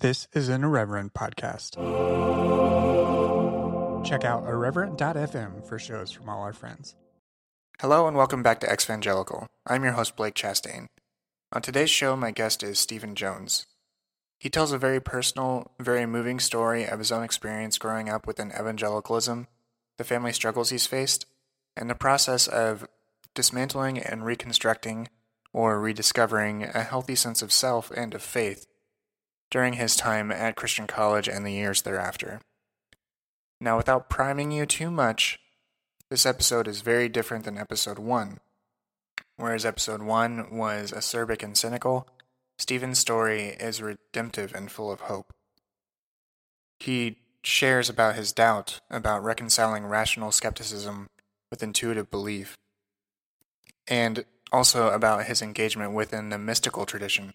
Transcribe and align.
This 0.00 0.28
is 0.32 0.48
an 0.48 0.64
Irreverent 0.64 1.12
podcast. 1.12 1.76
Check 4.02 4.24
out 4.24 4.46
irreverent.fm 4.46 5.68
for 5.68 5.78
shows 5.78 6.10
from 6.10 6.26
all 6.26 6.40
our 6.40 6.54
friends. 6.54 6.96
Hello 7.82 8.08
and 8.08 8.16
welcome 8.16 8.42
back 8.42 8.60
to 8.60 8.66
Exvangelical. 8.66 9.44
I'm 9.66 9.84
your 9.84 9.92
host, 9.92 10.16
Blake 10.16 10.32
Chastain. 10.32 10.86
On 11.52 11.60
today's 11.60 11.90
show, 11.90 12.16
my 12.16 12.30
guest 12.30 12.62
is 12.62 12.78
Stephen 12.78 13.14
Jones. 13.14 13.66
He 14.38 14.48
tells 14.48 14.72
a 14.72 14.78
very 14.78 15.00
personal, 15.00 15.70
very 15.78 16.06
moving 16.06 16.40
story 16.40 16.86
of 16.86 16.98
his 16.98 17.12
own 17.12 17.22
experience 17.22 17.76
growing 17.76 18.08
up 18.08 18.26
within 18.26 18.52
evangelicalism, 18.58 19.48
the 19.98 20.04
family 20.04 20.32
struggles 20.32 20.70
he's 20.70 20.86
faced, 20.86 21.26
and 21.76 21.90
the 21.90 21.94
process 21.94 22.48
of 22.48 22.88
dismantling 23.34 23.98
and 23.98 24.24
reconstructing 24.24 25.08
or 25.52 25.78
rediscovering 25.78 26.62
a 26.62 26.84
healthy 26.84 27.14
sense 27.14 27.42
of 27.42 27.52
self 27.52 27.90
and 27.90 28.14
of 28.14 28.22
faith 28.22 28.66
during 29.50 29.74
his 29.74 29.96
time 29.96 30.30
at 30.30 30.56
Christian 30.56 30.86
College 30.86 31.28
and 31.28 31.44
the 31.44 31.52
years 31.52 31.82
thereafter. 31.82 32.40
Now, 33.60 33.76
without 33.76 34.08
priming 34.08 34.52
you 34.52 34.64
too 34.64 34.90
much, 34.90 35.38
this 36.08 36.24
episode 36.24 36.66
is 36.66 36.80
very 36.80 37.08
different 37.08 37.44
than 37.44 37.58
episode 37.58 37.98
1. 37.98 38.38
Whereas 39.36 39.64
episode 39.64 40.02
1 40.02 40.56
was 40.56 40.92
acerbic 40.92 41.42
and 41.42 41.56
cynical, 41.56 42.06
Stephen's 42.58 42.98
story 42.98 43.56
is 43.58 43.80
redemptive 43.80 44.54
and 44.54 44.70
full 44.70 44.92
of 44.92 45.00
hope. 45.02 45.32
He 46.78 47.16
shares 47.42 47.88
about 47.88 48.16
his 48.16 48.32
doubt 48.32 48.80
about 48.90 49.24
reconciling 49.24 49.86
rational 49.86 50.30
skepticism 50.30 51.08
with 51.50 51.62
intuitive 51.62 52.10
belief, 52.10 52.56
and 53.88 54.24
also 54.52 54.90
about 54.90 55.24
his 55.24 55.40
engagement 55.40 55.92
within 55.92 56.28
the 56.28 56.38
mystical 56.38 56.84
tradition 56.84 57.32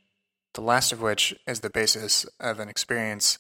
the 0.55 0.61
last 0.61 0.91
of 0.91 1.01
which 1.01 1.35
is 1.45 1.59
the 1.59 1.69
basis 1.69 2.25
of 2.39 2.59
an 2.59 2.69
experience 2.69 3.37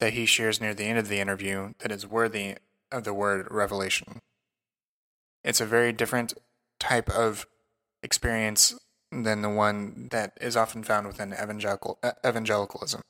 that 0.00 0.12
he 0.12 0.26
shares 0.26 0.60
near 0.60 0.74
the 0.74 0.84
end 0.84 0.98
of 0.98 1.08
the 1.08 1.20
interview 1.20 1.72
that 1.78 1.92
is 1.92 2.06
worthy 2.06 2.56
of 2.92 3.04
the 3.04 3.14
word 3.14 3.46
revelation. 3.50 4.20
It's 5.42 5.60
a 5.60 5.66
very 5.66 5.92
different 5.92 6.34
type 6.78 7.08
of 7.08 7.46
experience 8.02 8.74
than 9.10 9.42
the 9.42 9.48
one 9.48 10.08
that 10.10 10.36
is 10.40 10.56
often 10.56 10.82
found 10.82 11.06
within 11.06 11.32
evangelical, 11.32 11.98
uh, 12.02 12.12
evangelicalism, 12.26 13.00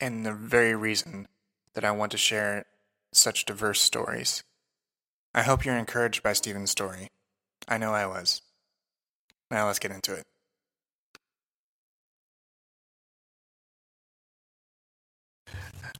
and 0.00 0.26
the 0.26 0.34
very 0.34 0.74
reason 0.74 1.28
that 1.74 1.84
I 1.84 1.92
want 1.92 2.10
to 2.12 2.18
share 2.18 2.66
such 3.12 3.44
diverse 3.44 3.80
stories. 3.80 4.42
I 5.32 5.42
hope 5.42 5.64
you're 5.64 5.76
encouraged 5.76 6.22
by 6.22 6.32
Stephen's 6.32 6.70
story. 6.70 7.10
I 7.68 7.78
know 7.78 7.92
I 7.92 8.06
was. 8.06 8.42
Now 9.50 9.66
let's 9.66 9.78
get 9.78 9.92
into 9.92 10.14
it. 10.14 10.24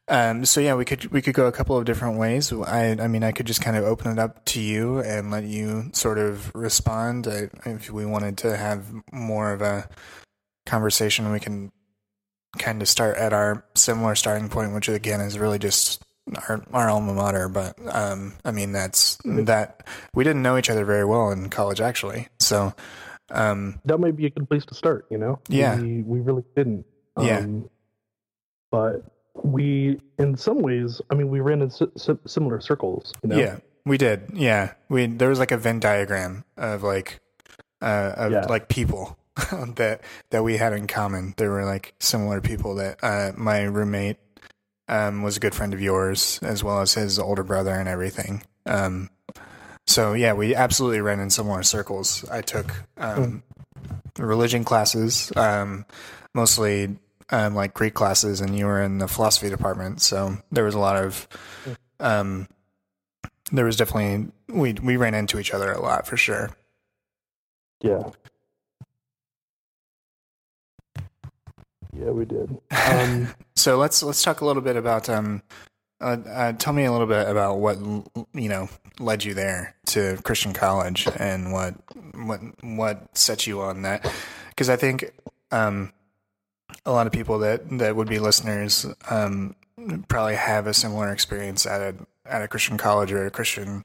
Um, 0.07 0.45
so 0.45 0.61
yeah, 0.61 0.75
we 0.75 0.85
could 0.85 1.07
we 1.07 1.23
could 1.23 1.35
go 1.35 1.47
a 1.47 1.53
couple 1.53 1.79
of 1.79 1.87
different 1.87 2.19
ways. 2.19 2.53
I 2.53 2.97
I 3.01 3.09
mean, 3.09 3.25
I 3.25 3.33
could 3.33 3.47
just 3.47 3.63
kind 3.63 3.77
of 3.77 3.85
open 3.85 4.13
it 4.13 4.19
up 4.19 4.45
to 4.47 4.61
you 4.61 4.99
and 4.99 5.31
let 5.31 5.45
you 5.45 5.91
sort 5.93 6.19
of 6.19 6.55
respond. 6.55 7.27
I, 7.27 7.49
if 7.65 7.91
we 7.91 8.05
wanted 8.05 8.37
to 8.39 8.57
have 8.57 8.87
more 9.13 9.53
of 9.53 9.63
a 9.63 9.89
conversation, 10.67 11.33
we 11.33 11.41
can 11.41 11.73
kind 12.59 12.83
of 12.83 12.89
start 12.89 13.17
at 13.17 13.33
our 13.33 13.65
similar 13.75 14.15
starting 14.15 14.49
point, 14.49 14.75
which 14.75 14.89
again 14.89 15.21
is 15.21 15.39
really 15.39 15.59
just 15.59 16.03
our 16.49 16.63
our 16.73 16.91
alma 16.91 17.15
mater. 17.15 17.49
But 17.49 17.79
um, 17.89 18.35
I 18.45 18.51
mean, 18.51 18.73
that's 18.73 19.17
that 19.25 19.87
we 20.15 20.23
didn't 20.23 20.43
know 20.43 20.59
each 20.59 20.69
other 20.69 20.85
very 20.85 21.07
well 21.07 21.31
in 21.31 21.49
college, 21.49 21.81
actually. 21.81 22.29
So 22.41 22.75
um, 23.31 23.81
that 23.87 23.99
might 23.99 24.17
be 24.17 24.27
a 24.27 24.31
good 24.31 24.49
place 24.49 24.67
to 24.67 24.75
start. 24.75 25.07
You 25.11 25.17
know, 25.17 25.41
yeah, 25.49 25.81
we, 25.81 26.03
we 26.03 26.21
really 26.21 26.45
didn't. 26.55 26.85
Um, 27.17 27.27
yeah, 27.27 27.47
but 28.71 29.14
we 29.43 29.99
in 30.19 30.37
some 30.37 30.61
ways 30.61 31.01
i 31.11 31.15
mean 31.15 31.29
we 31.29 31.41
ran 31.41 31.63
in 31.63 31.71
similar 32.27 32.61
circles 32.61 33.13
you 33.23 33.29
know? 33.29 33.37
yeah 33.37 33.57
we 33.85 33.99
did 33.99 34.23
yeah 34.33 34.73
we 34.89 35.07
there 35.07 35.29
was 35.29 35.39
like 35.39 35.51
a 35.51 35.57
venn 35.57 35.81
diagram 35.81 36.45
of 36.57 36.83
like 36.83 37.21
uh 37.83 38.13
of 38.17 38.33
yeah. 38.33 38.47
like 38.47 38.69
people 38.69 39.19
that 39.77 40.01
that 40.31 40.45
we 40.45 40.57
had 40.57 40.73
in 40.73 40.87
common 40.87 41.35
there 41.37 41.51
were 41.51 41.65
like 41.65 41.95
similar 41.99 42.41
people 42.41 42.77
that 42.77 42.99
uh 43.03 43.33
my 43.37 43.63
roommate 43.63 44.19
um 44.89 45.23
was 45.23 45.37
a 45.37 45.41
good 45.41 45.55
friend 45.55 45.75
of 45.75 45.81
yours 45.81 46.39
as 46.43 46.63
well 46.63 46.81
as 46.81 46.95
his 46.95 47.19
older 47.19 47.43
brother 47.43 47.73
and 47.73 47.89
everything 47.89 48.43
um 48.67 49.11
so 49.87 50.13
yeah 50.13 50.33
we 50.33 50.55
absolutely 50.55 51.01
ran 51.01 51.19
in 51.19 51.29
similar 51.29 51.63
circles 51.63 52.25
i 52.31 52.41
took 52.41 52.71
um 52.99 53.43
mm. 53.83 54.25
religion 54.25 54.63
classes 54.63 55.33
um 55.37 55.85
mostly 56.35 56.97
um, 57.31 57.55
like 57.55 57.75
Greek 57.75 57.95
classes, 57.95 58.41
and 58.41 58.57
you 58.57 58.67
were 58.67 58.83
in 58.83 58.99
the 58.99 59.09
philosophy 59.09 59.49
department. 59.49 60.01
So 60.01 60.37
there 60.51 60.65
was 60.65 60.75
a 60.75 60.79
lot 60.79 60.97
of, 60.97 61.29
um, 62.01 62.49
there 63.53 63.65
was 63.65 63.77
definitely 63.77 64.31
we 64.49 64.75
we 64.75 64.97
ran 64.97 65.15
into 65.15 65.39
each 65.39 65.53
other 65.53 65.73
a 65.73 65.81
lot 65.81 66.07
for 66.07 66.17
sure. 66.17 66.51
Yeah. 67.81 68.11
Yeah, 71.97 72.11
we 72.11 72.25
did. 72.25 72.59
Um, 72.91 73.29
so 73.57 73.77
let's 73.79 74.03
let's 74.03 74.23
talk 74.23 74.41
a 74.41 74.45
little 74.45 74.63
bit 74.63 74.77
about 74.77 75.09
um, 75.09 75.43
uh, 76.01 76.17
uh, 76.29 76.53
tell 76.53 76.73
me 76.73 76.85
a 76.85 76.93
little 76.93 77.07
bit 77.07 77.29
about 77.29 77.59
what 77.59 77.79
you 77.79 78.49
know 78.49 78.69
led 78.99 79.25
you 79.25 79.35
there 79.35 79.75
to 79.87 80.19
Christian 80.25 80.53
college 80.53 81.09
and 81.17 81.53
what 81.53 81.75
what 82.15 82.41
what 82.63 83.17
set 83.17 83.47
you 83.47 83.61
on 83.61 83.83
that 83.83 84.11
because 84.51 84.69
I 84.69 84.77
think 84.77 85.13
um, 85.51 85.93
a 86.87 86.93
lot 86.93 87.07
of 87.07 87.13
people 87.13 87.39
that 87.41 87.69
that 87.79 87.97
would 87.97 88.09
be 88.09 88.19
listeners 88.19 88.87
um, 89.11 89.55
probably 90.09 90.37
have 90.37 90.67
a 90.67 90.75
similar 90.75 91.11
experience 91.13 91.67
at 91.67 91.81
a 91.81 91.95
at 92.27 92.43
a 92.43 92.49
Christian 92.49 92.79
college 92.79 93.13
or 93.13 93.27
a 93.27 93.31
Christian 93.31 93.83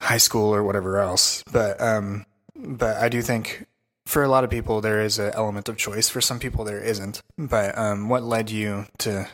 high 0.00 0.18
school 0.18 0.54
or 0.54 0.62
whatever 0.62 0.98
else. 0.98 1.42
But 1.50 1.80
um, 1.80 2.26
but 2.54 2.96
I 2.96 3.08
do 3.08 3.22
think 3.22 3.66
for 4.06 4.22
a 4.22 4.28
lot 4.28 4.44
of 4.44 4.50
people 4.50 4.80
there 4.80 5.00
is 5.00 5.18
an 5.18 5.32
element 5.34 5.68
of 5.68 5.76
choice. 5.76 6.08
For 6.08 6.20
some 6.20 6.38
people 6.38 6.64
there 6.64 6.80
isn't. 6.80 7.22
But 7.38 7.76
um, 7.76 8.08
what 8.08 8.22
led 8.22 8.50
you 8.50 8.86
to 8.98 9.28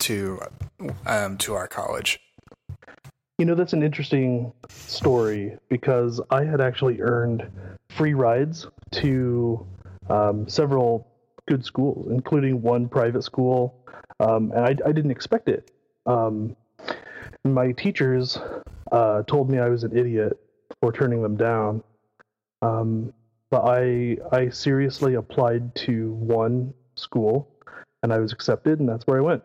to 0.00 0.40
um, 1.06 1.38
to 1.38 1.54
our 1.54 1.68
college? 1.68 2.20
You 3.38 3.46
know, 3.46 3.56
that's 3.56 3.72
an 3.72 3.82
interesting 3.82 4.52
story 4.68 5.58
because 5.68 6.20
I 6.30 6.44
had 6.44 6.60
actually 6.60 7.00
earned 7.00 7.50
free 7.90 8.14
rides 8.14 8.68
to 8.92 9.66
um, 10.08 10.48
several 10.48 11.08
good 11.46 11.64
schools, 11.64 12.08
including 12.10 12.62
one 12.62 12.88
private 12.88 13.22
school, 13.22 13.84
um, 14.20 14.52
and 14.54 14.64
I, 14.64 14.88
I, 14.88 14.92
didn't 14.92 15.10
expect 15.10 15.48
it. 15.48 15.70
Um, 16.06 16.56
my 17.44 17.72
teachers 17.72 18.38
uh, 18.92 19.22
told 19.24 19.50
me 19.50 19.58
I 19.58 19.68
was 19.68 19.84
an 19.84 19.96
idiot 19.96 20.38
for 20.80 20.92
turning 20.92 21.22
them 21.22 21.36
down, 21.36 21.82
um, 22.62 23.12
but 23.50 23.62
I 23.66 24.18
I 24.32 24.48
seriously 24.48 25.14
applied 25.14 25.74
to 25.86 26.12
one 26.12 26.72
school, 26.94 27.48
and 28.02 28.12
I 28.12 28.18
was 28.18 28.32
accepted, 28.32 28.80
and 28.80 28.88
that's 28.88 29.06
where 29.06 29.18
I 29.18 29.22
went. 29.22 29.42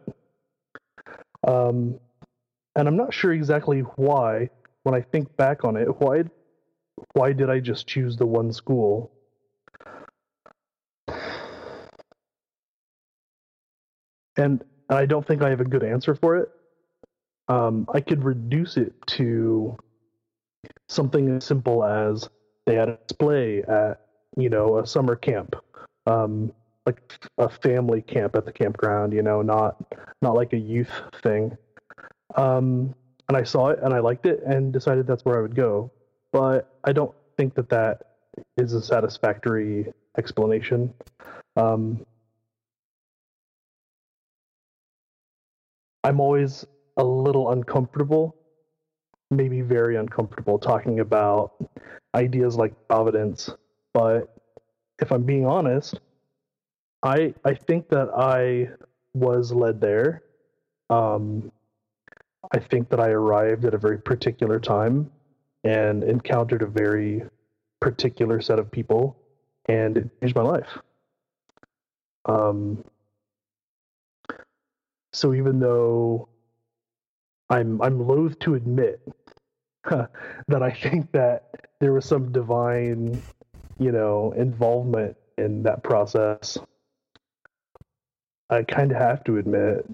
Um, 1.48 2.00
and 2.76 2.88
I'm 2.88 2.98
not 2.98 3.14
sure 3.14 3.34
exactly 3.34 3.82
why. 3.96 4.50
When 4.84 4.96
I 4.96 5.02
think 5.02 5.36
back 5.36 5.66
on 5.66 5.76
it, 5.76 5.88
why 6.00 6.24
why 7.14 7.34
did 7.34 7.50
I 7.50 7.60
just 7.60 7.88
choose 7.88 8.16
the 8.16 8.26
one 8.26 8.52
school? 8.54 9.12
And 14.40 14.64
I 14.90 15.06
don't 15.06 15.26
think 15.26 15.42
I 15.42 15.50
have 15.50 15.62
a 15.62 15.66
good 15.66 15.84
answer 15.84 16.16
for 16.16 16.38
it. 16.38 16.50
Um, 17.48 17.88
I 17.94 18.00
could 18.00 18.24
reduce 18.24 18.78
it 18.78 18.94
to 19.08 19.78
something 20.88 21.36
as 21.36 21.46
simple 21.46 21.84
as 21.84 22.30
they 22.66 22.76
had 22.76 22.90
a 22.90 22.98
display 23.08 23.64
at 23.64 24.02
you 24.38 24.50
know 24.50 24.80
a 24.80 24.88
summer 24.88 25.16
camp, 25.16 25.56
um, 26.06 26.52
like 26.86 27.02
a 27.38 27.50
family 27.50 28.02
camp 28.02 28.36
at 28.36 28.46
the 28.46 28.52
campground. 28.52 29.14
You 29.14 29.22
know, 29.22 29.42
not 29.42 29.78
not 30.22 30.36
like 30.36 30.54
a 30.54 30.58
youth 30.58 30.92
thing. 31.22 31.58
Um, 32.36 32.94
and 33.28 33.38
I 33.38 33.44
saw 33.44 33.70
it 33.70 33.80
and 33.82 33.94
I 33.94 34.00
liked 34.00 34.26
it 34.26 34.42
and 34.44 34.74
decided 34.74 35.06
that's 35.06 35.26
where 35.26 35.38
I 35.38 35.42
would 35.42 35.56
go. 35.56 35.92
But 36.32 36.80
I 36.84 36.94
don't 36.94 37.14
think 37.38 37.56
that 37.56 37.70
that 37.70 38.02
is 38.58 38.74
a 38.74 38.82
satisfactory 38.82 39.92
explanation. 40.18 40.94
Um, 41.56 42.06
I'm 46.10 46.20
always 46.20 46.66
a 46.98 47.04
little 47.04 47.52
uncomfortable, 47.52 48.36
maybe 49.30 49.62
very 49.62 49.96
uncomfortable 49.96 50.58
talking 50.58 51.02
about 51.02 51.54
ideas 52.16 52.56
like 52.56 52.74
providence. 52.88 53.52
But 53.94 54.36
if 55.00 55.12
I'm 55.12 55.22
being 55.22 55.46
honest, 55.46 56.00
I 57.04 57.36
I 57.46 57.54
think 57.54 57.90
that 57.90 58.10
I 58.18 58.70
was 59.14 59.52
led 59.52 59.80
there. 59.82 60.24
Um, 60.90 61.52
I 62.52 62.58
think 62.58 62.90
that 62.90 63.00
I 63.00 63.10
arrived 63.10 63.66
at 63.66 63.76
a 63.76 63.78
very 63.78 64.00
particular 64.00 64.60
time 64.60 65.12
and 65.64 66.04
encountered 66.04 66.64
a 66.64 66.68
very 66.68 67.22
particular 67.82 68.42
set 68.42 68.58
of 68.58 68.72
people, 68.72 69.16
and 69.68 69.96
it 69.96 70.10
changed 70.20 70.36
my 70.36 70.42
life. 70.42 70.80
Um, 72.26 72.84
So 75.12 75.34
even 75.34 75.60
though 75.60 76.30
I'm 77.50 77.82
I'm 77.82 78.06
loath 78.08 78.38
to 78.40 78.56
admit 78.56 79.02
that 79.90 80.64
I 80.64 80.72
think 80.72 81.12
that 81.14 81.50
there 81.80 81.94
was 81.94 82.06
some 82.06 82.32
divine, 82.32 83.22
you 83.80 83.92
know, 83.92 84.34
involvement 84.38 85.18
in 85.38 85.64
that 85.64 85.84
process. 85.84 86.58
I 88.50 88.64
kind 88.64 88.92
of 88.92 88.98
have 88.98 89.24
to 89.26 89.38
admit 89.38 89.86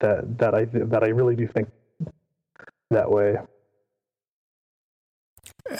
that 0.00 0.38
that 0.38 0.54
I 0.54 0.64
that 0.64 1.02
I 1.02 1.08
really 1.08 1.36
do 1.36 1.46
think 1.46 1.68
that 2.90 3.10
way. 3.10 3.36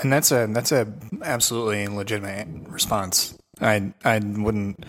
And 0.03 0.13
that's 0.13 0.33
a 0.33 0.47
that's 0.51 0.73
a 0.73 0.93
absolutely 1.23 1.87
legitimate 1.89 2.49
response. 2.69 3.37
I 3.61 3.93
I 4.05 4.19
wouldn't. 4.19 4.85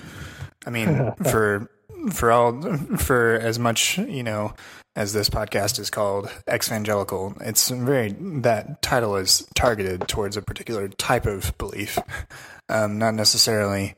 I 0.66 0.70
mean, 0.70 1.14
for 1.30 1.70
for 2.12 2.32
all 2.32 2.62
for 2.98 3.34
as 3.34 3.60
much 3.60 3.98
you 3.98 4.24
know 4.24 4.54
as 4.96 5.14
this 5.14 5.30
podcast 5.30 5.80
is 5.80 5.90
called 5.90 6.28
Exvangelical 6.48 7.40
it's 7.42 7.70
very 7.70 8.14
that 8.42 8.82
title 8.82 9.16
is 9.16 9.48
targeted 9.56 10.08
towards 10.08 10.38
a 10.38 10.42
particular 10.42 10.88
type 10.88 11.26
of 11.26 11.58
belief. 11.58 11.98
Um, 12.70 12.98
not 12.98 13.14
necessarily 13.14 13.96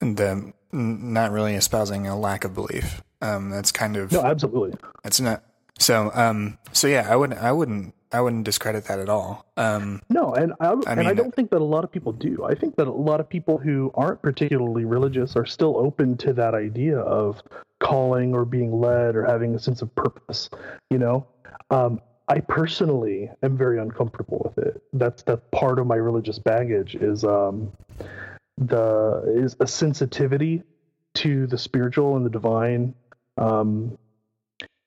the 0.00 0.52
not 0.72 1.32
really 1.32 1.54
espousing 1.54 2.06
a 2.06 2.18
lack 2.18 2.44
of 2.44 2.54
belief. 2.54 3.02
Um, 3.20 3.50
that's 3.50 3.72
kind 3.72 3.96
of 3.96 4.12
no 4.12 4.22
absolutely. 4.22 4.78
It's 5.04 5.20
not 5.20 5.42
so 5.78 6.10
um 6.14 6.58
so 6.72 6.86
yeah 6.86 7.06
i 7.10 7.16
wouldn't 7.16 7.40
i 7.40 7.50
wouldn't 7.50 7.94
I 8.14 8.20
wouldn't 8.20 8.44
discredit 8.44 8.84
that 8.84 9.00
at 9.00 9.08
all. 9.08 9.44
Um, 9.56 10.00
no, 10.08 10.34
and 10.34 10.52
I, 10.60 10.68
I 10.68 10.72
and 10.86 10.98
mean, 11.00 11.06
I 11.08 11.14
don't 11.14 11.34
think 11.34 11.50
that 11.50 11.60
a 11.60 11.64
lot 11.64 11.82
of 11.82 11.90
people 11.90 12.12
do. 12.12 12.44
I 12.44 12.54
think 12.54 12.76
that 12.76 12.86
a 12.86 12.92
lot 12.92 13.18
of 13.18 13.28
people 13.28 13.58
who 13.58 13.90
aren't 13.96 14.22
particularly 14.22 14.84
religious 14.84 15.34
are 15.34 15.44
still 15.44 15.76
open 15.76 16.16
to 16.18 16.32
that 16.34 16.54
idea 16.54 16.96
of 17.00 17.42
calling 17.80 18.32
or 18.32 18.44
being 18.44 18.80
led 18.80 19.16
or 19.16 19.24
having 19.24 19.56
a 19.56 19.58
sense 19.58 19.82
of 19.82 19.92
purpose. 19.96 20.48
You 20.90 20.98
know, 20.98 21.26
um, 21.70 22.00
I 22.28 22.38
personally 22.38 23.30
am 23.42 23.56
very 23.56 23.80
uncomfortable 23.80 24.42
with 24.44 24.64
it. 24.64 24.80
That's 24.92 25.24
that 25.24 25.50
part 25.50 25.80
of 25.80 25.88
my 25.88 25.96
religious 25.96 26.38
baggage 26.38 26.94
is 26.94 27.24
um, 27.24 27.72
the 28.58 29.24
is 29.26 29.56
a 29.58 29.66
sensitivity 29.66 30.62
to 31.14 31.48
the 31.48 31.58
spiritual 31.58 32.16
and 32.16 32.24
the 32.24 32.30
divine, 32.30 32.94
um, 33.38 33.98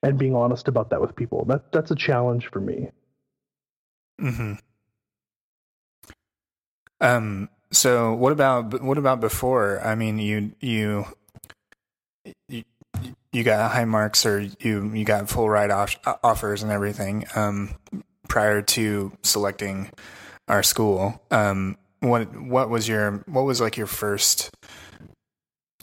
and 0.01 0.17
being 0.17 0.33
honest 0.33 0.69
about 0.69 0.91
that 0.91 1.01
with 1.01 1.13
people. 1.13 1.43
That 1.43 1.73
that's 1.73 1.91
a 1.91 1.95
challenge 1.95 2.47
for 2.47 2.61
me. 2.61 2.87
Hmm. 4.19 4.53
Um. 6.99 7.49
So 7.71 8.13
what 8.13 8.31
about 8.31 8.81
what 8.81 8.97
about 8.97 9.19
before? 9.19 9.81
I 9.85 9.95
mean, 9.95 10.17
you 10.19 10.53
you 10.59 11.05
you, 12.47 12.63
you 13.31 13.43
got 13.43 13.71
high 13.71 13.85
marks 13.85 14.25
or 14.25 14.39
you 14.59 14.91
you 14.93 15.05
got 15.05 15.29
full 15.29 15.49
ride 15.49 15.71
off, 15.71 15.95
offers 16.23 16.63
and 16.63 16.71
everything 16.71 17.25
um, 17.35 17.75
prior 18.27 18.61
to 18.61 19.11
selecting 19.23 19.89
our 20.47 20.63
school. 20.63 21.21
Um, 21.29 21.77
what 21.99 22.35
what 22.39 22.69
was 22.69 22.87
your 22.87 23.23
what 23.27 23.43
was 23.43 23.59
like 23.61 23.77
your 23.77 23.87
first 23.87 24.51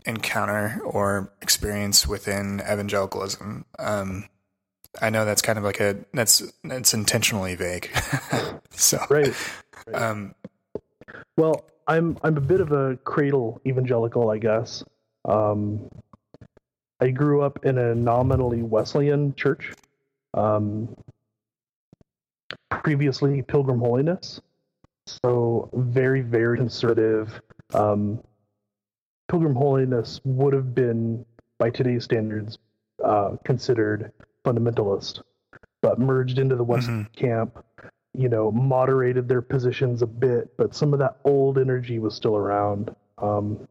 encounter 0.06 0.81
or 0.84 1.32
experience 1.42 2.06
within 2.06 2.60
evangelicalism? 2.60 3.64
Um, 3.78 4.28
I 5.00 5.11
know 5.11 5.25
that's 5.25 5.43
kind 5.43 5.58
of 5.58 5.64
like 5.64 5.81
a 5.81 5.96
that's 6.12 6.43
that's 6.62 6.94
intentionally 6.94 7.55
vague. 7.55 7.91
so 8.70 8.99
right. 9.11 9.35
right. 9.87 10.02
Um, 10.02 10.35
well, 11.37 11.64
I'm 11.87 12.19
I'm 12.23 12.37
a 12.37 12.41
bit 12.41 12.61
of 12.61 12.73
a 12.73 12.96
cradle 13.05 13.61
evangelical, 13.67 14.31
I 14.31 14.38
guess. 14.38 14.85
Um, 15.25 15.88
I 17.00 17.11
grew 17.11 17.43
up 17.43 17.64
in 17.64 17.79
a 17.79 17.94
nominally 17.94 18.62
Wesleyan 18.62 19.35
church. 19.35 19.73
Um, 20.32 20.96
previously, 22.70 23.43
Pilgrim 23.43 23.81
Holiness. 23.81 24.41
So 25.06 25.70
very 25.73 26.20
very 26.20 26.56
conservative. 26.56 27.41
Um, 27.73 28.23
Pilgrim 29.29 29.55
Holiness 29.55 30.20
would 30.25 30.52
have 30.52 30.75
been, 30.75 31.25
by 31.58 31.70
today's 31.70 32.05
standards, 32.05 32.58
uh, 33.02 33.37
considered 33.44 34.12
fundamentalist, 34.44 35.23
but 35.82 35.99
merged 35.99 36.38
into 36.38 36.56
the 36.56 36.64
West 36.64 36.88
mm-hmm. 36.88 37.12
camp. 37.14 37.64
You 38.17 38.29
know, 38.29 38.52
moderated 38.52 39.29
their 39.29 39.43
positions 39.43 40.00
a 40.00 40.06
bit, 40.06 40.56
but 40.56 40.75
some 40.75 40.93
of 40.93 41.00
that 41.00 41.17
old 41.25 41.58
energy 41.58 41.99
was 41.99 42.14
still 42.14 42.37
around. 42.37 42.94
Um, 43.19 43.67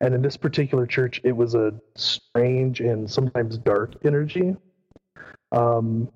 and 0.00 0.14
in 0.14 0.22
this 0.22 0.36
particular 0.36 0.86
church, 0.86 1.20
it 1.24 1.32
was 1.32 1.54
a 1.54 1.74
strange 1.96 2.80
and 2.80 3.10
sometimes 3.10 3.58
dark 3.58 3.94
energy, 4.04 4.56
um, 5.52 6.08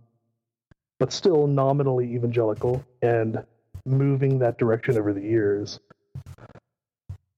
but 0.99 1.13
still 1.13 1.47
nominally 1.47 2.15
evangelical 2.15 2.85
and 3.03 3.45
moving 3.85 4.39
that 4.39 4.57
direction 4.57 4.97
over 4.97 5.13
the 5.13 5.21
years. 5.21 5.81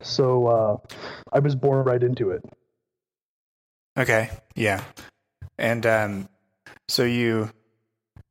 So 0.02 0.46
uh, 0.46 0.76
I 1.32 1.40
was 1.40 1.54
born 1.54 1.84
right 1.84 2.02
into 2.02 2.30
it. 2.30 2.44
Okay, 3.98 4.30
yeah, 4.54 4.84
and 5.58 5.84
um, 5.86 6.28
so 6.88 7.04
you 7.04 7.50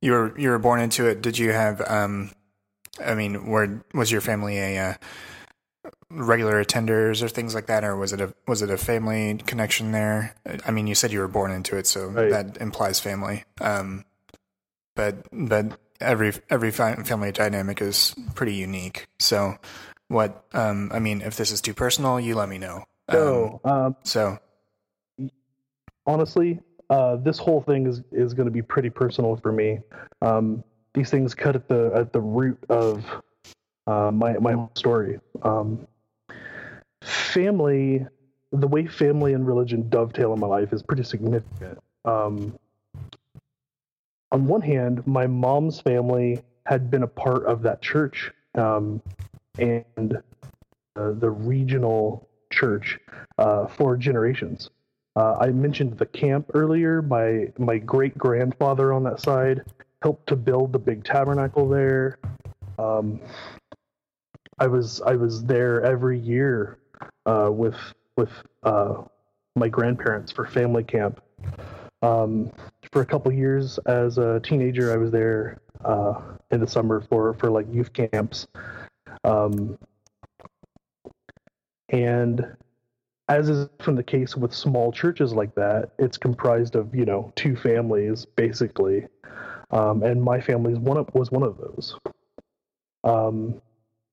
you 0.02 0.12
were 0.12 0.40
you 0.40 0.50
were 0.50 0.60
born 0.60 0.80
into 0.80 1.08
it. 1.08 1.22
Did 1.22 1.38
you 1.38 1.52
have 1.52 1.82
um 1.90 2.32
I 3.04 3.16
mean, 3.16 3.46
were 3.46 3.84
was 3.94 4.12
your 4.12 4.22
family 4.22 4.58
a 4.58 4.78
uh, 4.78 4.94
regular 6.10 6.64
attenders 6.64 7.22
or 7.22 7.28
things 7.28 7.54
like 7.54 7.68
that, 7.68 7.84
or 7.84 7.96
was 7.96 8.14
it 8.14 8.22
a 8.22 8.34
was 8.48 8.62
it 8.62 8.70
a 8.70 8.78
family 8.78 9.38
connection 9.46 9.92
there? 9.92 10.36
I 10.66 10.72
mean, 10.72 10.88
you 10.88 10.96
said 10.96 11.12
you 11.12 11.20
were 11.20 11.28
born 11.28 11.52
into 11.52 11.78
it, 11.78 11.88
so 11.88 12.08
right. 12.08 12.30
that 12.30 12.58
implies 12.58 13.00
family. 13.00 13.44
Um, 13.60 14.06
but 14.96 15.28
but 15.32 15.78
every 16.00 16.34
every 16.50 16.72
family 16.72 17.32
dynamic 17.32 17.82
is 17.82 18.16
pretty 18.34 18.56
unique. 18.56 19.08
So, 19.20 19.58
what 20.08 20.46
um, 20.54 20.92
I 20.94 21.00
mean, 21.00 21.22
if 21.22 21.36
this 21.36 21.52
is 21.52 21.62
too 21.62 21.74
personal, 21.74 22.20
you 22.20 22.36
let 22.36 22.50
me 22.50 22.58
know. 22.58 22.86
So, 23.12 23.60
um, 23.64 23.72
um 23.72 23.96
so 24.04 24.40
honestly, 26.06 26.60
uh, 26.90 27.16
this 27.18 27.38
whole 27.38 27.62
thing 27.62 27.88
is 27.88 28.02
is 28.12 28.34
going 28.34 28.46
to 28.46 28.52
be 28.52 28.62
pretty 28.62 28.90
personal 28.90 29.36
for 29.38 29.52
me. 29.52 29.80
Um, 30.22 30.64
these 30.94 31.10
things 31.10 31.34
cut 31.34 31.56
at 31.56 31.68
the 31.68 31.92
at 31.96 32.14
the 32.14 32.22
root 32.22 32.58
of 32.70 33.06
uh, 33.88 34.12
my 34.12 34.34
my 34.34 34.68
story. 34.76 35.20
Um, 35.44 35.88
family, 37.02 38.06
the 38.52 38.68
way 38.68 38.88
family 38.88 39.34
and 39.34 39.46
religion 39.46 39.90
dovetail 39.90 40.34
in 40.34 40.40
my 40.40 40.48
life 40.48 40.74
is 40.74 40.84
pretty 40.84 41.04
significant. 41.04 41.80
Um, 42.06 42.58
on 44.32 44.48
one 44.48 44.62
hand, 44.62 45.06
my 45.08 45.28
mom's 45.28 45.80
family 45.80 46.42
had 46.66 46.90
been 46.90 47.04
a 47.04 47.08
part 47.08 47.46
of 47.46 47.62
that 47.62 47.82
church 47.82 48.32
um, 48.56 49.02
and 49.60 50.22
uh, 50.96 51.12
the 51.12 51.30
regional 51.30 52.28
church 52.52 53.00
uh, 53.38 53.68
for 53.68 53.98
generations. 53.98 54.70
Uh, 55.16 55.38
I 55.40 55.48
mentioned 55.48 55.98
the 55.98 56.06
camp 56.06 56.52
earlier. 56.54 57.02
My 57.02 57.52
my 57.58 57.78
great 57.78 58.18
grandfather 58.18 58.92
on 58.92 59.04
that 59.04 59.22
side 59.22 59.64
helped 60.02 60.28
to 60.28 60.36
build 60.36 60.74
the 60.74 60.80
big 60.80 61.04
tabernacle 61.04 61.70
there. 61.70 62.18
Um, 62.78 63.22
I 64.60 64.68
was 64.68 65.02
I 65.02 65.16
was 65.16 65.44
there 65.44 65.84
every 65.84 66.20
year 66.20 66.80
uh, 67.26 67.50
with 67.52 67.78
with 68.18 68.32
uh, 68.64 69.04
my 69.56 69.70
grandparents 69.70 70.32
for 70.32 70.46
family 70.46 70.84
camp. 70.84 71.22
Um, 72.02 72.52
for 72.92 73.02
a 73.02 73.06
couple 73.06 73.32
years 73.32 73.78
as 73.86 74.18
a 74.18 74.40
teenager, 74.42 74.94
I 74.94 74.98
was 74.98 75.12
there 75.12 75.62
uh, 75.84 76.22
in 76.52 76.60
the 76.60 76.68
summer 76.68 77.02
for 77.10 77.34
for 77.36 77.50
like 77.50 77.66
youth 77.74 77.92
camps. 77.94 78.48
Um, 79.24 79.78
and 81.90 82.56
as 83.28 83.50
is 83.50 83.68
often 83.80 83.96
the 83.96 84.04
case 84.04 84.36
with 84.36 84.54
small 84.54 84.92
churches 84.92 85.34
like 85.34 85.56
that, 85.56 85.92
it's 85.98 86.18
comprised 86.18 86.76
of 86.76 86.94
you 86.94 87.06
know 87.06 87.32
two 87.36 87.56
families 87.56 88.26
basically, 88.26 89.08
um, 89.72 90.04
and 90.04 90.22
my 90.24 90.40
family 90.40 90.76
one 90.76 90.98
of, 90.98 91.10
was 91.14 91.32
one 91.32 91.44
of 91.44 91.58
those. 91.58 91.98
Um, 93.04 93.62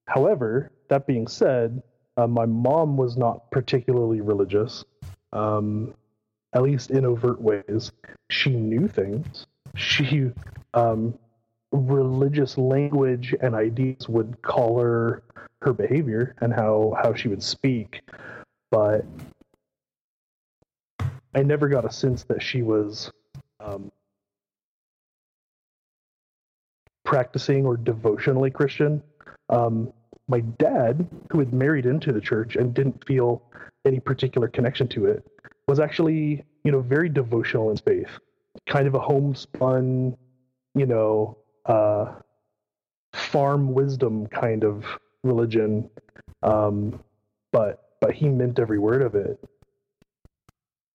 however, 0.07 0.73
that 0.89 1.07
being 1.07 1.27
said, 1.27 1.83
uh, 2.17 2.27
my 2.27 2.47
mom 2.47 2.97
was 2.97 3.17
not 3.17 3.51
particularly 3.51 4.21
religious, 4.21 4.85
um, 5.33 5.95
at 6.55 6.63
least 6.63 6.91
in 6.91 7.05
overt 7.05 7.41
ways. 7.41 7.93
She 8.31 8.51
knew 8.51 8.89
things. 8.89 9.47
She 9.77 10.31
um, 10.75 11.19
religious 11.71 12.57
language 12.59 13.35
and 13.41 13.55
ideas 13.55 14.09
would 14.09 14.41
color 14.43 15.23
her 15.63 15.73
behavior 15.73 16.35
and 16.41 16.53
how 16.53 16.95
how 17.03 17.15
she 17.15 17.29
would 17.29 17.43
speak 17.43 18.03
but 18.73 19.07
I 21.37 21.43
never 21.45 21.69
got 21.69 21.85
a 21.85 21.93
sense 21.93 22.25
that 22.25 22.43
she 22.43 22.63
was 22.63 23.13
um, 23.61 23.93
practicing 27.05 27.65
or 27.65 27.77
devotionally 27.77 28.51
Christian. 28.51 29.01
Um, 29.49 29.93
my 30.27 30.41
dad, 30.41 31.09
who 31.31 31.39
had 31.39 31.53
married 31.53 31.87
into 31.87 32.13
the 32.13 32.21
church 32.21 32.57
and 32.57 32.75
didn't 32.75 33.07
feel 33.07 33.43
any 33.85 34.01
particular 34.01 34.49
connection 34.49 34.89
to 34.89 35.07
it, 35.07 35.25
was 35.69 35.79
actually 35.79 36.45
you 36.65 36.71
know, 36.71 36.81
very 36.81 37.09
devotional 37.09 37.71
in 37.71 37.77
faith, 37.77 38.11
kind 38.69 38.87
of 38.87 38.95
a 38.95 39.01
homespun, 39.01 40.17
you 40.75 40.87
know, 40.87 41.37
uh, 41.67 42.13
farm 43.13 43.73
wisdom 43.73 44.27
kind 44.29 44.65
of 44.65 44.85
religion. 45.25 45.89
Um, 46.43 47.03
but 47.53 47.92
but 48.03 48.13
he 48.13 48.29
meant 48.29 48.59
every 48.59 48.81
word 48.81 49.01
of 49.01 49.15
it. 49.15 49.39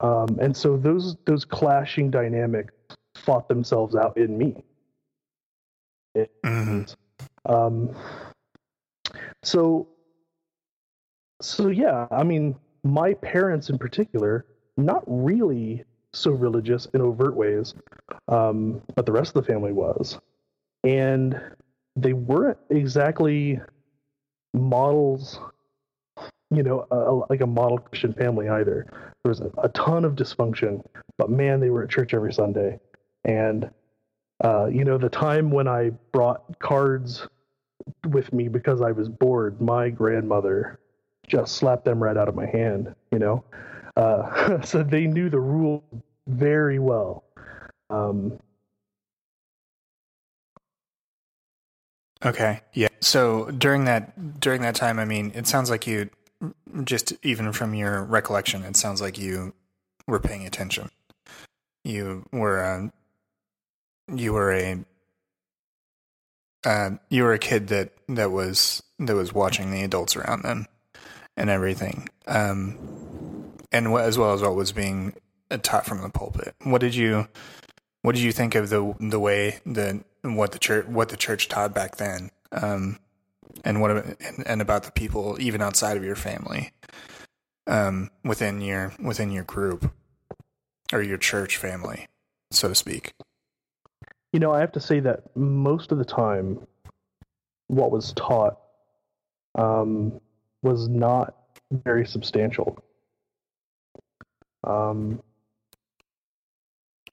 Um, 0.01 0.37
and 0.41 0.55
so 0.55 0.75
those 0.77 1.15
those 1.25 1.45
clashing 1.45 2.11
dynamics 2.11 2.73
fought 3.15 3.47
themselves 3.47 3.95
out 3.95 4.17
in 4.17 4.37
me. 4.37 4.63
It, 6.13 6.29
mm-hmm. 6.45 6.83
um, 7.51 7.95
so 9.41 9.87
so 11.41 11.69
yeah, 11.69 12.07
I 12.11 12.23
mean, 12.23 12.55
my 12.83 13.13
parents 13.13 13.69
in 13.69 13.77
particular, 13.77 14.45
not 14.75 15.03
really 15.07 15.85
so 16.13 16.31
religious 16.31 16.87
in 16.93 16.99
overt 16.99 17.35
ways, 17.35 17.73
um, 18.27 18.81
but 18.95 19.05
the 19.05 19.13
rest 19.13 19.35
of 19.35 19.45
the 19.45 19.51
family 19.51 19.71
was, 19.71 20.19
and 20.83 21.39
they 21.95 22.13
weren't 22.13 22.59
exactly 22.69 23.61
models 24.53 25.39
you 26.49 26.63
know, 26.63 26.87
a, 26.91 27.31
like 27.31 27.41
a 27.41 27.47
model 27.47 27.77
Christian 27.77 28.13
family 28.13 28.47
either. 28.49 28.85
There 29.23 29.29
was 29.29 29.41
a, 29.41 29.51
a, 29.57 29.69
ton 29.69 30.05
of 30.05 30.13
dysfunction, 30.13 30.83
but 31.17 31.29
man, 31.29 31.59
they 31.59 31.69
were 31.69 31.83
at 31.83 31.89
church 31.89 32.13
every 32.13 32.31
Sunday. 32.31 32.79
And, 33.25 33.69
uh, 34.43 34.67
you 34.67 34.85
know, 34.85 34.97
the 34.97 35.09
time 35.09 35.51
when 35.51 35.67
I 35.67 35.91
brought 36.11 36.59
cards 36.59 37.27
with 38.09 38.31
me 38.31 38.47
because 38.47 38.81
I 38.81 38.91
was 38.91 39.09
bored, 39.09 39.59
my 39.61 39.89
grandmother 39.89 40.79
just 41.27 41.55
slapped 41.55 41.83
them 41.83 42.01
right 42.01 42.15
out 42.15 42.29
of 42.29 42.35
my 42.35 42.45
hand, 42.45 42.95
you 43.11 43.19
know? 43.19 43.43
Uh, 43.97 44.61
so 44.61 44.83
they 44.83 45.05
knew 45.05 45.29
the 45.29 45.39
rule 45.39 45.83
very 46.27 46.79
well. 46.79 47.23
Um, 47.89 48.39
okay. 52.23 52.61
Yeah. 52.73 52.89
So 53.01 53.51
during 53.51 53.85
that 53.85 54.39
during 54.39 54.61
that 54.61 54.75
time, 54.75 54.99
I 54.99 55.05
mean, 55.05 55.31
it 55.35 55.47
sounds 55.47 55.69
like 55.69 55.87
you 55.87 56.09
just 56.83 57.13
even 57.23 57.51
from 57.53 57.73
your 57.73 58.03
recollection, 58.03 58.63
it 58.63 58.75
sounds 58.75 59.01
like 59.01 59.17
you 59.17 59.53
were 60.07 60.19
paying 60.19 60.45
attention. 60.45 60.89
You 61.83 62.25
were 62.31 62.63
uh, 62.63 62.87
you 64.15 64.33
were 64.33 64.51
a 64.51 64.85
uh, 66.65 66.91
you 67.09 67.23
were 67.23 67.33
a 67.33 67.39
kid 67.39 67.67
that 67.67 67.93
that 68.09 68.31
was 68.31 68.83
that 68.99 69.15
was 69.15 69.33
watching 69.33 69.71
the 69.71 69.83
adults 69.83 70.15
around 70.15 70.43
them 70.43 70.67
and 71.35 71.49
everything, 71.49 72.09
um, 72.27 72.77
and 73.71 73.87
as 73.87 74.17
well 74.17 74.33
as 74.33 74.41
what 74.41 74.55
was 74.55 74.71
being 74.71 75.13
taught 75.61 75.85
from 75.85 76.01
the 76.01 76.09
pulpit. 76.09 76.55
What 76.63 76.81
did 76.81 76.95
you 76.95 77.27
what 78.01 78.15
did 78.15 78.23
you 78.23 78.31
think 78.31 78.55
of 78.55 78.69
the 78.69 78.95
the 78.99 79.19
way 79.19 79.59
that 79.65 80.03
what 80.23 80.51
the 80.51 80.59
church 80.59 80.87
what 80.87 81.09
the 81.09 81.17
church 81.17 81.47
taught 81.47 81.73
back 81.73 81.97
then? 81.97 82.31
Um, 82.51 82.99
and 83.63 83.81
what 83.81 83.91
and, 83.91 84.43
and 84.45 84.61
about 84.61 84.83
the 84.83 84.91
people 84.91 85.37
even 85.39 85.61
outside 85.61 85.97
of 85.97 86.03
your 86.03 86.15
family 86.15 86.71
um, 87.67 88.09
within 88.23 88.61
your 88.61 88.93
within 88.99 89.31
your 89.31 89.43
group 89.43 89.91
or 90.93 91.01
your 91.01 91.17
church 91.17 91.57
family 91.57 92.07
so 92.51 92.69
to 92.69 92.75
speak? 92.75 93.13
You 94.33 94.39
know 94.39 94.51
i 94.51 94.59
have 94.59 94.71
to 94.73 94.79
say 94.79 94.99
that 95.01 95.35
most 95.35 95.91
of 95.91 95.97
the 95.97 96.05
time 96.05 96.59
what 97.67 97.91
was 97.91 98.13
taught 98.13 98.57
um, 99.55 100.19
was 100.61 100.87
not 100.87 101.35
very 101.71 102.05
substantial. 102.05 102.77
Um, 104.63 105.21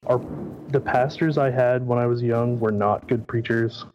our 0.07 0.21
the 0.69 0.81
pastors 0.81 1.39
i 1.39 1.51
had 1.51 1.87
when 1.87 1.99
i 1.99 2.07
was 2.07 2.23
young 2.23 2.61
were 2.61 2.73
not 2.73 3.09
good 3.09 3.27
preachers 3.27 3.87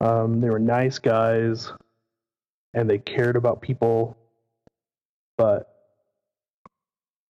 um, 0.00 0.40
they 0.40 0.50
were 0.50 0.58
nice 0.58 0.98
guys, 0.98 1.72
and 2.74 2.88
they 2.88 2.98
cared 2.98 3.36
about 3.36 3.62
people, 3.62 4.16
but 5.38 5.68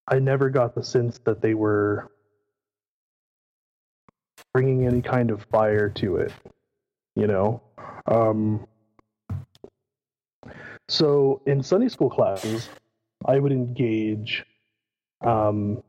I 0.08 0.18
never 0.18 0.50
got 0.50 0.74
the 0.74 0.82
sense 0.82 1.18
that 1.24 1.40
they 1.40 1.54
were 1.54 2.10
bringing 4.52 4.86
any 4.86 5.02
kind 5.02 5.30
of 5.30 5.42
fire 5.44 5.88
to 5.90 6.16
it. 6.16 6.32
You 7.16 7.26
know, 7.28 7.62
um, 8.06 8.66
so 10.88 11.42
in 11.46 11.62
Sunday 11.62 11.88
school 11.88 12.10
classes, 12.10 12.68
I 13.24 13.38
would 13.38 13.52
engage 13.52 14.44
um, 15.24 15.82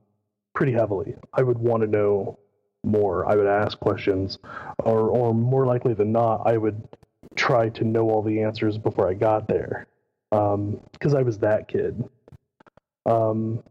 pretty 0.54 0.72
heavily. 0.72 1.16
I 1.34 1.42
would 1.42 1.58
want 1.58 1.82
to 1.82 1.88
know 1.88 2.40
more. 2.86 3.30
I 3.30 3.36
would 3.36 3.48
ask 3.48 3.80
questions, 3.80 4.40
or 4.80 5.10
or 5.10 5.34
more 5.34 5.66
likely 5.66 5.94
than 5.94 6.12
not, 6.12 6.44
I 6.46 6.58
would 6.58 6.82
try 7.36 7.70
to 7.70 7.84
know 7.84 8.10
all 8.10 8.22
the 8.22 8.42
answers 8.42 8.78
before 8.78 9.10
I 9.10 9.14
got 9.14 9.48
there, 9.48 9.88
because 10.30 11.14
um, 11.14 11.18
I 11.18 11.22
was 11.22 11.40
that 11.40 11.68
kid. 11.68 12.04
Um, 13.06 13.64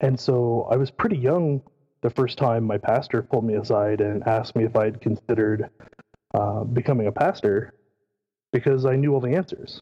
and 0.00 0.18
so 0.18 0.68
I 0.70 0.76
was 0.76 0.90
pretty 0.90 1.16
young 1.16 1.62
the 2.00 2.10
first 2.10 2.38
time 2.38 2.64
my 2.64 2.78
pastor 2.78 3.22
pulled 3.22 3.44
me 3.44 3.54
aside 3.54 4.00
and 4.00 4.26
asked 4.26 4.54
me 4.54 4.64
if 4.64 4.76
I'd 4.76 5.00
considered 5.00 5.68
uh, 6.34 6.64
becoming 6.64 7.08
a 7.08 7.12
pastor 7.12 7.74
because 8.52 8.86
I 8.86 8.96
knew 8.96 9.14
all 9.14 9.20
the 9.20 9.34
answers. 9.34 9.80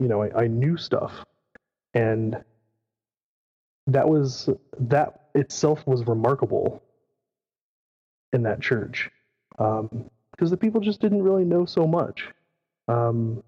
You 0.00 0.08
know, 0.08 0.22
I, 0.22 0.44
I 0.44 0.46
knew 0.48 0.76
stuff, 0.76 1.12
and 1.94 2.42
that 3.86 4.08
was 4.08 4.48
that 4.80 5.26
itself 5.34 5.86
was 5.86 6.04
remarkable 6.06 6.82
in 8.36 8.44
that 8.44 8.60
church 8.60 9.10
because 9.50 9.80
um, 9.90 10.10
the 10.38 10.56
people 10.56 10.80
just 10.80 11.00
didn't 11.00 11.22
really 11.22 11.44
know 11.44 11.64
so 11.64 11.86
much. 11.86 12.28
Um, 12.86 13.42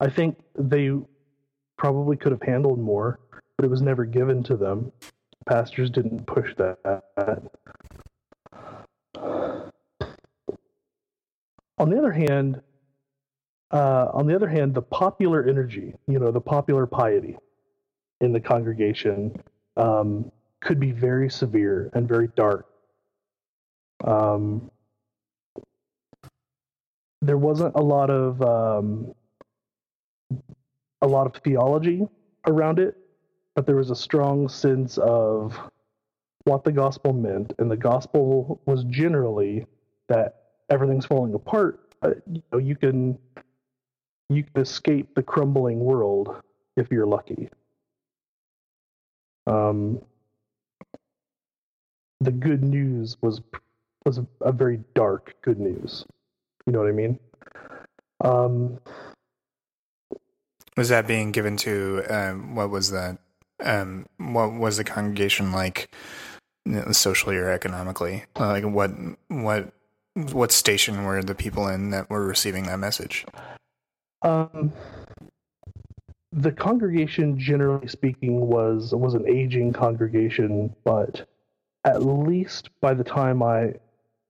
I 0.00 0.08
think 0.08 0.38
they 0.56 0.92
probably 1.76 2.16
could 2.16 2.32
have 2.32 2.42
handled 2.42 2.78
more, 2.78 3.18
but 3.56 3.66
it 3.66 3.68
was 3.68 3.82
never 3.82 4.06
given 4.06 4.42
to 4.44 4.56
them. 4.56 4.92
Pastors 5.46 5.90
didn't 5.90 6.26
push 6.26 6.54
that. 6.56 6.78
On 11.78 11.90
the 11.90 11.98
other 11.98 12.12
hand, 12.12 12.60
uh, 13.70 14.06
on 14.12 14.26
the 14.26 14.34
other 14.34 14.48
hand, 14.48 14.74
the 14.74 14.82
popular 14.82 15.44
energy, 15.44 15.94
you 16.06 16.18
know, 16.18 16.30
the 16.30 16.40
popular 16.40 16.86
piety 16.86 17.36
in 18.20 18.32
the 18.32 18.40
congregation 18.40 19.36
um, 19.76 20.30
could 20.60 20.80
be 20.80 20.92
very 20.92 21.30
severe 21.30 21.90
and 21.94 22.08
very 22.08 22.28
dark 22.36 22.66
um, 24.04 24.70
there 27.20 27.38
wasn't 27.38 27.74
a 27.74 27.82
lot 27.82 28.10
of 28.10 28.40
um, 28.42 29.14
a 31.02 31.06
lot 31.06 31.26
of 31.26 31.42
theology 31.42 32.06
around 32.46 32.78
it, 32.78 32.96
but 33.54 33.66
there 33.66 33.76
was 33.76 33.90
a 33.90 33.96
strong 33.96 34.48
sense 34.48 34.98
of 34.98 35.58
what 36.44 36.64
the 36.64 36.72
gospel 36.72 37.12
meant, 37.12 37.52
and 37.58 37.70
the 37.70 37.76
gospel 37.76 38.60
was 38.66 38.84
generally 38.84 39.66
that 40.08 40.42
everything's 40.70 41.06
falling 41.06 41.34
apart. 41.34 41.94
Uh, 42.02 42.10
you 42.30 42.42
know, 42.52 42.58
you 42.58 42.76
can 42.76 43.18
you 44.28 44.44
can 44.44 44.62
escape 44.62 45.14
the 45.14 45.22
crumbling 45.22 45.80
world 45.80 46.36
if 46.76 46.90
you're 46.90 47.06
lucky. 47.06 47.48
Um, 49.46 50.00
the 52.20 52.30
good 52.30 52.62
news 52.62 53.16
was 53.22 53.40
was 54.08 54.20
a 54.40 54.52
very 54.52 54.80
dark 54.94 55.34
good 55.42 55.60
news. 55.60 56.04
You 56.66 56.72
know 56.72 56.80
what 56.80 56.88
I 56.88 56.92
mean? 56.92 57.18
Um, 58.24 58.78
was 60.76 60.88
that 60.88 61.06
being 61.06 61.30
given 61.30 61.56
to 61.58 62.02
um, 62.08 62.54
what 62.54 62.70
was 62.70 62.90
that? 62.90 63.18
Um, 63.62 64.06
what 64.18 64.54
was 64.54 64.76
the 64.76 64.84
congregation 64.84 65.52
like, 65.52 65.94
socially 66.92 67.36
or 67.36 67.50
economically? 67.50 68.24
Like 68.38 68.64
what 68.64 68.90
what 69.28 69.72
what 70.14 70.52
station 70.52 71.04
were 71.04 71.22
the 71.22 71.34
people 71.34 71.68
in 71.68 71.90
that 71.90 72.08
were 72.08 72.26
receiving 72.26 72.64
that 72.64 72.78
message? 72.78 73.26
Um, 74.22 74.72
the 76.32 76.52
congregation, 76.52 77.38
generally 77.38 77.88
speaking, 77.88 78.40
was 78.40 78.94
was 78.94 79.14
an 79.14 79.28
aging 79.28 79.72
congregation, 79.72 80.74
but 80.84 81.28
at 81.84 82.02
least 82.02 82.70
by 82.80 82.94
the 82.94 83.04
time 83.04 83.42
I 83.42 83.74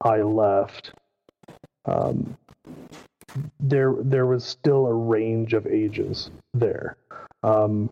I 0.03 0.23
left, 0.23 0.93
um, 1.85 2.37
there 3.61 3.95
there 4.01 4.27
was 4.27 4.45
still 4.45 4.87
a 4.87 4.95
range 4.95 5.55
of 5.55 5.67
ages 5.67 6.31
there. 6.55 6.97
Um, 7.43 7.91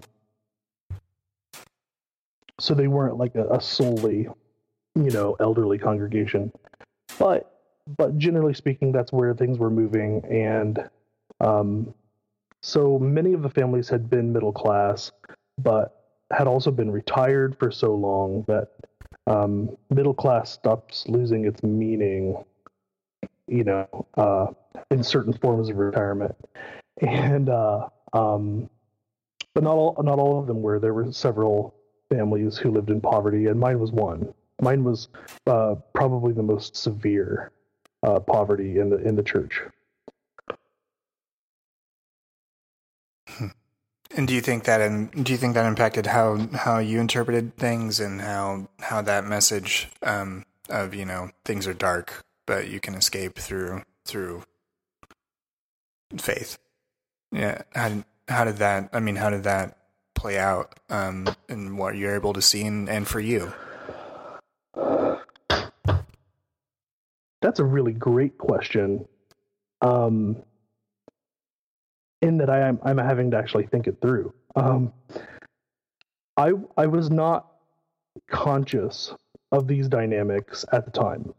so 2.58 2.74
they 2.74 2.88
weren't 2.88 3.16
like 3.16 3.34
a, 3.34 3.46
a, 3.48 3.60
solely, 3.60 4.28
you 4.94 5.10
know, 5.10 5.36
elderly 5.40 5.78
congregation, 5.78 6.52
but 7.18 7.52
but 7.96 8.18
generally 8.18 8.54
speaking, 8.54 8.92
that's 8.92 9.12
where 9.12 9.34
things 9.34 9.58
were 9.58 9.70
moving, 9.70 10.24
and 10.24 10.88
um, 11.40 11.94
so 12.62 12.98
many 12.98 13.32
of 13.32 13.42
the 13.42 13.50
families 13.50 13.88
had 13.88 14.10
been 14.10 14.32
middle 14.32 14.52
class, 14.52 15.12
but 15.58 16.02
had 16.32 16.48
also 16.48 16.70
been 16.70 16.90
retired 16.90 17.56
for 17.58 17.70
so 17.70 17.94
long 17.94 18.44
that 18.48 18.70
um, 19.26 19.76
middle 19.90 20.14
class 20.14 20.50
stops 20.50 21.04
losing 21.08 21.44
its 21.44 21.62
meaning, 21.62 22.44
you 23.48 23.64
know, 23.64 24.06
uh, 24.16 24.46
in 24.90 25.02
certain 25.02 25.32
forms 25.32 25.68
of 25.68 25.76
retirement. 25.76 26.34
And 27.00 27.48
uh, 27.48 27.88
um, 28.12 28.70
but 29.54 29.64
not 29.64 29.76
all 29.76 29.96
not 30.02 30.18
all 30.18 30.38
of 30.38 30.46
them 30.46 30.62
were. 30.62 30.78
There 30.78 30.94
were 30.94 31.12
several 31.12 31.74
families 32.10 32.56
who 32.56 32.70
lived 32.70 32.90
in 32.90 33.00
poverty, 33.00 33.46
and 33.46 33.58
mine 33.58 33.78
was 33.78 33.92
one. 33.92 34.32
Mine 34.60 34.84
was 34.84 35.08
uh, 35.46 35.76
probably 35.94 36.32
the 36.32 36.42
most 36.42 36.76
severe 36.76 37.52
uh, 38.02 38.20
poverty 38.20 38.78
in 38.78 38.90
the 38.90 38.96
in 38.98 39.16
the 39.16 39.22
church. 39.22 39.60
And 44.16 44.26
do 44.26 44.34
you 44.34 44.40
think 44.40 44.64
that 44.64 44.80
and 44.80 45.24
do 45.24 45.30
you 45.30 45.36
think 45.36 45.54
that 45.54 45.66
impacted 45.66 46.06
how 46.06 46.38
how 46.54 46.78
you 46.78 47.00
interpreted 47.00 47.54
things 47.56 48.00
and 48.00 48.22
how 48.22 48.66
how 48.80 49.02
that 49.02 49.26
message 49.26 49.88
um, 50.02 50.46
of 50.70 50.94
you 50.94 51.04
know 51.04 51.30
things 51.44 51.66
are 51.66 51.74
dark 51.74 52.24
but 52.46 52.68
you 52.68 52.80
can 52.80 52.94
escape 52.94 53.38
through 53.38 53.82
through 54.06 54.44
faith? 56.16 56.58
Yeah, 57.30 57.60
how 57.74 58.04
how 58.28 58.44
did 58.44 58.56
that? 58.56 58.88
I 58.94 59.00
mean, 59.00 59.16
how 59.16 59.28
did 59.28 59.44
that 59.44 59.76
play 60.14 60.38
out 60.38 60.80
um, 60.88 61.28
and 61.50 61.76
what 61.76 61.96
you're 61.96 62.14
able 62.14 62.32
to 62.32 62.42
see 62.42 62.62
and, 62.62 62.88
and 62.88 63.06
for 63.06 63.20
you? 63.20 63.52
That's 67.42 67.60
a 67.60 67.64
really 67.64 67.92
great 67.92 68.38
question. 68.38 69.06
Um, 69.82 70.42
in 72.22 72.38
that 72.38 72.50
I 72.50 72.60
am 72.60 72.78
I'm 72.82 72.98
having 72.98 73.30
to 73.32 73.36
actually 73.36 73.66
think 73.66 73.86
it 73.86 74.00
through. 74.00 74.32
Um, 74.54 74.92
I 76.36 76.52
I 76.76 76.86
was 76.86 77.10
not 77.10 77.52
conscious 78.28 79.14
of 79.52 79.66
these 79.66 79.88
dynamics 79.88 80.64
at 80.72 80.84
the 80.84 80.90
time. 80.90 81.32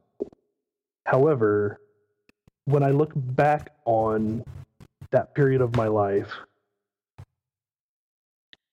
However, 1.05 1.79
when 2.65 2.83
I 2.83 2.91
look 2.91 3.11
back 3.15 3.71
on 3.85 4.43
that 5.11 5.33
period 5.33 5.61
of 5.61 5.75
my 5.75 5.87
life, 5.87 6.31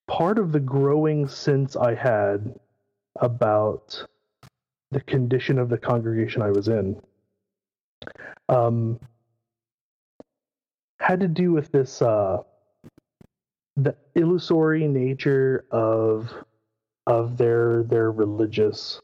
part 0.08 0.38
of 0.38 0.52
the 0.52 0.60
growing 0.60 1.28
sense 1.28 1.76
I 1.76 1.94
had 1.94 2.58
about 3.20 4.04
the 4.90 5.00
condition 5.00 5.58
of 5.58 5.68
the 5.68 5.78
congregation 5.78 6.42
I 6.42 6.50
was 6.50 6.68
in 6.68 7.00
um, 8.48 8.98
had 11.04 11.20
to 11.20 11.28
do 11.28 11.52
with 11.52 11.70
this 11.70 12.00
uh, 12.00 12.38
the 13.76 13.94
illusory 14.14 14.88
nature 14.88 15.66
of 15.70 16.32
of 17.06 17.36
their 17.36 17.82
their 17.82 18.10
religious 18.10 19.02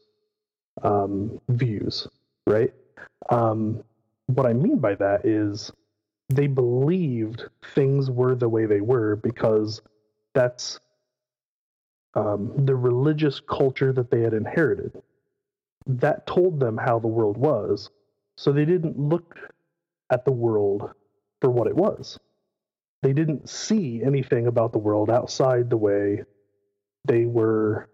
um, 0.81 1.39
views, 1.49 2.07
right? 2.47 2.73
Um, 3.29 3.83
what 4.25 4.47
I 4.47 4.53
mean 4.53 4.79
by 4.79 4.95
that 4.95 5.25
is 5.25 5.71
they 6.29 6.47
believed 6.47 7.43
things 7.75 8.09
were 8.09 8.33
the 8.33 8.49
way 8.49 8.65
they 8.65 8.81
were 8.81 9.17
because 9.17 9.81
that's 10.33 10.79
um, 12.15 12.51
the 12.65 12.75
religious 12.75 13.39
culture 13.39 13.93
that 13.93 14.09
they 14.09 14.21
had 14.21 14.33
inherited. 14.33 14.99
That 15.85 16.25
told 16.25 16.59
them 16.59 16.77
how 16.77 16.97
the 16.97 17.07
world 17.07 17.37
was, 17.37 17.91
so 18.37 18.51
they 18.51 18.65
didn't 18.65 18.97
look 18.97 19.37
at 20.09 20.25
the 20.25 20.31
world 20.31 20.93
for 21.41 21.49
what 21.49 21.67
it 21.67 21.75
was. 21.75 22.19
They 23.01 23.13
didn't 23.13 23.49
see 23.49 24.03
anything 24.03 24.47
about 24.47 24.73
the 24.73 24.79
world 24.79 25.09
outside 25.09 25.69
the 25.69 25.77
way 25.77 26.23
they 27.05 27.25
were 27.25 27.89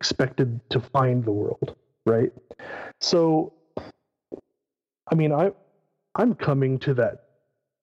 expected 0.00 0.60
to 0.70 0.80
find 0.80 1.24
the 1.24 1.32
world, 1.32 1.76
right? 2.06 2.32
So 3.00 3.54
I 5.10 5.14
mean, 5.14 5.32
I 5.32 5.52
I'm 6.14 6.34
coming 6.34 6.78
to 6.80 6.94
that 6.94 7.24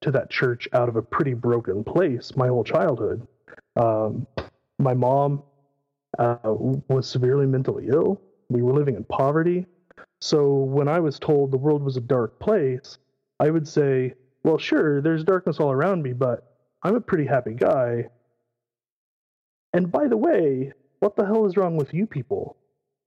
to 0.01 0.11
that 0.11 0.29
church 0.29 0.67
out 0.73 0.89
of 0.89 0.95
a 0.97 1.01
pretty 1.01 1.33
broken 1.33 1.83
place 1.83 2.35
my 2.35 2.47
whole 2.47 2.63
childhood. 2.63 3.25
Um, 3.77 4.27
my 4.79 4.93
mom 4.93 5.43
uh, 6.19 6.37
was 6.43 7.07
severely 7.07 7.45
mentally 7.45 7.87
ill. 7.89 8.21
We 8.49 8.61
were 8.61 8.73
living 8.73 8.95
in 8.95 9.05
poverty. 9.05 9.65
So 10.19 10.53
when 10.53 10.87
I 10.87 10.99
was 10.99 11.19
told 11.19 11.51
the 11.51 11.57
world 11.57 11.83
was 11.83 11.97
a 11.97 12.01
dark 12.01 12.39
place, 12.39 12.97
I 13.43 13.49
would 13.49 13.67
say, 13.67 14.13
well, 14.45 14.57
sure, 14.57 15.01
there's 15.01 15.25
darkness 15.25 15.59
all 15.59 15.69
around 15.69 16.01
me, 16.01 16.13
but 16.13 16.55
I'm 16.81 16.95
a 16.95 17.01
pretty 17.01 17.25
happy 17.25 17.53
guy. 17.53 18.07
And 19.73 19.91
by 19.91 20.07
the 20.07 20.15
way, 20.15 20.71
what 20.99 21.17
the 21.17 21.25
hell 21.25 21.45
is 21.45 21.57
wrong 21.57 21.75
with 21.75 21.93
you 21.93 22.07
people? 22.07 22.55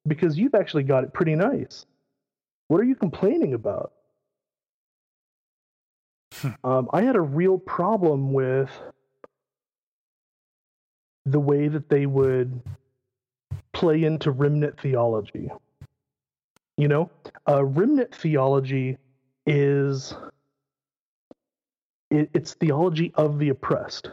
Because 0.07 0.37
you've 0.37 0.55
actually 0.55 0.83
got 0.83 1.05
it 1.05 1.15
pretty 1.15 1.35
nice. 1.37 1.87
What 2.69 2.83
are 2.83 2.85
you 2.85 2.95
complaining 2.95 3.55
about? 3.55 3.93
Hmm. 6.35 6.49
um, 6.65 6.91
I 6.93 7.01
had 7.01 7.17
a 7.17 7.21
real 7.21 7.57
problem 7.57 8.35
with 8.35 8.71
the 11.25 11.41
way 11.41 11.69
that 11.69 11.89
they 11.89 12.05
would 12.05 12.61
play 13.73 14.05
into 14.05 14.33
remnant 14.33 14.79
theology. 14.79 15.49
You 16.77 16.89
know, 16.89 17.11
uh, 17.49 17.65
remnant 17.65 18.15
theology 18.15 18.99
is 19.47 20.15
it, 22.11 22.31
it's 22.35 22.55
theology 22.55 23.13
of 23.15 23.39
the 23.39 23.51
oppressed. 23.51 24.11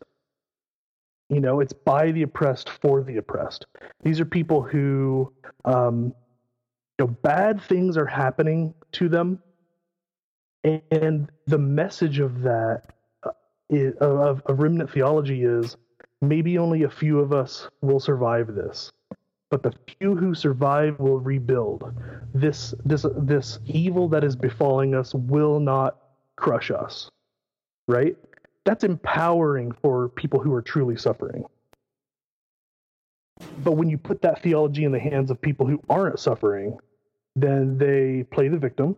You 1.29 1.39
know, 1.39 1.59
it's 1.59 1.73
by 1.73 2.11
the 2.11 2.23
oppressed 2.23 2.69
for 2.69 3.03
the 3.03 3.17
oppressed. 3.17 3.65
These 4.03 4.19
are 4.19 4.25
people 4.25 4.61
who, 4.61 5.33
um, 5.65 6.13
you 6.99 7.05
know, 7.05 7.07
bad 7.07 7.61
things 7.61 7.97
are 7.97 8.05
happening 8.05 8.73
to 8.93 9.09
them, 9.09 9.39
and 10.63 11.31
the 11.47 11.57
message 11.57 12.19
of 12.19 12.41
that 12.41 12.83
uh, 13.23 13.31
of, 13.99 14.41
of 14.45 14.59
remnant 14.59 14.91
theology 14.91 15.43
is 15.43 15.75
maybe 16.21 16.57
only 16.57 16.83
a 16.83 16.89
few 16.89 17.19
of 17.19 17.33
us 17.33 17.67
will 17.81 17.99
survive 17.99 18.53
this 18.53 18.91
but 19.53 19.61
the 19.61 19.73
few 19.99 20.15
who 20.15 20.33
survive 20.33 20.99
will 20.99 21.19
rebuild. 21.19 21.93
This 22.33 22.73
this 22.85 23.05
this 23.15 23.59
evil 23.65 24.09
that 24.09 24.23
is 24.23 24.35
befalling 24.35 24.95
us 24.95 25.13
will 25.13 25.59
not 25.59 25.97
crush 26.35 26.71
us 26.71 27.11
right? 27.87 28.15
That's 28.65 28.83
empowering 28.83 29.71
for 29.71 30.09
people 30.09 30.39
who 30.39 30.53
are 30.53 30.61
truly 30.61 30.95
suffering. 30.95 31.43
But 33.63 33.73
when 33.73 33.89
you 33.89 33.97
put 33.97 34.21
that 34.21 34.41
theology 34.41 34.85
in 34.85 34.91
the 34.91 34.99
hands 34.99 35.29
of 35.31 35.41
people 35.41 35.67
who 35.67 35.81
aren't 35.89 36.19
suffering 36.19 36.77
then 37.35 37.77
they 37.79 38.23
play 38.31 38.47
the 38.47 38.57
victim 38.57 38.95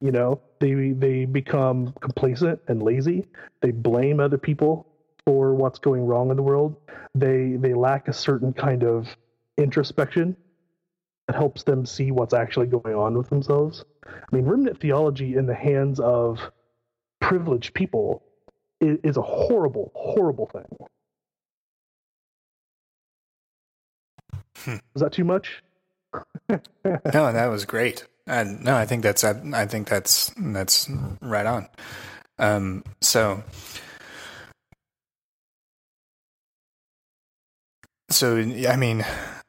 you 0.00 0.12
know? 0.12 0.40
They 0.60 0.90
they 0.90 1.24
become 1.24 1.94
complacent 2.00 2.60
and 2.68 2.82
lazy. 2.82 3.24
They 3.62 3.70
blame 3.70 4.20
other 4.20 4.38
people 4.38 4.86
for 5.24 5.54
what's 5.54 5.78
going 5.78 6.04
wrong 6.06 6.30
in 6.30 6.36
the 6.36 6.42
world. 6.42 6.76
They 7.14 7.56
they 7.56 7.74
lack 7.74 8.08
a 8.08 8.12
certain 8.12 8.52
kind 8.52 8.84
of 8.84 9.08
introspection 9.56 10.36
that 11.26 11.36
helps 11.36 11.62
them 11.62 11.86
see 11.86 12.10
what's 12.10 12.34
actually 12.34 12.66
going 12.66 12.94
on 12.94 13.16
with 13.16 13.30
themselves. 13.30 13.84
I 14.06 14.34
mean, 14.34 14.44
remnant 14.44 14.80
theology 14.80 15.36
in 15.36 15.46
the 15.46 15.54
hands 15.54 16.00
of 16.00 16.38
privileged 17.20 17.74
people 17.74 18.22
is, 18.80 18.98
is 19.02 19.16
a 19.16 19.22
horrible, 19.22 19.90
horrible 19.94 20.46
thing. 20.46 20.76
Hmm. 24.58 24.76
Was 24.92 25.02
that 25.02 25.12
too 25.12 25.24
much? 25.24 25.62
no, 26.48 26.60
that 26.84 27.46
was 27.46 27.64
great. 27.64 28.06
And 28.26 28.62
no, 28.64 28.76
I 28.76 28.86
think 28.86 29.02
that's 29.02 29.24
I 29.24 29.66
think 29.66 29.88
that's 29.88 30.32
that's 30.38 30.88
right 31.20 31.44
on. 31.44 31.68
Um, 32.38 32.84
so 33.00 33.42
So 38.14 38.36
I 38.36 38.76
mean, 38.76 39.04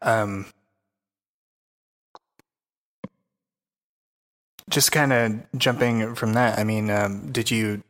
um, 0.05 0.45
just 4.69 4.91
kind 4.91 5.11
of 5.11 5.33
jumping 5.57 6.15
from 6.15 6.33
that. 6.33 6.57
I 6.57 6.63
mean, 6.63 6.89
um, 6.89 7.31
did 7.31 7.51
you 7.51 7.83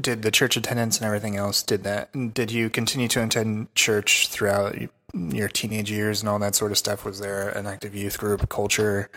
did 0.00 0.22
the 0.22 0.30
church 0.30 0.56
attendance 0.56 0.98
and 0.98 1.06
everything 1.06 1.36
else? 1.36 1.62
Did 1.62 1.84
that? 1.84 2.10
Did 2.32 2.50
you 2.50 2.70
continue 2.70 3.08
to 3.08 3.22
attend 3.22 3.74
church 3.74 4.28
throughout 4.28 4.76
your 5.12 5.48
teenage 5.48 5.90
years 5.90 6.20
and 6.20 6.28
all 6.28 6.38
that 6.38 6.54
sort 6.54 6.70
of 6.70 6.78
stuff? 6.78 7.04
Was 7.04 7.18
there 7.18 7.48
an 7.50 7.66
active 7.66 7.94
youth 7.94 8.18
group 8.18 8.48
culture 8.48 9.10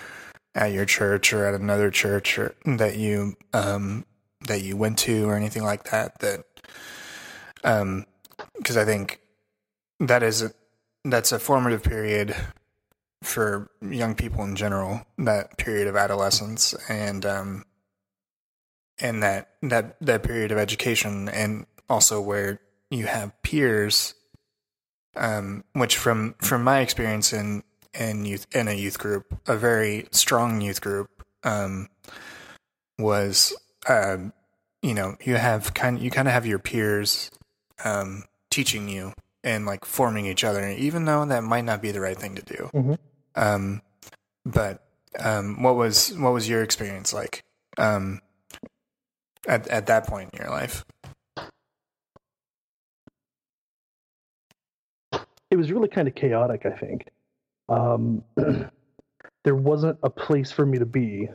at 0.55 0.71
your 0.71 0.85
church 0.85 1.33
or 1.33 1.45
at 1.45 1.59
another 1.59 1.89
church 1.91 2.37
or, 2.37 2.55
that 2.65 2.97
you 2.97 3.35
um, 3.53 4.05
that 4.47 4.61
you 4.61 4.75
went 4.75 4.97
to 4.99 5.29
or 5.29 5.35
anything 5.35 5.63
like 5.63 5.83
that? 5.85 6.19
That 6.19 6.43
um, 7.63 8.05
because 8.57 8.77
I 8.77 8.85
think 8.85 9.19
that 9.99 10.23
is 10.23 10.51
that's 11.03 11.31
a 11.31 11.39
formative 11.39 11.83
period 11.83 12.35
for 13.21 13.69
young 13.81 14.15
people 14.15 14.43
in 14.43 14.55
general. 14.55 15.01
That 15.17 15.57
period 15.57 15.87
of 15.87 15.95
adolescence 15.95 16.73
and 16.89 17.25
um, 17.25 17.65
and 18.99 19.23
that 19.23 19.51
that 19.61 19.97
that 20.01 20.23
period 20.23 20.51
of 20.51 20.57
education, 20.57 21.29
and 21.29 21.65
also 21.89 22.21
where 22.21 22.59
you 22.89 23.05
have 23.05 23.41
peers 23.41 24.13
um, 25.15 25.63
which 25.73 25.97
from 25.97 26.35
from 26.39 26.63
my 26.63 26.79
experience 26.79 27.33
in 27.33 27.63
in 27.93 28.25
youth 28.25 28.47
in 28.53 28.67
a 28.67 28.73
youth 28.73 28.97
group, 28.97 29.39
a 29.47 29.55
very 29.55 30.07
strong 30.11 30.61
youth 30.61 30.81
group, 30.81 31.23
um, 31.43 31.89
was 32.97 33.55
um, 33.87 34.33
you 34.81 34.93
know 34.93 35.15
you 35.23 35.35
have 35.35 35.73
kind 35.73 35.99
you 35.99 36.09
kind 36.09 36.27
of 36.27 36.33
have 36.33 36.45
your 36.45 36.59
peers 36.59 37.31
um, 37.83 38.23
teaching 38.49 38.87
you 38.87 39.13
and 39.43 39.65
like 39.65 39.85
forming 39.85 40.25
each 40.25 40.43
other, 40.43 40.69
even 40.69 41.05
though 41.05 41.25
that 41.25 41.43
might 41.43 41.65
not 41.65 41.81
be 41.81 41.91
the 41.91 42.01
right 42.01 42.17
thing 42.17 42.35
to 42.35 42.41
do. 42.41 42.69
Mhm. 42.73 42.97
Um, 43.35 43.81
but 44.45 44.83
um, 45.19 45.61
what 45.61 45.75
was 45.75 46.15
what 46.17 46.33
was 46.33 46.47
your 46.47 46.63
experience 46.63 47.13
like 47.13 47.43
um, 47.77 48.21
at 49.47 49.67
at 49.67 49.87
that 49.87 50.07
point 50.07 50.31
in 50.33 50.39
your 50.39 50.49
life? 50.49 50.83
it 55.53 55.55
was 55.55 55.71
really 55.71 55.87
kind 55.87 56.07
of 56.07 56.15
chaotic, 56.15 56.65
I 56.65 56.71
think. 56.71 57.09
Um, 57.69 58.23
there 59.43 59.55
wasn't 59.55 59.99
a 60.01 60.09
place 60.09 60.51
for 60.51 60.65
me 60.65 60.79
to 60.79 60.85
be. 60.85 61.29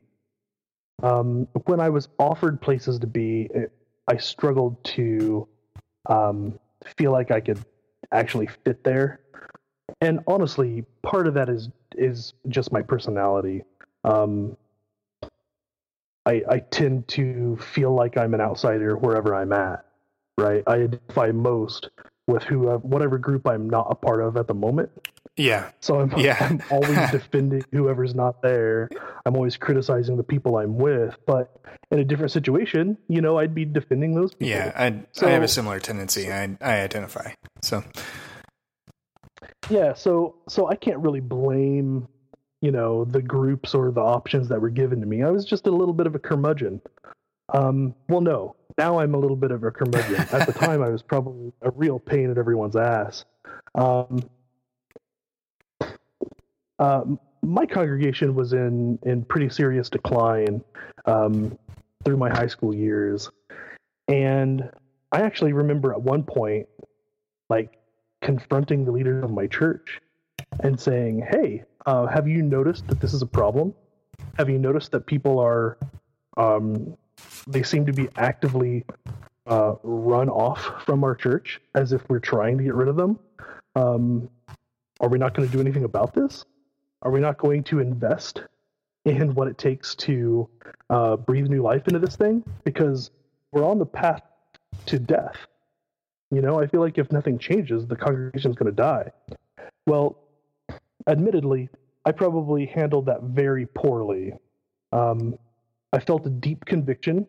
Um, 1.05 1.47
when 1.67 1.79
I 1.79 1.89
was 1.89 2.09
offered 2.19 2.61
places 2.61 2.99
to 2.99 3.07
be, 3.07 3.49
it, 3.55 3.71
I 4.09 4.17
struggled 4.17 4.83
to 4.97 5.47
um, 6.07 6.59
feel 6.97 7.13
like 7.13 7.31
I 7.31 7.39
could 7.39 7.65
actually 8.13 8.49
fit 8.65 8.85
there. 8.85 9.21
And 10.01 10.21
honestly, 10.27 10.85
part 11.03 11.27
of 11.27 11.35
that 11.35 11.49
is 11.49 11.71
is 11.97 12.35
just 12.49 12.73
my 12.73 12.83
personality. 12.83 13.63
Um, 14.05 14.57
I, 16.27 16.43
I 16.49 16.59
tend 16.59 17.09
to 17.09 17.57
feel 17.57 17.95
like 17.95 18.17
I'm 18.17 18.35
an 18.35 18.41
outsider 18.41 18.97
wherever 18.97 19.35
I'm 19.35 19.53
at. 19.53 19.85
Right, 20.37 20.63
I 20.67 20.75
identify 20.75 21.33
most 21.33 21.91
with 22.29 22.45
who 22.45 22.69
whatever 22.79 23.19
group 23.19 23.49
I'm 23.49 23.69
not 23.69 23.89
a 23.91 23.95
part 23.97 24.23
of 24.23 24.37
at 24.37 24.47
the 24.47 24.55
moment. 24.55 24.91
Yeah, 25.37 25.71
So 25.81 26.01
I'm, 26.01 26.13
Yeah. 26.19 26.37
I'm 26.41 26.61
always 26.71 27.11
defending 27.13 27.65
whoever's 27.73 28.15
not 28.15 28.43
there. 28.43 28.89
I'm 29.25 29.37
always 29.37 29.57
criticizing 29.57 30.17
the 30.17 30.25
people 30.25 30.57
I'm 30.59 30.77
with. 30.79 31.17
But 31.27 31.57
in 31.93 32.01
a 32.01 32.05
different 32.05 32.33
situation, 32.33 32.99
you 33.09 33.21
know, 33.21 33.39
I'd 33.39 33.55
be 33.55 33.65
defending 33.65 34.15
those 34.15 34.35
people. 34.35 34.49
yeah. 34.49 34.73
I 34.77 34.87
I 35.25 35.31
have 35.31 35.43
a 35.45 35.49
similar 35.49 35.79
tendency. 35.81 36.31
I 36.31 36.57
I 36.61 36.81
identify. 36.81 37.33
So 37.63 37.83
Yeah. 39.71 39.95
So 39.95 40.35
so 40.49 40.69
I 40.69 40.75
can't 40.75 40.99
really 40.99 41.21
blame, 41.21 42.09
you 42.61 42.73
know, 42.73 43.05
the 43.05 43.23
groups 43.23 43.75
or 43.75 43.91
the 43.91 44.01
options 44.01 44.49
that 44.49 44.61
were 44.61 44.71
given 44.71 45.01
to 45.01 45.07
me. 45.07 45.23
I 45.23 45.31
was 45.31 45.45
just 45.45 45.67
a 45.67 45.71
little 45.71 45.95
bit 45.95 46.07
of 46.07 46.15
a 46.15 46.19
curmudgeon. 46.19 46.81
Um, 47.53 47.95
well, 48.09 48.21
no. 48.21 48.57
Now 48.77 49.01
I'm 49.01 49.15
a 49.15 49.19
little 49.19 49.37
bit 49.37 49.51
of 49.51 49.65
a 49.65 49.71
curmudgeon. 49.71 50.17
At 50.33 50.47
the 50.47 50.53
time, 50.53 50.83
I 50.83 50.89
was 50.89 51.03
probably 51.03 51.53
a 51.63 51.71
real 51.71 51.99
pain 51.99 52.31
at 52.31 52.39
everyone's 52.39 52.77
ass. 52.77 53.25
Um, 53.75 54.23
uh, 56.79 57.03
my 57.43 57.67
congregation 57.67 58.35
was 58.35 58.53
in 58.53 58.99
in 59.03 59.25
pretty 59.25 59.49
serious 59.49 59.91
decline 59.91 60.63
um, 61.07 61.59
through 62.05 62.17
my 62.17 62.31
high 62.31 62.47
school 62.47 62.75
years, 62.75 63.31
and 64.07 64.71
I 65.11 65.23
actually 65.23 65.53
remember 65.53 65.93
at 65.93 66.01
one 66.01 66.23
point, 66.23 66.69
like 67.49 67.79
confronting 68.21 68.85
the 68.85 68.93
leaders 68.93 69.25
of 69.25 69.33
my 69.33 69.47
church 69.49 70.01
and 70.61 70.79
saying, 70.79 71.27
"Hey, 71.29 71.65
uh, 71.87 72.07
have 72.07 72.29
you 72.29 72.43
noticed 72.43 72.87
that 72.89 73.01
this 73.01 73.15
is 73.15 73.23
a 73.23 73.27
problem? 73.27 73.75
Have 74.37 74.49
you 74.49 74.59
noticed 74.59 74.93
that 74.93 75.07
people 75.07 75.39
are, 75.41 75.79
um, 76.37 76.97
they 77.47 77.63
seem 77.63 77.87
to 77.87 77.93
be 77.93 78.09
actively 78.17 78.85
uh, 79.47 79.75
run 79.83 80.29
off 80.29 80.83
from 80.85 81.03
our 81.05 81.15
church 81.15 81.61
as 81.75 81.93
if 81.93 82.03
we're 82.09 82.19
trying 82.19 82.59
to 82.59 82.65
get 82.65 82.75
rid 82.75 82.89
of 82.89 82.97
them? 82.97 83.19
Um, 83.75 84.29
are 85.01 85.09
we 85.09 85.19
not 85.19 85.35
going 85.35 85.49
to 85.49 85.53
do 85.53 85.61
anything 85.61 85.85
about 85.85 86.15
this? 86.15 86.45
Are 87.03 87.11
we 87.11 87.21
not 87.21 87.39
going 87.39 87.63
to 87.65 87.79
invest 87.79 88.43
in 89.05 89.35
what 89.35 89.49
it 89.49 89.57
takes 89.57 89.95
to 89.95 90.49
uh, 90.91 91.17
breathe 91.17 91.49
new 91.49 91.63
life 91.63 91.87
into 91.87 92.01
this 92.01 92.17
thing? 92.17 92.43
Because 92.65 93.11
we're 93.53 93.65
on 93.65 93.79
the 93.79 93.87
path 93.87 94.23
to 94.87 94.99
death." 94.99 95.37
You 96.31 96.43
know, 96.43 96.61
I 96.61 96.67
feel 96.67 96.81
like 96.81 96.99
if 96.99 97.11
nothing 97.11 97.39
changes, 97.39 97.87
the 97.87 97.97
congregation's 97.97 98.57
going 98.57 98.71
to 98.71 98.77
die. 98.77 99.11
Well, 99.87 100.19
admittedly, 101.07 101.71
I 102.05 102.13
probably 102.13 102.67
handled 102.67 103.07
that 103.07 103.23
very 103.23 103.65
poorly. 103.67 104.35
Um, 104.93 105.39
I 105.93 106.01
felt 106.01 106.27
a 106.27 106.31
deep 106.31 106.65
conviction, 106.65 107.27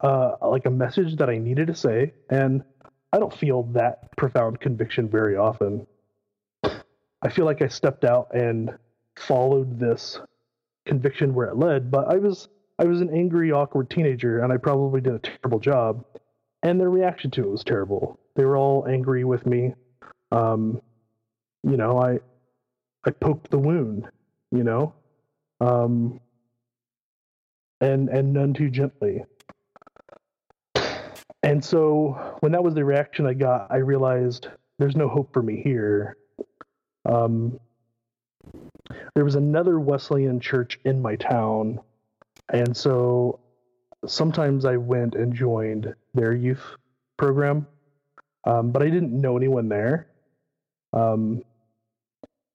uh, 0.00 0.36
like 0.42 0.66
a 0.66 0.70
message 0.70 1.16
that 1.16 1.28
I 1.28 1.38
needed 1.38 1.66
to 1.68 1.74
say, 1.74 2.14
and 2.30 2.62
I 3.12 3.18
don't 3.18 3.34
feel 3.34 3.64
that 3.74 4.16
profound 4.16 4.60
conviction 4.60 5.08
very 5.08 5.36
often. 5.36 5.86
I 6.64 7.28
feel 7.30 7.44
like 7.44 7.62
I 7.62 7.68
stepped 7.68 8.04
out 8.04 8.34
and 8.34 8.76
followed 9.16 9.80
this 9.80 10.20
conviction 10.84 11.34
where 11.34 11.48
it 11.48 11.56
led, 11.56 11.90
but 11.90 12.12
I 12.12 12.16
was 12.18 12.48
I 12.78 12.84
was 12.84 13.00
an 13.00 13.10
angry, 13.10 13.52
awkward 13.52 13.88
teenager, 13.88 14.40
and 14.40 14.52
I 14.52 14.58
probably 14.58 15.00
did 15.00 15.14
a 15.14 15.18
terrible 15.18 15.58
job 15.58 16.04
and 16.66 16.80
their 16.80 16.90
reaction 16.90 17.30
to 17.30 17.42
it 17.42 17.50
was 17.50 17.64
terrible. 17.64 18.18
They 18.34 18.44
were 18.44 18.56
all 18.56 18.86
angry 18.88 19.24
with 19.24 19.46
me. 19.46 19.74
Um, 20.32 20.80
you 21.62 21.76
know, 21.76 21.98
I 22.00 22.18
I 23.04 23.10
poked 23.10 23.50
the 23.50 23.58
wound, 23.58 24.08
you 24.50 24.64
know, 24.64 24.92
um, 25.60 26.20
and 27.80 28.08
and 28.08 28.32
none 28.32 28.54
too 28.54 28.70
gently. 28.70 29.24
And 31.42 31.64
so 31.64 32.36
when 32.40 32.52
that 32.52 32.64
was 32.64 32.74
the 32.74 32.84
reaction 32.84 33.26
I 33.26 33.34
got, 33.34 33.70
I 33.70 33.76
realized 33.76 34.48
there's 34.78 34.96
no 34.96 35.08
hope 35.08 35.32
for 35.32 35.42
me 35.42 35.62
here. 35.62 36.16
Um, 37.08 37.60
there 39.14 39.24
was 39.24 39.36
another 39.36 39.78
Wesleyan 39.78 40.40
church 40.40 40.80
in 40.84 41.00
my 41.00 41.14
town, 41.16 41.78
and 42.52 42.76
so 42.76 43.38
sometimes 44.06 44.64
I 44.64 44.76
went 44.76 45.14
and 45.14 45.34
joined 45.34 45.94
their 46.14 46.32
youth 46.34 46.64
program, 47.16 47.66
um, 48.44 48.72
but 48.72 48.82
I 48.82 48.90
didn't 48.90 49.12
know 49.12 49.36
anyone 49.36 49.68
there. 49.68 50.08
Um, 50.92 51.42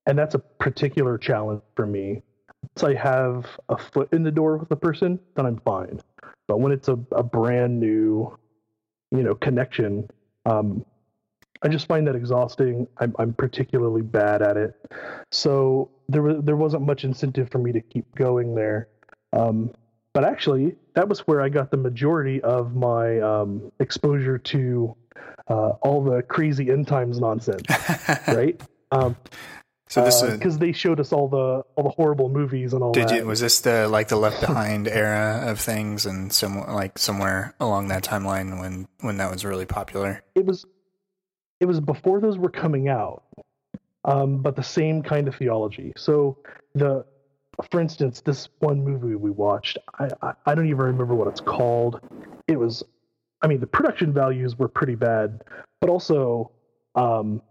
and 0.06 0.18
that's 0.18 0.36
a 0.36 0.40
particular 0.40 1.18
challenge 1.18 1.62
for 1.76 1.86
me. 1.86 2.24
Once 2.64 2.84
I 2.84 2.94
have 2.94 3.48
a 3.70 3.78
foot 3.78 4.10
in 4.14 4.24
the 4.24 4.32
door 4.32 4.58
with 4.58 4.72
a 4.72 4.76
person, 4.76 5.20
then 5.36 5.46
I'm 5.46 5.58
fine. 5.58 6.00
But 6.48 6.60
when 6.60 6.72
it's 6.72 6.88
a, 6.88 7.00
a 7.12 7.24
brand 7.24 7.80
new, 7.80 8.38
you 9.12 9.24
know, 9.24 9.36
connection, 9.36 10.10
um, 10.46 10.86
I 11.64 11.68
just 11.68 11.88
find 11.88 12.08
that 12.08 12.16
exhausting. 12.16 12.88
I'm, 12.98 13.16
I'm 13.20 13.34
particularly 13.34 14.02
bad 14.02 14.42
at 14.42 14.58
it. 14.58 14.74
So 15.32 15.92
there 16.10 16.22
was 16.22 16.44
there 16.44 16.56
wasn't 16.56 16.84
much 16.84 17.04
incentive 17.04 17.50
for 17.50 17.60
me 17.60 17.72
to 17.72 17.82
keep 17.82 18.16
going 18.16 18.56
there. 18.56 18.88
Um, 19.34 19.72
but 20.14 20.26
actually, 20.26 20.76
that 20.96 21.08
was 21.08 21.20
where 21.22 21.42
I 21.42 21.50
got 21.50 21.72
the 21.72 21.78
majority 21.78 22.42
of 22.42 22.76
my 22.76 23.20
um, 23.20 23.72
exposure 23.80 24.38
to 24.38 24.96
uh, 25.48 25.70
all 25.82 26.04
the 26.04 26.22
crazy 26.24 26.70
end 26.70 26.88
times 26.88 27.20
nonsense, 27.20 27.64
right? 28.28 28.60
Um, 28.92 29.16
so 29.92 30.06
this 30.06 30.22
is 30.22 30.38
because 30.38 30.58
they 30.58 30.72
showed 30.72 31.00
us 31.00 31.12
all 31.12 31.28
the 31.28 31.64
all 31.76 31.84
the 31.84 31.90
horrible 31.90 32.30
movies 32.30 32.74
and 32.74 32.82
all 32.82 32.92
Did 32.94 33.10
that. 33.10 33.18
you 33.18 33.26
was 33.26 33.42
this 33.42 33.60
the 33.60 33.88
like 33.90 34.08
the 34.08 34.16
Left 34.16 34.40
Behind 34.40 34.88
era 34.88 35.44
of 35.48 35.60
things, 35.60 36.06
and 36.06 36.32
some 36.32 36.66
like 36.66 36.98
somewhere 36.98 37.54
along 37.60 37.90
that 37.90 38.04
timeline 38.04 38.60
when 38.60 38.88
when 39.02 39.18
that 39.18 39.30
was 39.30 39.44
really 39.44 39.66
popular? 39.66 40.24
it 40.36 40.46
was 40.46 40.66
it 41.60 41.66
was 41.66 41.80
before 41.80 42.20
those 42.22 42.38
were 42.38 42.50
coming 42.50 42.88
out 42.88 43.24
um, 44.06 44.42
but 44.42 44.56
the 44.56 44.64
same 44.64 45.04
kind 45.04 45.28
of 45.28 45.36
theology 45.36 45.94
so 45.98 46.38
the 46.74 47.06
for 47.70 47.80
instance 47.82 48.22
this 48.22 48.48
one 48.60 48.84
movie 48.84 49.14
we 49.16 49.30
watched 49.30 49.78
I, 50.00 50.08
I 50.22 50.34
i 50.48 50.56
don't 50.56 50.66
even 50.68 50.80
remember 50.80 51.14
what 51.14 51.28
it's 51.28 51.42
called 51.42 52.00
it 52.48 52.58
was 52.58 52.82
i 53.44 53.48
mean 53.48 53.60
the 53.60 53.68
production 53.68 54.12
values 54.14 54.58
were 54.58 54.68
pretty 54.70 54.96
bad 54.96 55.44
but 55.82 55.90
also 55.90 56.50
um 56.96 57.42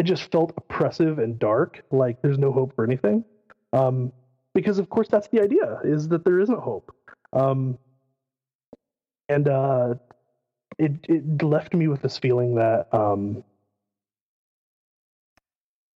it 0.00 0.04
just 0.04 0.32
felt 0.32 0.54
oppressive 0.56 1.18
and 1.18 1.38
dark 1.38 1.82
like 1.90 2.16
there's 2.22 2.38
no 2.38 2.50
hope 2.52 2.74
for 2.74 2.84
anything. 2.84 3.22
Um 3.74 4.10
because 4.54 4.78
of 4.78 4.88
course 4.88 5.08
that's 5.08 5.28
the 5.28 5.42
idea 5.42 5.78
is 5.84 6.08
that 6.08 6.24
there 6.24 6.40
isn't 6.40 6.58
hope. 6.58 6.90
Um 7.34 7.78
and 9.28 9.46
uh 9.46 9.94
it 10.78 10.92
it 11.06 11.42
left 11.42 11.74
me 11.74 11.86
with 11.86 12.00
this 12.00 12.16
feeling 12.16 12.54
that 12.54 12.86
um 12.94 13.44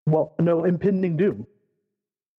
well 0.05 0.35
no 0.38 0.64
impending 0.64 1.17
doom. 1.17 1.47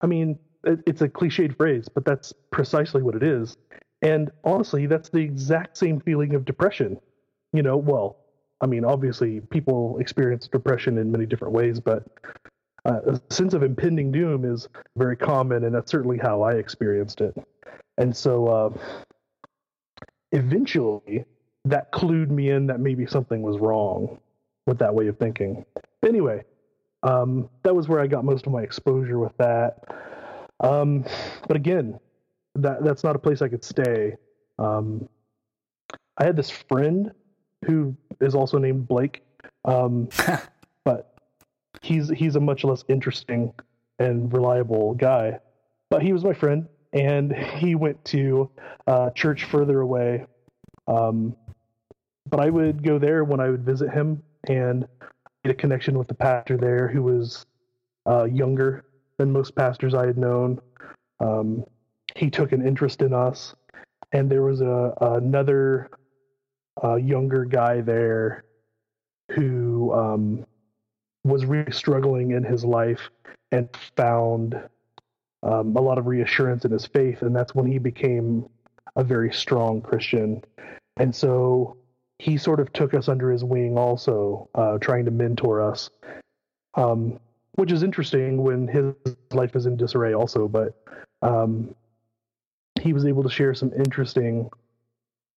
I 0.01 0.05
mean 0.05 0.37
it, 0.65 0.81
it's 0.85 1.01
a 1.01 1.09
cliched 1.09 1.57
phrase 1.57 1.89
but 1.89 2.05
that's 2.05 2.31
precisely 2.51 3.01
what 3.01 3.15
it 3.15 3.23
is. 3.23 3.57
And 4.03 4.29
honestly 4.43 4.85
that's 4.85 5.09
the 5.09 5.21
exact 5.21 5.79
same 5.79 5.99
feeling 5.99 6.35
of 6.35 6.45
depression. 6.45 6.99
You 7.53 7.63
know 7.63 7.75
well 7.77 8.19
i 8.61 8.65
mean 8.67 8.85
obviously 8.85 9.41
people 9.41 9.97
experience 9.99 10.47
depression 10.47 10.97
in 10.97 11.11
many 11.11 11.25
different 11.25 11.53
ways 11.53 11.79
but 11.79 12.05
uh, 12.85 13.01
a 13.07 13.33
sense 13.33 13.53
of 13.53 13.63
impending 13.63 14.11
doom 14.11 14.45
is 14.45 14.67
very 14.97 15.17
common 15.17 15.65
and 15.65 15.75
that's 15.75 15.91
certainly 15.91 16.17
how 16.17 16.41
i 16.43 16.53
experienced 16.53 17.21
it 17.21 17.35
and 17.97 18.15
so 18.15 18.47
uh, 18.47 18.69
eventually 20.33 21.25
that 21.65 21.91
clued 21.91 22.29
me 22.29 22.51
in 22.51 22.67
that 22.67 22.79
maybe 22.79 23.05
something 23.05 23.41
was 23.41 23.57
wrong 23.59 24.19
with 24.67 24.79
that 24.79 24.93
way 24.93 25.07
of 25.07 25.17
thinking. 25.17 25.65
Anyway, 26.05 26.43
Um, 27.03 27.49
that 27.63 27.75
was 27.75 27.87
where 27.87 27.99
I 28.01 28.07
got 28.07 28.25
most 28.25 28.47
of 28.47 28.53
my 28.53 28.61
exposure 28.63 29.19
with 29.19 29.35
that. 29.37 29.79
Um, 30.61 31.05
but 31.47 31.55
again, 31.57 31.99
that 32.55 32.83
that's 32.83 33.03
not 33.03 33.15
a 33.15 33.19
place 33.19 33.41
I 33.41 33.49
could 33.49 33.63
stay. 33.63 34.15
Um, 34.59 35.07
I 36.17 36.25
had 36.25 36.35
this 36.35 36.49
friend 36.49 37.11
who 37.65 37.95
is 38.21 38.35
also 38.35 38.57
named 38.57 38.87
Blake, 38.87 39.23
um, 39.65 40.09
but 40.83 41.17
he's 41.81 42.09
he's 42.09 42.35
a 42.35 42.39
much 42.39 42.63
less 42.63 42.83
interesting 42.87 43.53
and 43.99 44.31
reliable 44.31 44.93
guy. 44.93 45.39
But 45.89 46.01
he 46.01 46.13
was 46.13 46.23
my 46.23 46.33
friend, 46.33 46.67
and 46.93 47.33
he 47.35 47.75
went 47.75 48.03
to 48.05 48.49
uh, 48.87 49.11
church 49.11 49.45
further 49.45 49.81
away. 49.81 50.25
Um, 50.87 51.35
but 52.29 52.39
I 52.39 52.49
would 52.49 52.83
go 52.83 52.97
there 52.97 53.23
when 53.23 53.39
I 53.39 53.49
would 53.49 53.63
visit 53.63 53.91
him 53.91 54.23
and 54.47 54.87
get 55.43 55.51
a 55.51 55.55
connection 55.55 55.97
with 55.97 56.07
the 56.07 56.15
pastor 56.15 56.57
there, 56.57 56.87
who 56.87 57.03
was 57.03 57.45
uh, 58.07 58.25
younger 58.25 58.85
than 59.17 59.31
most 59.31 59.55
pastors 59.55 59.93
I 59.93 60.07
had 60.07 60.17
known. 60.17 60.59
Um, 61.19 61.63
he 62.15 62.29
took 62.29 62.51
an 62.51 62.65
interest 62.65 63.01
in 63.01 63.13
us, 63.13 63.55
and 64.11 64.29
there 64.29 64.41
was 64.41 64.61
a 64.61 64.93
another 65.01 65.89
uh, 66.85 66.95
younger 66.95 67.45
guy 67.45 67.81
there 67.81 68.43
who 69.31 69.91
um, 69.93 70.45
was 71.23 71.45
really 71.45 71.71
struggling 71.71 72.31
in 72.31 72.43
his 72.43 72.63
life 72.63 73.09
and 73.51 73.67
found 73.97 74.61
um, 75.43 75.75
a 75.75 75.81
lot 75.81 75.97
of 75.97 76.05
reassurance 76.05 76.65
in 76.65 76.71
his 76.71 76.85
faith, 76.85 77.21
and 77.21 77.35
that's 77.35 77.55
when 77.55 77.65
he 77.65 77.79
became 77.79 78.47
a 78.95 79.03
very 79.03 79.33
strong 79.33 79.81
Christian. 79.81 80.43
And 80.97 81.13
so 81.13 81.77
he 82.19 82.37
sort 82.37 82.59
of 82.59 82.71
took 82.73 82.93
us 82.93 83.09
under 83.09 83.31
his 83.31 83.43
wing, 83.43 83.77
also 83.77 84.49
uh, 84.55 84.77
trying 84.77 85.05
to 85.05 85.11
mentor 85.11 85.61
us, 85.61 85.89
um, 86.75 87.19
which 87.55 87.71
is 87.71 87.83
interesting 87.83 88.43
when 88.43 88.67
his 88.67 88.93
life 89.31 89.55
is 89.55 89.65
in 89.65 89.77
disarray, 89.77 90.13
also. 90.13 90.47
But 90.47 90.75
um, 91.21 91.75
he 92.81 92.93
was 92.93 93.05
able 93.05 93.23
to 93.23 93.29
share 93.29 93.53
some 93.53 93.73
interesting 93.73 94.49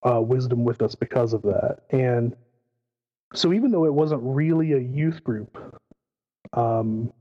uh, 0.02 0.20
wisdom 0.20 0.64
with 0.64 0.82
us 0.82 0.94
because 0.94 1.32
of 1.32 1.42
that. 1.42 1.78
And 1.90 2.36
so, 3.34 3.52
even 3.52 3.70
though 3.70 3.84
it 3.84 3.92
wasn't 3.92 4.22
really 4.22 4.72
a 4.72 4.78
youth 4.78 5.22
group, 5.22 5.56
um, 6.52 7.12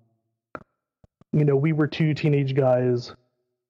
you 1.34 1.46
know, 1.46 1.56
we 1.56 1.74
were 1.74 1.88
two 1.88 2.14
teenage 2.14 2.56
guys 2.56 3.14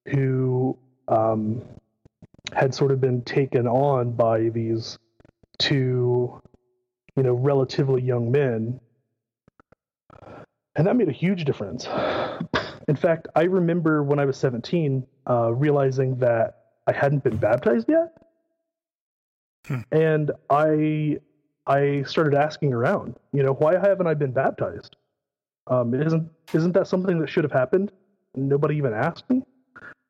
who 0.06 0.78
um, 1.08 1.62
had 2.54 2.74
sort 2.74 2.92
of 2.92 3.00
been 3.00 3.22
taken 3.22 3.66
on 3.66 4.12
by 4.12 4.48
these 4.50 4.98
two, 5.58 6.40
you 7.16 7.22
know, 7.22 7.34
relatively 7.34 8.02
young 8.02 8.30
men. 8.30 8.80
And 10.76 10.86
that 10.86 10.96
made 10.96 11.08
a 11.08 11.12
huge 11.12 11.44
difference. 11.44 11.88
In 12.88 12.96
fact, 12.96 13.28
I 13.34 13.42
remember 13.42 14.02
when 14.02 14.18
I 14.18 14.24
was 14.24 14.36
17 14.36 15.04
uh, 15.28 15.52
realizing 15.52 16.16
that 16.18 16.54
I 16.86 16.92
hadn't 16.92 17.24
been 17.24 17.36
baptized 17.36 17.88
yet. 17.88 18.12
Hmm. 19.68 19.80
And 19.92 20.32
I 20.50 21.18
I 21.66 22.02
started 22.04 22.34
asking 22.34 22.72
around, 22.72 23.16
you 23.32 23.42
know, 23.42 23.52
why 23.52 23.78
haven't 23.78 24.06
I 24.06 24.14
been 24.14 24.32
baptized? 24.32 24.96
Um, 25.66 25.94
isn't 25.94 26.30
isn't 26.54 26.72
that 26.72 26.88
something 26.88 27.18
that 27.20 27.28
should 27.28 27.44
have 27.44 27.52
happened? 27.52 27.92
Nobody 28.34 28.76
even 28.76 28.94
asked 28.94 29.28
me. 29.28 29.42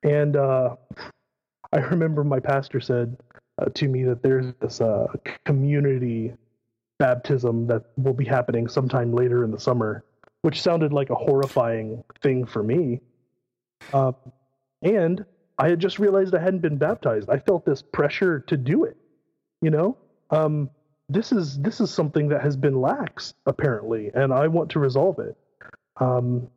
And 0.04 0.36
uh, 0.36 0.76
I 1.72 1.78
remember 1.78 2.24
my 2.24 2.40
pastor 2.40 2.80
said 2.80 3.16
uh, 3.60 3.66
to 3.74 3.88
me 3.88 4.04
that 4.04 4.22
there's 4.22 4.54
this 4.60 4.80
uh, 4.80 5.08
community 5.44 6.32
baptism 6.98 7.66
that 7.66 7.84
will 7.96 8.14
be 8.14 8.24
happening 8.24 8.68
sometime 8.68 9.12
later 9.12 9.44
in 9.44 9.50
the 9.50 9.60
summer, 9.60 10.04
which 10.42 10.62
sounded 10.62 10.92
like 10.92 11.10
a 11.10 11.14
horrifying 11.14 12.02
thing 12.22 12.46
for 12.46 12.62
me. 12.62 13.00
Uh, 13.92 14.12
and 14.82 15.24
I 15.58 15.68
had 15.68 15.80
just 15.80 15.98
realized 15.98 16.34
I 16.34 16.40
hadn't 16.40 16.60
been 16.60 16.78
baptized. 16.78 17.28
I 17.28 17.38
felt 17.38 17.64
this 17.64 17.82
pressure 17.82 18.40
to 18.40 18.56
do 18.56 18.84
it. 18.84 18.96
You 19.60 19.70
know, 19.70 19.96
um, 20.30 20.70
this 21.08 21.32
is 21.32 21.58
this 21.58 21.80
is 21.80 21.90
something 21.90 22.28
that 22.28 22.42
has 22.42 22.56
been 22.56 22.80
lax 22.80 23.34
apparently, 23.46 24.10
and 24.14 24.32
I 24.32 24.46
want 24.46 24.70
to 24.70 24.78
resolve 24.78 25.18
it. 25.18 25.36
Um, 25.96 26.48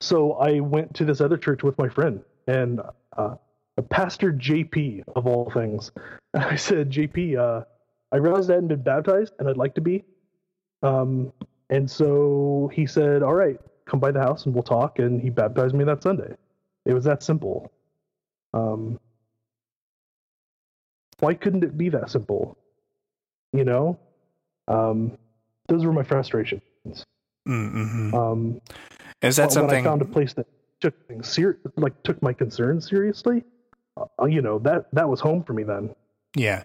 so 0.00 0.32
I 0.34 0.60
went 0.60 0.94
to 0.96 1.04
this 1.04 1.20
other 1.20 1.38
church 1.38 1.62
with 1.62 1.78
my 1.78 1.88
friend 1.88 2.20
and 2.46 2.80
uh, 3.16 3.36
Pastor 3.88 4.32
JP 4.32 5.04
of 5.16 5.26
all 5.26 5.50
things. 5.50 5.90
And 6.34 6.44
I 6.44 6.56
said, 6.56 6.90
JP, 6.90 7.38
uh, 7.38 7.64
I 8.12 8.16
realized 8.16 8.50
I 8.50 8.54
hadn't 8.54 8.68
been 8.68 8.82
baptized 8.82 9.32
and 9.38 9.48
I'd 9.48 9.56
like 9.56 9.74
to 9.76 9.80
be. 9.80 10.04
Um, 10.82 11.32
and 11.70 11.90
so 11.90 12.70
he 12.72 12.86
said, 12.86 13.22
All 13.22 13.34
right, 13.34 13.58
come 13.86 14.00
by 14.00 14.10
the 14.10 14.20
house 14.20 14.46
and 14.46 14.54
we'll 14.54 14.62
talk. 14.62 14.98
And 14.98 15.20
he 15.20 15.30
baptized 15.30 15.74
me 15.74 15.84
that 15.84 16.02
Sunday. 16.02 16.34
It 16.84 16.92
was 16.92 17.04
that 17.04 17.22
simple. 17.22 17.72
Um, 18.52 19.00
why 21.24 21.32
couldn't 21.32 21.64
it 21.64 21.78
be 21.78 21.88
that 21.88 22.10
simple? 22.10 22.58
You 23.54 23.64
know, 23.64 23.98
um, 24.68 25.16
those 25.68 25.86
were 25.86 25.92
my 25.92 26.02
frustrations. 26.02 26.62
Mm-hmm. 27.48 28.14
Um, 28.14 28.60
Is 29.22 29.36
that 29.36 29.50
something? 29.50 29.84
When 29.84 29.86
I 29.86 29.88
found 29.88 30.02
a 30.02 30.04
place 30.04 30.34
that 30.34 30.46
took 30.80 31.08
things 31.08 31.26
ser- 31.26 31.58
like 31.76 32.02
took 32.02 32.20
my 32.20 32.34
concerns 32.34 32.86
seriously, 32.88 33.42
uh, 33.96 34.26
you 34.26 34.42
know 34.42 34.58
that 34.60 34.92
that 34.92 35.08
was 35.08 35.20
home 35.20 35.42
for 35.44 35.54
me 35.54 35.62
then. 35.62 35.94
Yeah. 36.36 36.64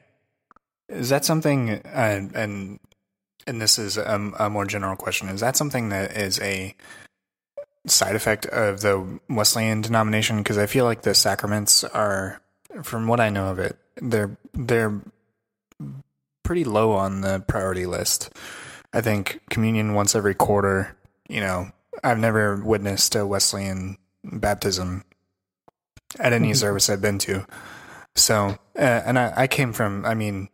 Is 0.89 1.08
that 1.08 1.24
something? 1.24 1.69
Uh, 1.69 2.28
and 2.36 2.80
and 3.48 3.62
this 3.62 3.80
is 3.80 3.95
a, 3.98 4.32
a 4.38 4.50
more 4.50 4.65
general 4.65 4.98
question. 4.98 5.30
Is 5.30 5.39
that 5.39 5.56
something 5.56 5.88
that 5.89 6.17
is 6.17 6.38
a 6.41 6.76
side 7.88 8.15
effect 8.15 8.45
of 8.48 8.82
the 8.82 9.19
Wesleyan 9.30 9.80
denomination? 9.80 10.39
Because 10.39 10.58
I 10.58 10.65
feel 10.65 10.84
like 10.84 11.04
the 11.04 11.13
sacraments 11.15 11.86
are, 11.86 12.41
from 12.84 13.08
what 13.08 13.22
I 13.22 13.30
know 13.30 13.52
of 13.52 13.60
it, 13.60 13.78
they're 14.02 14.38
they're 14.54 15.02
pretty 16.44 16.64
low 16.64 16.94
on 16.94 17.22
the 17.22 17.44
priority 17.48 17.86
list. 17.86 18.32
I 18.94 19.02
think 19.02 19.42
communion 19.50 19.94
once 19.94 20.16
every 20.16 20.36
quarter. 20.36 20.96
You 21.28 21.42
know, 21.42 21.72
I've 22.04 22.18
never 22.18 22.56
witnessed 22.58 23.16
a 23.16 23.26
Wesleyan 23.26 23.98
baptism 24.24 25.04
at 26.20 26.34
any 26.34 26.50
mm-hmm. 26.50 26.56
service 26.56 26.90
I've 26.90 27.02
been 27.02 27.20
to. 27.20 27.46
So, 28.16 28.58
uh, 28.76 28.82
and 28.82 29.20
I, 29.20 29.34
I 29.36 29.48
came 29.48 29.74
from, 29.74 30.06
I 30.06 30.16
mean, 30.16 30.50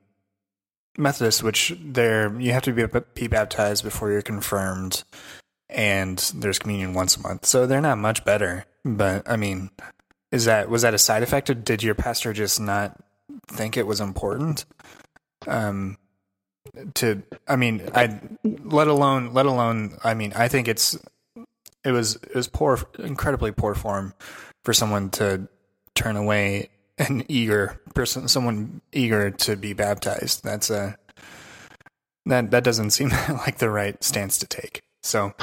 Methodist, 0.98 1.44
which 1.44 1.76
there 1.82 2.40
you 2.40 2.52
have 2.52 2.64
to 2.64 2.74
be, 2.74 2.86
be 3.14 3.28
baptized 3.28 3.84
before 3.84 4.12
you're 4.12 4.22
confirmed, 4.22 5.04
and 5.70 6.18
there's 6.36 6.60
communion 6.60 6.94
once 6.94 7.16
a 7.18 7.22
month. 7.22 7.46
So 7.46 7.66
they're 7.66 7.82
not 7.82 7.98
much 7.98 8.24
better. 8.24 8.66
But 8.84 9.30
I 9.30 9.36
mean, 9.36 9.72
is 10.32 10.46
that 10.46 10.70
was 10.70 10.84
that 10.84 10.94
a 10.94 10.98
side 10.98 11.24
effect, 11.24 11.50
or 11.50 11.54
did 11.54 11.84
your 11.84 11.96
pastor 11.96 12.34
just 12.34 12.60
not 12.60 12.98
think 13.48 13.78
it 13.78 13.88
was 13.88 14.02
important? 14.02 14.66
Um, 15.48 15.98
to 16.96 17.22
I 17.48 17.56
mean, 17.56 17.88
I 17.94 18.20
let 18.44 18.88
alone 18.88 19.34
let 19.34 19.46
alone 19.46 19.98
I 20.04 20.14
mean, 20.14 20.34
I 20.36 20.48
think 20.48 20.68
it's 20.68 20.98
it 21.84 21.92
was 21.92 22.16
it 22.16 22.36
was 22.36 22.48
poor, 22.48 22.80
incredibly 23.00 23.52
poor 23.52 23.76
form 23.76 24.14
for 24.64 24.74
someone 24.74 25.10
to 25.12 25.48
turn 25.94 26.16
away 26.16 26.70
an 26.98 27.24
eager 27.28 27.80
person, 27.94 28.28
someone 28.28 28.82
eager 28.92 29.30
to 29.32 29.56
be 29.56 29.74
baptized. 29.74 30.44
That's 30.44 30.70
a 30.70 30.98
that 32.26 32.52
that 32.52 32.64
doesn't 32.64 32.92
seem 32.92 33.10
like 33.30 33.60
the 33.60 33.70
right 33.70 34.02
stance 34.04 34.38
to 34.40 34.48
take. 34.48 34.82
So, 35.04 35.34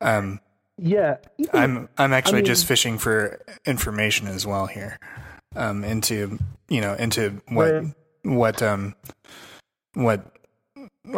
um, 0.00 0.40
yeah, 0.78 1.16
I'm 1.52 1.88
I'm 1.98 2.12
actually 2.12 2.38
I 2.38 2.42
mean, 2.42 2.46
just 2.46 2.66
fishing 2.66 2.96
for 2.98 3.40
information 3.66 4.26
as 4.26 4.46
well 4.46 4.66
here, 4.66 4.98
um, 5.56 5.84
into 5.84 6.38
you 6.68 6.80
know 6.80 6.94
into 6.94 7.42
what 7.48 7.72
right. 7.72 7.94
what 8.22 8.62
um 8.62 8.94
what 9.94 10.32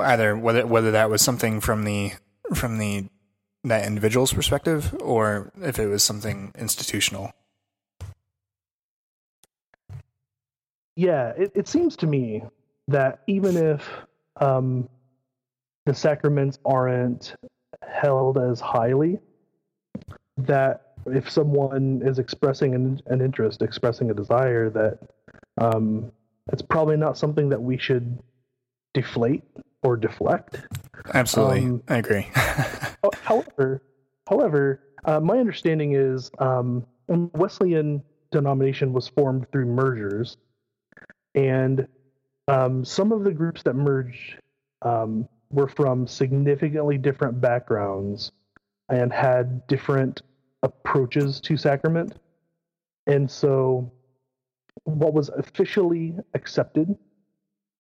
either 0.01 0.37
whether 0.37 0.66
whether 0.66 0.90
that 0.92 1.11
was 1.11 1.23
something 1.23 1.61
from 1.61 1.85
the 1.85 2.12
from 2.55 2.79
the 2.79 3.07
that 3.64 3.87
individual's 3.87 4.33
perspective 4.33 4.95
or 5.01 5.53
if 5.61 5.79
it 5.79 5.87
was 5.87 6.03
something 6.03 6.53
institutional. 6.59 7.33
Yeah, 10.97 11.33
it, 11.37 11.53
it 11.55 11.68
seems 11.68 11.97
to 11.97 12.07
me 12.07 12.42
that 12.88 13.21
even 13.27 13.57
if 13.57 13.88
um, 14.37 14.88
the 15.87 15.95
sacraments 15.95 16.59
aren't 16.64 17.35
held 17.88 18.37
as 18.37 18.61
highly, 18.61 19.18
that 20.37 20.92
if 21.07 21.31
someone 21.31 22.03
is 22.05 22.19
expressing 22.19 22.75
an, 22.75 23.01
an 23.07 23.21
interest, 23.21 23.62
expressing 23.62 24.11
a 24.11 24.15
desire, 24.15 24.71
that 24.71 24.99
um, 25.59 26.11
it's 26.53 26.62
probably 26.62 26.97
not 26.97 27.17
something 27.17 27.49
that 27.49 27.61
we 27.61 27.79
should 27.79 28.19
deflate 28.95 29.45
or 29.83 29.97
deflect. 29.97 30.61
Absolutely, 31.15 31.65
um, 31.65 31.83
I 31.88 31.97
agree. 31.97 32.29
however, 33.23 33.83
however, 34.29 34.81
uh, 35.05 35.21
my 35.21 35.38
understanding 35.38 35.95
is 35.95 36.31
um, 36.38 36.87
Wesleyan 37.09 38.03
denomination 38.31 38.93
was 38.93 39.09
formed 39.09 39.51
through 39.51 39.67
mergers, 39.67 40.37
and 41.35 41.87
um, 42.49 42.85
some 42.85 43.12
of 43.12 43.25
the 43.25 43.33
groups 43.33 43.62
that 43.65 43.75
merged 43.75 44.37
um, 44.83 45.29
were 45.51 45.69
from 45.69 46.07
significantly 46.07 46.99
different 46.99 47.41
backgrounds 47.41 48.33
and 48.88 49.12
had 49.12 49.67
different 49.67 50.23
approaches 50.62 51.40
to 51.40 51.57
sacrament. 51.57 52.14
And 53.07 53.31
so, 53.31 53.92
what 54.85 55.12
was 55.12 55.29
officially 55.31 56.14
accepted 56.35 56.96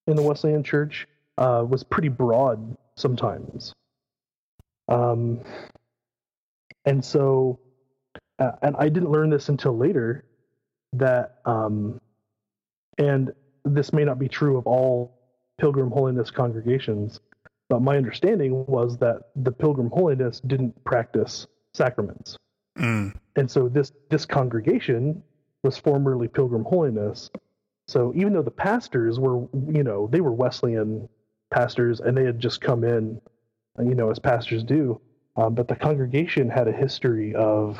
in 0.06 0.16
the 0.16 0.22
Wesleyan 0.22 0.62
Church 0.62 1.06
uh, 1.38 1.64
was 1.68 1.82
pretty 1.82 2.08
broad 2.08 2.76
sometimes. 2.96 3.72
Um, 4.88 5.40
and 6.84 7.04
so, 7.04 7.60
uh, 8.38 8.52
and 8.62 8.76
I 8.78 8.88
didn't 8.88 9.10
learn 9.10 9.30
this 9.30 9.48
until 9.48 9.76
later 9.76 10.24
that, 10.94 11.38
um, 11.44 12.00
and 12.98 13.32
this 13.64 13.92
may 13.92 14.04
not 14.04 14.18
be 14.18 14.28
true 14.28 14.58
of 14.58 14.66
all 14.66 15.18
Pilgrim 15.58 15.90
Holiness 15.90 16.30
congregations, 16.30 17.20
but 17.68 17.80
my 17.80 17.96
understanding 17.96 18.66
was 18.66 18.98
that 18.98 19.30
the 19.36 19.52
Pilgrim 19.52 19.90
Holiness 19.90 20.40
didn't 20.40 20.84
practice 20.84 21.46
sacraments. 21.72 22.36
Mm. 22.78 23.14
And 23.36 23.50
so 23.50 23.68
this 23.68 23.92
this 24.10 24.24
congregation 24.24 25.22
was 25.62 25.78
formerly 25.78 26.28
Pilgrim 26.28 26.64
Holiness. 26.64 27.30
So 27.88 28.12
even 28.14 28.32
though 28.32 28.42
the 28.42 28.50
pastors 28.50 29.18
were, 29.18 29.46
you 29.68 29.82
know, 29.82 30.08
they 30.10 30.20
were 30.20 30.32
Wesleyan 30.32 31.08
pastors 31.50 32.00
and 32.00 32.16
they 32.16 32.24
had 32.24 32.38
just 32.38 32.60
come 32.60 32.84
in, 32.84 33.20
you 33.78 33.94
know, 33.94 34.10
as 34.10 34.18
pastors 34.18 34.64
do, 34.64 35.00
um, 35.36 35.54
but 35.54 35.68
the 35.68 35.76
congregation 35.76 36.48
had 36.48 36.68
a 36.68 36.72
history 36.72 37.34
of 37.34 37.78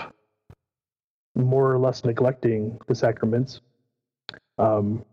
more 1.34 1.72
or 1.72 1.78
less 1.78 2.04
neglecting 2.04 2.78
the 2.88 2.94
sacraments, 2.94 3.60
um, 4.58 5.04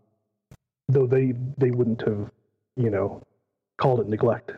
though 0.88 1.06
they 1.06 1.34
they 1.56 1.70
wouldn't 1.70 2.02
have, 2.02 2.30
you 2.76 2.90
know, 2.90 3.22
called 3.78 4.00
it 4.00 4.08
neglect. 4.08 4.52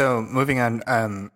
So 0.00 0.22
moving 0.22 0.60
on, 0.60 0.82
um, 0.86 1.30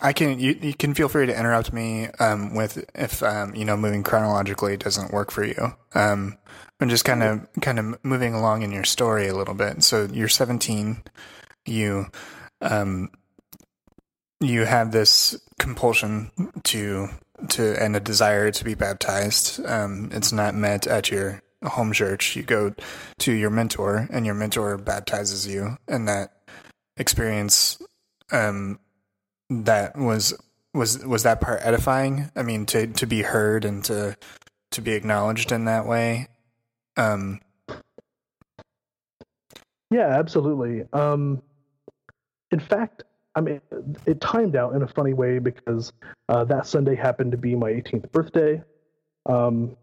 I 0.00 0.14
can 0.14 0.40
you, 0.40 0.58
you 0.62 0.72
can 0.72 0.94
feel 0.94 1.10
free 1.10 1.26
to 1.26 1.38
interrupt 1.38 1.74
me 1.74 2.06
um, 2.18 2.54
with 2.54 2.82
if 2.94 3.22
um, 3.22 3.54
you 3.54 3.66
know 3.66 3.76
moving 3.76 4.02
chronologically 4.02 4.78
doesn't 4.78 5.12
work 5.12 5.30
for 5.30 5.44
you. 5.44 5.74
Um, 5.94 6.38
I'm 6.80 6.88
just 6.88 7.04
kind 7.04 7.22
of 7.22 7.46
kind 7.60 7.78
of 7.78 8.02
moving 8.02 8.32
along 8.32 8.62
in 8.62 8.72
your 8.72 8.84
story 8.84 9.28
a 9.28 9.36
little 9.36 9.52
bit. 9.52 9.82
So 9.84 10.08
you're 10.10 10.26
17, 10.26 11.02
you 11.66 12.06
um, 12.62 13.10
you 14.40 14.64
have 14.64 14.90
this 14.90 15.38
compulsion 15.58 16.30
to 16.62 17.08
to 17.50 17.76
and 17.78 17.94
a 17.94 18.00
desire 18.00 18.50
to 18.52 18.64
be 18.64 18.74
baptized. 18.74 19.62
Um, 19.66 20.08
it's 20.14 20.32
not 20.32 20.54
met 20.54 20.86
at 20.86 21.10
your 21.10 21.42
home 21.62 21.92
church. 21.92 22.36
You 22.36 22.42
go 22.42 22.74
to 23.18 23.32
your 23.32 23.50
mentor, 23.50 24.08
and 24.10 24.24
your 24.24 24.34
mentor 24.34 24.78
baptizes 24.78 25.46
you, 25.46 25.76
and 25.86 26.08
that 26.08 26.32
experience 27.00 27.82
um, 28.30 28.78
that 29.48 29.96
was 29.96 30.34
was 30.72 31.04
was 31.04 31.24
that 31.24 31.40
part 31.40 31.60
edifying? 31.62 32.30
I 32.36 32.42
mean 32.42 32.66
to 32.66 32.86
to 32.86 33.06
be 33.06 33.22
heard 33.22 33.64
and 33.64 33.84
to 33.84 34.16
to 34.72 34.80
be 34.80 34.92
acknowledged 34.92 35.50
in 35.50 35.64
that 35.64 35.86
way? 35.86 36.28
Um 36.96 37.40
yeah 39.90 40.06
absolutely. 40.06 40.84
Um 40.92 41.42
in 42.52 42.60
fact 42.60 43.02
i 43.34 43.40
mean 43.40 43.60
it 44.06 44.20
timed 44.20 44.56
out 44.56 44.74
in 44.74 44.82
a 44.82 44.88
funny 44.88 45.12
way 45.12 45.38
because 45.38 45.92
uh, 46.28 46.42
that 46.44 46.66
sunday 46.66 46.96
happened 46.96 47.30
to 47.30 47.38
be 47.38 47.54
my 47.54 47.70
18th 47.70 48.10
birthday. 48.12 48.62
Um 49.26 49.76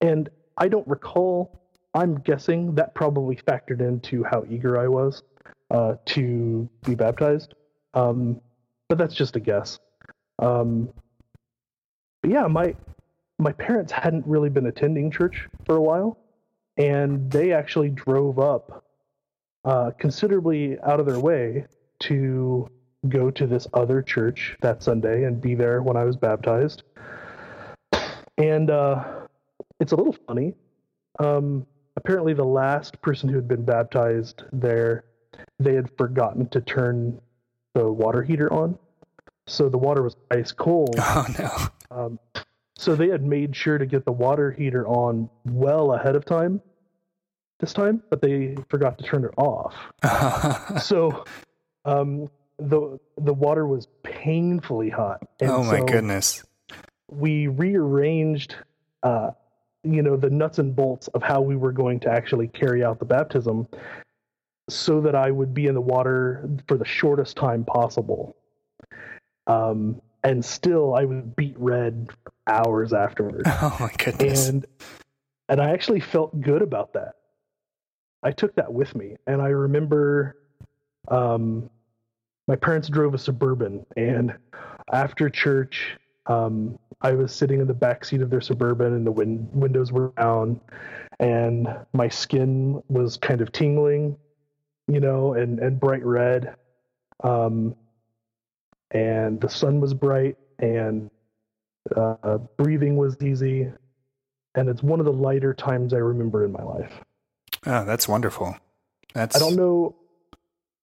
and 0.00 0.28
i 0.58 0.68
don't 0.68 0.86
recall 0.86 1.60
i'm 1.94 2.16
guessing 2.16 2.74
that 2.74 2.94
probably 2.94 3.36
factored 3.36 3.80
into 3.80 4.22
how 4.24 4.44
eager 4.50 4.78
i 4.78 4.86
was 4.88 5.22
uh, 5.70 5.94
to 6.06 6.68
be 6.84 6.94
baptized. 6.94 7.54
Um, 7.94 8.40
but 8.88 8.98
that's 8.98 9.14
just 9.14 9.36
a 9.36 9.40
guess. 9.40 9.78
Um, 10.38 10.88
but 12.22 12.30
yeah, 12.30 12.46
my 12.46 12.74
my 13.38 13.52
parents 13.52 13.92
hadn't 13.92 14.26
really 14.26 14.50
been 14.50 14.66
attending 14.66 15.10
church 15.10 15.48
for 15.64 15.76
a 15.76 15.80
while, 15.80 16.18
and 16.76 17.30
they 17.30 17.52
actually 17.52 17.90
drove 17.90 18.38
up 18.38 18.84
uh, 19.64 19.90
considerably 19.98 20.78
out 20.80 21.00
of 21.00 21.06
their 21.06 21.18
way 21.18 21.66
to 22.00 22.68
go 23.08 23.30
to 23.30 23.46
this 23.46 23.66
other 23.74 24.02
church 24.02 24.56
that 24.60 24.82
Sunday 24.82 25.24
and 25.24 25.40
be 25.40 25.54
there 25.54 25.82
when 25.82 25.96
I 25.96 26.04
was 26.04 26.16
baptized. 26.16 26.82
And 28.38 28.70
uh, 28.70 29.04
it's 29.80 29.92
a 29.92 29.96
little 29.96 30.16
funny. 30.26 30.54
Um, 31.18 31.66
apparently, 31.96 32.34
the 32.34 32.44
last 32.44 33.00
person 33.00 33.28
who 33.28 33.36
had 33.36 33.46
been 33.46 33.64
baptized 33.64 34.42
there 34.52 35.04
they 35.58 35.74
had 35.74 35.90
forgotten 35.96 36.48
to 36.50 36.60
turn 36.60 37.20
the 37.74 37.90
water 37.90 38.22
heater 38.22 38.52
on. 38.52 38.78
So 39.46 39.68
the 39.68 39.78
water 39.78 40.02
was 40.02 40.16
ice 40.30 40.52
cold. 40.52 40.96
Oh 40.98 41.26
no. 41.38 41.96
Um, 41.96 42.18
so 42.76 42.96
they 42.96 43.08
had 43.08 43.22
made 43.22 43.54
sure 43.54 43.78
to 43.78 43.86
get 43.86 44.04
the 44.04 44.12
water 44.12 44.50
heater 44.50 44.86
on 44.86 45.30
well 45.44 45.92
ahead 45.92 46.16
of 46.16 46.24
time 46.24 46.60
this 47.60 47.72
time, 47.72 48.02
but 48.10 48.20
they 48.20 48.56
forgot 48.68 48.98
to 48.98 49.04
turn 49.04 49.24
it 49.24 49.30
off. 49.36 49.74
so 50.82 51.24
um, 51.84 52.28
the 52.58 52.98
the 53.18 53.32
water 53.32 53.66
was 53.66 53.86
painfully 54.02 54.90
hot. 54.90 55.22
And 55.40 55.50
oh 55.50 55.62
my 55.62 55.78
so 55.78 55.84
goodness. 55.84 56.44
We 57.10 57.46
rearranged 57.46 58.56
uh, 59.02 59.30
you 59.84 60.02
know 60.02 60.16
the 60.16 60.30
nuts 60.30 60.58
and 60.58 60.74
bolts 60.74 61.08
of 61.08 61.22
how 61.22 61.40
we 61.40 61.56
were 61.56 61.72
going 61.72 62.00
to 62.00 62.10
actually 62.10 62.48
carry 62.48 62.82
out 62.82 62.98
the 62.98 63.04
baptism 63.04 63.68
so 64.68 65.00
that 65.02 65.14
I 65.14 65.30
would 65.30 65.52
be 65.52 65.66
in 65.66 65.74
the 65.74 65.80
water 65.80 66.48
for 66.66 66.76
the 66.76 66.84
shortest 66.84 67.36
time 67.36 67.64
possible. 67.64 68.36
Um, 69.46 70.00
and 70.22 70.42
still, 70.42 70.94
I 70.94 71.04
would 71.04 71.36
beat 71.36 71.54
red 71.58 72.08
hours 72.46 72.92
afterwards. 72.92 73.48
Oh 73.62 73.76
my 73.78 73.92
goodness! 73.98 74.48
And 74.48 74.66
and 75.48 75.60
I 75.60 75.70
actually 75.70 76.00
felt 76.00 76.40
good 76.40 76.62
about 76.62 76.94
that. 76.94 77.16
I 78.22 78.32
took 78.32 78.54
that 78.54 78.72
with 78.72 78.94
me, 78.94 79.16
and 79.26 79.42
I 79.42 79.48
remember, 79.48 80.38
um, 81.08 81.68
my 82.48 82.56
parents 82.56 82.88
drove 82.88 83.12
a 83.12 83.18
suburban, 83.18 83.84
and 83.98 84.34
after 84.90 85.28
church, 85.28 85.98
um, 86.26 86.78
I 87.02 87.12
was 87.12 87.34
sitting 87.34 87.60
in 87.60 87.66
the 87.66 87.74
back 87.74 88.02
seat 88.06 88.22
of 88.22 88.30
their 88.30 88.40
suburban, 88.40 88.94
and 88.94 89.06
the 89.06 89.12
win- 89.12 89.46
windows 89.52 89.92
were 89.92 90.12
down, 90.16 90.58
and 91.20 91.68
my 91.92 92.08
skin 92.08 92.82
was 92.88 93.18
kind 93.18 93.42
of 93.42 93.52
tingling 93.52 94.16
you 94.88 95.00
know, 95.00 95.34
and 95.34 95.58
and 95.58 95.78
bright 95.78 96.04
red. 96.04 96.56
Um, 97.22 97.74
and 98.90 99.40
the 99.40 99.48
sun 99.48 99.80
was 99.80 99.94
bright, 99.94 100.36
and 100.58 101.10
uh, 101.96 102.38
breathing 102.56 102.96
was 102.96 103.16
easy, 103.22 103.70
and 104.54 104.68
it's 104.68 104.82
one 104.82 105.00
of 105.00 105.06
the 105.06 105.12
lighter 105.12 105.54
times 105.54 105.92
I 105.92 105.98
remember 105.98 106.44
in 106.44 106.52
my 106.52 106.62
life. 106.62 106.92
Oh, 107.66 107.84
that's 107.84 108.06
wonderful. 108.06 108.56
That's 109.14 109.36
I 109.36 109.38
don't 109.38 109.56
know. 109.56 109.96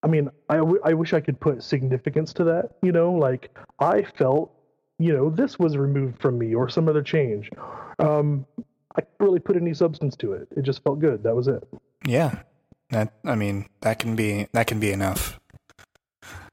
I 0.03 0.07
mean, 0.07 0.29
I, 0.49 0.57
w- 0.57 0.81
I 0.83 0.93
wish 0.93 1.13
I 1.13 1.19
could 1.19 1.39
put 1.39 1.63
significance 1.63 2.33
to 2.33 2.43
that. 2.45 2.71
You 2.81 2.91
know, 2.91 3.11
like 3.11 3.55
I 3.79 4.03
felt, 4.03 4.51
you 4.97 5.13
know, 5.13 5.29
this 5.29 5.59
was 5.59 5.77
removed 5.77 6.19
from 6.21 6.39
me 6.39 6.55
or 6.55 6.69
some 6.69 6.89
other 6.89 7.03
change. 7.03 7.49
Um, 7.99 8.45
I 8.95 9.01
couldn't 9.01 9.25
really 9.25 9.39
put 9.39 9.57
any 9.57 9.73
substance 9.73 10.15
to 10.17 10.33
it. 10.33 10.47
It 10.57 10.63
just 10.63 10.83
felt 10.83 10.99
good. 10.99 11.23
That 11.23 11.35
was 11.35 11.47
it. 11.47 11.63
Yeah, 12.05 12.39
that 12.91 13.13
I 13.25 13.35
mean, 13.35 13.67
that 13.81 13.99
can 13.99 14.15
be 14.15 14.47
that 14.53 14.67
can 14.67 14.79
be 14.79 14.91
enough. 14.91 15.39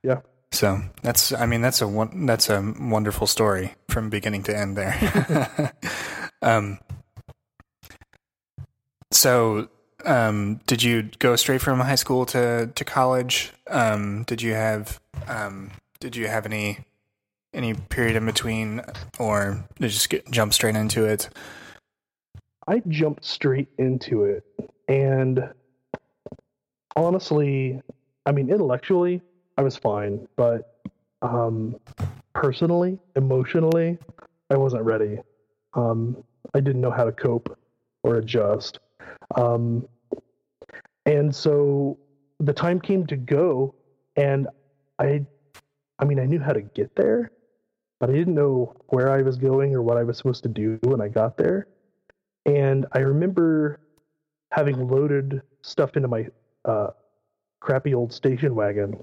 Yeah. 0.03 0.20
So 0.51 0.81
that's 1.03 1.33
I 1.33 1.46
mean 1.46 1.61
that's 1.61 1.81
a 1.81 1.88
one 1.88 2.27
that's 2.27 2.48
a 2.48 2.74
wonderful 2.81 3.27
story 3.27 3.74
from 3.88 4.11
beginning 4.11 4.42
to 4.44 4.57
end 4.57 4.77
there. 4.77 5.72
um. 6.42 6.79
So, 9.10 9.69
um, 10.04 10.60
did 10.67 10.83
you 10.83 11.10
go 11.19 11.35
straight 11.37 11.63
from 11.63 11.81
high 11.81 11.94
school 11.94 12.27
to 12.27 12.71
to 12.75 12.85
college? 12.85 13.52
Um, 13.69 14.25
did 14.25 14.42
you 14.42 14.52
have 14.52 15.00
um, 15.27 15.71
did 16.00 16.15
you 16.15 16.29
have 16.29 16.46
any 16.46 16.81
any 17.54 17.75
period 17.75 18.17
in 18.17 18.27
between, 18.27 18.83
or 19.19 19.65
did 19.79 19.85
you 19.87 19.88
just 19.88 20.10
get, 20.10 20.31
jump 20.31 20.52
straight 20.52 20.77
into 20.77 21.04
it? 21.04 21.29
I 22.67 22.83
jumped 22.87 23.25
straight 23.25 23.69
into 23.79 24.25
it, 24.25 24.44
and 24.88 25.50
honestly, 26.99 27.81
I 28.27 28.33
mean, 28.33 28.51
intellectually, 28.51 29.23
I 29.57 29.63
was 29.63 29.77
fine, 29.77 30.27
but 30.37 30.79
um, 31.23 31.77
personally, 32.35 32.99
emotionally, 33.17 33.99
I 34.51 34.57
wasn't 34.57 34.85
ready. 34.85 35.19
Um, 35.75 36.23
I 36.55 36.61
didn't 36.61 36.81
know 36.81 36.90
how 36.90 37.05
to 37.05 37.13
cope 37.13 37.57
or 38.03 38.17
adjust. 38.17 38.81
Um, 39.37 39.87
and 41.07 41.35
so 41.35 41.99
the 42.40 42.53
time 42.53 42.81
came 42.81 43.07
to 43.07 43.17
go, 43.17 43.75
and 44.17 44.49
I, 44.99 45.25
I 45.99 46.05
mean, 46.05 46.19
I 46.19 46.27
knew 46.27 46.40
how 46.40 46.53
to 46.53 46.63
get 46.63 46.94
there, 46.96 47.33
but 48.01 48.11
I 48.11 48.13
didn't 48.13 48.35
know 48.35 48.75
where 48.88 49.11
I 49.11 49.23
was 49.23 49.37
going 49.37 49.75
or 49.75 49.83
what 49.83 49.96
I 49.96 50.03
was 50.03 50.17
supposed 50.17 50.42
to 50.44 50.49
do 50.49 50.79
when 50.83 51.01
I 51.01 51.09
got 51.09 51.37
there. 51.37 51.67
And 52.46 52.87
I 52.92 53.01
remember 53.01 53.81
having 54.53 54.88
loaded 54.88 55.42
stuff 55.63 55.96
into 55.96 56.09
my 56.09 56.27
uh, 56.69 56.90
crappy 57.60 57.94
old 57.94 58.12
station 58.12 58.54
wagon, 58.54 59.02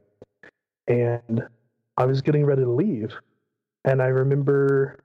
and 0.88 1.43
I 1.97 2.05
was 2.05 2.22
getting 2.22 2.45
ready 2.45 2.63
to 2.63 2.70
leave, 2.70 3.13
and 3.84 4.01
I 4.01 4.07
remember 4.07 4.99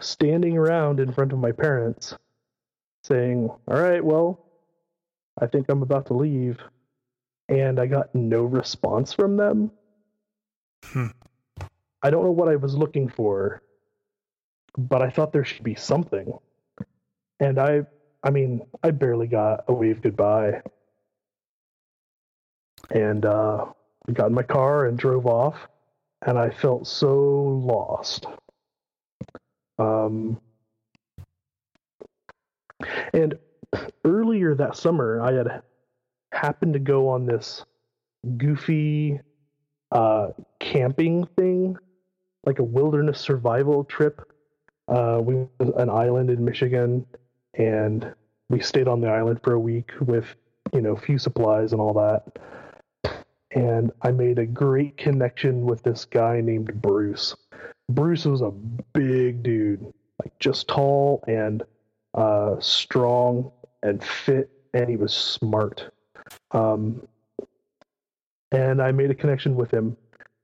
standing 0.00 0.56
around 0.56 1.00
in 1.00 1.12
front 1.12 1.32
of 1.32 1.38
my 1.38 1.52
parents, 1.52 2.16
saying, 3.04 3.48
"All 3.48 3.80
right, 3.80 4.04
well, 4.04 4.38
I 5.40 5.46
think 5.46 5.68
I'm 5.68 5.82
about 5.82 6.06
to 6.06 6.14
leave," 6.14 6.58
and 7.48 7.80
I 7.80 7.86
got 7.86 8.14
no 8.14 8.44
response 8.44 9.12
from 9.12 9.36
them. 9.36 9.72
Hmm. 10.84 11.08
I 12.02 12.10
don't 12.10 12.24
know 12.24 12.30
what 12.30 12.48
I 12.48 12.56
was 12.56 12.76
looking 12.76 13.08
for, 13.08 13.62
but 14.78 15.02
I 15.02 15.10
thought 15.10 15.32
there 15.32 15.44
should 15.44 15.64
be 15.64 15.74
something. 15.74 16.32
And 17.40 17.58
I 17.58 17.84
I 18.22 18.30
mean, 18.30 18.62
I 18.82 18.90
barely 18.90 19.26
got 19.26 19.64
a 19.68 19.72
wave 19.72 20.02
goodbye. 20.02 20.62
And 22.90 23.24
uh 23.24 23.66
I 24.08 24.12
got 24.12 24.28
in 24.28 24.34
my 24.34 24.42
car 24.42 24.86
and 24.86 24.98
drove 24.98 25.26
off 25.26 25.56
and 26.26 26.38
I 26.38 26.50
felt 26.50 26.86
so 26.86 27.14
lost. 27.18 28.26
Um 29.78 30.40
and 33.12 33.38
earlier 34.04 34.54
that 34.54 34.76
summer 34.76 35.20
I 35.20 35.32
had 35.32 35.62
happened 36.32 36.74
to 36.74 36.78
go 36.80 37.08
on 37.08 37.26
this 37.26 37.64
goofy 38.36 39.20
uh 39.92 40.28
camping 40.58 41.26
thing 41.36 41.76
like 42.44 42.58
a 42.58 42.64
wilderness 42.64 43.20
survival 43.20 43.84
trip. 43.84 44.32
Uh, 44.88 45.20
we 45.22 45.34
went 45.34 45.58
to 45.60 45.74
an 45.76 45.90
island 45.90 46.30
in 46.30 46.44
Michigan, 46.44 47.06
and 47.54 48.12
we 48.48 48.60
stayed 48.60 48.88
on 48.88 49.00
the 49.00 49.08
island 49.08 49.40
for 49.42 49.52
a 49.52 49.60
week 49.60 49.92
with 50.00 50.34
you 50.72 50.80
know 50.80 50.96
few 50.96 51.18
supplies 51.18 51.72
and 51.72 51.80
all 51.80 51.94
that. 51.94 52.38
And 53.52 53.90
I 54.02 54.12
made 54.12 54.38
a 54.38 54.46
great 54.46 54.96
connection 54.96 55.64
with 55.64 55.82
this 55.82 56.04
guy 56.04 56.40
named 56.40 56.80
Bruce. 56.80 57.34
Bruce 57.88 58.24
was 58.24 58.42
a 58.42 58.52
big 58.92 59.42
dude, 59.42 59.92
like 60.22 60.38
just 60.38 60.68
tall 60.68 61.24
and 61.26 61.64
uh, 62.14 62.56
strong 62.60 63.50
and 63.82 64.02
fit, 64.04 64.50
and 64.72 64.88
he 64.88 64.96
was 64.96 65.12
smart. 65.12 65.90
Um, 66.52 67.06
and 68.52 68.80
I 68.80 68.92
made 68.92 69.10
a 69.10 69.14
connection 69.14 69.56
with 69.56 69.72
him, 69.72 69.96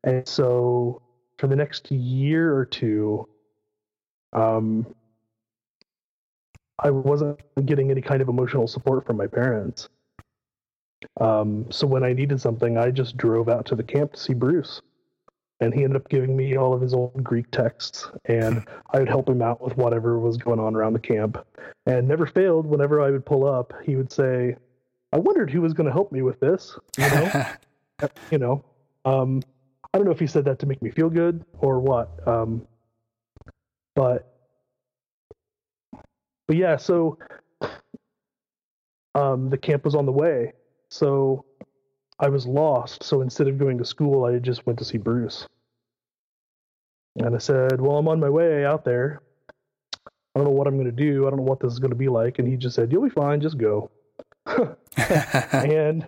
and 0.03 0.27
so 0.27 1.03
for 1.39 1.47
the 1.47 1.57
next 1.57 1.91
year 1.91 2.57
or 2.57 2.65
two, 2.65 3.29
um, 4.33 4.87
I 6.79 6.91
wasn't 6.91 7.41
getting 7.65 7.91
any 7.91 8.03
kind 8.03 8.21
of 8.21 8.29
emotional 8.29 8.67
support 8.67 9.07
from 9.07 9.17
my 9.17 9.27
parents. 9.27 9.89
Um, 11.21 11.67
so 11.71 11.87
when 11.87 12.05
I 12.05 12.13
needed 12.13 12.41
something, 12.41 12.77
I 12.77 12.91
just 12.91 13.17
drove 13.17 13.49
out 13.49 13.67
to 13.67 13.75
the 13.75 13.83
camp 13.83 14.13
to 14.13 14.21
see 14.21 14.35
Bruce. 14.35 14.83
And 15.61 15.73
he 15.73 15.85
ended 15.85 15.97
up 15.97 16.09
giving 16.11 16.37
me 16.37 16.57
all 16.57 16.75
of 16.75 16.83
his 16.83 16.93
old 16.93 17.25
Greek 17.25 17.51
texts, 17.51 18.11
and 18.27 18.63
I 18.93 18.99
would 18.99 19.09
help 19.09 19.27
him 19.27 19.41
out 19.41 19.63
with 19.63 19.75
whatever 19.79 20.19
was 20.19 20.37
going 20.37 20.61
on 20.61 20.77
around 20.77 20.93
the 20.93 20.99
camp. 20.99 21.39
And 21.87 22.07
never 22.07 22.27
failed, 22.27 22.67
whenever 22.67 23.01
I 23.01 23.11
would 23.11 23.25
pull 23.25 23.49
up, 23.49 23.73
he 23.83 23.97
would 23.97 24.13
say, 24.13 24.57
I 25.15 25.19
wondered 25.19 25.51
who 25.51 25.63
was 25.63 25.73
going 25.73 25.87
to 25.87 25.93
help 25.93 26.13
me 26.13 26.21
with 26.21 26.39
this. 26.41 26.79
You 26.99 27.09
know? 27.09 27.47
you 28.31 28.39
know? 28.39 28.65
Um, 29.07 29.43
I 29.95 29.99
don't 29.99 30.05
know 30.05 30.13
if 30.13 30.21
he 30.21 30.27
said 30.27 30.45
that 30.45 30.59
to 30.59 30.67
make 30.67 30.83
me 30.83 30.91
feel 30.91 31.09
good 31.09 31.43
or 31.61 31.81
what. 31.81 32.27
Um, 32.29 32.67
but 33.95 34.37
but 36.47 36.57
yeah, 36.57 36.77
so 36.77 37.19
um, 39.15 39.51
the 39.51 39.59
camp 39.59 39.85
was 39.85 39.95
on 39.95 40.07
the 40.07 40.13
way, 40.13 40.53
so 40.91 41.45
I 42.19 42.29
was 42.29 42.47
lost. 42.47 43.03
So 43.03 43.21
instead 43.21 43.49
of 43.49 43.59
going 43.59 43.79
to 43.79 43.85
school, 43.85 44.25
I 44.25 44.39
just 44.39 44.67
went 44.67 44.79
to 44.79 44.85
see 44.85 44.99
Bruce, 44.99 45.47
and 47.17 47.35
I 47.35 47.39
said, 47.39 47.81
"Well, 47.81 47.99
I'm 47.99 48.09
on 48.09 48.21
my 48.21 48.31
way 48.31 48.65
out 48.65 48.85
there. 48.85 49.21
I 49.99 50.39
don't 50.39 50.45
know 50.45 50.51
what 50.51 50.67
I'm 50.67 50.75
going 50.75 50.87
to 50.87 50.93
do. 50.93 51.27
I 51.27 51.31
don't 51.31 51.39
know 51.39 51.45
what 51.45 51.61
this 51.61 51.73
is 51.73 51.79
going 51.79 51.91
to 51.91 51.97
be 51.97 52.09
like." 52.09 52.39
And 52.39 52.49
he 52.49 52.57
just 52.57 52.77
said, 52.77 52.93
"You'll 52.93 53.05
be 53.05 53.11
fine. 53.11 53.41
Just 53.41 53.59
go." 53.59 53.91
and 54.97 56.07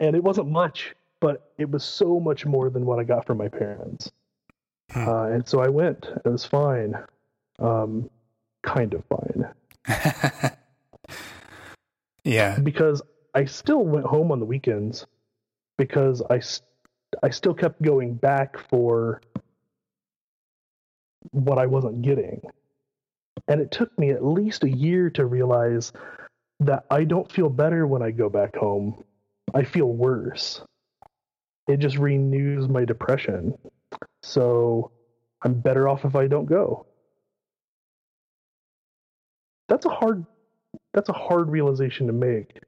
and 0.00 0.16
it 0.16 0.22
wasn't 0.22 0.48
much 0.48 0.94
but 1.24 1.52
it 1.56 1.70
was 1.70 1.82
so 1.82 2.20
much 2.20 2.44
more 2.44 2.68
than 2.68 2.84
what 2.84 2.98
I 2.98 3.02
got 3.02 3.26
from 3.26 3.38
my 3.38 3.48
parents. 3.48 4.12
Hmm. 4.92 5.08
Uh, 5.08 5.24
and 5.28 5.48
so 5.48 5.60
I 5.60 5.68
went. 5.68 6.06
It 6.22 6.28
was 6.28 6.44
fine, 6.44 6.94
um, 7.58 8.10
kind 8.62 8.92
of 8.92 9.02
fine. 9.06 9.48
yeah, 12.24 12.58
because 12.58 13.00
I 13.34 13.44
still 13.44 13.84
went 13.84 14.06
home 14.06 14.30
on 14.32 14.38
the 14.38 14.46
weekends 14.46 15.06
because 15.76 16.22
I 16.30 16.40
I 17.22 17.30
still 17.30 17.54
kept 17.54 17.82
going 17.82 18.14
back 18.14 18.58
for 18.68 19.20
what 21.30 21.58
I 21.58 21.66
wasn't 21.66 22.02
getting. 22.02 22.42
And 23.48 23.60
it 23.60 23.70
took 23.70 23.96
me 23.98 24.10
at 24.10 24.24
least 24.24 24.64
a 24.64 24.70
year 24.70 25.10
to 25.10 25.26
realize 25.26 25.92
that 26.60 26.86
I 26.90 27.04
don't 27.04 27.30
feel 27.30 27.48
better 27.48 27.86
when 27.86 28.02
I 28.02 28.10
go 28.10 28.28
back 28.28 28.56
home. 28.56 29.02
I 29.54 29.64
feel 29.64 29.86
worse 29.92 30.62
it 31.66 31.78
just 31.78 31.96
renews 31.96 32.68
my 32.68 32.84
depression. 32.84 33.54
So 34.22 34.90
I'm 35.42 35.54
better 35.54 35.88
off 35.88 36.04
if 36.04 36.14
I 36.14 36.26
don't 36.26 36.46
go. 36.46 36.86
That's 39.68 39.86
a 39.86 39.90
hard 39.90 40.24
that's 40.92 41.08
a 41.08 41.14
hard 41.14 41.48
realization 41.48 42.06
to 42.06 42.12
make. 42.12 42.60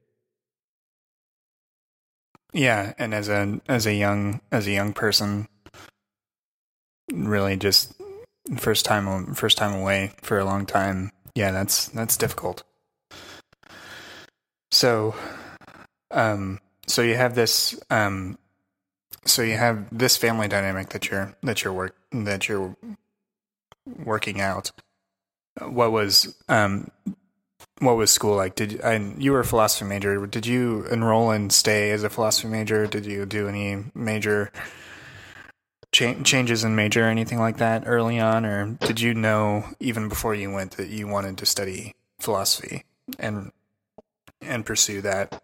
Yeah, 2.53 2.93
and 2.97 3.13
as 3.13 3.29
a 3.29 3.59
as 3.67 3.85
a 3.85 3.93
young 3.93 4.41
as 4.51 4.67
a 4.67 4.71
young 4.71 4.93
person 4.93 5.47
really 7.11 7.57
just 7.57 7.93
first 8.57 8.85
time 8.85 9.33
first 9.33 9.57
time 9.57 9.73
away 9.73 10.13
for 10.21 10.39
a 10.39 10.45
long 10.45 10.65
time. 10.65 11.11
Yeah, 11.35 11.51
that's 11.51 11.87
that's 11.89 12.17
difficult. 12.17 12.63
So 14.71 15.15
um 16.11 16.59
so 16.87 17.01
you 17.01 17.15
have 17.15 17.35
this 17.35 17.79
um 17.89 18.37
so 19.25 19.41
you 19.41 19.57
have 19.57 19.85
this 19.97 20.17
family 20.17 20.47
dynamic 20.47 20.89
that 20.89 21.09
you're 21.09 21.35
that 21.43 21.63
you're 21.63 21.73
work 21.73 21.95
that 22.11 22.47
you're 22.47 22.75
working 24.03 24.41
out. 24.41 24.71
What 25.61 25.91
was 25.91 26.35
um 26.49 26.91
what 27.79 27.97
was 27.97 28.11
school 28.11 28.35
like? 28.35 28.55
Did 28.55 28.79
and 28.81 29.21
you 29.21 29.31
were 29.31 29.41
a 29.41 29.45
philosophy 29.45 29.85
major? 29.85 30.25
Did 30.27 30.45
you 30.45 30.85
enroll 30.91 31.31
and 31.31 31.51
stay 31.51 31.91
as 31.91 32.03
a 32.03 32.09
philosophy 32.09 32.47
major? 32.47 32.87
Did 32.87 33.05
you 33.05 33.25
do 33.25 33.47
any 33.47 33.85
major 33.93 34.51
cha- 35.91 36.21
changes 36.23 36.63
in 36.63 36.75
major 36.75 37.05
or 37.05 37.09
anything 37.09 37.39
like 37.39 37.57
that 37.57 37.83
early 37.85 38.19
on, 38.19 38.45
or 38.45 38.77
did 38.81 38.99
you 38.99 39.13
know 39.13 39.65
even 39.79 40.09
before 40.09 40.35
you 40.35 40.51
went 40.51 40.77
that 40.77 40.89
you 40.89 41.07
wanted 41.07 41.37
to 41.37 41.45
study 41.45 41.95
philosophy 42.19 42.83
and 43.19 43.51
and 44.41 44.65
pursue 44.65 45.01
that? 45.01 45.41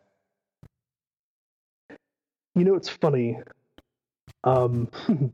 You 2.56 2.64
know, 2.64 2.76
it's 2.76 2.90
funny. 2.90 3.40
Um, 4.44 4.90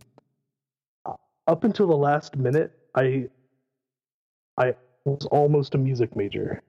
up 1.48 1.64
until 1.64 1.88
the 1.88 1.98
last 1.98 2.38
minute, 2.38 2.72
I 2.96 3.30
I 4.58 4.76
was 5.06 5.26
almost 5.28 5.76
a 5.76 5.78
music 5.78 6.16
major. 6.16 6.62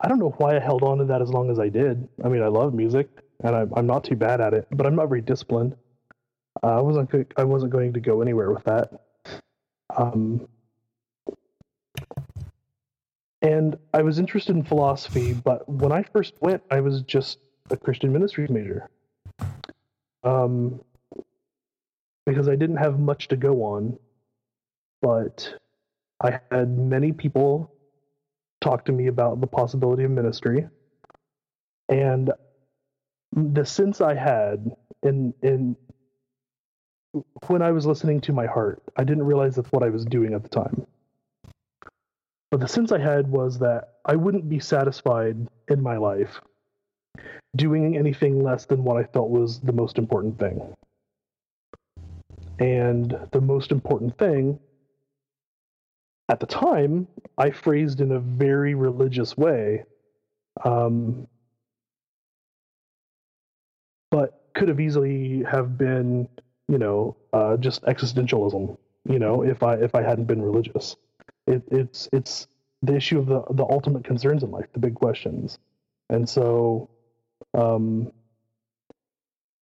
I 0.00 0.08
don't 0.08 0.18
know 0.18 0.34
why 0.38 0.56
I 0.56 0.60
held 0.60 0.82
on 0.82 0.98
to 0.98 1.04
that 1.06 1.22
as 1.22 1.30
long 1.30 1.50
as 1.50 1.58
I 1.58 1.68
did. 1.68 2.08
I 2.24 2.28
mean, 2.28 2.42
I 2.42 2.48
love 2.48 2.74
music, 2.74 3.08
and 3.42 3.56
I'm 3.56 3.72
I'm 3.74 3.86
not 3.86 4.04
too 4.04 4.16
bad 4.16 4.40
at 4.40 4.54
it, 4.54 4.66
but 4.72 4.86
I'm 4.86 4.94
not 4.94 5.08
very 5.08 5.22
disciplined. 5.22 5.76
Uh, 6.62 6.78
I 6.78 6.80
wasn't 6.80 7.32
I 7.36 7.44
wasn't 7.44 7.72
going 7.72 7.92
to 7.94 8.00
go 8.00 8.20
anywhere 8.20 8.50
with 8.50 8.64
that. 8.64 8.92
Um, 9.96 10.46
and 13.42 13.78
I 13.94 14.02
was 14.02 14.18
interested 14.18 14.54
in 14.54 14.62
philosophy, 14.62 15.32
but 15.32 15.66
when 15.68 15.92
I 15.92 16.02
first 16.02 16.34
went, 16.40 16.62
I 16.70 16.80
was 16.80 17.02
just 17.02 17.38
a 17.70 17.76
Christian 17.76 18.12
ministries 18.12 18.50
major 18.50 18.90
um, 20.24 20.80
because 22.26 22.48
I 22.48 22.56
didn't 22.56 22.76
have 22.76 22.98
much 22.98 23.28
to 23.28 23.36
go 23.36 23.62
on, 23.62 23.98
but 25.00 25.54
I 26.22 26.40
had 26.50 26.76
many 26.76 27.12
people 27.12 27.72
talk 28.60 28.84
to 28.86 28.92
me 28.92 29.06
about 29.06 29.40
the 29.40 29.46
possibility 29.46 30.04
of 30.04 30.10
ministry, 30.10 30.66
and 31.88 32.32
the 33.32 33.64
sense 33.64 34.00
I 34.00 34.14
had 34.14 34.76
in 35.02 35.34
in 35.42 35.76
when 37.46 37.62
I 37.62 37.72
was 37.72 37.86
listening 37.86 38.20
to 38.22 38.32
my 38.32 38.46
heart, 38.46 38.82
I 38.96 39.04
didn't 39.04 39.24
realize 39.24 39.56
that's 39.56 39.72
what 39.72 39.82
I 39.82 39.90
was 39.90 40.04
doing 40.04 40.34
at 40.34 40.42
the 40.42 40.48
time. 40.48 40.86
But 42.50 42.60
the 42.60 42.68
sense 42.68 42.92
I 42.92 42.98
had 42.98 43.28
was 43.28 43.58
that 43.60 43.94
I 44.04 44.16
wouldn't 44.16 44.48
be 44.48 44.58
satisfied 44.58 45.48
in 45.68 45.82
my 45.82 45.96
life 45.96 46.40
doing 47.56 47.96
anything 47.96 48.42
less 48.42 48.66
than 48.66 48.84
what 48.84 48.96
I 48.96 49.04
felt 49.04 49.30
was 49.30 49.60
the 49.60 49.72
most 49.72 49.98
important 49.98 50.38
thing. 50.38 50.60
And 52.58 53.16
the 53.32 53.40
most 53.40 53.72
important 53.72 54.16
thing 54.18 54.58
at 56.30 56.38
the 56.38 56.46
time, 56.46 57.08
I 57.36 57.50
phrased 57.50 58.00
in 58.00 58.12
a 58.12 58.20
very 58.20 58.74
religious 58.74 59.36
way. 59.36 59.84
Um, 60.64 61.26
but 64.10 64.44
could 64.54 64.68
have 64.68 64.78
easily 64.78 65.42
have 65.42 65.76
been, 65.76 66.28
you 66.68 66.78
know, 66.78 67.16
uh, 67.32 67.56
just 67.56 67.82
existentialism. 67.82 68.76
You 69.08 69.18
know, 69.18 69.42
if 69.42 69.62
I 69.64 69.74
if 69.74 69.94
I 69.96 70.02
hadn't 70.02 70.26
been 70.26 70.40
religious, 70.40 70.96
it, 71.48 71.62
it's 71.70 72.08
it's 72.12 72.46
the 72.82 72.94
issue 72.94 73.18
of 73.18 73.26
the 73.26 73.42
the 73.50 73.64
ultimate 73.64 74.04
concerns 74.04 74.44
in 74.44 74.52
life, 74.52 74.66
the 74.72 74.78
big 74.78 74.94
questions, 74.94 75.58
and 76.10 76.28
so, 76.28 76.90
um, 77.54 78.12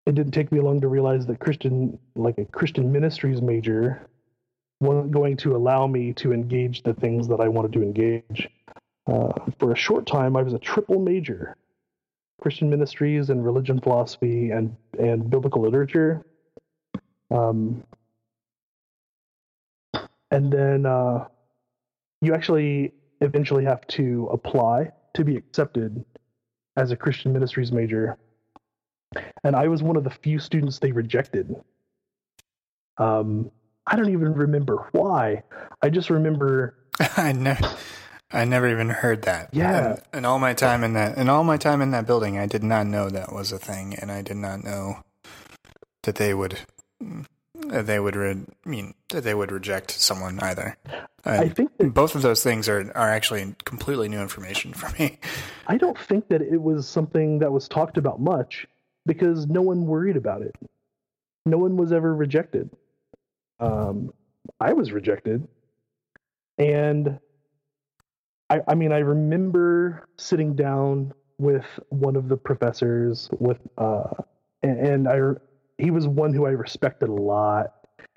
it 0.05 0.15
didn't 0.15 0.33
take 0.33 0.51
me 0.51 0.59
long 0.59 0.81
to 0.81 0.87
realize 0.89 1.27
that 1.27 1.39
Christian, 1.39 1.97
like 2.15 2.37
a 2.39 2.45
Christian 2.45 2.91
ministries 2.91 3.41
major, 3.41 4.07
wasn't 4.79 5.11
going 5.11 5.37
to 5.37 5.55
allow 5.55 5.87
me 5.87 6.13
to 6.13 6.33
engage 6.33 6.83
the 6.83 6.93
things 6.93 7.27
that 7.27 7.39
I 7.39 7.47
wanted 7.47 7.73
to 7.73 7.81
engage. 7.81 8.49
Uh, 9.07 9.31
for 9.57 9.71
a 9.71 9.75
short 9.75 10.05
time, 10.05 10.35
I 10.35 10.41
was 10.41 10.53
a 10.53 10.59
triple 10.59 10.99
major 10.99 11.55
Christian 12.41 12.69
ministries 12.69 13.29
and 13.29 13.43
religion 13.43 13.79
philosophy 13.79 14.51
and, 14.51 14.75
and 14.99 15.29
biblical 15.29 15.61
literature. 15.61 16.23
Um, 17.31 17.83
and 20.29 20.51
then 20.51 20.85
uh, 20.85 21.27
you 22.21 22.33
actually 22.33 22.93
eventually 23.21 23.63
have 23.65 23.85
to 23.87 24.29
apply 24.31 24.91
to 25.15 25.23
be 25.23 25.35
accepted 25.35 26.05
as 26.75 26.91
a 26.91 26.95
Christian 26.95 27.33
ministries 27.33 27.71
major. 27.71 28.17
And 29.43 29.55
I 29.55 29.67
was 29.67 29.81
one 29.81 29.95
of 29.95 30.03
the 30.03 30.09
few 30.09 30.37
students 30.37 30.79
they 30.79 30.91
rejected. 30.91 31.55
Um, 32.97 33.51
I 33.87 33.95
don't 33.95 34.09
even 34.09 34.33
remember 34.33 34.87
why. 34.91 35.43
I 35.81 35.89
just 35.89 36.09
remember. 36.09 36.75
I 37.17 37.31
never, 37.31 37.75
I 38.31 38.43
never 38.45 38.67
even 38.69 38.89
heard 38.89 39.23
that. 39.23 39.49
Yeah. 39.53 39.91
And, 39.91 40.01
and 40.13 40.25
all 40.25 40.39
my 40.39 40.53
time 40.53 40.83
in 40.83 40.93
that, 40.93 41.17
and 41.17 41.29
all 41.29 41.43
my 41.43 41.57
time 41.57 41.81
in 41.81 41.91
that 41.91 42.05
building, 42.05 42.37
I 42.37 42.45
did 42.45 42.63
not 42.63 42.85
know 42.85 43.09
that 43.09 43.31
was 43.31 43.51
a 43.51 43.57
thing, 43.57 43.95
and 43.95 44.11
I 44.11 44.21
did 44.21 44.37
not 44.37 44.63
know 44.63 45.03
that 46.03 46.15
they 46.15 46.33
would, 46.33 46.59
that 47.55 47.85
they 47.85 47.99
would, 47.99 48.15
re- 48.15 48.45
mean 48.65 48.93
that 49.09 49.23
they 49.23 49.33
would 49.33 49.51
reject 49.51 49.91
someone 49.91 50.39
either. 50.41 50.75
I, 51.25 51.37
I 51.37 51.49
think 51.49 51.77
that, 51.77 51.93
both 51.93 52.15
of 52.15 52.21
those 52.21 52.43
things 52.43 52.69
are 52.69 52.91
are 52.95 53.09
actually 53.09 53.55
completely 53.65 54.07
new 54.07 54.21
information 54.21 54.73
for 54.73 54.89
me. 54.97 55.19
I 55.67 55.77
don't 55.77 55.97
think 55.97 56.29
that 56.29 56.41
it 56.41 56.61
was 56.61 56.87
something 56.87 57.39
that 57.39 57.51
was 57.51 57.67
talked 57.67 57.97
about 57.97 58.21
much 58.21 58.67
because 59.05 59.47
no 59.47 59.61
one 59.61 59.85
worried 59.85 60.15
about 60.17 60.41
it. 60.41 60.55
No 61.45 61.57
one 61.57 61.77
was 61.77 61.91
ever 61.91 62.13
rejected. 62.15 62.69
Um, 63.59 64.13
I 64.59 64.73
was 64.73 64.91
rejected, 64.91 65.47
and 66.57 67.19
I, 68.49 68.61
I 68.67 68.75
mean, 68.75 68.91
I 68.91 68.99
remember 68.99 70.07
sitting 70.17 70.55
down 70.55 71.13
with 71.37 71.65
one 71.89 72.15
of 72.15 72.29
the 72.29 72.37
professors 72.37 73.29
with, 73.39 73.59
uh, 73.77 74.09
and, 74.63 74.79
and 74.79 75.07
I, 75.07 75.19
he 75.77 75.91
was 75.91 76.07
one 76.07 76.33
who 76.33 76.45
I 76.45 76.51
respected 76.51 77.09
a 77.09 77.13
lot, 77.13 77.73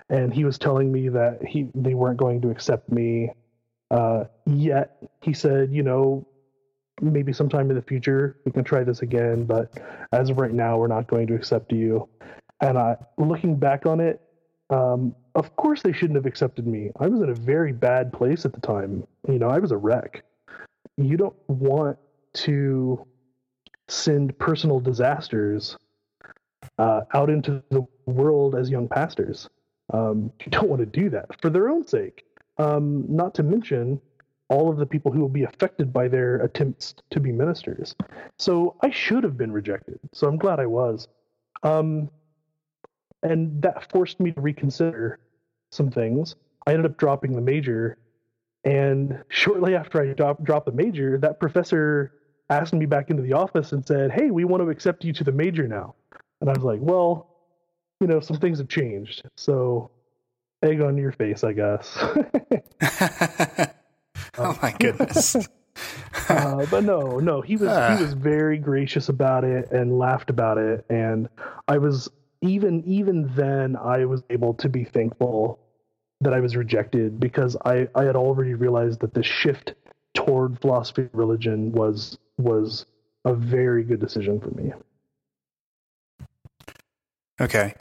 and 0.09 0.33
he 0.33 0.43
was 0.43 0.57
telling 0.57 0.91
me 0.91 1.09
that 1.09 1.39
he 1.45 1.69
they 1.75 1.93
weren't 1.93 2.17
going 2.17 2.41
to 2.41 2.49
accept 2.49 2.91
me. 2.91 3.31
Uh, 3.89 4.25
yet 4.45 4.97
he 5.21 5.33
said, 5.33 5.71
you 5.71 5.83
know, 5.83 6.25
maybe 7.01 7.33
sometime 7.33 7.69
in 7.69 7.75
the 7.75 7.81
future 7.81 8.37
we 8.45 8.51
can 8.51 8.63
try 8.63 8.83
this 8.83 9.01
again, 9.01 9.43
but 9.43 9.71
as 10.11 10.29
of 10.29 10.37
right 10.37 10.53
now, 10.53 10.77
we're 10.77 10.87
not 10.87 11.07
going 11.07 11.27
to 11.27 11.35
accept 11.35 11.71
you. 11.71 12.07
And 12.61 12.77
I, 12.77 12.95
looking 13.17 13.55
back 13.57 13.85
on 13.85 13.99
it, 13.99 14.21
um, 14.71 15.13
of 15.35 15.55
course 15.55 15.81
they 15.81 15.91
shouldn't 15.91 16.15
have 16.15 16.25
accepted 16.25 16.65
me. 16.65 16.89
I 16.99 17.07
was 17.07 17.21
in 17.21 17.29
a 17.29 17.35
very 17.35 17.73
bad 17.73 18.11
place 18.11 18.45
at 18.45 18.53
the 18.53 18.61
time. 18.61 19.05
You 19.27 19.37
know, 19.37 19.49
I 19.49 19.59
was 19.59 19.71
a 19.71 19.77
wreck. 19.77 20.23
You 20.97 21.17
don't 21.17 21.35
want 21.47 21.97
to 22.33 23.05
send 23.87 24.37
personal 24.39 24.79
disasters 24.79 25.77
uh, 26.79 27.01
out 27.13 27.29
into 27.29 27.61
the 27.69 27.85
world 28.05 28.55
as 28.55 28.69
young 28.69 28.87
pastors. 28.87 29.49
Um, 29.93 30.31
you 30.45 30.49
don't 30.51 30.69
want 30.69 30.79
to 30.79 30.85
do 30.85 31.09
that 31.09 31.39
for 31.41 31.49
their 31.49 31.69
own 31.69 31.85
sake. 31.85 32.23
Um, 32.57 33.05
not 33.09 33.35
to 33.35 33.43
mention 33.43 33.99
all 34.49 34.69
of 34.69 34.77
the 34.77 34.85
people 34.85 35.11
who 35.11 35.19
will 35.19 35.29
be 35.29 35.43
affected 35.43 35.91
by 35.91 36.07
their 36.07 36.37
attempts 36.37 36.95
to 37.09 37.19
be 37.19 37.31
ministers. 37.31 37.95
So 38.37 38.75
I 38.81 38.89
should 38.89 39.23
have 39.23 39.37
been 39.37 39.51
rejected. 39.51 39.99
So 40.13 40.27
I'm 40.27 40.37
glad 40.37 40.59
I 40.59 40.65
was. 40.65 41.07
Um, 41.63 42.09
and 43.23 43.61
that 43.61 43.89
forced 43.91 44.19
me 44.19 44.31
to 44.31 44.41
reconsider 44.41 45.19
some 45.71 45.89
things. 45.89 46.35
I 46.67 46.73
ended 46.73 46.91
up 46.91 46.97
dropping 46.97 47.33
the 47.33 47.41
major, 47.41 47.97
and 48.63 49.23
shortly 49.29 49.75
after 49.75 50.01
I 50.01 50.13
drop, 50.13 50.43
dropped 50.43 50.65
the 50.65 50.71
major, 50.71 51.17
that 51.19 51.39
professor 51.39 52.13
asked 52.49 52.73
me 52.73 52.85
back 52.85 53.09
into 53.09 53.23
the 53.23 53.33
office 53.33 53.71
and 53.71 53.85
said, 53.85 54.11
"Hey, 54.11 54.29
we 54.31 54.45
want 54.45 54.61
to 54.63 54.69
accept 54.69 55.03
you 55.03 55.13
to 55.13 55.23
the 55.23 55.31
major 55.31 55.67
now." 55.67 55.95
And 56.39 56.49
I 56.49 56.53
was 56.53 56.63
like, 56.63 56.79
"Well, 56.81 57.29
you 57.99 58.07
know, 58.07 58.19
some 58.19 58.37
things 58.37 58.59
have 58.59 58.67
changed, 58.67 59.23
so 59.37 59.89
egg 60.61 60.81
on 60.81 60.97
your 60.97 61.11
face, 61.11 61.43
I 61.43 61.53
guess." 61.53 61.97
oh 64.37 64.57
my 64.61 64.75
goodness. 64.79 65.35
uh, 66.29 66.65
but 66.69 66.83
no, 66.83 67.19
no, 67.19 67.41
he 67.41 67.55
was 67.55 67.97
he 67.97 68.03
was 68.03 68.13
very 68.13 68.57
gracious 68.57 69.09
about 69.09 69.43
it 69.43 69.71
and 69.71 69.97
laughed 69.97 70.29
about 70.29 70.57
it, 70.57 70.85
and 70.89 71.29
I 71.67 71.77
was 71.77 72.09
even 72.41 72.83
even 72.85 73.31
then 73.35 73.75
I 73.75 74.05
was 74.05 74.23
able 74.29 74.53
to 74.55 74.69
be 74.69 74.83
thankful 74.83 75.59
that 76.21 76.33
I 76.33 76.39
was 76.39 76.55
rejected 76.55 77.19
because 77.19 77.55
I 77.65 77.87
I 77.95 78.03
had 78.03 78.15
already 78.15 78.53
realized 78.53 78.99
that 79.01 79.13
the 79.13 79.23
shift 79.23 79.73
toward 80.13 80.59
philosophy 80.59 81.03
and 81.03 81.09
religion 81.13 81.71
was 81.71 82.17
was 82.37 82.85
a 83.25 83.33
very 83.33 83.83
good 83.83 83.99
decision 83.99 84.39
for 84.39 84.49
me. 84.51 84.73
Okay, 87.39 87.73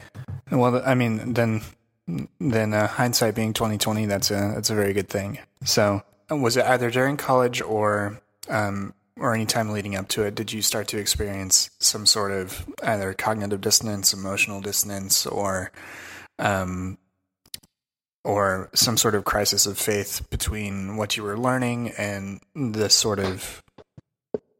well, 0.50 0.82
I 0.84 0.94
mean, 0.94 1.34
then 1.34 1.62
then 2.38 2.72
uh, 2.72 2.86
hindsight 2.86 3.34
being 3.34 3.52
twenty 3.52 3.78
twenty, 3.78 4.06
that's 4.06 4.30
a 4.30 4.52
that's 4.54 4.70
a 4.70 4.74
very 4.74 4.92
good 4.92 5.08
thing. 5.08 5.38
So, 5.64 6.02
was 6.30 6.56
it 6.56 6.64
either 6.64 6.90
during 6.90 7.16
college 7.16 7.60
or 7.60 8.20
um, 8.48 8.94
or 9.16 9.34
any 9.34 9.46
time 9.46 9.70
leading 9.70 9.96
up 9.96 10.08
to 10.08 10.22
it, 10.22 10.34
did 10.34 10.52
you 10.52 10.62
start 10.62 10.88
to 10.88 10.98
experience 10.98 11.70
some 11.78 12.06
sort 12.06 12.32
of 12.32 12.66
either 12.82 13.12
cognitive 13.12 13.60
dissonance, 13.60 14.12
emotional 14.12 14.60
dissonance, 14.60 15.26
or 15.26 15.72
um, 16.38 16.98
or 18.24 18.70
some 18.74 18.96
sort 18.96 19.14
of 19.14 19.24
crisis 19.24 19.66
of 19.66 19.78
faith 19.78 20.28
between 20.30 20.96
what 20.96 21.16
you 21.16 21.22
were 21.22 21.38
learning 21.38 21.90
and 21.96 22.40
the 22.54 22.90
sort 22.90 23.18
of 23.18 23.62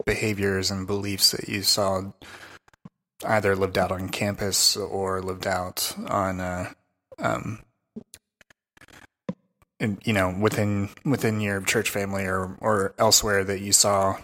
behaviors 0.07 0.71
and 0.71 0.87
beliefs 0.87 1.33
that 1.33 1.49
you 1.49 1.63
saw 1.63 2.03
either 3.27 3.55
lived 3.55 3.77
out 3.77 3.93
on 3.93 4.09
campus 4.09 4.77
or 4.77 5.23
lived 5.23 5.47
out 5.47 5.95
on 6.09 6.41
uh, 6.41 6.73
um, 7.19 7.61
you 9.81 10.13
know 10.13 10.37
within 10.39 10.91
within 11.05 11.41
your 11.41 11.61
church 11.63 11.91
family 11.91 12.25
or 12.25 12.57
or 12.61 12.95
elsewhere 12.99 13.45
that 13.45 13.61
you 13.61 13.73
saw 13.73 14.19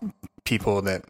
people 0.44 0.82
that 0.82 1.04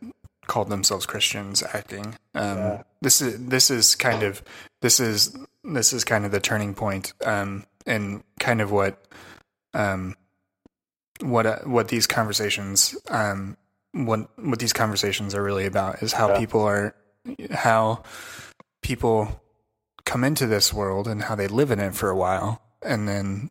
called 0.47 0.69
themselves 0.69 1.07
Christians 1.07 1.63
acting. 1.75 2.07
Um, 2.35 2.59
yeah. 2.59 2.83
This 3.01 3.21
is 3.21 3.47
this 3.47 3.71
is 3.71 3.95
kind 3.95 4.23
of 4.23 4.43
this 4.81 5.01
is 5.01 5.37
this 5.65 5.93
is 5.93 6.05
kind 6.05 6.25
of 6.25 6.31
the 6.31 6.41
turning 6.41 6.75
point, 6.75 7.13
um, 7.25 7.65
and 7.87 8.23
kind 8.39 8.61
of 8.61 8.71
what 8.71 9.05
um, 9.75 10.17
what 11.21 11.47
uh, 11.47 11.59
what 11.65 11.89
these 11.89 12.07
conversations 12.07 12.97
um, 13.09 13.57
what 13.93 14.29
what 14.39 14.59
these 14.59 14.73
conversations 14.73 15.35
are 15.35 15.43
really 15.43 15.67
about 15.67 16.03
is 16.03 16.13
how 16.13 16.29
yeah. 16.29 16.39
people 16.39 16.63
are 16.63 16.95
how 17.51 18.03
people 18.83 19.43
come 20.05 20.23
into 20.23 20.47
this 20.47 20.73
world 20.73 21.09
and 21.09 21.23
how 21.23 21.35
they 21.35 21.49
live 21.49 21.71
in 21.73 21.81
it 21.81 21.95
for 21.95 22.09
a 22.09 22.17
while, 22.17 22.63
and 22.83 23.09
then 23.09 23.51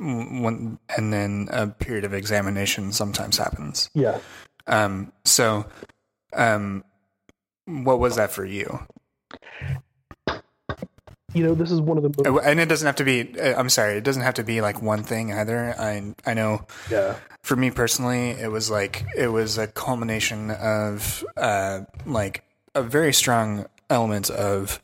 when 0.00 0.78
and 0.96 1.12
then 1.12 1.48
a 1.52 1.66
period 1.68 2.04
of 2.04 2.14
examination 2.14 2.92
sometimes 2.92 3.36
happens. 3.38 3.90
Yeah. 3.94 4.18
Um. 4.66 5.12
So, 5.24 5.66
um, 6.32 6.84
what 7.66 7.98
was 8.00 8.16
that 8.16 8.32
for 8.32 8.44
you? 8.44 8.80
You 11.32 11.44
know, 11.44 11.54
this 11.54 11.70
is 11.70 11.80
one 11.80 11.96
of 11.96 12.02
the 12.02 12.30
most- 12.30 12.44
and 12.44 12.58
it 12.58 12.68
doesn't 12.68 12.86
have 12.86 12.96
to 12.96 13.04
be. 13.04 13.38
Uh, 13.38 13.56
I'm 13.58 13.68
sorry, 13.68 13.96
it 13.96 14.02
doesn't 14.04 14.22
have 14.22 14.34
to 14.34 14.42
be 14.42 14.60
like 14.60 14.82
one 14.82 15.04
thing 15.04 15.32
either. 15.32 15.74
I 15.78 16.14
I 16.26 16.34
know. 16.34 16.66
Yeah. 16.90 17.16
For 17.42 17.54
me 17.56 17.70
personally, 17.70 18.30
it 18.30 18.50
was 18.50 18.68
like 18.70 19.04
it 19.16 19.28
was 19.28 19.56
a 19.56 19.66
culmination 19.68 20.50
of 20.50 21.24
uh 21.36 21.82
like 22.04 22.42
a 22.74 22.82
very 22.82 23.12
strong 23.12 23.66
element 23.88 24.28
of 24.30 24.80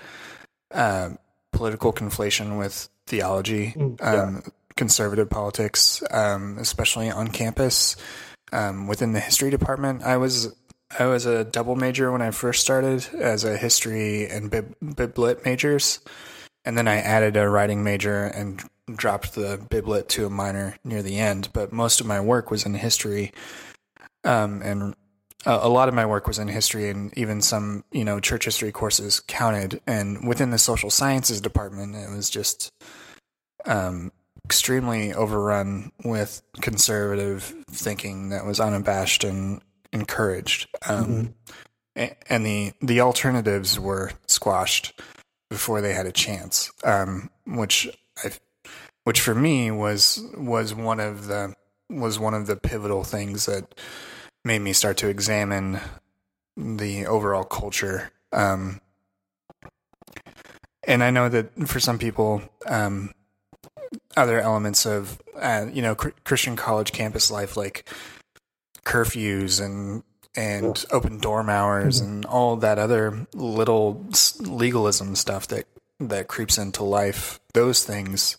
uh, 0.72 1.10
political 1.52 1.92
conflation 1.92 2.58
with 2.58 2.88
theology. 3.06 3.72
Mm, 3.76 4.00
yeah. 4.00 4.50
Conservative 4.76 5.30
politics, 5.30 6.02
um, 6.10 6.58
especially 6.58 7.10
on 7.10 7.28
campus. 7.28 7.96
Um, 8.52 8.86
within 8.86 9.12
the 9.12 9.20
history 9.20 9.50
department, 9.50 10.02
I 10.04 10.18
was 10.18 10.54
I 10.98 11.06
was 11.06 11.26
a 11.26 11.44
double 11.44 11.76
major 11.76 12.12
when 12.12 12.22
I 12.22 12.30
first 12.30 12.60
started 12.62 13.08
as 13.14 13.42
a 13.42 13.56
history 13.56 14.28
and 14.28 14.50
bib, 14.50 14.74
biblit 14.80 15.44
majors, 15.44 16.00
and 16.64 16.78
then 16.78 16.86
I 16.86 16.96
added 16.96 17.36
a 17.36 17.48
writing 17.48 17.82
major 17.82 18.24
and 18.24 18.62
dropped 18.94 19.34
the 19.34 19.58
biblit 19.58 20.08
to 20.08 20.26
a 20.26 20.30
minor 20.30 20.76
near 20.84 21.02
the 21.02 21.18
end. 21.18 21.48
But 21.52 21.72
most 21.72 22.00
of 22.00 22.06
my 22.06 22.20
work 22.20 22.50
was 22.50 22.64
in 22.64 22.74
history, 22.74 23.32
um, 24.24 24.62
and 24.62 24.94
a 25.46 25.68
lot 25.68 25.88
of 25.88 25.94
my 25.94 26.04
work 26.04 26.26
was 26.26 26.38
in 26.38 26.48
history 26.48 26.90
and 26.90 27.16
even 27.16 27.40
some, 27.40 27.84
you 27.92 28.04
know, 28.04 28.18
church 28.18 28.44
history 28.44 28.72
courses 28.72 29.20
counted. 29.20 29.80
And 29.86 30.26
within 30.26 30.50
the 30.50 30.58
social 30.58 30.90
sciences 30.90 31.40
department, 31.40 31.94
it 31.94 32.10
was 32.10 32.28
just 32.28 32.72
um, 33.64 34.10
extremely 34.46 35.12
overrun 35.12 35.90
with 36.04 36.40
conservative 36.60 37.42
thinking 37.68 38.28
that 38.28 38.46
was 38.46 38.60
unabashed 38.60 39.24
and 39.24 39.60
encouraged. 39.92 40.68
Um, 40.88 41.34
mm-hmm. 41.96 42.12
And 42.28 42.46
the, 42.46 42.72
the 42.80 43.00
alternatives 43.00 43.80
were 43.80 44.12
squashed 44.28 45.00
before 45.50 45.80
they 45.80 45.94
had 45.94 46.06
a 46.06 46.12
chance, 46.12 46.70
um, 46.84 47.28
which 47.44 47.88
I, 48.22 48.30
which 49.02 49.20
for 49.20 49.34
me 49.34 49.70
was 49.70 50.22
was 50.36 50.74
one 50.74 51.00
of 51.00 51.26
the 51.26 51.54
was 51.90 52.18
one 52.18 52.34
of 52.34 52.46
the 52.46 52.56
pivotal 52.56 53.02
things 53.02 53.46
that 53.46 53.74
made 54.44 54.60
me 54.60 54.72
start 54.72 54.96
to 54.98 55.08
examine 55.08 55.80
the 56.56 57.06
overall 57.06 57.44
culture. 57.44 58.10
Um, 58.32 58.80
and 60.86 61.02
I 61.02 61.10
know 61.10 61.28
that 61.28 61.68
for 61.68 61.80
some 61.80 61.98
people, 61.98 62.42
um, 62.66 63.12
other 64.16 64.40
elements 64.40 64.86
of 64.86 65.20
uh, 65.36 65.66
you 65.72 65.82
know 65.82 65.94
cr- 65.94 66.10
Christian 66.24 66.56
college 66.56 66.92
campus 66.92 67.30
life, 67.30 67.56
like 67.56 67.88
curfews 68.84 69.64
and 69.64 70.02
and 70.36 70.84
open 70.90 71.18
dorm 71.18 71.48
hours 71.48 72.00
mm-hmm. 72.00 72.12
and 72.12 72.26
all 72.26 72.56
that 72.56 72.78
other 72.78 73.26
little 73.34 74.06
legalism 74.40 75.16
stuff 75.16 75.48
that 75.48 75.66
that 76.00 76.28
creeps 76.28 76.58
into 76.58 76.84
life, 76.84 77.40
those 77.54 77.84
things 77.84 78.36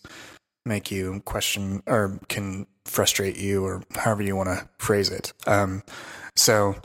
make 0.64 0.90
you 0.90 1.20
question 1.24 1.82
or 1.86 2.20
can 2.28 2.66
frustrate 2.84 3.36
you 3.36 3.64
or 3.64 3.82
however 3.96 4.22
you 4.22 4.36
want 4.36 4.48
to 4.48 4.68
phrase 4.78 5.10
it. 5.10 5.32
Um, 5.46 5.82
so, 6.36 6.76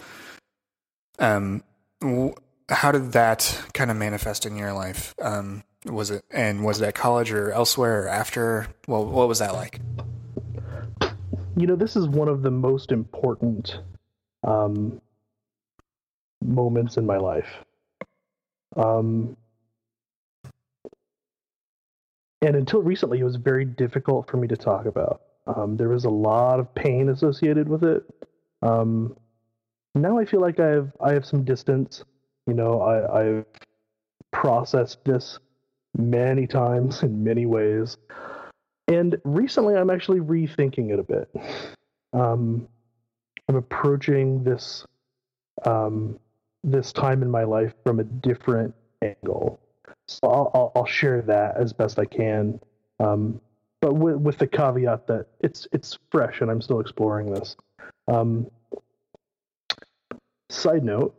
um, 1.19 1.63
w- 2.01 2.33
how 2.69 2.91
did 2.91 3.11
that 3.11 3.61
kind 3.73 3.91
of 3.91 3.97
manifest 3.97 4.45
in 4.45 4.57
your 4.57 4.73
life? 4.73 5.13
Um, 5.21 5.63
was 5.85 6.11
it 6.11 6.23
and 6.31 6.63
was 6.63 6.81
it 6.81 6.87
at 6.87 6.95
college 6.95 7.31
or 7.31 7.51
elsewhere 7.51 8.03
or 8.03 8.07
after? 8.07 8.67
Well, 8.87 9.05
what 9.05 9.27
was 9.27 9.39
that 9.39 9.53
like? 9.53 9.79
You 11.55 11.67
know, 11.67 11.75
this 11.75 11.95
is 11.95 12.07
one 12.07 12.27
of 12.27 12.41
the 12.41 12.51
most 12.51 12.91
important 12.91 13.79
um, 14.43 15.01
moments 16.43 16.97
in 16.97 17.05
my 17.05 17.17
life. 17.17 17.49
Um, 18.75 19.37
and 22.41 22.55
until 22.55 22.81
recently, 22.81 23.19
it 23.19 23.23
was 23.23 23.35
very 23.35 23.65
difficult 23.65 24.29
for 24.29 24.37
me 24.37 24.47
to 24.47 24.57
talk 24.57 24.85
about. 24.85 25.21
Um, 25.45 25.77
there 25.77 25.89
was 25.89 26.05
a 26.05 26.09
lot 26.09 26.59
of 26.59 26.73
pain 26.73 27.09
associated 27.09 27.69
with 27.69 27.83
it. 27.83 28.03
Um, 28.61 29.15
now 29.95 30.17
I 30.17 30.25
feel 30.25 30.41
like 30.41 30.59
I 30.59 30.69
have 30.69 30.91
I 30.99 31.13
have 31.13 31.25
some 31.25 31.43
distance. 31.43 32.03
You 32.47 32.53
know, 32.53 32.81
I, 32.81 33.21
I've 33.21 33.45
processed 34.31 35.03
this 35.05 35.39
many 35.97 36.47
times 36.47 37.03
in 37.03 37.23
many 37.23 37.45
ways, 37.45 37.97
and 38.87 39.17
recently 39.23 39.75
I'm 39.75 39.89
actually 39.89 40.19
rethinking 40.19 40.91
it 40.91 40.99
a 40.99 41.03
bit. 41.03 41.29
Um, 42.13 42.67
I'm 43.47 43.55
approaching 43.55 44.43
this 44.43 44.85
um, 45.65 46.19
this 46.63 46.93
time 46.93 47.21
in 47.21 47.29
my 47.29 47.43
life 47.43 47.73
from 47.83 47.99
a 47.99 48.03
different 48.03 48.73
angle. 49.01 49.59
So 50.07 50.19
I'll, 50.23 50.51
I'll, 50.53 50.71
I'll 50.75 50.85
share 50.85 51.21
that 51.21 51.57
as 51.57 51.73
best 51.73 51.99
I 51.99 52.05
can. 52.05 52.59
Um, 52.99 53.39
but 53.81 53.93
with, 53.93 54.15
with 54.15 54.37
the 54.37 54.47
caveat 54.47 55.07
that 55.07 55.27
it's 55.41 55.67
it's 55.71 55.97
fresh 56.11 56.41
and 56.41 56.49
I'm 56.49 56.61
still 56.61 56.79
exploring 56.79 57.33
this. 57.33 57.55
Um, 58.07 58.47
side 60.49 60.83
note, 60.83 61.15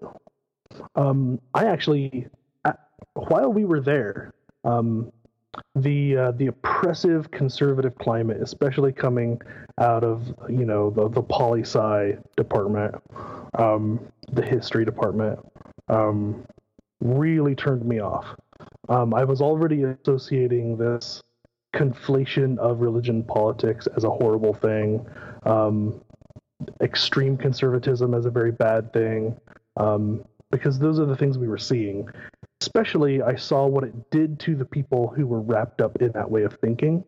um, 0.95 1.41
I 1.53 1.67
actually, 1.67 2.29
while 3.15 3.53
we 3.53 3.65
were 3.65 3.81
there, 3.81 4.34
um, 4.65 5.13
the 5.77 6.17
uh, 6.17 6.31
the 6.33 6.49
oppressive 6.49 7.31
conservative 7.31 7.95
climate, 7.97 8.41
especially 8.43 8.93
coming 8.93 9.41
out 9.81 10.05
of 10.05 10.35
you 10.49 10.65
know 10.65 10.91
the 10.91 11.09
the 11.09 11.23
poli 11.23 11.63
sci 11.63 12.17
department, 12.37 12.95
um, 13.59 14.01
the 14.33 14.43
history 14.43 14.85
department, 14.85 15.39
um, 15.89 16.45
really 17.01 17.55
turned 17.55 17.85
me 17.85 18.01
off. 18.01 18.27
Um, 18.89 19.15
I 19.15 19.25
was 19.25 19.41
already 19.41 19.85
associating 19.85 20.77
this 20.77 21.23
conflation 21.75 22.59
of 22.59 22.81
religion 22.81 23.25
politics 23.25 23.89
as 23.97 24.05
a 24.05 24.11
horrible 24.11 24.55
thing, 24.55 25.05
um, 25.45 26.01
extreme 26.81 27.37
conservatism 27.37 28.15
as 28.15 28.27
a 28.27 28.31
very 28.31 28.53
bad 28.53 28.93
thing, 28.93 29.37
um, 29.77 30.25
because 30.51 30.79
those 30.79 31.01
are 31.01 31.07
the 31.07 31.17
things 31.17 31.37
we 31.37 31.49
were 31.49 31.59
seeing. 31.59 32.09
Especially, 32.65 33.21
I 33.21 33.35
saw 33.37 33.67
what 33.67 33.85
it 33.85 34.11
did 34.11 34.41
to 34.41 34.57
the 34.57 34.65
people 34.65 35.09
who 35.09 35.27
were 35.27 35.43
wrapped 35.43 35.83
up 35.83 36.01
in 36.01 36.13
that 36.13 36.31
way 36.31 36.45
of 36.45 36.55
thinking. 36.63 37.05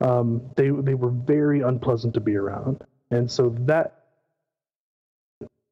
Um, 0.00 0.50
they 0.56 0.70
they 0.70 0.94
were 0.94 1.10
very 1.10 1.60
unpleasant 1.60 2.14
to 2.14 2.20
be 2.20 2.36
around, 2.36 2.82
and 3.10 3.30
so 3.30 3.54
that 3.66 4.06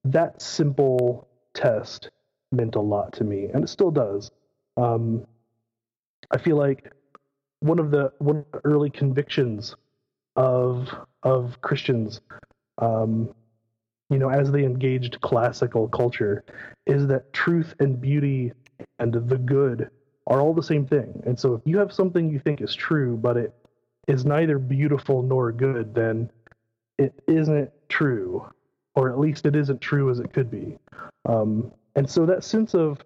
that 0.05 0.43
simple 0.43 1.29
test 1.55 2.11
meant 2.53 2.75
a 2.75 2.81
lot 2.81 3.15
to 3.15 3.25
me, 3.25 3.47
and 3.47 3.65
it 3.65 3.69
still 3.69 3.91
does. 3.91 4.31
Um, 4.77 5.27
I 6.31 6.37
feel 6.37 6.57
like 6.57 6.93
one 7.61 7.79
of 7.79 7.91
the 7.91 8.13
one 8.19 8.37
of 8.37 8.45
the 8.53 8.61
early 8.65 8.91
convictions 8.91 9.75
of 10.37 10.91
of 11.23 11.59
Christians, 11.63 12.21
um, 12.77 13.35
you 14.11 14.19
know, 14.19 14.29
as 14.29 14.53
they 14.53 14.65
engaged 14.65 15.23
classical 15.23 15.89
culture, 15.89 16.45
is 16.87 17.07
that 17.07 17.33
truth 17.33 17.75
and 17.81 17.99
beauty 17.99 18.53
and 18.99 19.13
the 19.13 19.39
good 19.39 19.91
are 20.27 20.41
all 20.41 20.55
the 20.55 20.63
same 20.63 20.87
thing. 20.87 21.23
And 21.27 21.39
so, 21.39 21.55
if 21.55 21.63
you 21.65 21.79
have 21.79 21.93
something 21.93 22.31
you 22.31 22.39
think 22.39 22.61
is 22.61 22.75
true, 22.75 23.17
but 23.17 23.37
it 23.37 23.55
is 24.09 24.25
neither 24.25 24.59
beautiful 24.59 25.23
nor 25.23 25.53
good, 25.53 25.95
then 25.95 26.31
it 26.99 27.15
isn't 27.27 27.71
true, 27.89 28.47
or 28.95 29.11
at 29.11 29.19
least 29.19 29.47
it 29.47 29.55
isn't 29.55 29.81
true 29.81 30.11
as 30.11 30.19
it 30.19 30.33
could 30.33 30.51
be. 30.51 30.79
Um, 31.29 31.73
and 31.95 32.09
so, 32.09 32.27
that 32.27 32.45
sense 32.45 32.75
of 32.75 32.99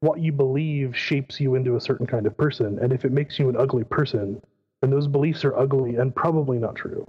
what 0.00 0.20
you 0.20 0.32
believe 0.32 0.96
shapes 0.96 1.40
you 1.40 1.56
into 1.56 1.76
a 1.76 1.80
certain 1.80 2.06
kind 2.06 2.26
of 2.26 2.36
person. 2.36 2.78
And 2.78 2.92
if 2.92 3.04
it 3.04 3.12
makes 3.12 3.38
you 3.38 3.48
an 3.48 3.56
ugly 3.56 3.84
person, 3.84 4.40
then 4.80 4.90
those 4.90 5.08
beliefs 5.08 5.44
are 5.44 5.56
ugly 5.58 5.96
and 5.96 6.14
probably 6.14 6.58
not 6.58 6.76
true. 6.76 7.04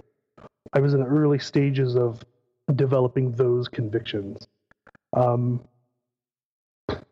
I 0.72 0.80
was 0.80 0.94
in 0.94 1.00
the 1.00 1.06
early 1.06 1.38
stages 1.38 1.96
of 1.96 2.24
developing 2.74 3.32
those 3.32 3.68
convictions. 3.68 4.46
Um, 5.12 5.60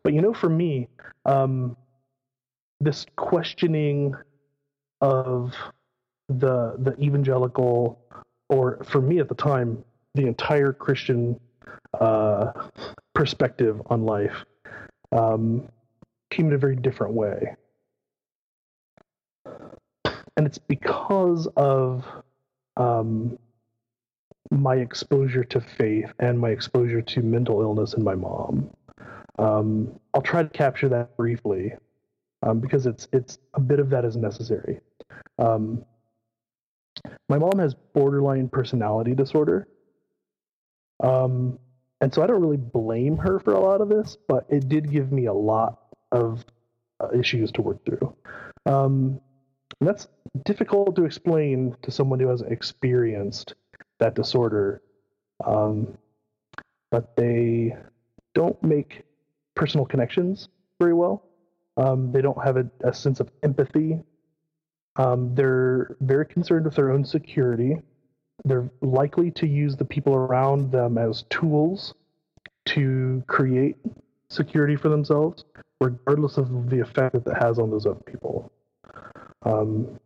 but 0.03 0.13
you 0.13 0.21
know, 0.21 0.33
for 0.33 0.49
me, 0.49 0.87
um, 1.25 1.75
this 2.79 3.05
questioning 3.15 4.15
of 5.01 5.53
the 6.27 6.75
the 6.79 6.95
evangelical, 6.99 7.99
or 8.49 8.83
for 8.83 9.01
me 9.01 9.19
at 9.19 9.29
the 9.29 9.35
time, 9.35 9.83
the 10.15 10.27
entire 10.27 10.73
Christian 10.73 11.39
uh, 11.99 12.51
perspective 13.13 13.81
on 13.87 14.05
life 14.05 14.45
um, 15.11 15.67
came 16.29 16.47
in 16.47 16.53
a 16.53 16.57
very 16.57 16.75
different 16.75 17.13
way. 17.13 17.55
And 20.37 20.45
it's 20.45 20.57
because 20.57 21.47
of 21.57 22.05
um, 22.77 23.37
my 24.51 24.75
exposure 24.75 25.43
to 25.43 25.59
faith 25.59 26.11
and 26.19 26.39
my 26.39 26.49
exposure 26.49 27.01
to 27.01 27.21
mental 27.21 27.61
illness 27.61 27.93
in 27.93 28.03
my 28.03 28.15
mom. 28.15 28.69
Um, 29.39 29.99
I'll 30.13 30.21
try 30.21 30.43
to 30.43 30.49
capture 30.49 30.89
that 30.89 31.15
briefly 31.17 31.73
um, 32.43 32.59
because 32.59 32.85
it's 32.85 33.07
it's 33.13 33.39
a 33.53 33.59
bit 33.59 33.79
of 33.79 33.89
that 33.89 34.05
is 34.05 34.15
necessary. 34.15 34.81
Um, 35.37 35.83
my 37.29 37.37
mom 37.37 37.57
has 37.59 37.73
borderline 37.93 38.49
personality 38.49 39.15
disorder, 39.15 39.67
um, 41.01 41.57
and 42.01 42.13
so 42.13 42.21
I 42.21 42.27
don't 42.27 42.41
really 42.41 42.57
blame 42.57 43.17
her 43.17 43.39
for 43.39 43.53
a 43.53 43.59
lot 43.59 43.81
of 43.81 43.89
this, 43.89 44.17
but 44.27 44.45
it 44.49 44.67
did 44.67 44.91
give 44.91 45.11
me 45.11 45.25
a 45.25 45.33
lot 45.33 45.79
of 46.11 46.45
uh, 46.99 47.07
issues 47.17 47.51
to 47.53 47.61
work 47.61 47.85
through. 47.85 48.15
Um, 48.65 49.21
that's 49.79 50.07
difficult 50.43 50.95
to 50.97 51.05
explain 51.05 51.75
to 51.81 51.91
someone 51.91 52.19
who 52.19 52.27
hasn't 52.27 52.51
experienced 52.51 53.53
that 53.99 54.15
disorder. 54.15 54.81
Um, 55.45 55.97
but 56.91 57.15
they 57.15 57.75
don't 58.33 58.61
make 58.63 59.03
personal 59.59 59.85
connections 59.85 60.49
very 60.81 60.93
well. 60.93 61.15
Um, 61.77 62.11
they 62.11 62.21
don't 62.21 62.41
have 62.43 62.57
a, 62.57 62.65
a 62.83 62.93
sense 62.93 63.19
of 63.19 63.29
empathy. 63.43 63.99
Um, 64.95 65.35
they're 65.35 65.95
very 66.01 66.25
concerned 66.25 66.65
with 66.65 66.75
their 66.75 66.91
own 66.91 67.05
security 67.05 67.77
they're 68.45 68.69
likely 68.81 69.31
to 69.31 69.47
use 69.47 69.75
the 69.75 69.85
people 69.85 70.15
around 70.15 70.71
them 70.71 70.97
as 70.97 71.23
tools 71.29 71.93
to 72.67 73.23
create 73.27 73.77
security 74.29 74.75
for 74.75 74.89
themselves, 74.89 75.45
regardless 75.81 76.37
of 76.37 76.69
the 76.69 76.79
effect 76.79 77.13
that 77.13 77.27
it 77.27 77.41
has 77.41 77.59
on 77.59 77.69
those 77.69 77.85
other 77.85 77.99
people. 78.05 78.51
Um, 79.43 79.99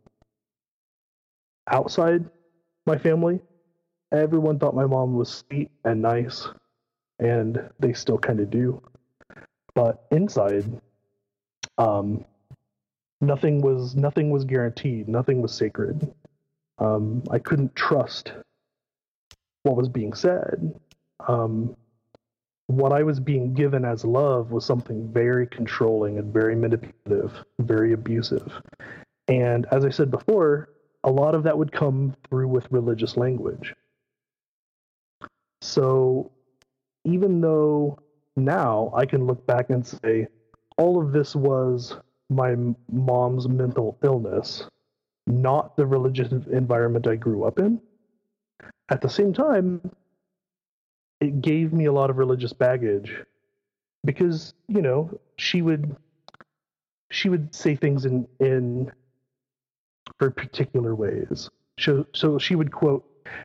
outside 1.68 2.24
my 2.86 2.98
family, 2.98 3.40
everyone 4.12 4.58
thought 4.58 4.74
my 4.74 4.86
mom 4.86 5.14
was 5.14 5.28
sweet 5.48 5.70
and 5.84 6.02
nice. 6.02 6.48
and 7.20 7.70
they 7.78 7.92
still 7.92 8.18
kind 8.18 8.40
of 8.40 8.50
do. 8.50 8.82
But 9.74 10.06
inside, 10.10 10.80
um, 11.78 12.24
nothing 13.20 13.60
was 13.60 13.96
nothing 13.96 14.30
was 14.30 14.44
guaranteed. 14.44 15.08
Nothing 15.08 15.42
was 15.42 15.52
sacred. 15.52 16.12
Um, 16.78 17.22
I 17.30 17.38
couldn't 17.38 17.74
trust 17.74 18.32
what 19.62 19.76
was 19.76 19.88
being 19.88 20.12
said. 20.12 20.78
Um, 21.26 21.76
what 22.66 22.92
I 22.92 23.02
was 23.02 23.20
being 23.20 23.54
given 23.54 23.84
as 23.84 24.04
love 24.04 24.50
was 24.50 24.64
something 24.64 25.12
very 25.12 25.46
controlling 25.46 26.18
and 26.18 26.32
very 26.32 26.54
manipulative, 26.54 27.32
very 27.58 27.92
abusive. 27.92 28.52
And 29.28 29.66
as 29.70 29.84
I 29.84 29.90
said 29.90 30.10
before, 30.10 30.70
a 31.02 31.10
lot 31.10 31.34
of 31.34 31.42
that 31.42 31.56
would 31.56 31.72
come 31.72 32.14
through 32.28 32.48
with 32.48 32.66
religious 32.70 33.16
language. 33.16 33.74
So 35.60 36.30
even 37.04 37.40
though 37.40 37.98
now 38.36 38.92
I 38.94 39.06
can 39.06 39.26
look 39.26 39.46
back 39.46 39.70
and 39.70 39.86
say, 39.86 40.28
all 40.76 41.00
of 41.00 41.12
this 41.12 41.36
was 41.36 41.96
my 42.30 42.56
mom's 42.90 43.48
mental 43.48 43.98
illness, 44.02 44.66
not 45.26 45.76
the 45.76 45.86
religious 45.86 46.32
environment 46.32 47.06
I 47.06 47.16
grew 47.16 47.44
up 47.44 47.58
in. 47.58 47.80
At 48.90 49.00
the 49.00 49.08
same 49.08 49.32
time, 49.32 49.90
it 51.20 51.40
gave 51.40 51.72
me 51.72 51.86
a 51.86 51.92
lot 51.92 52.10
of 52.10 52.18
religious 52.18 52.52
baggage 52.52 53.14
because, 54.04 54.54
you 54.68 54.82
know, 54.82 55.18
she 55.38 55.62
would 55.62 55.96
she 57.10 57.28
would 57.28 57.54
say 57.54 57.76
things 57.76 58.04
in 58.04 58.26
in 58.40 58.90
her 60.20 60.30
particular 60.30 60.94
ways. 60.94 61.48
So, 61.78 62.06
so 62.14 62.38
she 62.38 62.54
would 62.54 62.72
quote, 62.72 63.04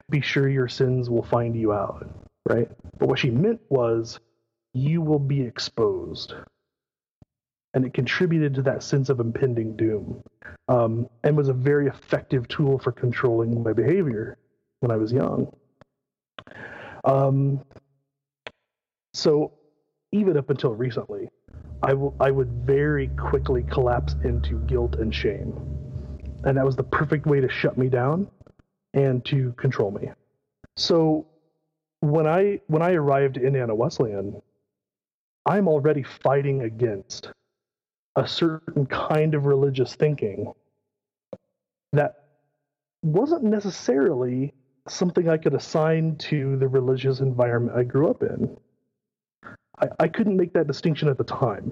"Be 0.10 0.22
sure 0.22 0.50
your 0.50 0.68
sins 0.68 1.10
will 1.10 1.24
find 1.24 1.56
you 1.56 1.72
out." 1.72 2.08
Right? 2.48 2.70
But 2.98 3.10
what 3.10 3.20
she 3.20 3.30
meant 3.30 3.62
was, 3.70 4.20
"You 4.74 5.02
will 5.02 5.20
be 5.20 5.42
exposed." 5.42 6.34
and 7.74 7.86
it 7.86 7.94
contributed 7.94 8.56
to 8.56 8.62
that 8.64 8.84
sense 8.84 9.10
of 9.10 9.20
impending 9.20 9.76
doom 9.76 10.24
um, 10.68 11.08
and 11.24 11.38
was 11.38 11.50
a 11.50 11.54
very 11.54 11.88
effective 11.88 12.48
tool 12.48 12.80
for 12.80 12.92
controlling 12.92 13.62
my 13.64 13.74
behavior 13.74 14.38
when 14.80 14.92
I 14.92 14.96
was 14.96 15.12
young. 15.12 15.54
Um, 17.04 17.64
so 19.14 19.54
even 20.12 20.38
up 20.38 20.50
until 20.50 20.74
recently, 20.74 21.30
I, 21.84 21.90
w- 21.90 22.14
I 22.20 22.32
would 22.32 22.50
very 22.52 23.08
quickly 23.10 23.64
collapse 23.64 24.16
into 24.24 24.60
guilt 24.66 24.96
and 24.96 25.14
shame. 25.14 25.54
And 26.44 26.58
that 26.58 26.66
was 26.66 26.76
the 26.76 26.84
perfect 26.84 27.26
way 27.26 27.40
to 27.40 27.50
shut 27.50 27.78
me 27.78 27.90
down 27.90 28.30
and 28.94 29.24
to 29.26 29.54
control 29.54 29.92
me. 29.92 30.10
So 30.78 31.28
when 32.00 32.26
I 32.26 32.62
when 32.68 32.82
I 32.82 32.94
arrived 32.94 33.38
in 33.38 33.46
Indiana 33.48 33.76
Wesleyan, 33.76 34.42
I'm 35.46 35.68
already 35.68 36.04
fighting 36.04 36.62
against 36.62 37.32
a 38.16 38.28
certain 38.28 38.86
kind 38.86 39.34
of 39.34 39.46
religious 39.46 39.96
thinking 39.96 40.54
that 41.94 42.26
wasn't 43.02 43.44
necessarily 43.44 44.54
something 44.88 45.30
I 45.30 45.38
could 45.38 45.54
assign 45.54 46.18
to 46.18 46.58
the 46.58 46.68
religious 46.68 47.20
environment 47.20 47.78
I 47.78 47.84
grew 47.84 48.10
up 48.10 48.24
in. 48.24 48.58
I, 49.80 49.88
I 50.00 50.08
couldn't 50.08 50.38
make 50.38 50.54
that 50.54 50.68
distinction 50.68 51.08
at 51.08 51.18
the 51.18 51.24
time. 51.24 51.72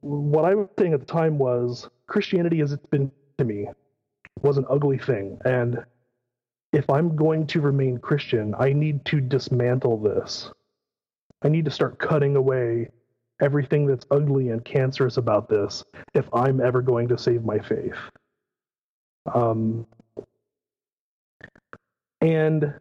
What 0.00 0.44
I 0.44 0.54
was 0.54 0.68
saying 0.78 0.92
at 0.92 1.00
the 1.00 1.06
time 1.06 1.38
was 1.38 1.88
Christianity, 2.06 2.60
as 2.60 2.72
it's 2.72 2.86
been 2.86 3.10
to 3.38 3.44
me, 3.44 3.68
was 4.42 4.58
an 4.58 4.66
ugly 4.68 4.98
thing. 4.98 5.38
And 5.44 5.84
if 6.72 6.88
I'm 6.90 7.16
going 7.16 7.46
to 7.48 7.60
remain 7.60 7.98
Christian, 7.98 8.54
I 8.58 8.72
need 8.72 9.04
to 9.06 9.20
dismantle 9.20 9.98
this. 9.98 10.50
I 11.44 11.48
need 11.48 11.64
to 11.64 11.70
start 11.70 11.98
cutting 11.98 12.36
away 12.36 12.88
everything 13.40 13.86
that's 13.86 14.06
ugly 14.10 14.50
and 14.50 14.64
cancerous 14.64 15.16
about 15.16 15.48
this 15.48 15.84
if 16.14 16.26
I'm 16.32 16.60
ever 16.60 16.80
going 16.80 17.08
to 17.08 17.18
save 17.18 17.44
my 17.44 17.58
faith. 17.58 17.96
Um, 19.32 19.86
and 22.20 22.72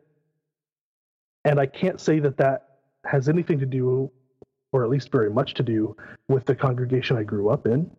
and 1.43 1.59
I 1.59 1.65
can't 1.65 1.99
say 1.99 2.19
that 2.19 2.37
that 2.37 2.77
has 3.05 3.27
anything 3.27 3.59
to 3.59 3.65
do, 3.65 4.11
or 4.71 4.83
at 4.83 4.89
least 4.89 5.11
very 5.11 5.31
much 5.31 5.55
to 5.55 5.63
do, 5.63 5.95
with 6.27 6.45
the 6.45 6.55
congregation 6.55 7.17
I 7.17 7.23
grew 7.23 7.49
up 7.49 7.65
in, 7.65 7.89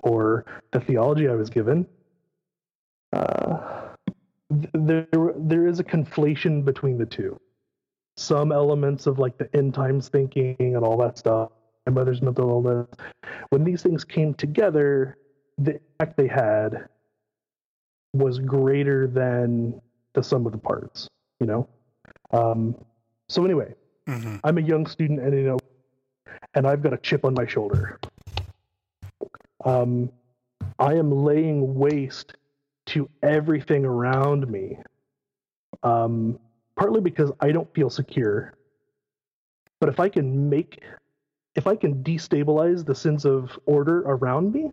or 0.00 0.44
the 0.70 0.80
theology 0.80 1.28
I 1.28 1.34
was 1.34 1.50
given. 1.50 1.86
Uh, 3.12 3.88
there, 4.72 5.06
there 5.36 5.66
is 5.66 5.80
a 5.80 5.84
conflation 5.84 6.64
between 6.64 6.98
the 6.98 7.06
two. 7.06 7.40
Some 8.16 8.52
elements 8.52 9.06
of 9.06 9.18
like 9.18 9.38
the 9.38 9.48
end 9.56 9.74
times 9.74 10.08
thinking 10.08 10.56
and 10.60 10.84
all 10.84 10.96
that 10.98 11.18
stuff 11.18 11.50
my 11.86 11.92
mother's 11.92 12.22
mental 12.22 12.48
illness. 12.48 12.88
When 13.50 13.64
these 13.64 13.82
things 13.82 14.04
came 14.04 14.34
together, 14.34 15.18
the 15.58 15.80
impact 16.00 16.16
they 16.16 16.26
had 16.26 16.88
was 18.12 18.38
greater 18.38 19.06
than 19.06 19.80
the 20.14 20.22
sum 20.22 20.46
of 20.46 20.52
the 20.52 20.58
parts, 20.58 21.08
you 21.40 21.46
know? 21.46 21.68
Um, 22.32 22.74
so 23.28 23.44
anyway, 23.44 23.74
mm-hmm. 24.08 24.36
I'm 24.44 24.58
a 24.58 24.62
young 24.62 24.86
student 24.86 25.20
and, 25.20 25.34
you 25.34 25.42
know, 25.42 25.58
and 26.54 26.66
I've 26.66 26.82
got 26.82 26.92
a 26.92 26.98
chip 26.98 27.24
on 27.24 27.34
my 27.34 27.46
shoulder. 27.46 27.98
Um, 29.64 30.10
I 30.78 30.94
am 30.94 31.10
laying 31.10 31.74
waste 31.74 32.34
to 32.86 33.08
everything 33.22 33.84
around 33.84 34.48
me. 34.48 34.78
Um, 35.82 36.38
partly 36.76 37.00
because 37.00 37.30
I 37.40 37.52
don't 37.52 37.72
feel 37.74 37.90
secure. 37.90 38.54
But 39.80 39.88
if 39.88 40.00
I 40.00 40.08
can 40.08 40.48
make 40.48 40.82
if 41.54 41.66
I 41.66 41.76
can 41.76 42.02
destabilize 42.02 42.84
the 42.84 42.94
sense 42.94 43.24
of 43.24 43.56
order 43.66 44.00
around 44.00 44.52
me, 44.52 44.72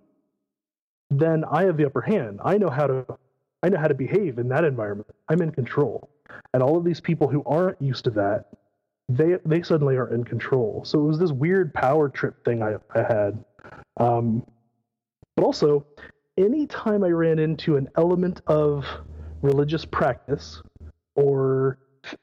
then 1.11 1.43
I 1.45 1.63
have 1.63 1.77
the 1.77 1.85
upper 1.85 2.01
hand. 2.01 2.39
I 2.43 2.57
know 2.57 2.69
how 2.69 2.87
to 2.87 3.05
I 3.63 3.69
know 3.69 3.77
how 3.77 3.87
to 3.87 3.93
behave 3.93 4.39
in 4.39 4.47
that 4.49 4.63
environment. 4.63 5.09
I'm 5.29 5.41
in 5.41 5.51
control. 5.51 6.09
And 6.53 6.63
all 6.63 6.77
of 6.77 6.83
these 6.83 6.99
people 6.99 7.27
who 7.27 7.43
aren't 7.45 7.79
used 7.81 8.05
to 8.05 8.09
that, 8.11 8.45
they 9.09 9.37
they 9.45 9.61
suddenly 9.61 9.97
are 9.97 10.13
in 10.13 10.23
control. 10.23 10.83
So 10.85 10.99
it 10.99 11.03
was 11.03 11.19
this 11.19 11.31
weird 11.31 11.73
power 11.73 12.09
trip 12.09 12.43
thing 12.43 12.63
I, 12.63 12.75
I 12.95 13.03
had. 13.03 13.43
Um, 13.97 14.43
but 15.35 15.43
also, 15.43 15.85
anytime 16.37 17.03
I 17.03 17.09
ran 17.09 17.39
into 17.39 17.77
an 17.77 17.89
element 17.97 18.41
of 18.47 18.85
religious 19.41 19.85
practice 19.85 20.61
or 21.15 21.77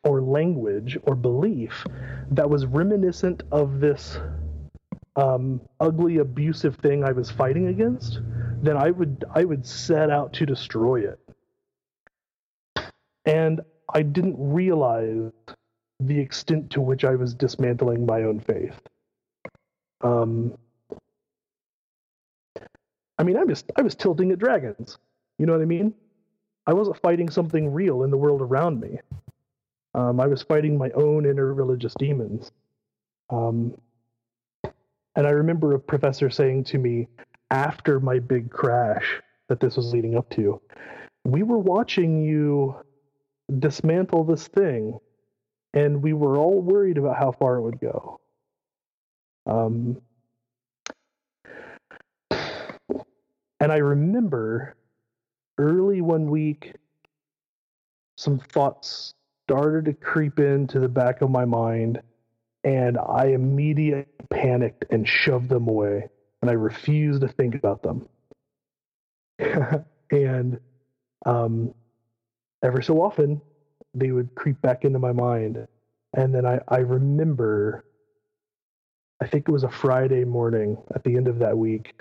or 0.05 0.21
language 0.21 0.99
or 1.05 1.15
belief 1.15 1.87
that 2.31 2.49
was 2.49 2.67
reminiscent 2.67 3.43
of 3.53 3.81
this 3.81 4.19
um, 5.17 5.61
ugly, 5.81 6.19
abusive 6.19 6.77
thing 6.77 7.05
I 7.05 7.13
was 7.13 7.31
fighting 7.31 7.69
against, 7.69 8.21
then 8.63 8.77
I 8.77 8.91
would 8.91 9.25
I 9.35 9.45
would 9.45 9.67
set 9.67 10.11
out 10.11 10.33
to 10.35 10.47
destroy 10.47 11.03
it. 11.09 11.19
And 13.25 13.61
I 13.93 14.03
didn't 14.03 14.37
realize 14.39 15.33
the 16.01 16.19
extent 16.19 16.71
to 16.71 16.81
which 16.81 17.05
I 17.05 17.17
was 17.17 17.35
dismantling 17.35 18.07
my 18.07 18.23
own 18.23 18.41
faith. 18.41 18.81
Um, 20.03 20.57
I 23.19 23.25
mean, 23.25 23.37
I 23.37 23.43
was 23.43 23.65
I 23.77 23.83
was 23.83 23.97
tilting 23.97 24.31
at 24.31 24.39
dragons. 24.39 24.99
You 25.39 25.47
know 25.47 25.53
what 25.53 25.63
I 25.63 25.67
mean? 25.67 25.95
I 26.67 26.73
wasn't 26.75 27.01
fighting 27.01 27.31
something 27.31 27.73
real 27.73 28.05
in 28.05 28.11
the 28.11 28.17
world 28.17 28.41
around 28.41 28.81
me. 28.81 29.01
Um, 29.99 30.21
I 30.21 30.29
was 30.29 30.43
fighting 30.45 30.79
my 30.79 30.91
own 30.91 31.27
inner 31.27 31.53
religious 31.53 31.93
demons. 31.99 32.53
Um, 33.31 33.77
and 35.17 35.27
I 35.27 35.31
remember 35.31 35.75
a 35.75 35.81
professor 35.81 36.31
saying 36.31 36.65
to 36.65 36.79
me 36.79 37.09
after 37.51 37.99
my 37.99 38.21
big 38.21 38.49
crash 38.49 39.21
that 39.49 39.59
this 39.59 39.77
was 39.77 39.93
leading 39.93 40.17
up 40.17 40.31
to, 40.31 40.61
we 41.25 41.43
were 41.43 41.59
watching 41.59 42.23
you 42.23 42.77
dismantle 43.59 44.23
this 44.23 44.47
thing, 44.47 45.01
and 45.75 46.01
we 46.01 46.13
were 46.13 46.37
all 46.37 46.61
worried 46.61 46.97
about 46.97 47.17
how 47.17 47.33
far 47.33 47.57
it 47.57 47.63
would 47.63 47.81
go. 47.81 48.21
Um, 49.47 50.01
and 52.31 53.73
I 53.73 53.79
remember 53.79 54.77
early 55.59 56.03
one 56.03 56.31
week, 56.31 56.77
some 58.17 58.39
thoughts 58.39 59.15
started 59.49 59.87
to 59.87 59.95
creep 59.95 60.39
into 60.39 60.79
the 60.79 60.89
back 60.89 61.23
of 61.23 61.31
my 61.31 61.45
mind 61.45 62.03
and 62.65 62.99
I 62.99 63.27
immediately 63.29 64.07
panicked 64.31 64.85
and 64.91 65.09
shoved 65.09 65.49
them 65.49 65.69
away, 65.69 66.09
and 66.43 66.51
I 66.51 66.55
refused 66.55 67.23
to 67.23 67.29
think 67.29 67.55
about 67.55 67.83
them. 67.83 68.09
and 70.11 70.61
um, 71.25 71.73
every 72.63 72.83
so 72.83 73.01
often, 73.01 73.41
they 73.95 74.11
would 74.11 74.35
creep 74.35 74.61
back 74.61 74.85
into 74.85 74.99
my 74.99 75.13
mind, 75.13 75.67
and 76.15 76.35
then 76.35 76.45
I, 76.45 76.61
I 76.69 76.79
remember. 76.79 77.85
I 79.21 79.27
think 79.27 79.49
it 79.49 79.53
was 79.53 79.65
a 79.65 79.71
Friday 79.71 80.25
morning 80.25 80.77
at 80.95 81.03
the 81.03 81.17
end 81.17 81.27
of 81.27 81.41
that 81.41 81.59
week. 81.59 82.01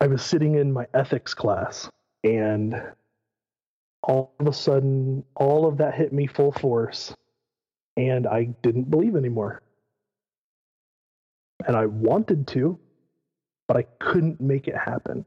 I 0.00 0.08
was 0.08 0.24
sitting 0.24 0.56
in 0.56 0.72
my 0.72 0.86
ethics 0.94 1.34
class, 1.34 1.88
and 2.24 2.74
all 4.08 4.32
of 4.40 4.46
a 4.46 4.52
sudden, 4.52 5.22
all 5.36 5.68
of 5.68 5.76
that 5.76 5.94
hit 5.94 6.12
me 6.12 6.26
full 6.26 6.50
force 6.50 7.14
and 7.96 8.26
I 8.26 8.44
didn't 8.62 8.90
believe 8.90 9.14
anymore. 9.14 9.60
And 11.66 11.76
I 11.76 11.86
wanted 11.86 12.46
to, 12.48 12.78
but 13.66 13.76
I 13.76 13.82
couldn't 14.00 14.40
make 14.40 14.66
it 14.66 14.76
happen. 14.76 15.26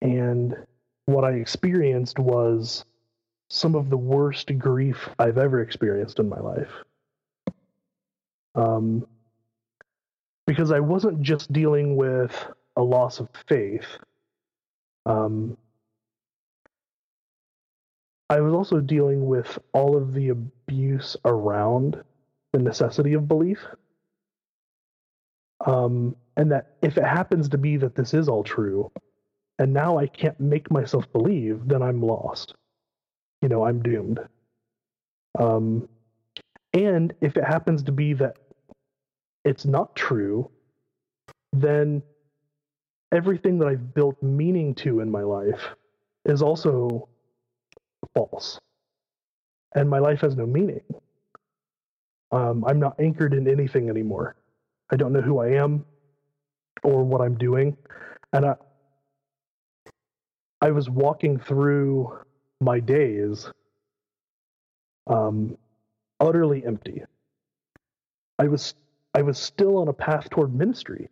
And 0.00 0.54
what 1.06 1.24
I 1.24 1.32
experienced 1.32 2.18
was 2.18 2.84
some 3.48 3.74
of 3.74 3.90
the 3.90 3.96
worst 3.96 4.56
grief 4.58 5.08
I've 5.18 5.38
ever 5.38 5.60
experienced 5.60 6.20
in 6.20 6.28
my 6.28 6.38
life. 6.38 6.70
Um, 8.54 9.06
because 10.46 10.70
I 10.70 10.80
wasn't 10.80 11.22
just 11.22 11.52
dealing 11.52 11.96
with 11.96 12.46
a 12.76 12.82
loss 12.82 13.18
of 13.18 13.28
faith. 13.48 13.86
Um, 15.06 15.56
I 18.30 18.40
was 18.40 18.54
also 18.54 18.78
dealing 18.78 19.26
with 19.26 19.58
all 19.72 19.96
of 19.96 20.14
the 20.14 20.28
abuse 20.28 21.16
around 21.24 22.00
the 22.52 22.60
necessity 22.60 23.14
of 23.14 23.26
belief. 23.26 23.58
Um, 25.66 26.14
and 26.36 26.52
that 26.52 26.76
if 26.80 26.96
it 26.96 27.04
happens 27.04 27.48
to 27.48 27.58
be 27.58 27.76
that 27.78 27.96
this 27.96 28.14
is 28.14 28.28
all 28.28 28.44
true, 28.44 28.90
and 29.58 29.72
now 29.72 29.98
I 29.98 30.06
can't 30.06 30.38
make 30.38 30.70
myself 30.70 31.10
believe, 31.12 31.66
then 31.66 31.82
I'm 31.82 32.00
lost. 32.00 32.54
You 33.42 33.48
know, 33.48 33.66
I'm 33.66 33.82
doomed. 33.82 34.20
Um, 35.36 35.88
and 36.72 37.12
if 37.20 37.36
it 37.36 37.44
happens 37.44 37.82
to 37.82 37.92
be 37.92 38.12
that 38.14 38.36
it's 39.44 39.64
not 39.64 39.96
true, 39.96 40.48
then 41.52 42.00
everything 43.10 43.58
that 43.58 43.66
I've 43.66 43.92
built 43.92 44.22
meaning 44.22 44.72
to 44.76 45.00
in 45.00 45.10
my 45.10 45.22
life 45.22 45.74
is 46.24 46.42
also 46.42 47.08
false. 48.14 48.58
And 49.74 49.88
my 49.88 49.98
life 49.98 50.20
has 50.20 50.36
no 50.36 50.46
meaning. 50.46 50.82
Um, 52.32 52.64
I'm 52.66 52.78
not 52.78 52.98
anchored 53.00 53.34
in 53.34 53.48
anything 53.48 53.88
anymore. 53.88 54.36
I 54.90 54.96
don't 54.96 55.12
know 55.12 55.20
who 55.20 55.38
I 55.38 55.48
am 55.50 55.84
or 56.82 57.04
what 57.04 57.20
I'm 57.20 57.36
doing. 57.36 57.76
And 58.32 58.46
I, 58.46 58.54
I 60.60 60.70
was 60.70 60.88
walking 60.90 61.38
through 61.38 62.18
my 62.60 62.80
days 62.80 63.50
um, 65.06 65.56
utterly 66.20 66.64
empty. 66.64 67.02
I 68.38 68.48
was 68.48 68.74
I 69.14 69.22
was 69.22 69.38
still 69.38 69.78
on 69.78 69.88
a 69.88 69.92
path 69.92 70.30
toward 70.30 70.54
ministry, 70.54 71.08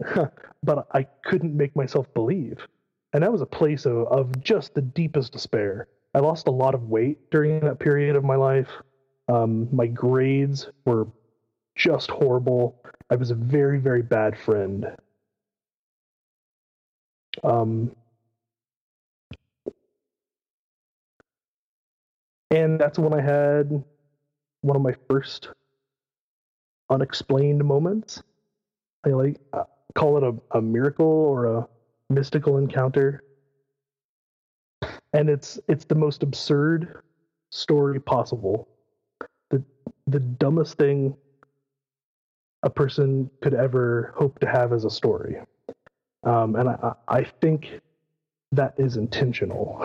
but 0.62 0.86
I 0.92 1.04
couldn't 1.24 1.56
make 1.56 1.74
myself 1.74 2.12
believe. 2.14 2.58
And 3.14 3.22
that 3.22 3.30
was 3.30 3.40
a 3.40 3.46
place 3.46 3.86
of, 3.86 4.08
of 4.08 4.42
just 4.42 4.74
the 4.74 4.82
deepest 4.82 5.32
despair. 5.32 5.86
I 6.14 6.18
lost 6.18 6.48
a 6.48 6.50
lot 6.50 6.74
of 6.74 6.88
weight 6.88 7.30
during 7.30 7.60
that 7.60 7.78
period 7.78 8.16
of 8.16 8.24
my 8.24 8.34
life. 8.34 8.68
Um, 9.28 9.68
my 9.74 9.86
grades 9.86 10.68
were 10.84 11.06
just 11.76 12.10
horrible. 12.10 12.82
I 13.10 13.16
was 13.16 13.30
a 13.30 13.36
very, 13.36 13.78
very 13.78 14.02
bad 14.02 14.36
friend. 14.36 14.86
Um, 17.44 17.94
and 22.50 22.80
that's 22.80 22.98
when 22.98 23.14
I 23.14 23.20
had 23.20 23.84
one 24.62 24.76
of 24.76 24.82
my 24.82 24.94
first 25.08 25.50
unexplained 26.90 27.64
moments. 27.64 28.24
I 29.06 29.10
like 29.10 29.36
uh, 29.52 29.64
call 29.94 30.16
it 30.16 30.24
a, 30.24 30.58
a 30.58 30.60
miracle 30.60 31.06
or 31.06 31.46
a 31.46 31.68
mystical 32.10 32.58
encounter. 32.58 33.22
And 35.12 35.28
it's 35.28 35.58
it's 35.68 35.84
the 35.84 35.94
most 35.94 36.22
absurd 36.22 37.02
story 37.50 38.00
possible. 38.00 38.68
The 39.50 39.62
the 40.06 40.20
dumbest 40.20 40.76
thing 40.76 41.16
a 42.62 42.70
person 42.70 43.30
could 43.42 43.54
ever 43.54 44.12
hope 44.16 44.38
to 44.40 44.48
have 44.48 44.72
as 44.72 44.84
a 44.84 44.90
story. 44.90 45.36
Um, 46.24 46.56
and 46.56 46.70
I, 46.70 46.92
I 47.06 47.24
think 47.24 47.80
that 48.52 48.74
is 48.78 48.96
intentional. 48.96 49.78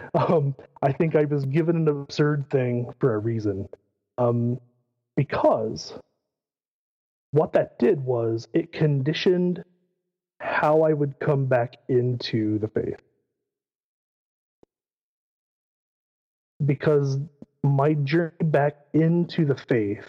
um, 0.14 0.54
I 0.82 0.92
think 0.92 1.14
I 1.14 1.24
was 1.24 1.44
given 1.44 1.76
an 1.76 1.88
absurd 1.88 2.50
thing 2.50 2.92
for 2.98 3.14
a 3.14 3.18
reason. 3.18 3.68
Um, 4.18 4.60
because 5.16 5.94
what 7.30 7.52
that 7.52 7.78
did 7.78 8.04
was 8.04 8.48
it 8.52 8.72
conditioned 8.72 9.64
how 10.42 10.82
I 10.82 10.92
would 10.92 11.18
come 11.20 11.46
back 11.46 11.76
into 11.88 12.58
the 12.58 12.68
faith. 12.68 13.00
Because 16.64 17.18
my 17.62 17.94
journey 17.94 18.32
back 18.42 18.74
into 18.92 19.44
the 19.44 19.56
faith 19.56 20.08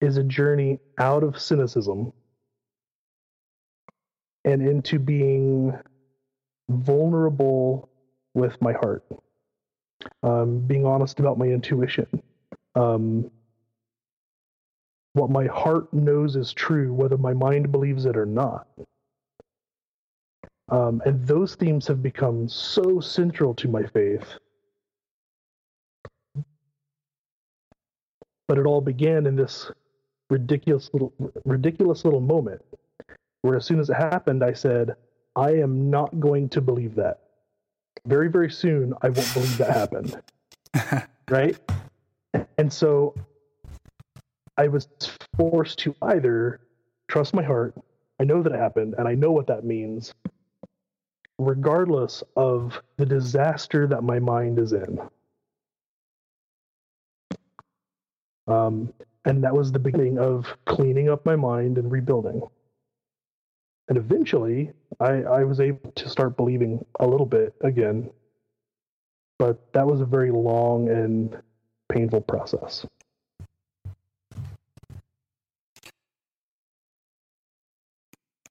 is 0.00 0.16
a 0.16 0.24
journey 0.24 0.80
out 0.98 1.22
of 1.22 1.38
cynicism 1.38 2.12
and 4.44 4.60
into 4.60 4.98
being 4.98 5.72
vulnerable 6.68 7.88
with 8.34 8.60
my 8.60 8.72
heart, 8.72 9.04
um, 10.22 10.58
being 10.60 10.84
honest 10.84 11.20
about 11.20 11.38
my 11.38 11.46
intuition, 11.46 12.06
um, 12.74 13.30
what 15.12 15.30
my 15.30 15.46
heart 15.46 15.92
knows 15.94 16.34
is 16.34 16.52
true, 16.52 16.92
whether 16.92 17.16
my 17.16 17.32
mind 17.32 17.70
believes 17.70 18.04
it 18.04 18.16
or 18.16 18.26
not. 18.26 18.66
Um, 20.70 21.02
and 21.04 21.26
those 21.26 21.54
themes 21.54 21.86
have 21.88 22.02
become 22.02 22.48
so 22.48 23.00
central 23.00 23.54
to 23.54 23.68
my 23.68 23.84
faith. 23.84 24.26
But 28.48 28.58
it 28.58 28.66
all 28.66 28.80
began 28.80 29.26
in 29.26 29.36
this 29.36 29.70
ridiculous 30.30 30.90
little 30.92 31.12
ridiculous 31.44 32.04
little 32.04 32.20
moment 32.20 32.62
where 33.42 33.56
as 33.56 33.66
soon 33.66 33.78
as 33.78 33.90
it 33.90 33.96
happened, 33.96 34.42
I 34.42 34.54
said, 34.54 34.96
I 35.36 35.50
am 35.50 35.90
not 35.90 36.18
going 36.18 36.48
to 36.50 36.60
believe 36.60 36.94
that. 36.94 37.20
Very, 38.06 38.28
very 38.28 38.50
soon 38.50 38.94
I 39.02 39.08
won't 39.08 39.34
believe 39.34 39.58
that 39.58 39.70
happened. 39.70 40.22
right? 41.30 41.58
And 42.58 42.72
so 42.72 43.14
I 44.56 44.68
was 44.68 44.88
forced 45.36 45.78
to 45.80 45.94
either 46.02 46.60
trust 47.08 47.34
my 47.34 47.42
heart, 47.42 47.74
I 48.20 48.24
know 48.24 48.42
that 48.42 48.52
it 48.52 48.58
happened, 48.58 48.94
and 48.98 49.08
I 49.08 49.14
know 49.14 49.32
what 49.32 49.46
that 49.48 49.64
means, 49.64 50.14
regardless 51.38 52.22
of 52.36 52.80
the 52.96 53.06
disaster 53.06 53.86
that 53.86 54.02
my 54.02 54.18
mind 54.18 54.58
is 54.58 54.72
in. 54.72 54.98
Um, 58.46 58.92
and 59.24 59.42
that 59.42 59.54
was 59.54 59.72
the 59.72 59.78
beginning 59.78 60.18
of 60.18 60.46
cleaning 60.66 61.08
up 61.08 61.24
my 61.24 61.36
mind 61.36 61.78
and 61.78 61.90
rebuilding. 61.90 62.42
And 63.88 63.98
eventually, 63.98 64.72
I, 65.00 65.22
I 65.22 65.44
was 65.44 65.60
able 65.60 65.90
to 65.92 66.08
start 66.08 66.36
believing 66.36 66.84
a 67.00 67.06
little 67.06 67.26
bit 67.26 67.54
again. 67.62 68.10
But 69.38 69.72
that 69.72 69.86
was 69.86 70.00
a 70.00 70.06
very 70.06 70.30
long 70.30 70.88
and 70.88 71.36
painful 71.88 72.22
process. 72.22 72.86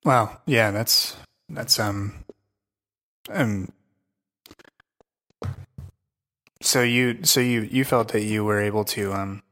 Wow. 0.04 0.38
Yeah, 0.46 0.70
that's 0.70 1.16
that's 1.48 1.80
um 1.80 2.14
um 3.30 3.68
so 6.60 6.82
you 6.82 7.18
so 7.22 7.40
you 7.40 7.62
you 7.62 7.84
felt 7.84 8.08
that 8.12 8.22
you 8.22 8.44
were 8.44 8.60
able 8.60 8.84
to 8.84 9.12
um 9.12 9.42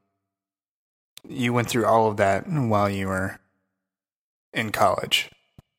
you 1.29 1.53
went 1.53 1.69
through 1.69 1.87
all 1.87 2.09
of 2.09 2.17
that 2.17 2.49
while 2.49 2.91
you 2.91 3.07
were 3.07 3.39
in 4.53 4.71
college. 4.71 5.31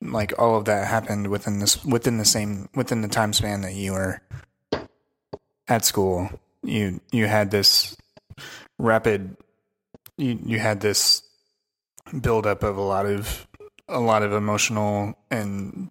Like 0.01 0.33
all 0.37 0.57
of 0.57 0.65
that 0.65 0.87
happened 0.87 1.27
within 1.27 1.59
this 1.59 1.83
within 1.85 2.17
the 2.17 2.25
same 2.25 2.69
within 2.75 3.01
the 3.01 3.07
time 3.07 3.33
span 3.33 3.61
that 3.61 3.73
you 3.73 3.93
were 3.93 4.21
at 5.67 5.85
school. 5.85 6.29
You 6.61 6.99
you 7.11 7.27
had 7.27 7.51
this 7.51 7.95
rapid 8.77 9.37
you 10.17 10.39
you 10.45 10.59
had 10.59 10.81
this 10.81 11.23
buildup 12.19 12.63
of 12.63 12.75
a 12.77 12.81
lot 12.81 13.05
of 13.05 13.47
a 13.87 13.99
lot 13.99 14.23
of 14.23 14.33
emotional 14.33 15.13
and 15.31 15.89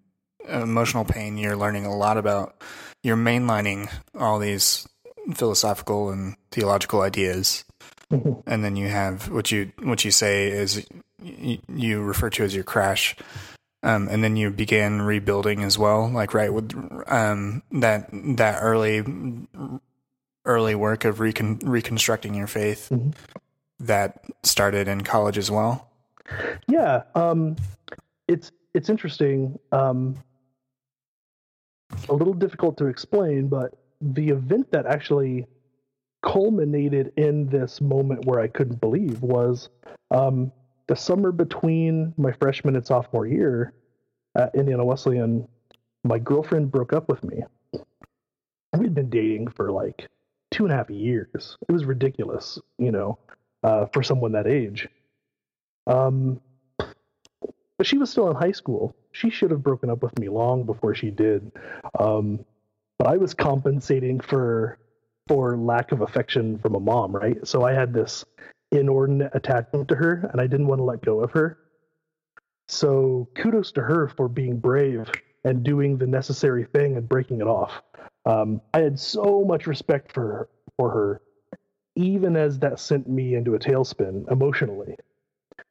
emotional 0.48 1.04
pain. 1.04 1.36
You're 1.38 1.56
learning 1.56 1.86
a 1.86 1.96
lot 1.96 2.16
about. 2.16 2.60
You're 3.02 3.16
mainlining 3.16 3.92
all 4.16 4.38
these 4.38 4.86
philosophical 5.34 6.10
and 6.10 6.36
theological 6.50 7.02
ideas, 7.02 7.64
mm-hmm. 8.10 8.40
and 8.46 8.64
then 8.64 8.76
you 8.76 8.88
have 8.88 9.28
what 9.30 9.50
you 9.50 9.72
what 9.82 10.04
you 10.04 10.10
say 10.10 10.48
is 10.50 10.86
you, 11.22 11.58
you 11.68 12.00
refer 12.00 12.30
to 12.30 12.44
as 12.44 12.54
your 12.54 12.64
crash. 12.64 13.16
Um, 13.84 14.06
and 14.08 14.22
then 14.22 14.36
you 14.36 14.50
began 14.50 15.02
rebuilding 15.02 15.64
as 15.64 15.76
well, 15.76 16.08
like 16.08 16.34
right 16.34 16.54
with 16.54 16.72
um, 17.08 17.64
that 17.72 18.08
that 18.12 18.60
early 18.62 19.02
early 20.44 20.74
work 20.74 21.04
of 21.04 21.18
recon- 21.18 21.58
reconstructing 21.64 22.34
your 22.34 22.46
faith 22.46 22.88
mm-hmm. 22.92 23.10
that 23.80 24.24
started 24.44 24.86
in 24.86 25.00
college 25.02 25.38
as 25.38 25.50
well. 25.50 25.90
Yeah, 26.68 27.02
um, 27.14 27.56
it's 28.28 28.52
it's 28.74 28.88
interesting. 28.88 29.58
Um, 29.72 30.16
a 32.08 32.14
little 32.14 32.34
difficult 32.34 32.76
to 32.78 32.86
explain, 32.86 33.48
but 33.48 33.74
the 34.00 34.30
event 34.30 34.70
that 34.72 34.86
actually 34.86 35.46
culminated 36.22 37.12
in 37.16 37.46
this 37.48 37.80
moment 37.80 38.24
where 38.26 38.40
I 38.40 38.48
couldn't 38.48 38.80
believe 38.80 39.20
was 39.22 39.68
um, 40.10 40.52
the 40.86 40.96
summer 40.96 41.32
between 41.32 42.14
my 42.16 42.32
freshman 42.32 42.76
and 42.76 42.86
sophomore 42.86 43.26
year 43.26 43.72
at 44.36 44.54
Indiana 44.54 44.84
Wesleyan. 44.84 45.46
My 46.04 46.18
girlfriend 46.18 46.70
broke 46.70 46.92
up 46.92 47.08
with 47.08 47.22
me. 47.24 47.42
We'd 48.76 48.94
been 48.94 49.10
dating 49.10 49.48
for 49.48 49.70
like 49.70 50.08
two 50.50 50.64
and 50.64 50.72
a 50.72 50.76
half 50.76 50.90
years. 50.90 51.56
It 51.68 51.72
was 51.72 51.84
ridiculous, 51.84 52.58
you 52.78 52.90
know, 52.90 53.18
uh, 53.62 53.86
for 53.92 54.02
someone 54.02 54.32
that 54.32 54.46
age. 54.46 54.88
Um, 55.86 56.40
but 56.78 57.86
she 57.86 57.98
was 57.98 58.10
still 58.10 58.30
in 58.30 58.36
high 58.36 58.52
school. 58.52 58.94
She 59.12 59.30
should 59.30 59.50
have 59.50 59.62
broken 59.62 59.90
up 59.90 60.02
with 60.02 60.18
me 60.18 60.28
long 60.28 60.64
before 60.64 60.94
she 60.94 61.10
did. 61.10 61.52
Um, 61.98 62.44
but 62.98 63.08
I 63.08 63.16
was 63.16 63.34
compensating 63.34 64.20
for 64.20 64.78
for 65.28 65.56
lack 65.56 65.92
of 65.92 66.00
affection 66.00 66.58
from 66.58 66.74
a 66.74 66.80
mom, 66.80 67.14
right? 67.14 67.46
So 67.46 67.62
I 67.62 67.72
had 67.72 67.92
this 67.92 68.24
inordinate 68.72 69.30
attachment 69.34 69.88
to 69.88 69.94
her, 69.94 70.28
and 70.32 70.40
I 70.40 70.46
didn't 70.46 70.66
want 70.66 70.80
to 70.80 70.84
let 70.84 71.02
go 71.02 71.20
of 71.20 71.30
her. 71.32 71.58
So 72.68 73.28
kudos 73.36 73.72
to 73.72 73.82
her 73.82 74.08
for 74.08 74.28
being 74.28 74.58
brave 74.58 75.10
and 75.44 75.62
doing 75.62 75.98
the 75.98 76.06
necessary 76.06 76.64
thing 76.64 76.96
and 76.96 77.08
breaking 77.08 77.40
it 77.40 77.46
off. 77.46 77.82
Um, 78.24 78.60
I 78.72 78.80
had 78.80 78.98
so 78.98 79.44
much 79.44 79.66
respect 79.66 80.12
for 80.12 80.48
for 80.76 80.90
her, 80.90 81.22
even 81.96 82.36
as 82.36 82.58
that 82.60 82.80
sent 82.80 83.08
me 83.08 83.34
into 83.34 83.54
a 83.54 83.58
tailspin 83.58 84.30
emotionally. 84.30 84.96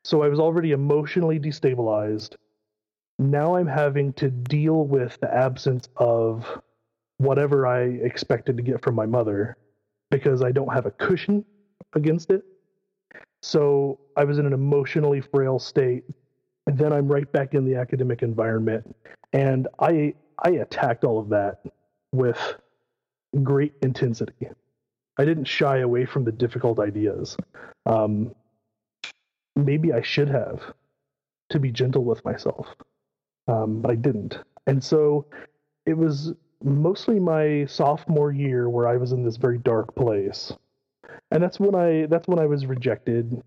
So 0.04 0.22
I 0.22 0.28
was 0.28 0.40
already 0.40 0.72
emotionally 0.72 1.40
destabilized. 1.40 2.36
Now 3.20 3.56
I'm 3.56 3.68
having 3.68 4.14
to 4.14 4.30
deal 4.30 4.86
with 4.86 5.20
the 5.22 5.34
absence 5.34 5.88
of 5.98 6.46
whatever 7.18 7.68
I 7.68 7.82
expected 7.82 8.58
to 8.58 8.64
get 8.64 8.82
from 8.82 8.96
my 8.96 9.06
mother 9.06 9.58
because 10.10 10.42
I 10.42 10.52
don't 10.52 10.74
have 10.74 10.86
a 10.86 10.92
cushion 10.92 11.46
against 11.94 12.32
it. 12.32 12.44
So 13.42 14.00
I 14.18 14.24
was 14.24 14.40
in 14.40 14.46
an 14.46 14.54
emotionally 14.54 15.22
frail 15.22 15.60
state. 15.60 16.04
And 16.68 16.78
then 16.78 16.94
I'm 16.94 17.08
right 17.08 17.32
back 17.32 17.54
in 17.54 17.66
the 17.66 17.76
academic 17.76 18.22
environment. 18.22 18.96
And 19.34 19.68
I 19.80 20.14
I 20.44 20.52
attacked 20.52 21.04
all 21.04 21.20
of 21.20 21.30
that 21.30 21.64
with 22.12 22.56
great 23.44 23.74
intensity. 23.82 24.50
I 25.18 25.26
didn't 25.26 25.46
shy 25.46 25.80
away 25.80 26.06
from 26.06 26.24
the 26.24 26.32
difficult 26.32 26.80
ideas. 26.80 27.38
Um, 27.86 28.34
maybe 29.56 29.94
I 29.94 30.02
should 30.02 30.30
have 30.30 30.74
to 31.50 31.60
be 31.60 31.72
gentle 31.72 32.04
with 32.04 32.24
myself, 32.26 32.68
um, 33.52 33.82
but 33.82 33.92
I 33.92 33.96
didn't. 33.96 34.38
And 34.68 34.84
so 34.84 35.26
it 35.86 35.98
was 35.98 36.34
mostly 36.64 37.20
my 37.20 37.66
sophomore 37.66 38.32
year 38.32 38.70
where 38.70 38.88
I 38.88 38.98
was 38.98 39.12
in 39.12 39.24
this 39.24 39.38
very 39.38 39.58
dark 39.58 39.94
place. 39.96 40.54
And 41.32 41.44
that's 41.44 41.60
when 41.60 41.76
I 41.76 42.06
that's 42.08 42.28
when 42.28 42.40
I 42.40 42.46
was 42.46 42.66
rejected 42.66 43.42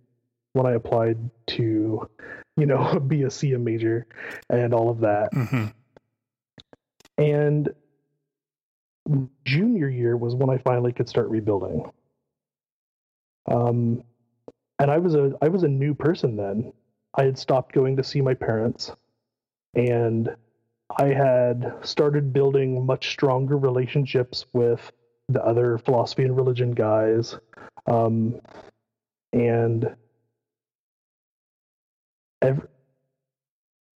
when 0.53 0.67
I 0.67 0.73
applied 0.73 1.19
to, 1.49 2.09
you 2.57 2.67
know, 2.67 2.99
be 3.09 3.23
a 3.23 3.29
CM 3.29 3.63
major 3.63 4.07
and 4.51 4.75
all 4.75 4.91
of 4.91 5.01
that. 5.01 5.33
Mm-hmm. 5.33 5.67
And 7.19 7.75
junior 9.45 9.89
year 9.89 10.17
was 10.17 10.35
when 10.35 10.51
I 10.51 10.59
finally 10.59 10.93
could 10.93 11.09
start 11.09 11.29
rebuilding. 11.29 11.91
Um, 13.51 14.03
and 14.79 14.91
I 14.91 14.99
was 14.99 15.15
a 15.15 15.33
I 15.41 15.49
was 15.49 15.63
a 15.63 15.69
new 15.69 15.95
person 15.95 16.37
then. 16.37 16.73
I 17.15 17.25
had 17.25 17.39
stopped 17.39 17.73
going 17.73 17.97
to 17.97 18.03
see 18.03 18.21
my 18.21 18.35
parents, 18.35 18.91
and 19.75 20.35
I 20.99 21.07
had 21.07 21.75
started 21.83 22.33
building 22.33 22.85
much 22.87 23.11
stronger 23.11 23.57
relationships 23.57 24.47
with 24.53 24.93
the 25.29 25.45
other 25.45 25.79
philosophy 25.79 26.25
and 26.25 26.37
religion 26.37 26.72
guys, 26.72 27.37
um, 27.87 28.41
and 29.33 29.97
every, 32.43 32.68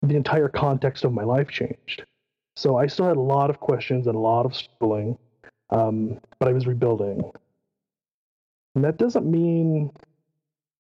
the 0.03 0.17
entire 0.17 0.49
context 0.49 1.05
of 1.05 1.13
my 1.13 1.25
life 1.25 1.49
changed. 1.49 2.05
So 2.55 2.77
I 2.77 2.87
still 2.87 3.07
had 3.07 3.17
a 3.17 3.21
lot 3.21 3.51
of 3.51 3.61
questions 3.61 4.07
and 4.07 4.17
a 4.17 4.21
lot 4.21 4.47
of 4.47 4.55
struggling, 4.55 5.19
um, 5.71 6.21
but 6.39 6.49
I 6.49 6.53
was 6.53 6.67
rebuilding. 6.67 7.31
And 8.75 8.85
that 8.85 8.97
doesn't 8.97 9.31
mean 9.31 9.91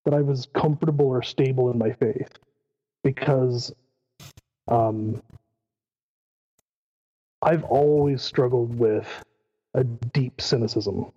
that 0.04 0.14
I 0.14 0.20
was 0.20 0.46
comfortable 0.54 1.06
or 1.06 1.22
stable 1.22 1.70
in 1.70 1.78
my 1.78 1.92
faith, 1.92 2.38
because 3.02 3.74
um, 4.68 5.22
I've 7.42 7.64
always 7.64 8.22
struggled 8.22 8.78
with 8.78 9.08
a 9.74 9.84
deep 9.84 10.40
cynicism. 10.40 11.12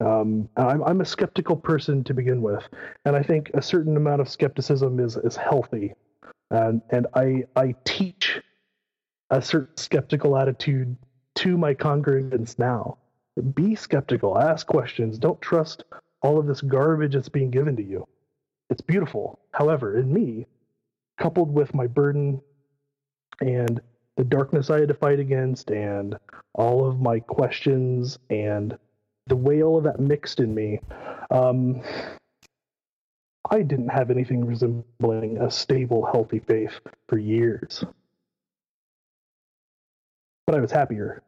Um, 0.00 0.48
I'm, 0.56 0.82
I'm 0.84 1.00
a 1.00 1.04
skeptical 1.04 1.56
person 1.56 2.04
to 2.04 2.14
begin 2.14 2.42
with, 2.42 2.68
and 3.04 3.16
I 3.16 3.22
think 3.22 3.50
a 3.54 3.62
certain 3.62 3.96
amount 3.96 4.20
of 4.20 4.28
skepticism 4.28 5.00
is 5.00 5.16
is 5.16 5.36
healthy, 5.36 5.94
and 6.50 6.82
and 6.90 7.06
I 7.14 7.44
I 7.56 7.74
teach 7.84 8.40
a 9.30 9.40
certain 9.40 9.76
skeptical 9.76 10.36
attitude 10.36 10.96
to 11.36 11.56
my 11.56 11.74
congregants 11.74 12.58
now. 12.58 12.98
Be 13.54 13.74
skeptical, 13.74 14.38
ask 14.38 14.66
questions, 14.66 15.18
don't 15.18 15.40
trust 15.40 15.84
all 16.22 16.38
of 16.38 16.46
this 16.46 16.60
garbage 16.60 17.14
that's 17.14 17.28
being 17.28 17.50
given 17.50 17.76
to 17.76 17.82
you. 17.82 18.06
It's 18.70 18.80
beautiful. 18.80 19.40
However, 19.52 19.98
in 19.98 20.12
me, 20.12 20.46
coupled 21.18 21.52
with 21.52 21.74
my 21.74 21.86
burden 21.86 22.40
and 23.40 23.80
the 24.16 24.24
darkness 24.24 24.70
I 24.70 24.80
had 24.80 24.88
to 24.88 24.94
fight 24.94 25.18
against 25.18 25.70
and 25.70 26.16
all 26.54 26.86
of 26.86 27.00
my 27.00 27.20
questions 27.20 28.18
and 28.30 28.76
the 29.26 29.36
way 29.36 29.62
all 29.62 29.78
of 29.78 29.84
that 29.84 29.98
mixed 29.98 30.40
in 30.40 30.54
me, 30.54 30.80
um, 31.30 31.82
I 33.50 33.62
didn't 33.62 33.88
have 33.88 34.10
anything 34.10 34.44
resembling 34.44 35.38
a 35.38 35.50
stable, 35.50 36.04
healthy 36.04 36.38
faith 36.40 36.78
for 37.08 37.18
years. 37.18 37.84
But 40.46 40.56
I 40.56 40.60
was 40.60 40.70
happier. 40.70 41.22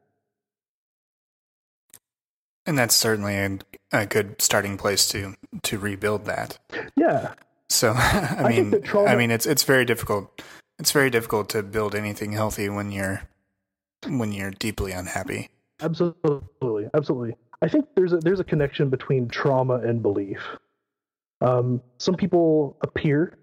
And 2.66 2.78
that's 2.78 2.94
certainly 2.94 3.36
a, 3.36 3.58
a 3.92 4.06
good 4.06 4.42
starting 4.42 4.76
place 4.76 5.08
to 5.10 5.34
to 5.62 5.78
rebuild 5.78 6.24
that. 6.24 6.58
Yeah. 6.96 7.34
So 7.68 7.92
I, 7.96 8.36
I 8.38 8.48
mean, 8.48 8.82
trauma- 8.82 9.08
I 9.08 9.16
mean, 9.16 9.30
it's 9.30 9.46
it's 9.46 9.64
very 9.64 9.84
difficult. 9.84 10.42
It's 10.78 10.92
very 10.92 11.10
difficult 11.10 11.48
to 11.50 11.62
build 11.62 11.94
anything 11.94 12.32
healthy 12.32 12.68
when 12.68 12.90
you're 12.90 13.22
when 14.06 14.32
you're 14.32 14.50
deeply 14.50 14.92
unhappy. 14.92 15.48
Absolutely, 15.80 16.88
absolutely. 16.94 17.36
I 17.62 17.68
think 17.68 17.86
there's 17.94 18.12
a 18.12 18.18
there's 18.18 18.40
a 18.40 18.44
connection 18.44 18.90
between 18.90 19.28
trauma 19.28 19.74
and 19.74 20.02
belief. 20.02 20.40
Um, 21.40 21.82
some 21.98 22.14
people 22.14 22.76
appear 22.82 23.38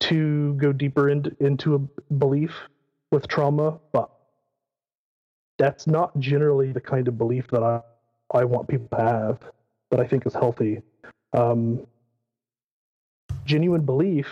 to 0.00 0.54
go 0.54 0.72
deeper 0.72 1.08
into 1.08 1.34
into 1.40 1.74
a 1.74 2.12
belief 2.14 2.52
with 3.10 3.28
trauma, 3.28 3.78
but 3.92 4.10
that's 5.58 5.86
not 5.86 6.18
generally 6.18 6.72
the 6.72 6.80
kind 6.80 7.08
of 7.08 7.16
belief 7.16 7.46
that 7.48 7.62
I 7.62 7.80
I 8.34 8.44
want 8.44 8.68
people 8.68 8.88
to 8.96 9.02
have 9.02 9.38
that 9.90 10.00
I 10.00 10.06
think 10.06 10.26
is 10.26 10.34
healthy. 10.34 10.82
Um, 11.34 11.86
genuine 13.44 13.84
belief 13.84 14.28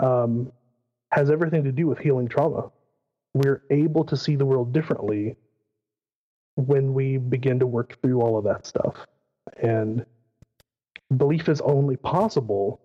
um, 0.00 0.52
has 1.10 1.30
everything 1.30 1.64
to 1.64 1.72
do 1.72 1.86
with 1.86 1.98
healing 1.98 2.28
trauma. 2.28 2.70
We're 3.34 3.62
able 3.70 4.04
to 4.04 4.16
see 4.16 4.36
the 4.36 4.46
world 4.46 4.72
differently 4.72 5.36
when 6.56 6.92
we 6.92 7.18
begin 7.18 7.60
to 7.60 7.66
work 7.66 8.00
through 8.02 8.20
all 8.20 8.36
of 8.36 8.44
that 8.44 8.66
stuff. 8.66 9.06
And 9.62 10.04
belief 11.16 11.48
is 11.48 11.60
only 11.60 11.96
possible 11.96 12.80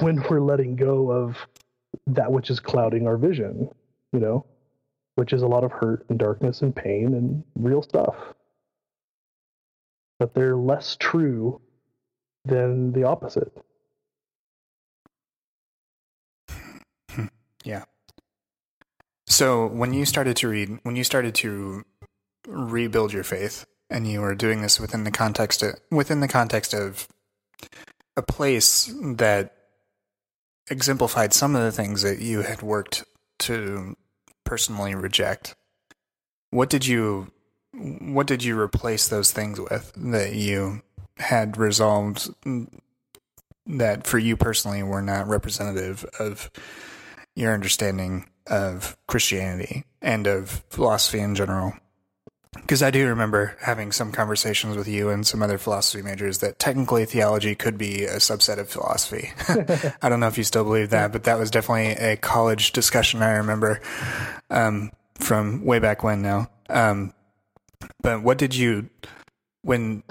when 0.00 0.22
we're 0.28 0.40
letting 0.40 0.76
go 0.76 1.10
of 1.10 1.36
that 2.08 2.30
which 2.30 2.50
is 2.50 2.60
clouding 2.60 3.06
our 3.06 3.16
vision, 3.16 3.68
you 4.12 4.20
know, 4.20 4.44
which 5.14 5.32
is 5.32 5.42
a 5.42 5.46
lot 5.46 5.64
of 5.64 5.72
hurt 5.72 6.04
and 6.08 6.18
darkness 6.18 6.62
and 6.62 6.74
pain 6.74 7.14
and 7.14 7.44
real 7.54 7.82
stuff. 7.82 8.16
But 10.18 10.34
they're 10.34 10.56
less 10.56 10.96
true 10.96 11.60
than 12.44 12.92
the 12.92 13.04
opposite. 13.04 13.52
Yeah. 17.66 17.84
So 19.26 19.66
when 19.66 19.92
you 19.92 20.06
started 20.06 20.36
to 20.38 20.48
read, 20.48 20.78
when 20.84 20.94
you 20.94 21.04
started 21.04 21.34
to 21.36 21.84
rebuild 22.46 23.12
your 23.12 23.24
faith, 23.24 23.66
and 23.90 24.06
you 24.06 24.20
were 24.20 24.34
doing 24.34 24.62
this 24.62 24.80
within 24.80 25.04
the 25.04 25.10
context 25.10 25.62
of, 25.62 25.74
within 25.90 26.20
the 26.20 26.28
context 26.28 26.74
of 26.74 27.08
a 28.16 28.22
place 28.22 28.92
that 29.02 29.52
exemplified 30.70 31.32
some 31.32 31.54
of 31.54 31.62
the 31.62 31.72
things 31.72 32.02
that 32.02 32.20
you 32.20 32.42
had 32.42 32.62
worked 32.62 33.04
to 33.40 33.96
personally 34.44 34.94
reject. 34.94 35.54
What 36.50 36.70
did 36.70 36.86
you 36.86 37.32
what 37.72 38.26
did 38.26 38.42
you 38.42 38.58
replace 38.58 39.08
those 39.08 39.32
things 39.32 39.60
with 39.60 39.92
that 39.96 40.34
you 40.34 40.80
had 41.18 41.58
resolved 41.58 42.30
that 43.66 44.06
for 44.06 44.18
you 44.18 44.34
personally 44.34 44.82
were 44.82 45.02
not 45.02 45.28
representative 45.28 46.06
of 46.18 46.50
your 47.36 47.54
understanding 47.54 48.28
of 48.48 48.96
Christianity 49.06 49.84
and 50.02 50.26
of 50.26 50.64
philosophy 50.68 51.20
in 51.20 51.36
general? 51.36 51.74
because 52.66 52.82
I 52.82 52.90
do 52.90 53.06
remember 53.06 53.56
having 53.60 53.92
some 53.92 54.12
conversations 54.12 54.76
with 54.76 54.88
you 54.88 55.08
and 55.08 55.26
some 55.26 55.42
other 55.42 55.58
philosophy 55.58 56.02
majors 56.02 56.38
that 56.38 56.58
technically 56.58 57.04
theology 57.04 57.54
could 57.54 57.78
be 57.78 58.04
a 58.04 58.16
subset 58.16 58.58
of 58.58 58.68
philosophy. 58.68 59.32
I 60.02 60.08
don't 60.08 60.20
know 60.20 60.26
if 60.26 60.38
you 60.38 60.44
still 60.44 60.64
believe 60.64 60.90
that, 60.90 61.12
but 61.12 61.24
that 61.24 61.38
was 61.38 61.50
definitely 61.50 61.92
a 61.92 62.16
college 62.16 62.72
discussion 62.72 63.22
I 63.22 63.34
remember 63.34 63.80
um, 64.50 64.90
from 65.14 65.64
way 65.64 65.78
back 65.78 66.02
when 66.02 66.22
now. 66.22 66.50
Um, 66.68 67.12
but 68.02 68.22
what 68.22 68.38
did 68.38 68.54
you 68.54 68.88
when 69.62 70.02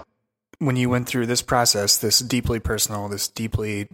when 0.60 0.78
you 0.78 0.90
went 0.90 1.08
through 1.08 1.26
this 1.26 1.42
process, 1.42 1.98
this 1.98 2.20
deeply 2.20 2.60
personal, 2.60 3.10
this 3.10 3.28
deeply 3.28 3.90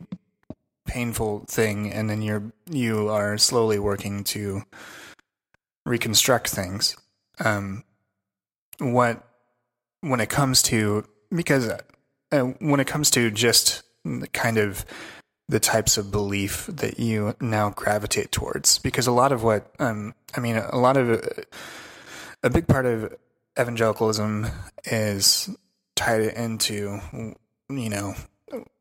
painful 0.91 1.45
thing, 1.47 1.91
and 1.91 2.09
then 2.09 2.21
you're 2.21 2.51
you 2.69 3.07
are 3.07 3.37
slowly 3.37 3.79
working 3.79 4.23
to 4.25 4.63
reconstruct 5.85 6.49
things? 6.49 6.97
Um, 7.39 7.83
what 8.79 9.23
when 10.01 10.19
it 10.19 10.29
comes 10.29 10.61
to 10.63 11.05
because 11.33 11.71
uh, 12.31 12.43
when 12.59 12.79
it 12.79 12.87
comes 12.87 13.09
to 13.11 13.31
just 13.31 13.83
kind 14.33 14.57
of 14.57 14.85
the 15.47 15.59
types 15.59 15.97
of 15.97 16.11
belief 16.11 16.65
that 16.67 16.99
you 16.99 17.35
now 17.39 17.69
gravitate 17.69 18.31
towards 18.31 18.79
because 18.79 19.07
a 19.07 19.11
lot 19.11 19.31
of 19.31 19.43
what 19.43 19.71
um 19.79 20.13
i 20.35 20.39
mean 20.39 20.55
a 20.55 20.77
lot 20.77 20.97
of 20.97 21.21
a 22.43 22.49
big 22.49 22.67
part 22.67 22.85
of 22.85 23.13
evangelicalism 23.59 24.47
is 24.85 25.49
tied 25.95 26.21
into 26.21 26.99
you 27.69 27.89
know 27.89 28.15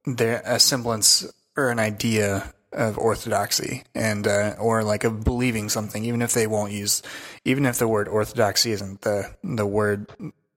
there 0.06 0.42
a 0.44 0.58
semblance 0.58 1.26
or 1.60 1.70
an 1.70 1.78
idea 1.78 2.52
of 2.72 2.98
orthodoxy 2.98 3.82
and 3.94 4.26
uh, 4.26 4.54
or 4.58 4.84
like 4.84 5.04
of 5.04 5.24
believing 5.24 5.68
something 5.68 6.04
even 6.04 6.22
if 6.22 6.32
they 6.32 6.46
won't 6.46 6.72
use 6.72 7.02
even 7.44 7.66
if 7.66 7.78
the 7.78 7.88
word 7.88 8.06
orthodoxy 8.06 8.70
isn't 8.70 9.00
the 9.00 9.28
the 9.42 9.66
word 9.66 10.06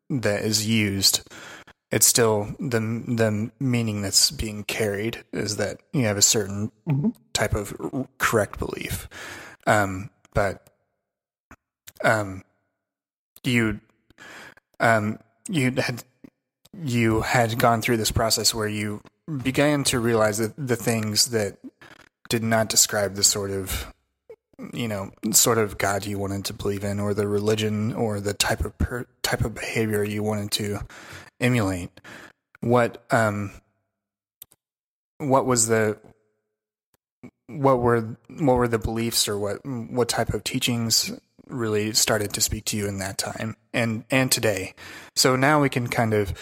that 0.10 0.44
is 0.44 0.68
used 0.68 1.28
it's 1.90 2.06
still 2.06 2.56
the 2.60 2.80
the 2.80 3.52
meaning 3.60 4.04
that's 4.04 4.30
being 4.30 4.64
carried 4.64 5.24
is 5.34 5.58
that 5.58 5.80
you 5.92 6.06
have 6.06 6.18
a 6.18 6.22
certain 6.22 6.72
mm-hmm. 6.88 7.10
type 7.34 7.56
of 7.56 7.76
correct 8.20 8.60
belief 8.60 9.08
um, 9.66 10.10
but 10.34 10.70
um, 12.04 12.44
you 13.44 13.80
um, 14.80 15.18
you 15.50 15.72
had 15.72 16.04
you 16.84 17.22
had 17.22 17.58
gone 17.58 17.82
through 17.82 17.98
this 17.98 18.12
process 18.12 18.54
where 18.54 18.68
you 18.68 19.02
began 19.42 19.84
to 19.86 20.00
realize 20.00 20.38
that 20.38 20.54
the 20.58 20.76
things 20.76 21.28
that 21.28 21.58
did 22.30 22.44
not 22.44 22.70
describe 22.70 23.16
the 23.16 23.24
sort 23.24 23.52
of 23.52 23.94
you 24.74 24.88
know 24.88 25.12
sort 25.32 25.58
of 25.58 25.78
God 25.78 26.06
you 26.06 26.18
wanted 26.20 26.46
to 26.46 26.54
believe 26.54 26.84
in, 26.84 27.00
or 27.00 27.14
the 27.14 27.28
religion, 27.28 27.94
or 27.94 28.20
the 28.20 28.34
type 28.34 28.62
of 28.62 28.78
per, 28.78 29.06
type 29.22 29.44
of 29.44 29.54
behavior 29.54 30.04
you 30.04 30.24
wanted 30.24 30.52
to 30.52 30.80
emulate. 31.40 31.90
What 32.62 33.04
um 33.12 33.52
what 35.18 35.46
was 35.46 35.68
the 35.68 35.98
what 37.48 37.80
were 37.80 38.18
what 38.40 38.56
were 38.56 38.68
the 38.68 38.80
beliefs 38.80 39.28
or 39.28 39.38
what 39.38 39.66
what 39.66 40.10
type 40.10 40.34
of 40.34 40.44
teachings 40.44 41.12
really 41.48 41.94
started 41.94 42.34
to 42.34 42.42
speak 42.42 42.66
to 42.66 42.78
you 42.78 42.88
in 42.88 43.00
that 43.00 43.18
time 43.18 43.56
and 43.74 44.06
and 44.10 44.32
today 44.32 44.74
so 45.16 45.36
now 45.36 45.62
we 45.62 45.70
can 45.70 45.88
kind 45.88 46.14
of 46.14 46.34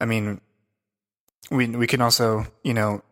i 0.00 0.04
mean 0.04 0.40
we 1.50 1.68
we 1.68 1.86
can 1.86 2.00
also 2.00 2.46
you 2.62 2.74
know 2.74 3.02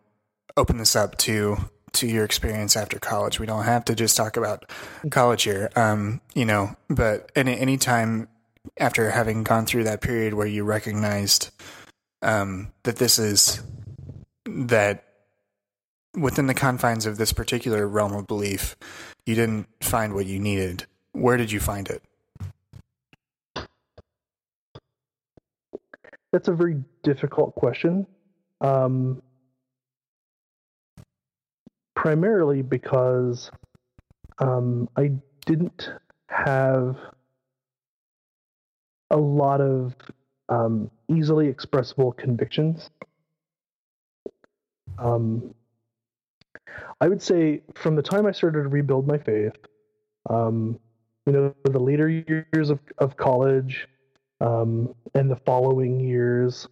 open 0.57 0.77
this 0.77 0.95
up 0.95 1.17
to 1.17 1.57
to 1.93 2.07
your 2.07 2.25
experience 2.25 2.75
after 2.75 2.99
college. 2.99 3.39
We 3.39 3.45
don't 3.45 3.63
have 3.63 3.85
to 3.85 3.95
just 3.95 4.17
talk 4.17 4.35
about 4.35 4.69
college 5.11 5.43
here, 5.43 5.69
um, 5.75 6.21
you 6.33 6.45
know, 6.45 6.75
but 6.89 7.31
any, 7.35 7.57
any 7.57 7.77
time 7.77 8.27
after 8.79 9.11
having 9.11 9.43
gone 9.43 9.65
through 9.65 9.83
that 9.83 10.01
period 10.01 10.33
where 10.33 10.47
you 10.47 10.63
recognized 10.63 11.51
um, 12.23 12.71
that 12.83 12.95
this 12.95 13.19
is 13.19 13.61
that 14.45 15.05
within 16.15 16.47
the 16.47 16.53
confines 16.53 17.05
of 17.05 17.17
this 17.17 17.31
particular 17.31 17.87
realm 17.87 18.13
of 18.13 18.27
belief, 18.27 18.75
you 19.25 19.35
didn't 19.35 19.67
find 19.81 20.13
what 20.13 20.25
you 20.25 20.39
needed. 20.39 20.85
Where 21.11 21.37
did 21.37 21.51
you 21.51 21.59
find 21.59 21.89
it? 21.89 22.01
That's 26.31 26.47
a 26.47 26.53
very 26.53 26.83
difficult 27.03 27.53
question. 27.53 28.07
Um, 28.63 29.21
primarily 31.95 32.61
because 32.61 33.51
um, 34.39 34.89
I 34.97 35.11
didn't 35.45 35.89
have 36.27 36.97
a 39.11 39.17
lot 39.17 39.61
of 39.61 39.95
um, 40.49 40.89
easily 41.07 41.47
expressible 41.47 42.11
convictions. 42.11 42.89
Um, 44.97 45.53
I 46.99 47.07
would 47.07 47.21
say 47.21 47.61
from 47.75 47.95
the 47.95 48.01
time 48.01 48.25
I 48.25 48.31
started 48.31 48.63
to 48.63 48.69
rebuild 48.69 49.07
my 49.07 49.17
faith, 49.17 49.55
um, 50.29 50.79
you 51.25 51.33
know, 51.33 51.55
the 51.63 51.79
later 51.79 52.09
years 52.09 52.69
of, 52.69 52.79
of 52.97 53.15
college 53.17 53.87
um, 54.41 54.93
and 55.15 55.29
the 55.29 55.35
following 55.45 55.99
years, 55.99 56.67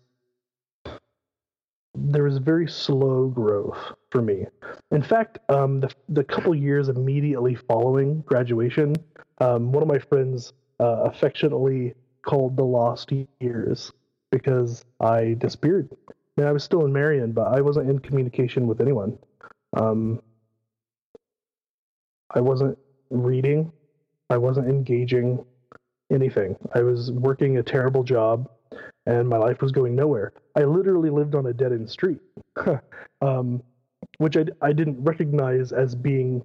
there 1.94 2.24
was 2.24 2.38
very 2.38 2.68
slow 2.68 3.28
growth 3.28 3.94
for 4.12 4.22
me. 4.22 4.46
In 4.92 5.02
fact, 5.02 5.40
um, 5.50 5.82
the 5.82 5.94
the 6.10 6.24
couple 6.24 6.56
years 6.56 6.90
immediately 6.90 7.56
following 7.56 8.22
graduation, 8.22 8.96
um, 9.40 9.72
one 9.72 9.84
of 9.84 9.90
my 9.90 10.00
friends 10.00 10.54
uh, 10.80 11.04
affectionately 11.04 11.94
called 12.24 12.56
the 12.56 12.64
lost 12.64 13.12
years 13.40 13.92
because 14.32 14.86
I 15.00 15.36
disappeared. 15.38 15.90
And 16.38 16.48
I 16.48 16.52
was 16.52 16.64
still 16.64 16.86
in 16.86 16.94
Marion, 16.94 17.34
but 17.34 17.48
I 17.48 17.62
wasn't 17.62 17.90
in 17.90 18.00
communication 18.00 18.68
with 18.68 18.80
anyone. 18.80 19.18
Um, 19.74 20.22
I 22.34 22.40
wasn't 22.40 22.78
reading. 23.10 23.72
I 24.30 24.38
wasn't 24.38 24.70
engaging 24.70 25.44
anything. 26.10 26.56
I 26.74 26.82
was 26.82 27.12
working 27.12 27.58
a 27.58 27.64
terrible 27.64 28.04
job 28.04 28.50
and 29.06 29.28
my 29.28 29.38
life 29.38 29.62
was 29.62 29.72
going 29.72 29.96
nowhere. 29.96 30.34
I 30.56 30.64
literally 30.64 31.10
lived 31.10 31.36
on 31.36 31.48
a 31.48 31.54
dead 31.54 31.72
end 31.72 31.90
street, 31.90 32.20
um, 33.22 33.64
which 34.18 34.38
I, 34.38 34.46
I 34.62 34.74
didn't 34.74 35.04
recognize 35.04 35.72
as 35.72 35.96
being 35.96 36.44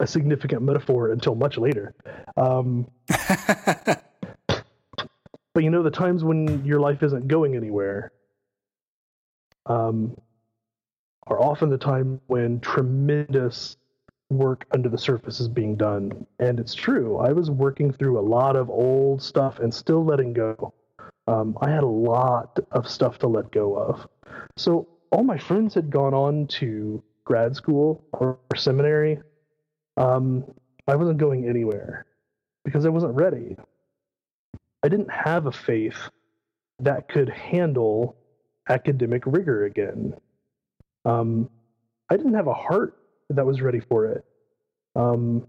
a 0.00 0.06
significant 0.06 0.62
metaphor 0.62 1.12
until 1.12 1.34
much 1.34 1.58
later. 1.58 1.94
Um, 2.36 2.88
but 3.08 4.04
you 5.56 5.70
know, 5.70 5.82
the 5.82 5.90
times 5.90 6.24
when 6.24 6.64
your 6.64 6.80
life 6.80 7.02
isn't 7.02 7.28
going 7.28 7.56
anywhere 7.56 8.12
um, 9.66 10.16
are 11.26 11.40
often 11.40 11.68
the 11.68 11.78
time 11.78 12.20
when 12.26 12.60
tremendous 12.60 13.76
work 14.30 14.66
under 14.72 14.88
the 14.88 14.98
surface 14.98 15.40
is 15.40 15.48
being 15.48 15.76
done. 15.76 16.26
And 16.38 16.60
it's 16.60 16.74
true. 16.74 17.16
I 17.18 17.32
was 17.32 17.50
working 17.50 17.92
through 17.92 18.18
a 18.18 18.20
lot 18.20 18.56
of 18.56 18.68
old 18.68 19.22
stuff 19.22 19.58
and 19.58 19.72
still 19.72 20.04
letting 20.04 20.32
go 20.32 20.74
um, 21.28 21.58
I 21.60 21.70
had 21.70 21.84
a 21.84 21.86
lot 21.86 22.58
of 22.72 22.88
stuff 22.88 23.18
to 23.18 23.28
let 23.28 23.52
go 23.52 23.76
of. 23.76 24.08
So 24.56 24.88
all 25.12 25.22
my 25.22 25.36
friends 25.36 25.74
had 25.74 25.90
gone 25.90 26.14
on 26.14 26.46
to 26.58 27.02
grad 27.24 27.54
school 27.54 28.02
or, 28.12 28.38
or 28.50 28.56
seminary. 28.56 29.20
Um, 29.98 30.44
I 30.86 30.96
wasn't 30.96 31.18
going 31.18 31.46
anywhere 31.46 32.06
because 32.64 32.86
I 32.86 32.88
wasn't 32.88 33.14
ready. 33.14 33.56
I 34.82 34.88
didn't 34.88 35.10
have 35.10 35.46
a 35.46 35.52
faith 35.52 35.98
that 36.80 37.08
could 37.10 37.28
handle 37.28 38.16
academic 38.70 39.24
rigor 39.26 39.66
again. 39.66 40.14
Um, 41.04 41.50
I 42.08 42.16
didn't 42.16 42.34
have 42.34 42.46
a 42.46 42.54
heart 42.54 42.96
that 43.28 43.44
was 43.44 43.60
ready 43.60 43.80
for 43.80 44.06
it. 44.06 44.24
Um, 44.96 45.46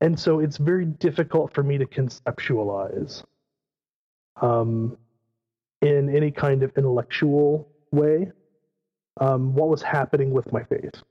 and 0.00 0.18
so 0.18 0.40
it's 0.40 0.56
very 0.56 0.84
difficult 0.84 1.52
for 1.54 1.62
me 1.62 1.78
to 1.78 1.86
conceptualize 1.86 3.22
um, 4.40 4.96
in 5.82 6.14
any 6.14 6.30
kind 6.30 6.62
of 6.62 6.72
intellectual 6.76 7.68
way 7.92 8.30
um, 9.20 9.54
what 9.54 9.68
was 9.68 9.82
happening 9.82 10.30
with 10.30 10.52
my 10.52 10.64
faith. 10.64 11.02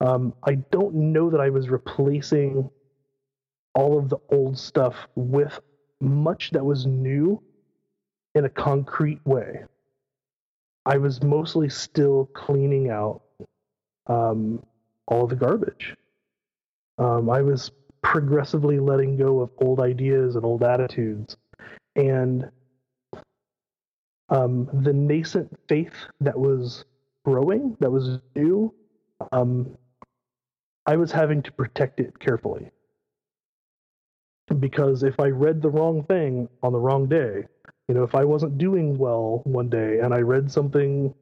Um, 0.00 0.34
I 0.44 0.56
don't 0.70 0.94
know 0.94 1.30
that 1.30 1.40
I 1.40 1.50
was 1.50 1.68
replacing 1.68 2.68
all 3.74 3.98
of 3.98 4.08
the 4.08 4.18
old 4.30 4.58
stuff 4.58 4.94
with 5.14 5.58
much 6.00 6.50
that 6.50 6.64
was 6.64 6.86
new 6.86 7.42
in 8.34 8.44
a 8.44 8.48
concrete 8.48 9.24
way. 9.24 9.64
I 10.84 10.98
was 10.98 11.22
mostly 11.22 11.68
still 11.68 12.26
cleaning 12.34 12.90
out 12.90 13.22
um, 14.06 14.62
all 15.08 15.26
the 15.26 15.36
garbage. 15.36 15.94
Um, 16.98 17.28
I 17.28 17.42
was 17.42 17.70
progressively 18.08 18.78
letting 18.80 19.16
go 19.16 19.40
of 19.40 19.50
old 19.58 19.80
ideas 19.80 20.36
and 20.36 20.44
old 20.44 20.62
attitudes. 20.62 21.36
And 21.96 22.50
um, 24.28 24.68
the 24.84 24.92
nascent 24.92 25.56
faith 25.68 25.94
that 26.20 26.38
was 26.38 26.84
growing, 27.24 27.76
that 27.80 27.90
was 27.90 28.18
new, 28.34 28.72
um, 29.32 29.76
I 30.86 30.96
was 30.96 31.12
having 31.12 31.42
to 31.42 31.52
protect 31.52 32.00
it 32.00 32.18
carefully. 32.18 32.70
because 34.60 35.02
if 35.02 35.18
I 35.20 35.28
read 35.28 35.60
the 35.62 35.70
wrong 35.70 36.04
thing 36.04 36.48
on 36.62 36.72
the 36.72 36.78
wrong 36.78 37.06
day, 37.08 37.44
you 37.88 37.94
know, 37.94 38.04
if 38.04 38.14
I 38.14 38.24
wasn't 38.24 38.58
doing 38.58 38.96
well 38.98 39.42
one 39.44 39.68
day 39.68 40.00
and 40.00 40.14
I 40.14 40.20
read 40.20 40.50
something 40.50 41.14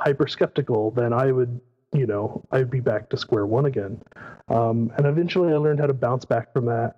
hyper 0.00 0.26
skeptical, 0.26 0.90
then 0.90 1.12
I 1.12 1.32
would, 1.32 1.60
you 1.92 2.06
know, 2.06 2.42
I'd 2.50 2.70
be 2.70 2.80
back 2.80 3.10
to 3.10 3.16
square 3.16 3.46
one 3.46 3.66
again. 3.66 4.02
Um, 4.48 4.92
and 4.96 5.06
eventually 5.06 5.52
I 5.52 5.56
learned 5.56 5.80
how 5.80 5.86
to 5.86 5.94
bounce 5.94 6.24
back 6.24 6.52
from 6.52 6.66
that 6.66 6.96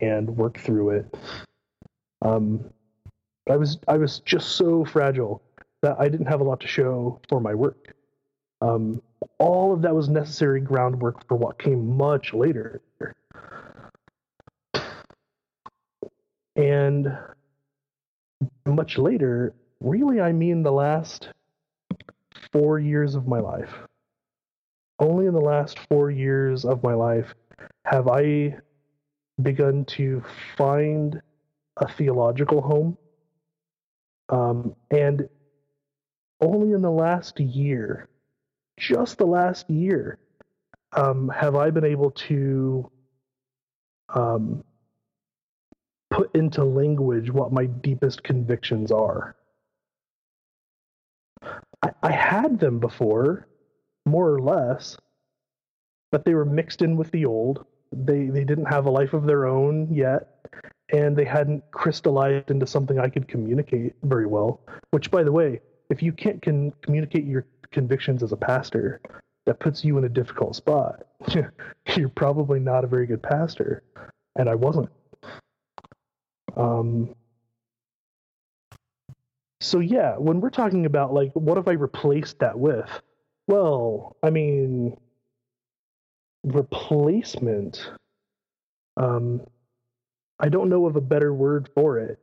and 0.00 0.36
work 0.36 0.58
through 0.58 0.90
it. 0.90 1.16
Um, 2.22 2.70
I 3.48 3.56
was 3.56 3.78
I 3.86 3.96
was 3.96 4.20
just 4.20 4.56
so 4.56 4.84
fragile 4.84 5.42
that 5.82 5.96
I 5.98 6.08
didn't 6.08 6.26
have 6.26 6.40
a 6.40 6.44
lot 6.44 6.60
to 6.60 6.66
show 6.66 7.20
for 7.28 7.40
my 7.40 7.54
work. 7.54 7.94
Um, 8.60 9.02
all 9.38 9.72
of 9.72 9.82
that 9.82 9.94
was 9.94 10.08
necessary 10.08 10.60
groundwork 10.60 11.26
for 11.28 11.36
what 11.36 11.58
came 11.58 11.96
much 11.96 12.32
later. 12.32 12.80
And 16.56 17.16
much 18.64 18.96
later, 18.96 19.54
really, 19.80 20.20
I 20.20 20.32
mean 20.32 20.62
the 20.62 20.72
last 20.72 21.28
four 22.52 22.78
years 22.78 23.14
of 23.14 23.26
my 23.26 23.40
life. 23.40 23.74
Only 24.98 25.26
in 25.26 25.34
the 25.34 25.40
last 25.40 25.78
four 25.88 26.10
years 26.10 26.64
of 26.64 26.82
my 26.82 26.94
life 26.94 27.34
have 27.84 28.08
I 28.08 28.56
begun 29.42 29.84
to 29.86 30.22
find 30.56 31.20
a 31.76 31.88
theological 31.88 32.60
home. 32.60 32.96
Um, 34.28 34.74
and 34.90 35.28
only 36.40 36.72
in 36.72 36.82
the 36.82 36.90
last 36.90 37.40
year, 37.40 38.08
just 38.78 39.18
the 39.18 39.26
last 39.26 39.68
year, 39.68 40.18
um, 40.92 41.28
have 41.28 41.56
I 41.56 41.70
been 41.70 41.84
able 41.84 42.12
to 42.12 42.90
um, 44.08 44.64
put 46.10 46.34
into 46.34 46.62
language 46.62 47.30
what 47.30 47.52
my 47.52 47.66
deepest 47.66 48.22
convictions 48.22 48.92
are. 48.92 49.34
I, 51.82 51.90
I 52.02 52.12
had 52.12 52.60
them 52.60 52.78
before, 52.78 53.48
more 54.06 54.30
or 54.30 54.40
less, 54.40 54.96
but 56.12 56.24
they 56.24 56.34
were 56.34 56.44
mixed 56.44 56.82
in 56.82 56.96
with 56.96 57.10
the 57.10 57.24
old. 57.24 57.64
They 57.92 58.26
they 58.26 58.44
didn't 58.44 58.66
have 58.66 58.86
a 58.86 58.90
life 58.90 59.14
of 59.14 59.26
their 59.26 59.46
own 59.46 59.92
yet, 59.92 60.46
and 60.92 61.16
they 61.16 61.24
hadn't 61.24 61.62
crystallized 61.70 62.50
into 62.50 62.66
something 62.66 62.98
I 62.98 63.08
could 63.08 63.28
communicate 63.28 63.94
very 64.02 64.26
well. 64.26 64.60
Which, 64.90 65.10
by 65.10 65.22
the 65.22 65.32
way, 65.32 65.60
if 65.90 66.02
you 66.02 66.12
can't 66.12 66.42
can 66.42 66.72
communicate 66.82 67.24
your 67.24 67.46
convictions 67.70 68.22
as 68.22 68.32
a 68.32 68.36
pastor, 68.36 69.00
that 69.46 69.60
puts 69.60 69.84
you 69.84 69.98
in 69.98 70.04
a 70.04 70.08
difficult 70.08 70.56
spot. 70.56 71.04
You're 71.96 72.08
probably 72.08 72.60
not 72.60 72.84
a 72.84 72.86
very 72.86 73.06
good 73.06 73.22
pastor, 73.22 73.82
and 74.36 74.48
I 74.48 74.54
wasn't. 74.54 74.88
Um, 76.56 77.14
so 79.60 79.80
yeah, 79.80 80.16
when 80.16 80.40
we're 80.40 80.50
talking 80.50 80.86
about 80.86 81.12
like, 81.12 81.32
what 81.34 81.56
have 81.56 81.68
I 81.68 81.72
replaced 81.72 82.38
that 82.40 82.58
with? 82.58 82.88
Well, 83.46 84.16
I 84.22 84.30
mean, 84.30 84.96
replacement. 86.44 87.90
Um, 88.96 89.42
I 90.40 90.48
don't 90.48 90.68
know 90.68 90.86
of 90.86 90.96
a 90.96 91.00
better 91.00 91.32
word 91.34 91.68
for 91.74 91.98
it, 91.98 92.18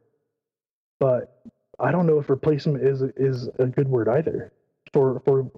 but 1.00 1.44
I 1.80 1.92
don't 1.92 2.08
know 2.08 2.20
if 2.20 2.30
replacement 2.30 2.84
is 2.84 3.02
is 3.18 3.50
a 3.60 3.66
good 3.68 3.88
word 3.88 4.10
either 4.10 4.52
for 4.94 5.22
for 5.26 5.50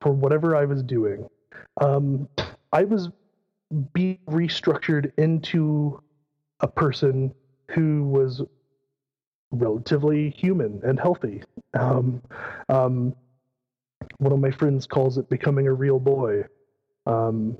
for 0.00 0.12
whatever 0.12 0.56
I 0.56 0.64
was 0.64 0.82
doing. 0.82 1.28
Um, 1.80 2.28
I 2.72 2.84
was 2.84 3.08
being 3.92 4.18
restructured 4.28 5.12
into 5.18 6.00
a 6.60 6.68
person 6.68 7.34
who 7.70 8.04
was 8.04 8.42
relatively 9.52 10.30
human 10.30 10.80
and 10.84 10.98
healthy. 10.98 11.42
Um, 11.74 12.22
um, 12.68 13.14
one 14.18 14.32
of 14.32 14.40
my 14.40 14.50
friends 14.50 14.86
calls 14.86 15.18
it 15.18 15.28
becoming 15.28 15.66
a 15.66 15.72
real 15.72 15.98
boy, 15.98 16.44
um, 17.06 17.56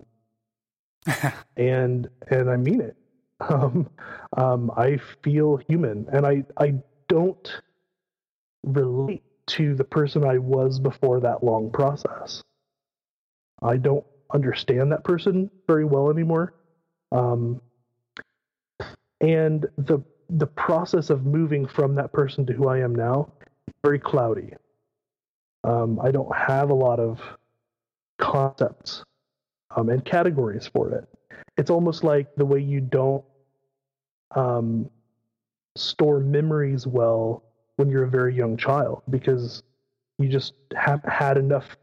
and 1.57 2.09
and 2.29 2.51
I 2.51 2.57
mean 2.57 2.81
it. 2.81 2.97
Um, 3.49 3.89
um, 4.37 4.71
I 4.77 4.99
feel 5.23 5.57
human, 5.67 6.07
and 6.13 6.27
I 6.27 6.45
I 6.59 6.75
don't 7.09 7.51
relate 8.63 9.23
to 9.47 9.75
the 9.75 9.85
person 9.85 10.25
I 10.25 10.37
was 10.37 10.79
before 10.79 11.21
that 11.21 11.43
long 11.43 11.71
process. 11.71 12.43
I 13.63 13.79
don't 13.79 14.05
understand 14.33 14.93
that 14.93 15.05
person 15.05 15.51
very 15.67 15.87
well 15.87 16.11
anymore. 16.11 16.55
Um, 17.13 17.63
and 19.21 19.67
the 19.77 20.01
the 20.29 20.47
process 20.47 21.11
of 21.11 21.27
moving 21.27 21.67
from 21.67 21.95
that 21.97 22.13
person 22.13 22.47
to 22.47 22.53
who 22.53 22.69
I 22.69 22.79
am 22.79 22.95
now 22.95 23.33
very 23.83 23.99
cloudy. 23.99 24.53
Um, 25.65 26.01
I 26.03 26.11
don't 26.11 26.35
have 26.35 26.71
a 26.71 26.75
lot 26.75 26.99
of 26.99 27.21
concepts 28.19 29.05
um, 29.77 29.89
and 29.89 30.05
categories 30.05 30.67
for 30.67 30.93
it. 30.93 31.09
It's 31.57 31.71
almost 31.71 32.05
like 32.05 32.35
the 32.37 32.45
way 32.45 32.61
you 32.61 32.81
don't 32.81 33.25
um, 34.35 34.89
store 35.77 36.21
memories 36.21 36.87
well 36.87 37.43
when 37.77 37.89
you're 37.89 38.05
a 38.05 38.11
very 38.11 38.35
young 38.35 38.57
child 38.57 39.03
because 39.11 39.63
you 40.19 40.29
just 40.29 40.55
haven't 40.77 41.11
had 41.11 41.37
enough, 41.39 41.77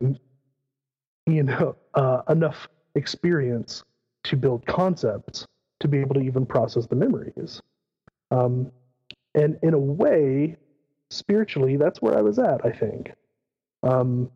you 1.25 1.43
know, 1.43 1.75
uh, 1.93 2.21
enough 2.29 2.67
experience 2.95 3.83
to 4.23 4.35
build 4.35 4.65
concepts 4.65 5.45
to 5.79 5.87
be 5.87 5.99
able 5.99 6.15
to 6.15 6.21
even 6.21 6.45
process 6.45 6.87
the 6.87 6.95
memories. 6.95 7.61
Um, 8.31 8.71
and 9.35 9.57
in 9.61 9.73
a 9.73 9.79
way, 9.79 10.57
spiritually, 11.09 11.77
that's 11.77 12.01
where 12.01 12.17
I 12.17 12.21
was 12.21 12.39
at, 12.39 12.65
I 12.65 12.71
think. 12.71 13.11
Um, 13.87 14.29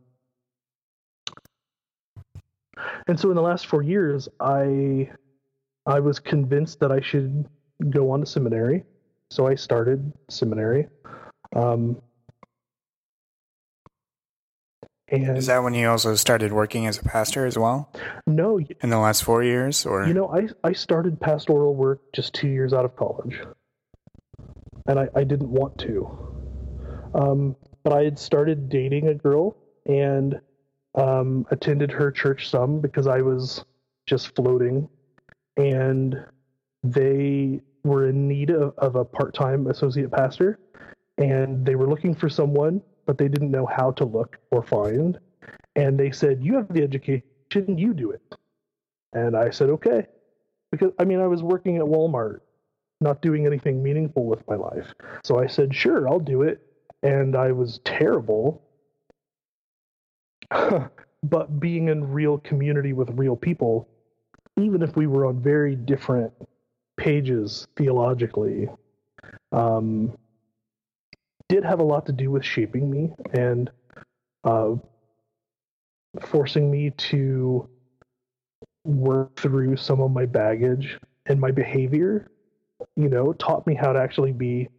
and 3.07 3.19
so 3.19 3.29
in 3.29 3.35
the 3.35 3.41
last 3.41 3.67
four 3.67 3.81
years, 3.81 4.29
I 4.39 5.11
I 5.85 5.99
was 5.99 6.19
convinced 6.19 6.79
that 6.79 6.91
I 6.91 7.01
should 7.01 7.47
go 7.89 8.11
on 8.11 8.21
to 8.21 8.25
seminary. 8.25 8.83
So 9.29 9.47
I 9.47 9.55
started 9.55 10.11
seminary. 10.29 10.87
Um, 11.55 12.01
and 15.07 15.37
is 15.37 15.47
that 15.47 15.63
when 15.63 15.73
you 15.73 15.89
also 15.89 16.15
started 16.15 16.53
working 16.53 16.87
as 16.87 16.97
a 16.97 17.03
pastor 17.03 17.45
as 17.45 17.57
well? 17.57 17.91
No, 18.25 18.59
in 18.59 18.89
the 18.89 18.99
last 18.99 19.23
four 19.23 19.43
years, 19.43 19.85
or 19.85 20.05
you 20.05 20.13
know, 20.13 20.29
I 20.29 20.47
I 20.63 20.71
started 20.71 21.19
pastoral 21.19 21.75
work 21.75 21.99
just 22.13 22.33
two 22.33 22.47
years 22.47 22.71
out 22.71 22.85
of 22.85 22.95
college, 22.95 23.41
and 24.87 24.99
I, 24.99 25.09
I 25.13 25.25
didn't 25.25 25.49
want 25.49 25.77
to. 25.79 26.09
Um, 27.13 27.57
but 27.83 27.93
I 27.93 28.03
had 28.03 28.17
started 28.17 28.69
dating 28.69 29.07
a 29.07 29.13
girl 29.13 29.55
and 29.85 30.39
um, 30.95 31.45
attended 31.51 31.91
her 31.91 32.11
church 32.11 32.49
some 32.49 32.79
because 32.81 33.07
I 33.07 33.21
was 33.21 33.63
just 34.07 34.35
floating, 34.35 34.89
and 35.57 36.23
they 36.83 37.61
were 37.83 38.09
in 38.09 38.27
need 38.27 38.49
of, 38.49 38.73
of 38.77 38.95
a 38.95 39.05
part-time 39.05 39.67
associate 39.67 40.11
pastor, 40.11 40.57
and 41.17 41.65
they 41.65 41.75
were 41.75 41.87
looking 41.87 42.13
for 42.13 42.29
someone 42.29 42.81
but 43.05 43.17
they 43.17 43.27
didn't 43.27 43.51
know 43.51 43.65
how 43.65 43.91
to 43.91 44.05
look 44.05 44.37
or 44.51 44.63
find. 44.63 45.19
And 45.75 45.99
they 45.99 46.11
said, 46.11 46.43
You 46.43 46.55
have 46.55 46.71
the 46.71 46.83
education, 46.83 47.23
you 47.53 47.93
do 47.93 48.11
it. 48.11 48.21
And 49.13 49.35
I 49.35 49.49
said, 49.49 49.69
Okay. 49.69 50.05
Because, 50.71 50.91
I 50.99 51.03
mean, 51.03 51.19
I 51.19 51.27
was 51.27 51.43
working 51.43 51.77
at 51.77 51.83
Walmart, 51.83 52.39
not 53.01 53.21
doing 53.21 53.45
anything 53.45 53.83
meaningful 53.83 54.25
with 54.25 54.47
my 54.47 54.55
life. 54.55 54.93
So 55.23 55.39
I 55.39 55.47
said, 55.47 55.75
Sure, 55.75 56.07
I'll 56.07 56.19
do 56.19 56.43
it. 56.43 56.61
And 57.03 57.35
I 57.35 57.51
was 57.51 57.79
terrible. 57.83 58.61
but 61.23 61.59
being 61.59 61.89
in 61.89 62.11
real 62.11 62.37
community 62.39 62.93
with 62.93 63.09
real 63.11 63.35
people, 63.35 63.87
even 64.59 64.81
if 64.81 64.95
we 64.95 65.07
were 65.07 65.25
on 65.25 65.41
very 65.41 65.75
different 65.75 66.33
pages 66.97 67.67
theologically, 67.75 68.67
um, 69.51 70.17
did 71.49 71.63
have 71.63 71.79
a 71.79 71.83
lot 71.83 72.05
to 72.05 72.11
do 72.11 72.31
with 72.31 72.45
shaping 72.45 72.89
me 72.89 73.11
and 73.33 73.69
uh, 74.43 74.73
forcing 76.21 76.69
me 76.69 76.91
to 76.91 77.67
work 78.83 79.35
through 79.35 79.75
some 79.77 80.01
of 80.01 80.11
my 80.11 80.25
baggage 80.25 80.97
and 81.27 81.39
my 81.39 81.51
behavior. 81.51 82.27
You 82.95 83.09
know, 83.09 83.33
taught 83.33 83.67
me 83.67 83.75
how 83.75 83.93
to 83.93 83.99
actually 83.99 84.31
be 84.31 84.69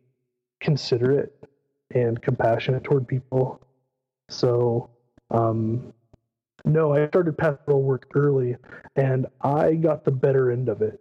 considerate 0.61 1.33
and 1.95 2.21
compassionate 2.21 2.85
toward 2.85 3.07
people. 3.07 3.61
So, 4.29 4.91
um, 5.31 5.93
no, 6.65 6.95
I 6.95 7.09
started 7.09 7.37
pastoral 7.37 7.83
work 7.83 8.09
early 8.15 8.57
and 8.97 9.27
I 9.41 9.75
got 9.75 10.05
the 10.05 10.13
better 10.13 10.51
end 10.51 10.69
of 10.69 10.83
it. 10.83 11.01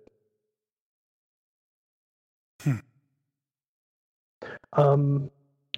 Hmm. 2.63 2.77
Um, 4.73 5.31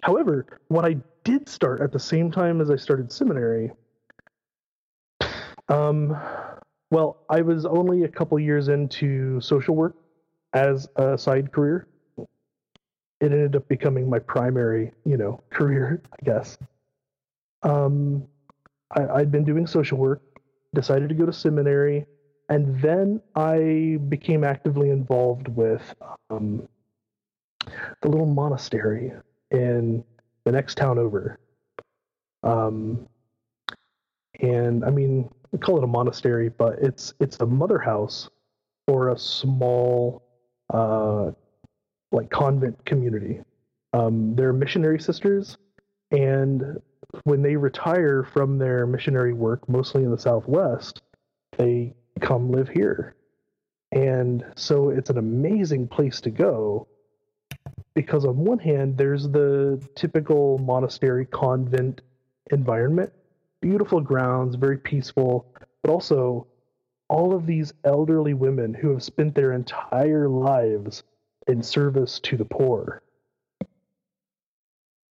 However, 0.03 0.45
what 0.67 0.83
I 0.83 0.97
did 1.23 1.47
start 1.47 1.79
at 1.79 1.93
the 1.93 1.99
same 1.99 2.29
time 2.29 2.59
as 2.59 2.69
I 2.69 2.75
started 2.75 3.09
seminary, 3.09 3.71
um, 5.69 6.17
well, 6.91 7.23
I 7.29 7.41
was 7.41 7.65
only 7.65 8.03
a 8.03 8.09
couple 8.09 8.37
years 8.37 8.67
into 8.67 9.39
social 9.39 9.75
work 9.75 9.95
as 10.51 10.89
a 10.97 11.17
side 11.17 11.53
career. 11.53 11.87
It 13.21 13.31
ended 13.31 13.55
up 13.55 13.67
becoming 13.67 14.09
my 14.09 14.19
primary, 14.19 14.91
you 15.05 15.17
know, 15.17 15.41
career, 15.49 16.01
I 16.11 16.25
guess. 16.25 16.57
Um, 17.61 18.27
I, 18.91 19.07
I'd 19.07 19.31
been 19.31 19.45
doing 19.45 19.65
social 19.65 19.97
work, 19.97 20.21
decided 20.73 21.09
to 21.09 21.15
go 21.15 21.25
to 21.25 21.33
seminary, 21.33 22.05
and 22.49 22.79
then 22.81 23.21
I 23.35 23.99
became 24.09 24.43
actively 24.43 24.89
involved 24.89 25.47
with 25.47 25.95
um, 26.29 26.67
the 28.01 28.09
little 28.09 28.25
monastery 28.25 29.13
in 29.51 30.03
the 30.43 30.51
next 30.51 30.75
town 30.75 30.99
over. 30.99 31.39
Um, 32.43 33.07
and 34.41 34.83
I 34.83 34.89
mean, 34.89 35.29
we 35.51 35.59
call 35.59 35.77
it 35.77 35.83
a 35.83 35.87
monastery, 35.87 36.49
but 36.49 36.79
it's 36.79 37.13
it's 37.19 37.39
a 37.39 37.45
mother 37.45 37.79
house 37.79 38.29
for 38.87 39.09
a 39.09 39.17
small, 39.17 40.23
uh, 40.73 41.31
like 42.13 42.29
convent 42.29 42.85
community. 42.85 43.41
Um, 43.91 44.35
they're 44.35 44.53
missionary 44.53 44.99
sisters, 44.99 45.57
and 46.11 46.81
when 47.25 47.41
they 47.41 47.55
retire 47.55 48.23
from 48.23 48.57
their 48.57 48.87
missionary 48.87 49.33
work, 49.33 49.67
mostly 49.67 50.03
in 50.03 50.11
the 50.11 50.17
Southwest, 50.17 51.01
they 51.57 51.93
come 52.21 52.51
live 52.51 52.69
here. 52.69 53.15
And 53.91 54.43
so 54.55 54.89
it's 54.89 55.09
an 55.09 55.17
amazing 55.17 55.87
place 55.87 56.21
to 56.21 56.31
go 56.31 56.87
because, 57.93 58.25
on 58.25 58.37
one 58.37 58.57
hand, 58.57 58.97
there's 58.97 59.27
the 59.29 59.85
typical 59.95 60.57
monastery 60.57 61.25
convent 61.25 62.01
environment 62.51 63.11
beautiful 63.63 64.01
grounds, 64.01 64.55
very 64.55 64.77
peaceful, 64.77 65.47
but 65.81 65.89
also 65.89 66.45
all 67.07 67.33
of 67.33 67.45
these 67.45 67.73
elderly 67.85 68.33
women 68.33 68.73
who 68.73 68.89
have 68.89 69.01
spent 69.01 69.33
their 69.33 69.53
entire 69.53 70.27
lives 70.27 71.03
in 71.47 71.61
service 71.61 72.19
to 72.19 72.37
the 72.37 72.45
poor 72.45 73.03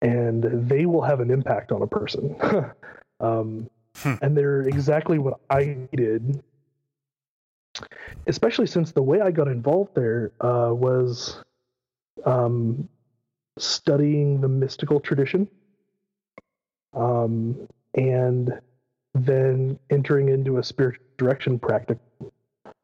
and 0.02 0.68
they 0.68 0.86
will 0.86 1.02
have 1.02 1.20
an 1.20 1.30
impact 1.30 1.72
on 1.72 1.82
a 1.82 1.86
person. 1.86 2.36
um, 3.20 3.68
hmm. 3.96 4.14
And 4.22 4.36
they're 4.36 4.62
exactly 4.62 5.18
what 5.18 5.40
I 5.50 5.76
needed, 5.92 6.42
especially 8.26 8.66
since 8.66 8.92
the 8.92 9.02
way 9.02 9.20
I 9.20 9.30
got 9.30 9.48
involved 9.48 9.94
there 9.94 10.32
uh, 10.40 10.72
was 10.72 11.42
um, 12.24 12.88
studying 13.58 14.40
the 14.40 14.48
mystical 14.48 15.00
tradition 15.00 15.48
um, 16.94 17.68
and 17.94 18.58
then 19.14 19.78
entering 19.90 20.28
into 20.28 20.58
a 20.58 20.62
spiritual 20.62 21.04
direction 21.18 21.58
practice 21.58 21.98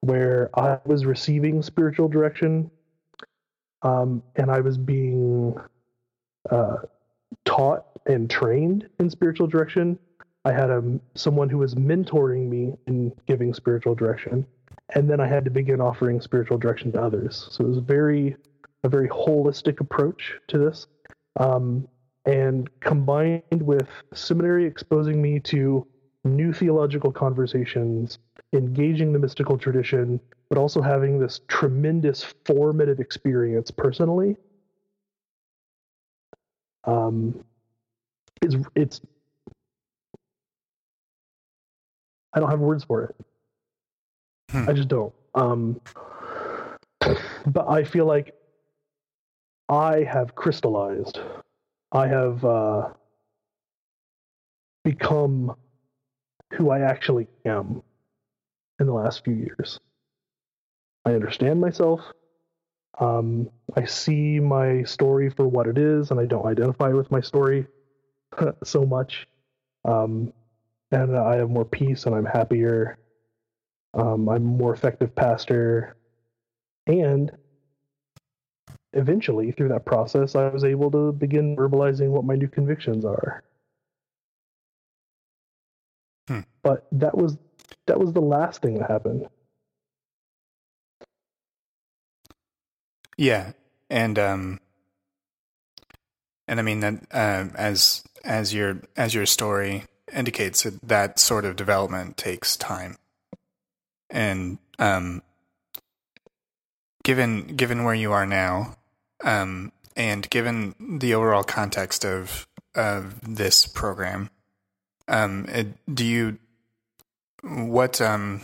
where 0.01 0.51
I 0.59 0.79
was 0.85 1.07
receiving 1.07 1.63
spiritual 1.63 2.09
direction 2.09 2.71
um, 3.87 4.23
and 4.35 4.51
I 4.51 4.61
was 4.61 4.77
being 4.77 5.55
uh, 6.51 6.77
taught 7.45 7.87
and 8.07 8.29
trained 8.29 8.89
in 8.99 9.09
spiritual 9.11 9.47
direction. 9.47 9.99
I 10.45 10.53
had 10.53 10.71
a 10.71 10.99
someone 11.15 11.49
who 11.49 11.59
was 11.59 11.75
mentoring 11.77 12.49
me 12.49 12.77
in 12.87 13.13
giving 13.27 13.55
spiritual 13.55 13.95
direction, 13.95 14.45
and 14.95 15.09
then 15.09 15.21
I 15.21 15.27
had 15.27 15.45
to 15.45 15.51
begin 15.51 15.81
offering 15.81 16.21
spiritual 16.21 16.59
direction 16.59 16.93
to 16.93 17.03
others. 17.03 17.49
So 17.53 17.65
it 17.65 17.69
was 17.69 17.79
very 17.79 18.37
a 18.83 18.89
very 18.89 19.09
holistic 19.09 19.81
approach 19.81 20.35
to 20.49 20.59
this, 20.59 20.89
um, 21.39 21.87
and 22.25 22.69
combined 22.81 23.63
with 23.63 23.89
seminary 24.15 24.65
exposing 24.67 25.23
me 25.23 25.39
to 25.41 25.87
new 26.25 26.53
theological 26.53 27.13
conversations, 27.13 28.19
engaging 28.53 29.13
the 29.13 29.19
mystical 29.19 29.57
tradition, 29.57 30.21
but 30.49 30.59
also 30.59 30.81
having 30.81 31.19
this 31.19 31.41
tremendous 31.49 32.25
formative 32.45 33.01
experience 33.01 33.71
personally 33.71 34.37
um, 36.85 37.45
is 38.43 38.57
it's 38.75 39.01
I 42.33 42.41
don't 42.41 42.51
have 42.51 42.61
words 42.61 42.85
for 42.85 43.05
it. 43.05 43.17
Hmm. 44.51 44.69
I 44.69 44.73
just 44.73 44.89
don't. 44.89 45.13
Um, 45.35 45.81
but 47.47 47.69
I 47.69 47.83
feel 47.85 48.05
like 48.05 48.35
I 49.69 50.05
have 50.05 50.35
crystallized. 50.35 51.19
I 51.93 52.07
have 52.09 52.45
uh, 52.45 52.89
become 54.85 55.57
who 56.53 56.71
I 56.71 56.81
actually 56.81 57.27
am 57.45 57.83
in 58.79 58.87
the 58.87 58.93
last 58.93 59.25
few 59.25 59.35
years. 59.35 59.81
I 61.07 61.15
understand 61.15 61.61
myself. 61.61 62.01
Um, 62.99 63.49
I 63.77 63.85
see 63.85 64.41
my 64.41 64.83
story 64.83 65.31
for 65.31 65.47
what 65.47 65.69
it 65.69 65.79
is, 65.79 66.11
and 66.11 66.19
I 66.19 66.27
don't 66.27 66.47
identify 66.47 66.89
with 66.89 67.11
my 67.13 67.21
story 67.21 67.67
so 68.65 68.85
much. 68.85 69.29
Um, 69.85 70.33
and 70.91 71.17
I 71.17 71.37
have 71.37 71.49
more 71.49 71.65
peace, 71.65 72.07
and 72.07 72.15
I'm 72.15 72.25
happier. 72.25 72.99
Um, 73.95 74.29
I'm 74.29 74.37
a 74.37 74.41
more 74.41 74.75
effective 74.75 75.15
pastor, 75.15 75.97
and 76.89 77.31
eventually, 78.93 79.53
through 79.53 79.69
that 79.69 79.85
process, 79.85 80.35
I 80.35 80.49
was 80.49 80.65
able 80.65 80.91
to 80.91 81.13
begin 81.13 81.57
verbalizing 81.57 82.09
what 82.09 82.25
my 82.25 82.35
new 82.35 82.49
convictions 82.49 83.05
are. 83.05 83.45
Hmm. 86.27 86.41
But 86.65 86.89
that 86.93 87.17
was 87.17 87.39
that 87.87 88.01
was 88.01 88.13
the 88.13 88.21
last 88.21 88.61
thing 88.61 88.75
that 88.79 88.91
happened. 88.91 89.29
Yeah, 93.17 93.53
and 93.89 94.19
um, 94.19 94.61
and 96.47 96.61
I 96.61 96.63
mean 96.63 96.81
that 96.81 96.95
uh, 97.11 97.47
as 97.55 98.05
as 98.25 98.53
your 98.53 98.81
as 98.97 99.15
your 99.15 99.27
story 99.27 99.85
indicates, 100.13 100.63
that, 100.63 100.81
that 100.83 101.19
sort 101.19 101.45
of 101.45 101.57
development 101.57 102.17
takes 102.17 102.57
time, 102.57 102.97
and 104.11 104.59
um, 104.79 105.23
given 107.05 107.47
given 107.57 107.85
where 107.85 107.95
you 107.95 108.13
are 108.13 108.27
now, 108.27 108.77
um, 109.25 109.73
and 109.97 110.29
given 110.29 110.75
the 110.99 111.15
overall 111.15 111.45
context 111.45 112.05
of 112.05 112.47
of 112.75 113.37
this 113.37 113.67
program, 113.67 114.29
um, 115.09 115.47
it, 115.49 115.69
do 115.93 116.05
you 116.05 116.39
what 117.43 118.01
um, 118.01 118.43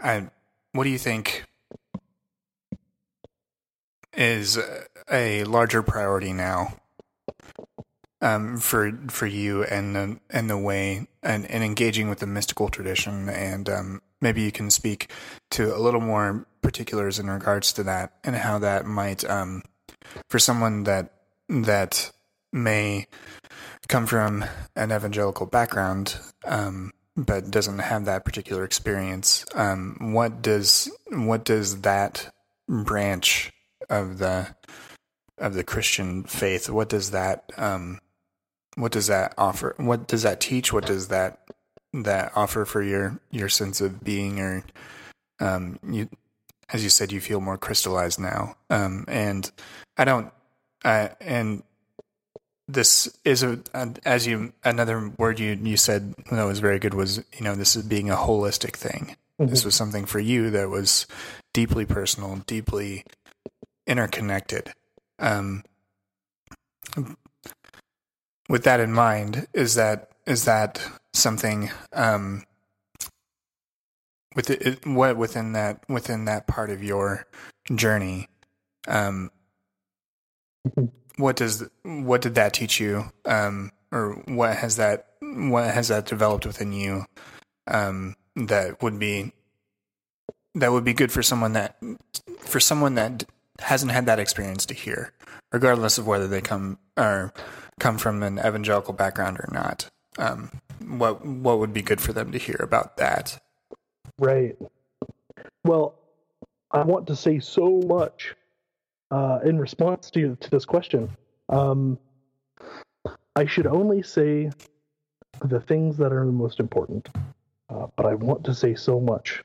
I 0.00 0.28
what 0.72 0.84
do 0.84 0.90
you 0.90 0.98
think 0.98 1.44
is 4.16 4.58
a 5.10 5.44
larger 5.44 5.82
priority 5.82 6.32
now 6.32 6.76
um, 8.20 8.58
for 8.58 8.92
for 9.08 9.26
you 9.26 9.64
and 9.64 9.96
the, 9.96 10.20
and 10.30 10.48
the 10.48 10.56
way 10.56 11.08
and, 11.22 11.50
and 11.50 11.64
engaging 11.64 12.08
with 12.08 12.20
the 12.20 12.26
mystical 12.26 12.68
tradition. 12.68 13.28
And 13.28 13.68
um, 13.68 14.02
maybe 14.20 14.42
you 14.42 14.52
can 14.52 14.70
speak 14.70 15.10
to 15.50 15.76
a 15.76 15.78
little 15.78 16.00
more 16.00 16.46
particulars 16.62 17.18
in 17.18 17.28
regards 17.28 17.72
to 17.74 17.82
that 17.82 18.12
and 18.24 18.36
how 18.36 18.58
that 18.60 18.86
might 18.86 19.28
um, 19.28 19.62
for 20.30 20.38
someone 20.38 20.84
that 20.84 21.12
that 21.48 22.10
may 22.52 23.06
come 23.88 24.06
from 24.06 24.44
an 24.76 24.92
evangelical 24.92 25.44
background 25.44 26.18
um, 26.46 26.92
but 27.16 27.50
doesn't 27.50 27.80
have 27.80 28.04
that 28.04 28.24
particular 28.24 28.64
experience 28.64 29.44
um, 29.54 30.12
what 30.12 30.40
does 30.40 30.90
what 31.10 31.44
does 31.44 31.80
that 31.80 32.32
branch 32.68 33.52
of 33.88 34.18
the 34.18 34.54
of 35.38 35.54
the 35.54 35.64
Christian 35.64 36.24
faith. 36.24 36.70
What 36.70 36.88
does 36.88 37.10
that 37.10 37.50
um, 37.56 38.00
what 38.76 38.92
does 38.92 39.08
that 39.08 39.34
offer? 39.36 39.74
What 39.78 40.06
does 40.06 40.22
that 40.22 40.40
teach? 40.40 40.72
What 40.72 40.86
does 40.86 41.08
that 41.08 41.38
that 41.92 42.32
offer 42.34 42.64
for 42.64 42.82
your 42.82 43.20
your 43.30 43.48
sense 43.48 43.80
of 43.80 44.02
being 44.02 44.40
or 44.40 44.64
um, 45.40 45.78
you 45.86 46.08
as 46.72 46.82
you 46.82 46.90
said 46.90 47.12
you 47.12 47.20
feel 47.20 47.40
more 47.40 47.58
crystallized 47.58 48.18
now 48.18 48.56
um, 48.70 49.04
and 49.08 49.50
I 49.98 50.04
don't 50.04 50.32
uh, 50.84 51.08
and 51.20 51.62
this 52.68 53.14
is 53.24 53.42
a, 53.42 53.60
as 54.04 54.26
you 54.26 54.52
another 54.64 55.12
word 55.18 55.38
you 55.38 55.58
you 55.62 55.76
said 55.76 56.14
that 56.30 56.44
was 56.44 56.60
very 56.60 56.78
good 56.78 56.94
was 56.94 57.18
you 57.36 57.44
know 57.44 57.54
this 57.54 57.76
is 57.76 57.82
being 57.82 58.10
a 58.10 58.16
holistic 58.16 58.76
thing. 58.76 59.16
Mm-hmm. 59.40 59.50
This 59.50 59.64
was 59.64 59.74
something 59.74 60.04
for 60.04 60.20
you 60.20 60.50
that 60.50 60.68
was 60.68 61.06
deeply 61.52 61.84
personal, 61.84 62.36
deeply 62.46 63.04
interconnected. 63.86 64.72
Um, 65.18 65.64
with 68.48 68.64
that 68.64 68.80
in 68.80 68.92
mind, 68.92 69.46
is 69.52 69.74
that 69.74 70.10
is 70.26 70.44
that 70.44 70.84
something 71.12 71.70
um, 71.92 72.44
with 74.34 74.50
it, 74.50 74.86
what 74.86 75.16
within 75.16 75.52
that 75.52 75.82
within 75.88 76.24
that 76.26 76.46
part 76.46 76.70
of 76.70 76.82
your 76.82 77.26
journey? 77.74 78.28
Um, 78.86 79.30
what 81.16 81.36
does 81.36 81.68
what 81.82 82.20
did 82.22 82.34
that 82.34 82.54
teach 82.54 82.80
you, 82.80 83.04
um, 83.24 83.70
or 83.90 84.22
what 84.26 84.56
has 84.56 84.76
that 84.76 85.08
what 85.20 85.72
has 85.72 85.88
that 85.88 86.06
developed 86.06 86.46
within 86.46 86.72
you 86.72 87.04
um, 87.66 88.16
that 88.36 88.82
would 88.82 88.98
be 88.98 89.32
that 90.54 90.72
would 90.72 90.84
be 90.84 90.92
good 90.92 91.12
for 91.12 91.22
someone 91.22 91.52
that 91.54 91.76
for 92.40 92.60
someone 92.60 92.94
that 92.96 93.24
hasn't 93.62 93.92
had 93.92 94.06
that 94.06 94.18
experience 94.18 94.66
to 94.66 94.74
hear, 94.74 95.12
regardless 95.52 95.98
of 95.98 96.06
whether 96.06 96.28
they 96.28 96.40
come 96.40 96.78
or 96.96 97.32
come 97.80 97.98
from 97.98 98.22
an 98.22 98.38
evangelical 98.38 98.94
background 98.94 99.38
or 99.38 99.48
not. 99.52 99.90
Um, 100.18 100.50
what 100.86 101.24
what 101.24 101.58
would 101.58 101.72
be 101.72 101.82
good 101.82 102.00
for 102.00 102.12
them 102.12 102.32
to 102.32 102.38
hear 102.38 102.58
about 102.60 102.96
that? 102.98 103.42
Right. 104.18 104.56
Well, 105.64 105.94
I 106.70 106.82
want 106.82 107.06
to 107.08 107.16
say 107.16 107.38
so 107.38 107.80
much 107.86 108.34
uh, 109.10 109.40
in 109.44 109.58
response 109.58 110.10
to 110.12 110.36
to 110.36 110.50
this 110.50 110.64
question. 110.64 111.10
Um, 111.48 111.98
I 113.36 113.46
should 113.46 113.66
only 113.66 114.02
say 114.02 114.50
the 115.44 115.60
things 115.60 115.96
that 115.96 116.12
are 116.12 116.26
the 116.26 116.32
most 116.32 116.60
important, 116.60 117.08
uh, 117.68 117.86
but 117.96 118.06
I 118.06 118.14
want 118.14 118.44
to 118.44 118.54
say 118.54 118.74
so 118.74 119.00
much. 119.00 119.42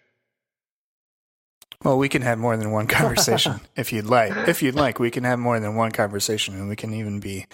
Well, 1.84 1.98
we 1.98 2.10
can 2.10 2.22
have 2.24 2.40
more 2.40 2.58
than 2.58 2.72
one 2.72 2.88
conversation 2.88 3.60
if 3.76 3.94
you'd 3.94 4.06
like. 4.06 4.36
If 4.48 4.64
you'd 4.64 4.76
like, 4.76 5.00
we 5.00 5.12
can 5.12 5.24
have 5.24 5.40
more 5.40 5.60
than 5.60 5.76
one 5.76 5.92
conversation, 5.92 6.56
and 6.56 6.68
we 6.68 6.76
can 6.76 6.94
even 6.94 7.20
be 7.20 7.46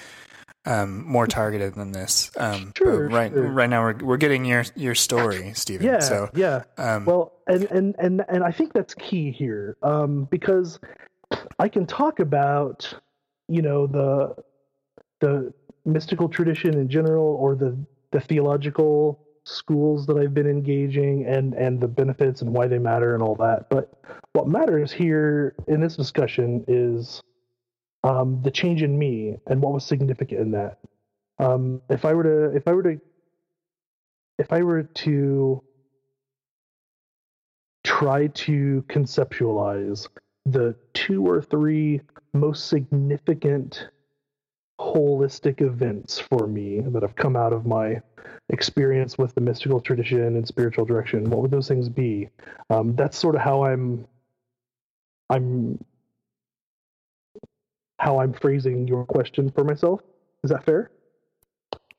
um, 0.66 1.06
more 1.06 1.28
targeted 1.28 1.76
than 1.76 1.92
this. 1.92 2.32
Um, 2.38 2.72
Sure, 2.78 3.10
right, 3.10 3.32
sure. 3.32 3.44
right 3.52 3.70
now 3.70 3.82
we're 3.82 3.98
we're 3.98 4.18
getting 4.18 4.46
your 4.46 4.64
your 4.76 4.96
story, 4.96 5.52
Stephen. 5.56 5.86
Yeah, 5.88 6.00
So, 6.00 6.30
yeah. 6.34 6.64
um, 6.78 7.06
Well, 7.06 7.34
and 7.48 7.66
and 7.66 7.96
and 8.00 8.24
and 8.30 8.44
I 8.44 8.52
think 8.52 8.72
that's 8.74 8.94
key 8.94 9.32
here, 9.32 9.76
um, 9.84 10.26
because 10.32 10.80
I 11.60 11.68
can 11.68 11.86
talk 11.86 12.20
about, 12.20 12.94
you 13.50 13.62
know, 13.62 13.88
the 13.88 14.36
the 15.20 15.54
mystical 15.84 16.30
tradition 16.30 16.76
in 16.76 16.88
general, 16.88 17.36
or 17.36 17.56
the 17.56 17.78
the 18.12 18.22
theological 18.22 19.20
schools 19.46 20.06
that 20.08 20.18
I've 20.18 20.34
been 20.34 20.50
engaging, 20.50 21.26
and 21.26 21.54
and 21.54 21.80
the 21.80 21.88
benefits 21.88 22.42
and 22.42 22.54
why 22.54 22.68
they 22.68 22.80
matter 22.80 23.14
and 23.14 23.24
all 23.24 23.36
that. 23.36 23.70
But 23.70 23.94
what 24.34 24.48
matters 24.48 24.92
here 24.92 25.56
in 25.68 25.82
this 25.82 25.96
discussion 25.96 26.64
is 26.68 27.22
um, 28.04 28.42
the 28.44 28.52
change 28.52 28.84
in 28.84 28.98
me 28.98 29.38
and 29.48 29.62
what 29.62 29.74
was 29.74 29.86
significant 29.86 30.42
in 30.42 30.52
that. 30.52 30.80
Um, 31.40 31.82
if 31.90 32.06
I 32.06 32.14
were 32.14 32.24
to, 32.24 32.56
if 32.56 32.68
I 32.68 32.74
were 32.74 32.84
to, 32.84 33.02
if 34.40 34.52
I 34.52 34.62
were 34.62 34.84
to 34.84 35.64
try 37.84 38.28
to 38.28 38.84
conceptualize 38.88 40.08
the 40.46 40.76
two 40.94 41.26
or 41.26 41.42
three 41.42 42.02
most 42.34 42.68
significant 42.68 43.88
holistic 44.80 45.62
events 45.62 46.20
for 46.20 46.48
me 46.48 46.82
that 46.82 47.04
have 47.04 47.16
come 47.16 47.36
out 47.36 47.54
of 47.54 47.66
my 47.66 48.02
experience 48.50 49.18
with 49.18 49.34
the 49.36 49.42
mystical 49.42 49.80
tradition 49.80 50.22
and 50.22 50.48
spiritual 50.48 50.86
direction 50.86 51.30
what 51.30 51.42
would 51.42 51.52
those 51.52 51.68
things 51.68 51.90
be 51.90 52.28
um, 52.70 52.96
that's 52.96 53.18
sort 53.18 53.36
of 53.36 53.42
how 53.42 53.64
i'm 53.64 54.06
i'm 55.30 55.84
how 58.00 58.20
i'm 58.20 58.34
phrasing 58.34 58.88
your 58.88 59.06
question 59.06 59.50
for 59.52 59.64
myself 59.64 60.02
is 60.44 60.50
that 60.50 60.64
fair 60.66 60.90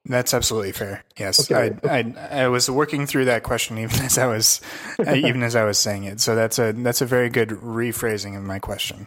That's 0.07 0.35
absolutely 0.35 0.73
fair. 0.73 1.03
Yes, 1.17 1.51
Okay. 1.51 1.73
I, 1.83 1.89
I 1.89 2.43
I 2.45 2.49
was 2.49 2.69
working 2.69 3.07
through 3.07 3.25
that 3.25 3.43
question 3.43 3.79
even 3.85 4.01
as 4.05 4.19
I 4.19 4.27
was 4.27 4.61
even 4.99 5.43
as 5.43 5.57
I 5.57 5.65
was 5.65 5.79
saying 5.79 6.05
it. 6.05 6.21
So 6.21 6.35
that's 6.35 6.59
a 6.59 6.73
that's 6.73 7.01
a 7.01 7.07
very 7.07 7.31
good 7.31 7.49
rephrasing 7.49 8.37
of 8.37 8.43
my 8.43 8.59
question. 8.59 9.07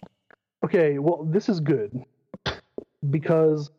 Okay, 0.64 0.98
well, 0.98 1.22
this 1.22 1.48
is 1.48 1.60
good 1.60 2.04
because 3.10 3.70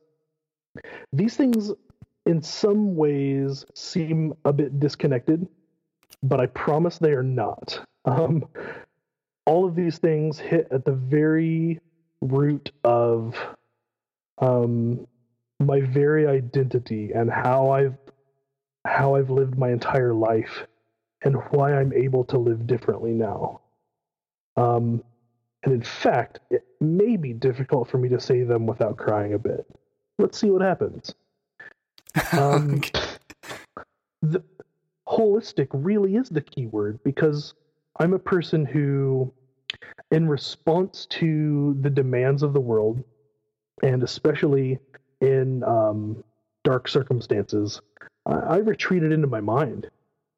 these 1.11 1.35
things, 1.35 1.71
in 2.25 2.41
some 2.41 2.95
ways, 2.95 3.65
seem 3.73 4.33
a 4.45 4.53
bit 4.53 4.79
disconnected, 4.79 5.47
but 6.23 6.39
I 6.39 6.47
promise 6.47 6.97
they 6.97 7.11
are 7.11 7.23
not. 7.23 7.85
Um, 8.05 8.45
all 9.45 9.65
of 9.65 9.75
these 9.75 9.97
things 9.97 10.37
hit 10.39 10.67
at 10.71 10.85
the 10.85 10.91
very 10.91 11.79
root 12.21 12.71
of 12.83 13.35
um, 14.37 15.07
my 15.59 15.81
very 15.81 16.27
identity 16.27 17.11
and 17.13 17.29
how 17.29 17.71
I've 17.71 17.97
how 18.85 19.15
I've 19.15 19.29
lived 19.29 19.57
my 19.57 19.71
entire 19.71 20.13
life 20.13 20.65
and 21.21 21.35
why 21.51 21.73
I'm 21.73 21.91
able 21.93 22.23
to 22.25 22.37
live 22.37 22.65
differently 22.65 23.11
now. 23.11 23.61
Um, 24.55 25.03
and 25.63 25.73
in 25.73 25.81
fact, 25.81 26.39
it 26.49 26.65
may 26.79 27.17
be 27.17 27.33
difficult 27.33 27.89
for 27.89 27.97
me 27.97 28.09
to 28.09 28.19
say 28.19 28.43
them 28.43 28.65
without 28.65 28.97
crying 28.97 29.33
a 29.33 29.39
bit. 29.39 29.65
Let's 30.17 30.37
see 30.37 30.49
what 30.49 30.61
happens. 30.61 31.13
Um, 32.33 32.81
the 34.23 34.43
holistic 35.07 35.67
really 35.71 36.15
is 36.15 36.27
the 36.27 36.41
key 36.41 36.65
word 36.65 36.99
because 37.03 37.53
I'm 37.99 38.13
a 38.13 38.19
person 38.19 38.65
who, 38.65 39.31
in 40.11 40.27
response 40.27 41.05
to 41.11 41.77
the 41.81 41.89
demands 41.89 42.41
of 42.41 42.53
the 42.53 42.59
world, 42.59 43.03
and 43.83 44.01
especially 44.03 44.79
in 45.21 45.63
um, 45.63 46.23
dark 46.63 46.87
circumstances, 46.87 47.79
I, 48.25 48.33
I 48.33 48.57
retreated 48.57 49.11
into 49.11 49.27
my 49.27 49.41
mind. 49.41 49.89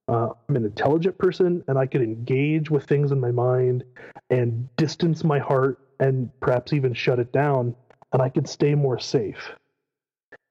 Uh, 0.08 0.30
I'm 0.50 0.56
an 0.56 0.66
intelligent 0.66 1.18
person, 1.18 1.64
and 1.68 1.78
I 1.78 1.86
could 1.86 2.02
engage 2.02 2.70
with 2.70 2.86
things 2.86 3.12
in 3.12 3.20
my 3.20 3.32
mind 3.32 3.84
and 4.30 4.68
distance 4.76 5.24
my 5.24 5.40
heart 5.40 5.80
and 6.00 6.30
perhaps 6.40 6.74
even 6.74 6.94
shut 6.94 7.20
it 7.20 7.32
down, 7.32 7.76
and 8.12 8.22
I 8.22 8.30
could 8.30 8.50
stay 8.50 8.76
more 8.76 9.00
safe. 9.00 9.52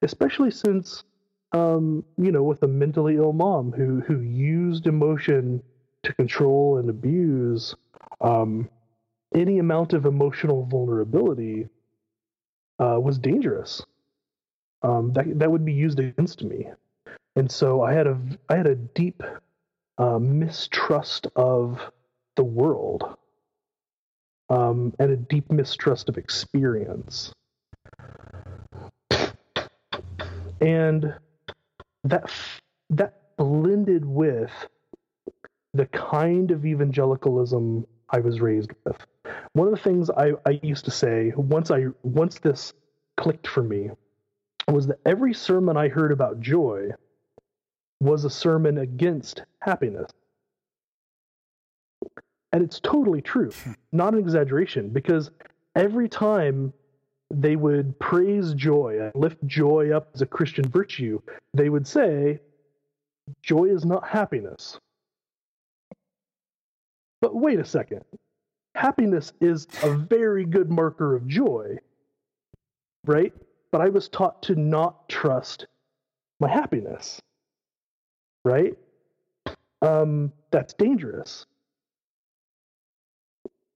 Especially 0.02 0.50
since, 0.50 1.04
um, 1.52 2.04
you 2.16 2.32
know, 2.32 2.42
with 2.42 2.62
a 2.62 2.68
mentally 2.68 3.16
ill 3.16 3.32
mom 3.32 3.72
who 3.72 4.00
who 4.00 4.20
used 4.20 4.86
emotion 4.86 5.62
to 6.04 6.14
control 6.14 6.78
and 6.78 6.88
abuse, 6.88 7.74
um, 8.20 8.68
any 9.34 9.58
amount 9.58 9.92
of 9.92 10.06
emotional 10.06 10.64
vulnerability 10.64 11.68
uh, 12.78 12.98
was 12.98 13.18
dangerous. 13.18 13.84
Um, 14.82 15.12
that 15.12 15.38
that 15.38 15.50
would 15.50 15.64
be 15.64 15.74
used 15.74 15.98
against 15.98 16.42
me, 16.42 16.68
and 17.36 17.50
so 17.50 17.82
I 17.82 17.92
had 17.92 18.06
a 18.06 18.18
I 18.48 18.56
had 18.56 18.66
a 18.66 18.74
deep 18.74 19.22
uh, 19.98 20.18
mistrust 20.18 21.26
of 21.36 21.80
the 22.36 22.44
world 22.44 23.04
um, 24.48 24.92
and 24.98 25.10
a 25.10 25.16
deep 25.16 25.50
mistrust 25.50 26.08
of 26.08 26.18
experience. 26.18 27.32
And 30.60 31.14
that 32.04 32.30
that 32.90 33.36
blended 33.36 34.04
with 34.04 34.50
the 35.72 35.86
kind 35.86 36.50
of 36.50 36.66
evangelicalism 36.66 37.86
I 38.10 38.18
was 38.18 38.40
raised 38.40 38.72
with. 38.84 38.96
One 39.52 39.68
of 39.68 39.74
the 39.74 39.80
things 39.80 40.10
I, 40.10 40.32
I 40.44 40.58
used 40.62 40.84
to 40.86 40.90
say 40.90 41.32
once 41.36 41.70
I 41.70 41.86
once 42.02 42.38
this 42.40 42.72
clicked 43.16 43.46
for 43.46 43.62
me 43.62 43.90
was 44.68 44.88
that 44.88 44.98
every 45.06 45.32
sermon 45.32 45.76
I 45.76 45.88
heard 45.88 46.12
about 46.12 46.40
joy 46.40 46.90
was 48.00 48.24
a 48.24 48.30
sermon 48.30 48.78
against 48.78 49.42
happiness. 49.60 50.10
And 52.52 52.64
it's 52.64 52.80
totally 52.80 53.20
true, 53.20 53.50
hmm. 53.64 53.72
not 53.92 54.14
an 54.14 54.20
exaggeration, 54.20 54.88
because 54.88 55.30
every 55.76 56.08
time 56.08 56.72
they 57.32 57.54
would 57.54 57.96
praise 57.98 58.54
joy 58.54 58.98
and 59.00 59.12
lift 59.14 59.38
joy 59.46 59.92
up 59.92 60.10
as 60.14 60.22
a 60.22 60.26
Christian 60.26 60.68
virtue, 60.68 61.20
they 61.54 61.68
would 61.68 61.86
say, 61.86 62.40
Joy 63.42 63.66
is 63.66 63.84
not 63.84 64.08
happiness. 64.08 64.78
But 67.20 67.34
wait 67.34 67.60
a 67.60 67.64
second. 67.64 68.04
Happiness 68.74 69.32
is 69.40 69.66
a 69.82 69.94
very 69.94 70.44
good 70.44 70.70
marker 70.70 71.14
of 71.14 71.26
joy, 71.26 71.76
right? 73.04 73.32
But 73.70 73.82
I 73.82 73.88
was 73.88 74.08
taught 74.08 74.42
to 74.44 74.54
not 74.54 75.08
trust 75.08 75.66
my 76.40 76.48
happiness, 76.48 77.20
right? 78.44 78.76
Um, 79.82 80.32
that's 80.50 80.74
dangerous. 80.74 81.46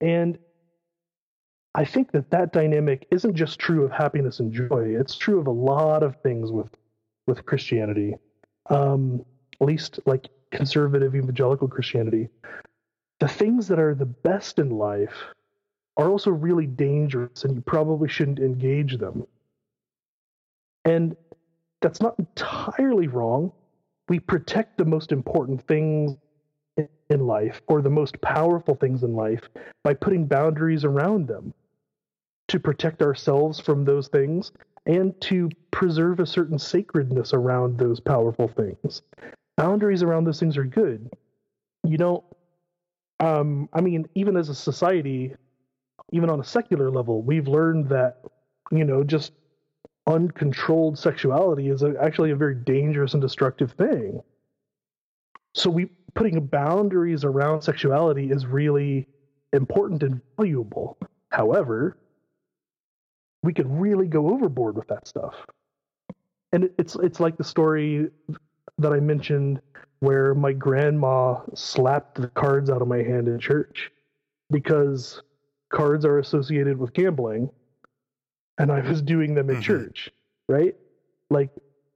And 0.01 0.39
I 1.75 1.85
think 1.85 2.13
that 2.13 2.31
that 2.31 2.53
dynamic 2.53 3.07
isn't 3.11 3.35
just 3.35 3.59
true 3.59 3.85
of 3.85 3.91
happiness 3.91 4.39
and 4.41 4.53
joy. 4.53 4.95
It's 4.99 5.17
true 5.17 5.41
of 5.41 5.47
a 5.47 5.53
lot 5.53 6.03
of 6.03 6.17
things 6.23 6.53
with 6.53 6.71
with 7.27 7.47
Christianity, 7.47 8.15
um, 8.69 9.25
at 9.61 9.67
least 9.67 9.99
like 10.05 10.29
conservative 10.53 11.15
evangelical 11.15 11.69
Christianity. 11.69 12.29
The 13.21 13.29
things 13.29 13.67
that 13.69 13.79
are 13.79 13.95
the 13.95 14.05
best 14.05 14.59
in 14.59 14.71
life 14.71 15.15
are 15.97 16.11
also 16.11 16.31
really 16.31 16.67
dangerous, 16.67 17.45
and 17.45 17.55
you 17.55 17.63
probably 17.63 18.09
shouldn't 18.09 18.41
engage 18.41 18.99
them. 18.99 19.27
And 20.85 21.17
that's 21.81 22.01
not 22.01 22.19
entirely 22.19 23.09
wrong. 23.09 23.53
We 24.09 24.21
protect 24.21 24.79
the 24.79 24.85
most 24.85 25.13
important 25.13 25.67
things 25.67 26.17
in- 26.77 27.27
life 27.27 27.63
or 27.69 27.81
the 27.81 27.91
most 27.91 28.21
powerful 28.21 28.75
things 28.75 29.03
in 29.05 29.15
life 29.15 29.49
by 29.85 29.95
putting 29.95 30.27
boundaries 30.27 30.85
around 30.85 31.29
them 31.29 31.55
to 32.49 32.59
protect 32.59 33.03
ourselves 33.03 33.61
from 33.61 33.85
those 33.85 34.09
things 34.09 34.53
and 34.87 35.19
to 35.21 35.49
preserve 35.71 36.21
a 36.21 36.27
certain 36.27 36.59
sacredness 36.59 37.33
around 37.33 37.79
those 37.79 38.01
powerful 38.01 38.49
things. 38.49 39.03
Boundaries 39.57 40.03
around 40.03 40.25
those 40.25 40.41
things 40.41 40.57
are 40.57 40.65
good. 40.65 41.09
You 41.85 41.97
don't, 41.97 42.25
um, 43.21 43.69
I 43.73 43.81
mean, 43.81 44.07
even 44.15 44.37
as 44.37 44.49
a 44.49 44.55
society, 44.55 45.35
even 46.13 46.29
on 46.29 46.41
a 46.41 46.45
secular 46.45 46.91
level, 46.91 47.23
we've 47.23 47.49
learned 47.49 47.89
that, 47.91 48.21
you 48.71 48.85
know, 48.85 49.05
just 49.05 49.33
uncontrolled 50.07 50.99
sexuality 50.99 51.69
is 51.69 51.83
a, 51.83 51.95
actually 52.01 52.31
a 52.31 52.37
very 52.37 52.55
dangerous 52.55 53.15
and 53.15 53.23
destructive 53.23 53.73
thing. 53.73 54.23
So 55.55 55.71
we 55.71 55.91
putting 56.15 56.47
boundaries 56.47 57.25
around 57.25 57.63
sexuality 57.63 58.31
is 58.31 58.47
really 58.47 59.07
important 59.53 60.03
and 60.03 60.21
valuable. 60.37 60.99
However, 61.31 61.97
we 63.43 63.53
could 63.53 63.69
really 63.69 64.07
go 64.07 64.31
overboard 64.31 64.77
with 64.77 64.89
that 64.89 65.07
stuff. 65.07 65.35
And 66.53 66.71
it's 66.79 66.97
it's 66.97 67.21
like 67.21 67.37
the 67.37 67.45
story 67.45 68.09
that 68.79 68.93
I 68.93 69.01
mentioned 69.01 69.61
where 70.01 70.35
my 70.35 70.53
grandma 70.53 71.41
slapped 71.55 72.21
the 72.21 72.29
cards 72.29 72.71
out 72.71 72.83
of 72.83 72.89
my 72.89 72.99
hand 72.99 73.29
in 73.29 73.39
church 73.39 73.91
because 74.51 75.23
cards 75.71 76.05
are 76.05 76.19
associated 76.19 76.77
with 76.77 76.93
gambling 76.93 77.51
and 78.59 78.71
I 78.71 78.81
was 78.81 79.03
doing 79.03 79.35
them 79.35 79.51
in 79.51 79.57
mm-hmm. 79.57 79.63
church, 79.63 80.11
right? 80.49 80.75
Like 81.31 81.51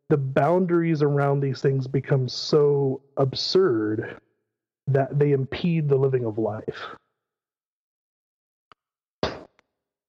the 0.09 0.17
boundaries 0.17 1.03
around 1.03 1.41
these 1.41 1.61
things 1.61 1.87
become 1.87 2.29
so 2.29 3.03
absurd 3.17 4.19
that 4.87 5.19
they 5.19 5.33
impede 5.33 5.89
the 5.89 5.97
living 5.97 6.25
of 6.25 6.39
life. 6.39 6.83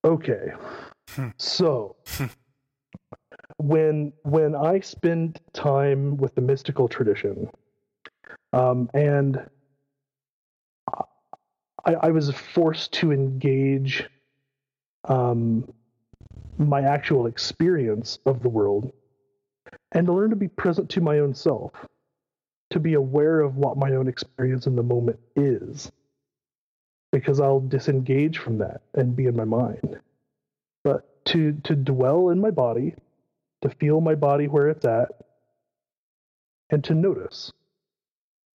Okay. 0.06 0.52
Hmm. 1.10 1.30
so 1.38 1.98
when 3.58 4.14
when 4.24 4.56
I 4.56 4.80
spend 4.80 5.42
time 5.54 6.18
with 6.18 6.36
the 6.36 6.42
mystical 6.42 6.88
tradition, 6.88 7.50
um, 8.54 8.90
and 8.94 9.42
I, 11.86 11.94
I, 11.96 12.12
was 12.12 12.32
forced 12.32 12.94
to 12.94 13.12
engage 13.12 14.08
um, 15.06 15.68
my 16.60 16.82
actual 16.82 17.26
experience 17.26 18.20
of 18.26 18.44
the 18.44 18.50
world 18.50 18.92
and 19.92 20.08
to 20.08 20.14
learn 20.14 20.30
to 20.30 20.36
be 20.36 20.48
present 20.48 20.90
to 20.92 21.02
my 21.02 21.20
own 21.20 21.34
self, 21.34 21.72
to 22.70 22.80
be 22.80 22.94
aware 22.94 23.40
of 23.42 23.56
what 23.56 23.78
my 23.78 23.92
own 23.92 24.08
experience 24.08 24.68
in 24.68 24.76
the 24.76 24.84
moment 24.84 25.20
is, 25.36 25.92
because 27.12 27.40
I'll 27.40 27.60
disengage 27.60 28.38
from 28.38 28.60
that 28.60 28.82
and 28.94 29.16
be 29.16 29.26
in 29.26 29.36
my 29.36 29.46
mind. 29.46 30.00
But 30.84 31.26
to, 31.26 31.54
to 31.64 31.76
dwell 31.76 32.30
in 32.30 32.40
my 32.40 32.52
body, 32.52 32.96
to 33.62 33.70
feel 33.70 34.02
my 34.02 34.16
body 34.16 34.48
where 34.48 34.70
it's 34.70 34.86
at, 34.86 35.10
and 36.70 36.84
to 36.84 36.94
notice 36.94 37.52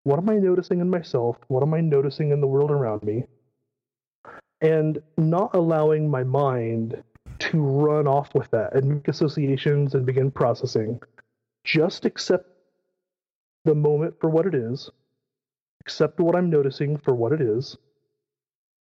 what 0.03 0.17
am 0.17 0.29
I 0.29 0.37
noticing 0.37 0.79
in 0.79 0.89
myself? 0.89 1.37
What 1.47 1.61
am 1.61 1.73
I 1.75 1.81
noticing 1.81 2.31
in 2.31 2.41
the 2.41 2.47
world 2.47 2.71
around 2.71 3.03
me? 3.03 3.25
And 4.59 5.01
not 5.15 5.55
allowing 5.55 6.09
my 6.09 6.23
mind 6.23 7.03
to 7.41 7.59
run 7.59 8.07
off 8.07 8.33
with 8.35 8.49
that 8.51 8.75
and 8.75 8.87
make 8.87 9.07
associations 9.07 9.95
and 9.95 10.05
begin 10.05 10.29
processing. 10.29 11.01
Just 11.63 12.05
accept 12.05 12.47
the 13.65 13.73
moment 13.75 14.13
for 14.19 14.29
what 14.29 14.45
it 14.45 14.53
is, 14.53 14.89
accept 15.81 16.19
what 16.19 16.35
I'm 16.35 16.49
noticing 16.49 16.97
for 16.97 17.15
what 17.15 17.31
it 17.31 17.41
is, 17.41 17.77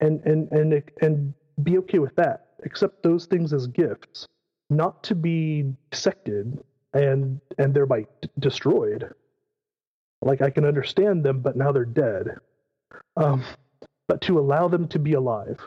and 0.00 0.22
and 0.24 0.50
and 0.52 0.82
and 1.02 1.34
be 1.62 1.78
okay 1.78 1.98
with 1.98 2.14
that. 2.16 2.48
Accept 2.64 3.02
those 3.02 3.26
things 3.26 3.52
as 3.52 3.66
gifts, 3.66 4.26
not 4.70 5.02
to 5.04 5.14
be 5.14 5.74
dissected 5.90 6.58
and 6.94 7.40
and 7.58 7.74
thereby 7.74 8.06
d- 8.22 8.30
destroyed. 8.38 9.12
Like 10.22 10.40
I 10.40 10.50
can 10.50 10.64
understand 10.64 11.24
them, 11.24 11.40
but 11.40 11.56
now 11.56 11.72
they're 11.72 11.84
dead. 11.84 12.36
Um, 13.16 13.44
but 14.08 14.22
to 14.22 14.38
allow 14.38 14.68
them 14.68 14.88
to 14.88 14.98
be 14.98 15.12
alive 15.12 15.58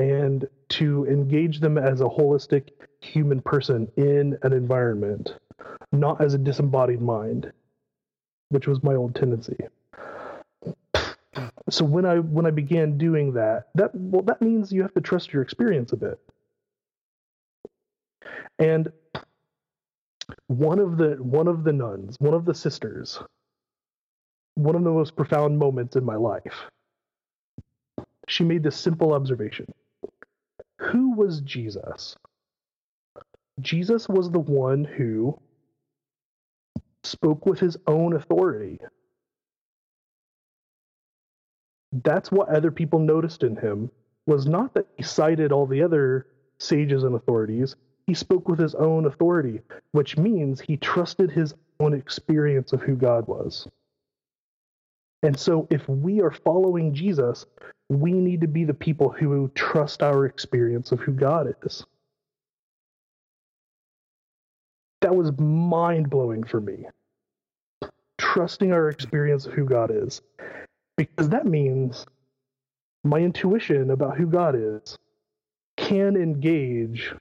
and 0.00 0.48
to 0.70 1.04
engage 1.04 1.60
them 1.60 1.76
as 1.76 2.00
a 2.00 2.04
holistic 2.04 2.70
human 3.02 3.42
person 3.42 3.86
in 3.98 4.38
an 4.42 4.54
environment, 4.54 5.34
not 5.92 6.22
as 6.22 6.32
a 6.32 6.38
disembodied 6.38 7.02
mind, 7.02 7.52
which 8.48 8.66
was 8.66 8.82
my 8.82 8.94
old 8.94 9.14
tendency. 9.14 9.58
So 11.68 11.84
when 11.84 12.04
I 12.04 12.18
when 12.18 12.46
I 12.46 12.50
began 12.50 12.98
doing 12.98 13.34
that, 13.34 13.68
that 13.76 13.94
well 13.94 14.22
that 14.22 14.42
means 14.42 14.72
you 14.72 14.82
have 14.82 14.94
to 14.94 15.00
trust 15.00 15.32
your 15.32 15.40
experience 15.40 15.92
a 15.92 15.96
bit. 15.96 16.18
And 18.58 18.90
one 20.48 20.80
of 20.80 20.96
the 20.96 21.16
one 21.20 21.46
of 21.46 21.62
the 21.62 21.72
nuns, 21.72 22.16
one 22.18 22.34
of 22.34 22.44
the 22.44 22.54
sisters, 22.54 23.20
one 24.56 24.74
of 24.74 24.82
the 24.82 24.90
most 24.90 25.14
profound 25.14 25.58
moments 25.58 25.94
in 25.94 26.04
my 26.04 26.16
life. 26.16 26.64
She 28.26 28.42
made 28.42 28.64
this 28.64 28.76
simple 28.76 29.12
observation. 29.12 29.66
Who 30.80 31.14
was 31.14 31.40
Jesus? 31.42 32.16
Jesus 33.60 34.08
was 34.08 34.30
the 34.30 34.38
one 34.38 34.84
who 34.84 35.38
spoke 37.02 37.46
with 37.46 37.60
his 37.60 37.76
own 37.86 38.14
authority. 38.14 38.78
That's 41.92 42.30
what 42.30 42.48
other 42.48 42.70
people 42.70 42.98
noticed 42.98 43.42
in 43.42 43.56
him 43.56 43.90
was 44.26 44.46
not 44.46 44.74
that 44.74 44.86
he 44.96 45.02
cited 45.02 45.52
all 45.52 45.66
the 45.66 45.82
other 45.82 46.26
sages 46.58 47.04
and 47.04 47.14
authorities, 47.14 47.74
he 48.06 48.14
spoke 48.14 48.48
with 48.48 48.58
his 48.58 48.74
own 48.74 49.06
authority, 49.06 49.60
which 49.92 50.16
means 50.16 50.60
he 50.60 50.76
trusted 50.76 51.30
his 51.30 51.54
own 51.80 51.94
experience 51.94 52.72
of 52.72 52.82
who 52.82 52.96
God 52.96 53.26
was. 53.26 53.66
And 55.22 55.38
so, 55.38 55.66
if 55.70 55.86
we 55.88 56.20
are 56.22 56.30
following 56.30 56.94
Jesus, 56.94 57.44
we 57.88 58.12
need 58.12 58.40
to 58.40 58.48
be 58.48 58.64
the 58.64 58.74
people 58.74 59.10
who 59.10 59.50
trust 59.54 60.02
our 60.02 60.24
experience 60.24 60.92
of 60.92 61.00
who 61.00 61.12
God 61.12 61.54
is. 61.64 61.84
That 65.02 65.14
was 65.14 65.32
mind 65.38 66.08
blowing 66.08 66.44
for 66.44 66.60
me. 66.60 66.86
Trusting 68.18 68.72
our 68.72 68.88
experience 68.88 69.46
of 69.46 69.52
who 69.52 69.64
God 69.64 69.90
is. 69.92 70.22
Because 70.96 71.28
that 71.30 71.46
means 71.46 72.06
my 73.04 73.18
intuition 73.18 73.90
about 73.90 74.16
who 74.16 74.26
God 74.26 74.54
is 74.56 74.98
can 75.76 76.16
engage 76.16 77.14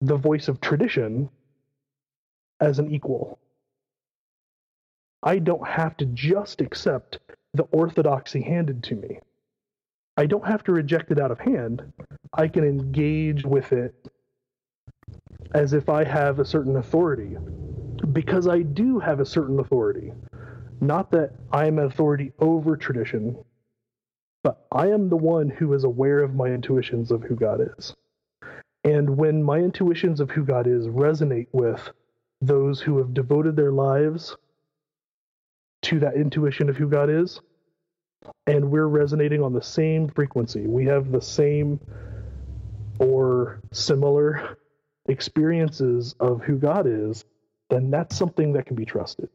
the 0.00 0.16
voice 0.16 0.48
of 0.48 0.60
tradition 0.60 1.28
as 2.60 2.78
an 2.78 2.92
equal. 2.92 3.38
I 5.22 5.38
don't 5.38 5.66
have 5.66 5.96
to 5.98 6.06
just 6.06 6.60
accept 6.60 7.18
the 7.54 7.64
orthodoxy 7.64 8.42
handed 8.42 8.82
to 8.84 8.96
me. 8.96 9.20
I 10.16 10.26
don't 10.26 10.46
have 10.46 10.64
to 10.64 10.72
reject 10.72 11.10
it 11.10 11.20
out 11.20 11.30
of 11.30 11.38
hand. 11.38 11.82
I 12.34 12.48
can 12.48 12.64
engage 12.64 13.44
with 13.44 13.72
it 13.72 13.94
as 15.54 15.72
if 15.72 15.88
I 15.88 16.04
have 16.04 16.38
a 16.38 16.44
certain 16.44 16.76
authority. 16.76 17.36
Because 18.12 18.48
I 18.48 18.62
do 18.62 18.98
have 18.98 19.20
a 19.20 19.26
certain 19.26 19.60
authority. 19.60 20.12
Not 20.80 21.10
that 21.12 21.32
I 21.52 21.66
am 21.66 21.78
an 21.78 21.84
authority 21.84 22.32
over 22.40 22.76
tradition, 22.76 23.36
but 24.42 24.66
I 24.72 24.88
am 24.88 25.08
the 25.08 25.16
one 25.16 25.48
who 25.48 25.72
is 25.72 25.84
aware 25.84 26.18
of 26.18 26.34
my 26.34 26.48
intuitions 26.48 27.12
of 27.12 27.22
who 27.22 27.36
God 27.36 27.60
is. 27.78 27.94
And 28.82 29.16
when 29.16 29.44
my 29.44 29.58
intuitions 29.58 30.18
of 30.18 30.30
who 30.30 30.44
God 30.44 30.66
is 30.66 30.88
resonate 30.88 31.46
with 31.52 31.90
those 32.40 32.80
who 32.80 32.98
have 32.98 33.14
devoted 33.14 33.54
their 33.54 33.70
lives 33.70 34.36
to 35.82 35.98
that 36.00 36.14
intuition 36.14 36.68
of 36.68 36.76
who 36.76 36.88
God 36.88 37.10
is, 37.10 37.40
and 38.46 38.70
we're 38.70 38.86
resonating 38.86 39.42
on 39.42 39.52
the 39.52 39.62
same 39.62 40.08
frequency, 40.08 40.66
we 40.66 40.84
have 40.86 41.10
the 41.10 41.20
same 41.20 41.80
or 42.98 43.60
similar 43.72 44.58
experiences 45.08 46.14
of 46.20 46.42
who 46.42 46.56
God 46.56 46.86
is, 46.86 47.24
then 47.70 47.90
that's 47.90 48.16
something 48.16 48.52
that 48.52 48.66
can 48.66 48.76
be 48.76 48.84
trusted. 48.84 49.28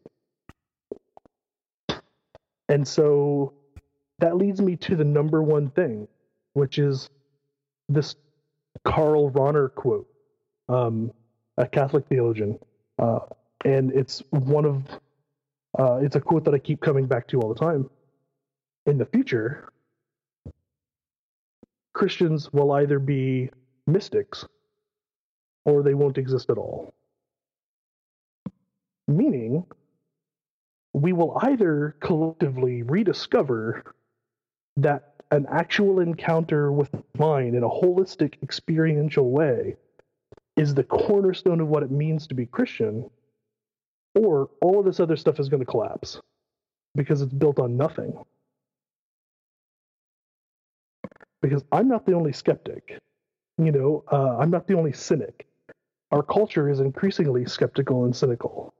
And 2.70 2.88
so 2.88 3.54
that 4.20 4.38
leads 4.38 4.62
me 4.62 4.76
to 4.78 4.96
the 4.96 5.04
number 5.04 5.42
one 5.42 5.70
thing, 5.70 6.08
which 6.54 6.80
is 6.80 7.10
this 7.90 8.16
Karl 8.84 9.32
Rahner 9.32 9.74
quote, 9.74 10.08
um, 10.70 11.12
a 11.58 11.68
Catholic 11.68 12.08
theologian, 12.08 12.60
uh, 13.00 13.20
and 13.66 13.92
it's 13.92 14.22
one 14.30 14.66
of 14.66 14.84
uh, 15.78 16.00
it's 16.02 16.16
a 16.16 16.22
quote 16.22 16.44
that 16.46 16.54
I 16.54 16.60
keep 16.60 16.82
coming 16.82 17.06
back 17.06 17.28
to 17.30 17.40
all 17.40 17.54
the 17.54 17.60
time. 17.60 17.90
In 18.86 18.98
the 18.98 19.06
future, 19.06 19.70
Christians 21.94 22.52
will 22.54 22.72
either 22.72 23.00
be 23.00 23.50
mystics 23.86 24.46
or 25.66 25.84
they 25.84 25.94
won't 25.94 26.18
exist 26.18 26.50
at 26.50 26.58
all. 26.58 26.94
Meaning, 29.08 29.66
we 30.94 31.14
will 31.14 31.38
either 31.42 31.96
collectively 32.00 32.84
rediscover 32.84 33.96
that 34.78 35.14
an 35.32 35.46
actual 35.52 36.00
encounter 36.00 36.72
with 36.72 36.92
the 36.92 37.04
mind 37.18 37.56
in 37.56 37.64
a 37.64 37.70
holistic, 37.70 38.36
experiential 38.42 39.32
way 39.32 39.76
is 40.56 40.74
the 40.74 40.84
cornerstone 40.84 41.60
of 41.60 41.68
what 41.68 41.84
it 41.84 41.92
means 41.92 42.28
to 42.28 42.34
be 42.34 42.46
Christian, 42.46 43.10
or 44.16 44.50
all 44.62 44.80
of 44.80 44.86
this 44.86 45.00
other 45.00 45.16
stuff 45.16 45.40
is 45.40 45.50
going 45.50 45.62
to 45.62 45.66
collapse 45.66 46.20
because 46.96 47.22
it's 47.22 47.34
built 47.34 47.60
on 47.60 47.78
nothing. 47.78 48.14
because 51.42 51.64
I'm 51.72 51.88
not 51.88 52.06
the 52.06 52.14
only 52.14 52.34
skeptic. 52.34 53.00
You 53.58 53.72
know, 53.72 54.04
uh, 54.12 54.38
I'm 54.38 54.50
not 54.50 54.68
the 54.68 54.76
only 54.76 54.94
cynic. 54.94 55.48
Our 56.12 56.24
culture 56.24 56.70
is 56.70 56.80
increasingly 56.80 57.46
skeptical 57.46 58.06
and 58.06 58.16
cynical. 58.16 58.74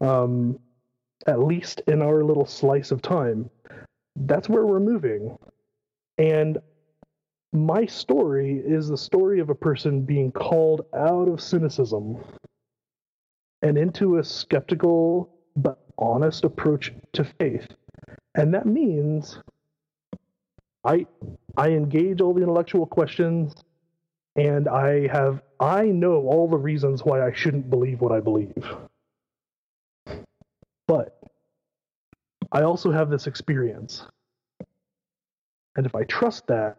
Um, 0.00 0.58
at 1.26 1.40
least 1.40 1.82
in 1.86 2.02
our 2.02 2.22
little 2.22 2.46
slice 2.46 2.90
of 2.90 3.02
time, 3.02 3.50
that's 4.16 4.48
where 4.48 4.66
we're 4.66 4.80
moving. 4.80 5.36
And 6.18 6.58
my 7.52 7.86
story 7.86 8.62
is 8.64 8.88
the 8.88 8.98
story 8.98 9.40
of 9.40 9.50
a 9.50 9.54
person 9.54 10.02
being 10.02 10.32
called 10.32 10.82
out 10.94 11.28
of 11.28 11.40
cynicism 11.40 12.18
and 13.62 13.78
into 13.78 14.18
a 14.18 14.24
skeptical 14.24 15.30
but 15.56 15.78
honest 15.98 16.44
approach 16.44 16.92
to 17.12 17.24
faith. 17.24 17.66
And 18.34 18.52
that 18.54 18.66
means 18.66 19.38
I 20.84 21.06
I 21.56 21.70
engage 21.70 22.20
all 22.20 22.34
the 22.34 22.42
intellectual 22.42 22.86
questions 22.86 23.54
and 24.36 24.68
I 24.68 25.08
have 25.08 25.42
I 25.58 25.86
know 25.86 26.26
all 26.26 26.48
the 26.48 26.58
reasons 26.58 27.02
why 27.04 27.26
I 27.26 27.32
shouldn't 27.32 27.70
believe 27.70 28.00
what 28.00 28.12
I 28.12 28.20
believe. 28.20 28.64
But 30.86 31.18
I 32.52 32.62
also 32.62 32.92
have 32.92 33.10
this 33.10 33.26
experience. 33.26 34.06
And 35.76 35.84
if 35.84 35.94
I 35.94 36.04
trust 36.04 36.46
that, 36.46 36.78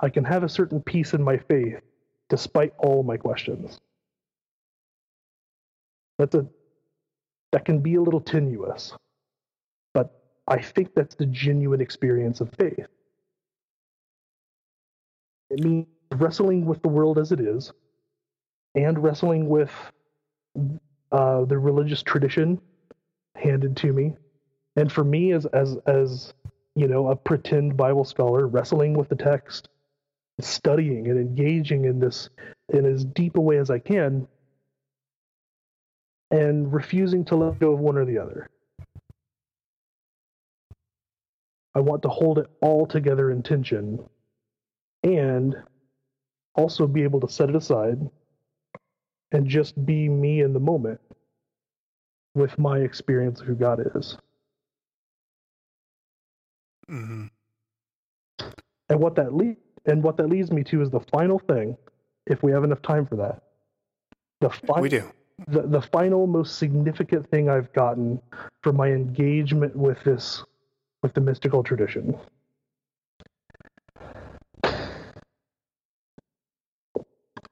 I 0.00 0.10
can 0.10 0.24
have 0.24 0.44
a 0.44 0.48
certain 0.48 0.80
peace 0.80 1.14
in 1.14 1.22
my 1.22 1.38
faith 1.38 1.80
despite 2.28 2.72
all 2.78 3.02
my 3.02 3.16
questions. 3.16 3.80
That's 6.18 6.34
a 6.34 6.46
that 7.52 7.64
can 7.64 7.80
be 7.80 7.94
a 7.94 8.02
little 8.02 8.20
tenuous, 8.20 8.92
but 9.94 10.22
I 10.46 10.60
think 10.60 10.94
that's 10.94 11.14
the 11.14 11.26
genuine 11.26 11.80
experience 11.80 12.40
of 12.40 12.50
faith. 12.58 12.86
It 15.50 15.64
means 15.64 15.86
wrestling 16.14 16.66
with 16.66 16.82
the 16.82 16.88
world 16.88 17.18
as 17.18 17.32
it 17.32 17.40
is, 17.40 17.72
and 18.74 19.02
wrestling 19.02 19.48
with 19.48 19.72
uh, 21.12 21.44
the 21.44 21.58
religious 21.58 22.02
tradition 22.02 22.60
handed 23.36 23.76
to 23.78 23.92
me, 23.92 24.14
and 24.76 24.92
for 24.92 25.04
me 25.04 25.32
as 25.32 25.46
as 25.46 25.76
as 25.86 26.34
you 26.74 26.88
know 26.88 27.08
a 27.10 27.16
pretend 27.16 27.76
Bible 27.76 28.04
scholar, 28.04 28.46
wrestling 28.46 28.94
with 28.94 29.08
the 29.08 29.16
text, 29.16 29.68
studying 30.40 31.08
and 31.08 31.18
engaging 31.18 31.84
in 31.86 31.98
this 32.00 32.30
in 32.72 32.84
as 32.84 33.04
deep 33.04 33.36
a 33.36 33.40
way 33.40 33.58
as 33.58 33.70
I 33.70 33.78
can, 33.78 34.28
and 36.30 36.72
refusing 36.72 37.24
to 37.26 37.36
let 37.36 37.58
go 37.58 37.72
of 37.72 37.78
one 37.78 37.96
or 37.96 38.04
the 38.04 38.18
other. 38.18 38.48
I 41.74 41.80
want 41.80 42.02
to 42.02 42.08
hold 42.08 42.38
it 42.38 42.46
all 42.60 42.86
together 42.86 43.30
in 43.30 43.42
tension 43.42 44.00
and 45.02 45.54
also 46.54 46.86
be 46.86 47.02
able 47.02 47.20
to 47.20 47.28
set 47.28 47.48
it 47.48 47.56
aside 47.56 48.00
and 49.32 49.46
just 49.46 49.86
be 49.86 50.08
me 50.08 50.40
in 50.40 50.52
the 50.52 50.60
moment 50.60 51.00
with 52.34 52.58
my 52.58 52.78
experience 52.78 53.40
of 53.40 53.46
who 53.46 53.54
God 53.54 53.80
is. 53.94 54.16
Mm-hmm. 56.90 57.26
And 58.88 59.00
what 59.00 59.14
that 59.16 59.34
leads 59.34 59.58
and 59.86 60.02
what 60.02 60.16
that 60.18 60.28
leads 60.28 60.50
me 60.50 60.64
to 60.64 60.82
is 60.82 60.90
the 60.90 61.00
final 61.00 61.38
thing, 61.38 61.76
if 62.26 62.42
we 62.42 62.52
have 62.52 62.64
enough 62.64 62.82
time 62.82 63.06
for 63.06 63.16
that. 63.16 63.42
The 64.40 64.50
final, 64.50 64.82
we 64.82 64.88
do. 64.88 65.10
The, 65.46 65.62
the 65.62 65.80
final 65.80 66.26
most 66.26 66.58
significant 66.58 67.30
thing 67.30 67.48
I've 67.48 67.72
gotten 67.72 68.20
from 68.62 68.76
my 68.76 68.88
engagement 68.88 69.76
with 69.76 70.02
this 70.02 70.42
with 71.02 71.14
the 71.14 71.20
mystical 71.20 71.62
tradition. 71.62 72.18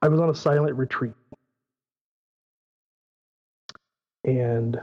I 0.03 0.09
was 0.09 0.21
on 0.21 0.31
a 0.31 0.35
silent 0.35 0.77
retreat. 0.77 1.15
And 4.25 4.81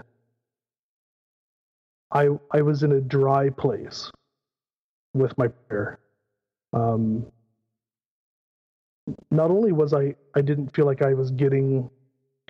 I 2.11 2.29
I 2.51 2.61
was 2.61 2.83
in 2.83 2.93
a 2.93 3.01
dry 3.01 3.49
place 3.49 4.09
with 5.13 5.37
my 5.37 5.49
prayer. 5.49 5.99
Um, 6.71 7.25
not 9.31 9.51
only 9.51 9.73
was 9.73 9.93
I 9.93 10.15
I 10.35 10.41
didn't 10.41 10.73
feel 10.73 10.85
like 10.85 11.01
I 11.01 11.13
was 11.13 11.31
getting 11.31 11.89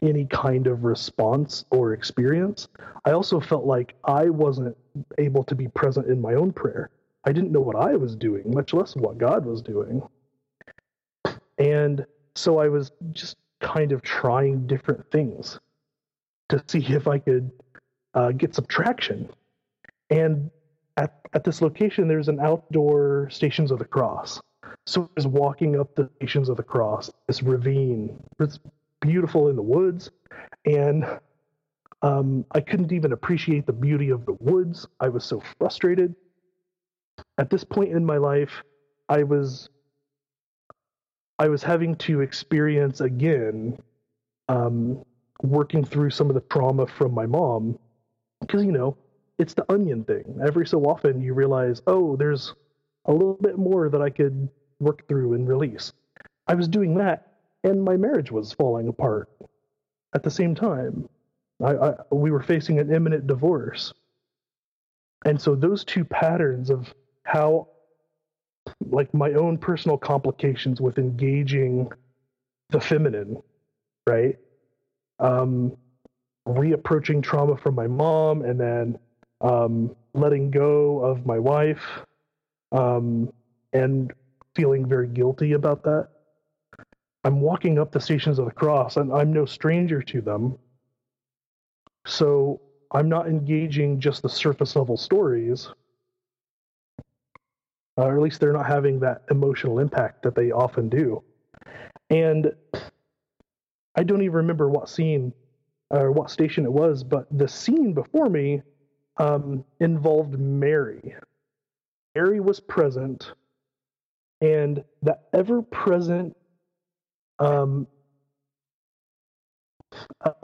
any 0.03 0.25
kind 0.25 0.67
of 0.67 0.83
response 0.83 1.65
or 1.71 1.93
experience, 1.93 2.67
I 3.05 3.11
also 3.11 3.39
felt 3.39 3.65
like 3.65 3.95
I 4.03 4.29
wasn't 4.29 4.75
able 5.17 5.43
to 5.45 5.55
be 5.55 5.67
present 5.69 6.07
in 6.07 6.21
my 6.21 6.33
own 6.35 6.51
prayer. 6.51 6.89
I 7.25 7.31
didn't 7.31 7.51
know 7.51 7.61
what 7.61 7.75
I 7.75 7.95
was 7.95 8.15
doing, 8.15 8.43
much 8.53 8.73
less 8.73 8.95
what 8.95 9.17
God 9.17 9.45
was 9.45 9.61
doing. 9.61 10.01
And 11.57 12.05
so 12.35 12.59
I 12.59 12.67
was 12.67 12.91
just 13.11 13.37
kind 13.61 13.91
of 13.91 14.01
trying 14.01 14.67
different 14.67 15.09
things 15.11 15.59
to 16.49 16.63
see 16.67 16.85
if 16.85 17.07
I 17.07 17.19
could 17.19 17.49
uh, 18.13 18.31
get 18.31 18.53
some 18.53 18.65
traction. 18.65 19.29
And 20.09 20.51
at, 20.97 21.15
at 21.33 21.43
this 21.43 21.61
location, 21.61 22.07
there's 22.07 22.27
an 22.27 22.39
outdoor 22.39 23.29
Stations 23.31 23.71
of 23.71 23.79
the 23.79 23.85
Cross. 23.85 24.41
So 24.85 25.03
I 25.03 25.07
was 25.15 25.27
walking 25.27 25.79
up 25.79 25.95
the 25.95 26.09
Stations 26.17 26.49
of 26.49 26.57
the 26.57 26.63
Cross, 26.63 27.11
this 27.27 27.41
ravine. 27.41 28.21
It's 28.39 28.59
beautiful 29.03 29.49
in 29.49 29.55
the 29.55 29.61
woods. 29.61 30.09
And 30.65 31.05
um, 32.01 32.45
I 32.51 32.61
couldn't 32.61 32.91
even 32.91 33.11
appreciate 33.11 33.65
the 33.65 33.73
beauty 33.73 34.09
of 34.09 34.25
the 34.25 34.33
woods. 34.39 34.87
I 34.99 35.09
was 35.09 35.23
so 35.25 35.41
frustrated. 35.57 36.15
At 37.37 37.49
this 37.49 37.63
point 37.63 37.91
in 37.91 38.05
my 38.05 38.17
life, 38.17 38.63
I 39.09 39.23
was 39.23 39.69
I 41.39 41.47
was 41.47 41.63
having 41.63 41.95
to 41.97 42.21
experience 42.21 43.01
again 43.01 43.77
um, 44.49 45.03
working 45.41 45.83
through 45.83 46.11
some 46.11 46.29
of 46.29 46.35
the 46.35 46.41
trauma 46.41 46.87
from 46.87 47.13
my 47.13 47.25
mom 47.25 47.77
because 48.41 48.63
you 48.63 48.71
know 48.71 48.95
it's 49.39 49.53
the 49.53 49.65
onion 49.71 50.03
thing. 50.03 50.39
Every 50.45 50.65
so 50.65 50.83
often 50.83 51.21
you 51.21 51.33
realize, 51.33 51.81
oh, 51.87 52.15
there's 52.15 52.53
a 53.05 53.11
little 53.11 53.37
bit 53.41 53.57
more 53.57 53.89
that 53.89 54.01
I 54.01 54.09
could 54.09 54.47
work 54.79 55.07
through 55.07 55.33
and 55.33 55.47
release. 55.47 55.91
I 56.47 56.55
was 56.55 56.67
doing 56.67 56.95
that, 56.97 57.32
and 57.63 57.83
my 57.83 57.97
marriage 57.97 58.31
was 58.31 58.53
falling 58.53 58.87
apart 58.87 59.29
at 60.13 60.23
the 60.23 60.31
same 60.31 60.55
time. 60.55 61.07
I, 61.63 61.75
I, 61.75 61.93
we 62.11 62.31
were 62.31 62.41
facing 62.41 62.79
an 62.79 62.93
imminent 62.93 63.27
divorce. 63.27 63.93
And 65.25 65.39
so 65.39 65.55
those 65.55 65.85
two 65.85 66.03
patterns 66.03 66.69
of 66.69 66.93
how 67.23 67.69
like 68.85 69.13
my 69.13 69.31
own 69.33 69.57
personal 69.57 69.97
complications 69.97 70.81
with 70.81 70.97
engaging 70.97 71.91
the 72.69 72.79
feminine, 72.79 73.41
right? 74.07 74.37
Um 75.19 75.77
reapproaching 76.47 77.23
trauma 77.23 77.55
from 77.55 77.75
my 77.75 77.87
mom 77.87 78.41
and 78.41 78.59
then 78.59 78.99
um 79.41 79.95
letting 80.13 80.51
go 80.51 80.99
of 80.99 81.25
my 81.25 81.39
wife 81.39 82.01
um 82.73 83.31
and 83.71 84.11
feeling 84.55 84.85
very 84.87 85.07
guilty 85.07 85.53
about 85.53 85.83
that. 85.83 86.09
I'm 87.23 87.39
walking 87.39 87.79
up 87.79 87.91
the 87.91 88.01
stations 88.01 88.39
of 88.39 88.45
the 88.45 88.51
cross 88.51 88.97
and 88.97 89.11
I'm 89.13 89.31
no 89.31 89.45
stranger 89.45 90.01
to 90.01 90.21
them. 90.21 90.57
So 92.05 92.61
I'm 92.91 93.07
not 93.07 93.27
engaging 93.27 93.99
just 93.99 94.21
the 94.21 94.29
surface 94.29 94.75
level 94.75 94.97
stories, 94.97 95.69
uh, 97.97 98.03
or 98.03 98.17
at 98.17 98.21
least 98.21 98.39
they're 98.39 98.53
not 98.53 98.67
having 98.67 98.99
that 98.99 99.23
emotional 99.31 99.79
impact 99.79 100.23
that 100.23 100.35
they 100.35 100.51
often 100.51 100.89
do. 100.89 101.23
And 102.09 102.51
I 103.95 104.03
don't 104.03 104.21
even 104.21 104.35
remember 104.35 104.69
what 104.69 104.89
scene 104.89 105.33
or 105.89 106.11
what 106.11 106.29
station 106.29 106.65
it 106.65 106.73
was, 106.73 107.03
but 107.03 107.27
the 107.31 107.47
scene 107.47 107.93
before 107.93 108.29
me 108.29 108.61
um, 109.17 109.63
involved 109.79 110.37
Mary. 110.37 111.15
Mary 112.15 112.39
was 112.39 112.59
present, 112.59 113.31
and 114.41 114.83
the 115.01 115.17
ever 115.33 115.61
present 115.61 116.35
um, 117.39 117.87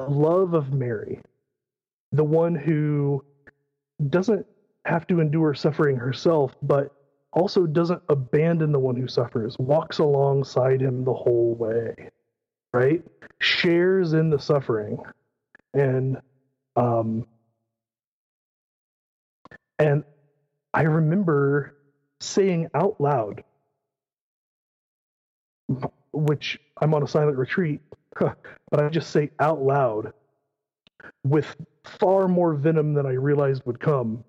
love 0.07 0.53
of 0.53 0.73
Mary 0.73 1.21
the 2.11 2.23
one 2.23 2.55
who 2.55 3.23
doesn't 4.09 4.45
have 4.85 5.07
to 5.07 5.19
endure 5.19 5.53
suffering 5.53 5.97
herself, 5.97 6.55
but 6.61 6.89
also 7.33 7.65
doesn't 7.67 8.01
abandon 8.09 8.71
the 8.71 8.79
one 8.79 8.95
who 8.95 9.07
suffers, 9.07 9.55
walks 9.59 9.99
alongside 9.99 10.81
him 10.81 11.03
the 11.03 11.13
whole 11.13 11.55
way, 11.55 12.09
right? 12.73 13.03
Shares 13.41 14.13
in 14.13 14.29
the 14.29 14.39
suffering. 14.39 14.97
And 15.73 16.17
um 16.75 17.25
and 19.79 20.03
I 20.73 20.83
remember 20.83 21.73
saying 22.21 22.69
out 22.73 22.99
loud, 22.99 23.43
which 26.11 26.59
I'm 26.81 26.93
on 26.93 27.03
a 27.03 27.07
silent 27.07 27.37
retreat, 27.37 27.81
but 28.19 28.79
I 28.79 28.89
just 28.89 29.11
say 29.11 29.31
out 29.39 29.61
loud 29.61 30.13
with 31.23 31.55
far 31.83 32.27
more 32.27 32.53
venom 32.53 32.93
than 32.93 33.05
I 33.05 33.11
realized 33.11 33.63
would 33.65 33.79
come 33.79 34.23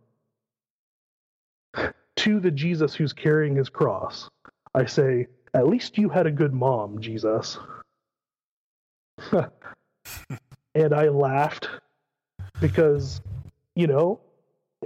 to 2.16 2.40
the 2.40 2.51
Jesus 2.51 2.94
who's 2.94 3.12
carrying 3.12 3.57
his 3.57 3.69
cross, 3.69 4.28
I 4.74 4.85
say, 4.85 5.27
At 5.55 5.69
least 5.69 5.97
you 5.98 6.09
had 6.09 6.27
a 6.27 6.31
good 6.31 6.52
mom, 6.52 7.01
Jesus. 7.01 7.59
and 10.74 10.94
I 10.94 11.09
laughed 11.09 11.69
because, 12.61 13.20
you 13.74 13.86
know, 13.86 14.20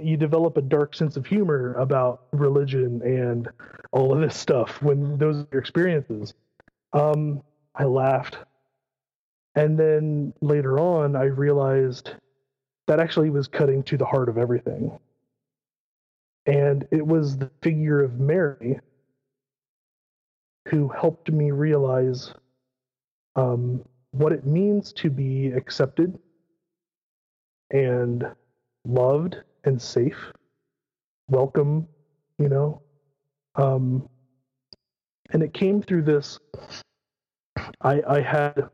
you 0.01 0.17
develop 0.17 0.57
a 0.57 0.61
dark 0.61 0.95
sense 0.95 1.17
of 1.17 1.25
humor 1.25 1.73
about 1.75 2.27
religion 2.31 3.01
and 3.01 3.49
all 3.91 4.13
of 4.13 4.19
this 4.19 4.35
stuff 4.35 4.81
when 4.81 5.17
those 5.17 5.37
are 5.37 5.47
your 5.51 5.61
experiences. 5.61 6.33
Um, 6.93 7.41
I 7.75 7.83
laughed. 7.85 8.37
And 9.55 9.77
then 9.79 10.33
later 10.41 10.79
on, 10.79 11.15
I 11.15 11.25
realized 11.25 12.11
that 12.87 12.99
actually 12.99 13.29
was 13.29 13.47
cutting 13.47 13.83
to 13.83 13.97
the 13.97 14.05
heart 14.05 14.29
of 14.29 14.37
everything. 14.37 14.97
And 16.45 16.87
it 16.91 17.05
was 17.05 17.37
the 17.37 17.49
figure 17.61 18.03
of 18.03 18.19
Mary 18.19 18.79
who 20.67 20.87
helped 20.89 21.31
me 21.31 21.51
realize 21.51 22.33
um, 23.35 23.83
what 24.11 24.31
it 24.31 24.45
means 24.45 24.93
to 24.93 25.09
be 25.09 25.47
accepted 25.47 26.17
and 27.71 28.25
loved 28.85 29.37
and 29.63 29.81
safe, 29.81 30.31
welcome, 31.29 31.87
you 32.37 32.49
know. 32.49 32.81
Um, 33.55 34.07
and 35.31 35.43
it 35.43 35.53
came 35.53 35.81
through 35.81 36.03
this. 36.03 36.39
I, 37.81 38.01
I 38.07 38.21
had, 38.21 38.69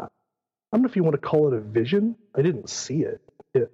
I 0.00 0.06
don't 0.72 0.82
know 0.82 0.88
if 0.88 0.96
you 0.96 1.04
want 1.04 1.14
to 1.14 1.26
call 1.26 1.48
it 1.48 1.54
a 1.54 1.60
vision. 1.60 2.16
I 2.34 2.42
didn't 2.42 2.70
see 2.70 3.02
it. 3.02 3.20
It, 3.54 3.72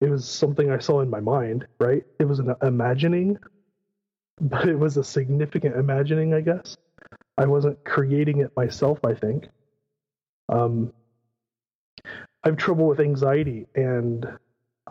it 0.00 0.10
was 0.10 0.28
something 0.28 0.70
I 0.70 0.78
saw 0.78 1.00
in 1.00 1.10
my 1.10 1.20
mind, 1.20 1.66
right? 1.78 2.04
It 2.18 2.24
was 2.24 2.38
an 2.38 2.54
imagining, 2.62 3.38
but 4.40 4.68
it 4.68 4.78
was 4.78 4.96
a 4.96 5.04
significant 5.04 5.76
imagining, 5.76 6.34
I 6.34 6.40
guess. 6.40 6.76
I 7.38 7.46
wasn't 7.46 7.82
creating 7.84 8.40
it 8.40 8.52
myself, 8.56 8.98
I 9.04 9.14
think. 9.14 9.48
Um, 10.48 10.92
I 12.42 12.48
have 12.48 12.56
trouble 12.56 12.86
with 12.86 13.00
anxiety 13.00 13.66
and 13.74 14.26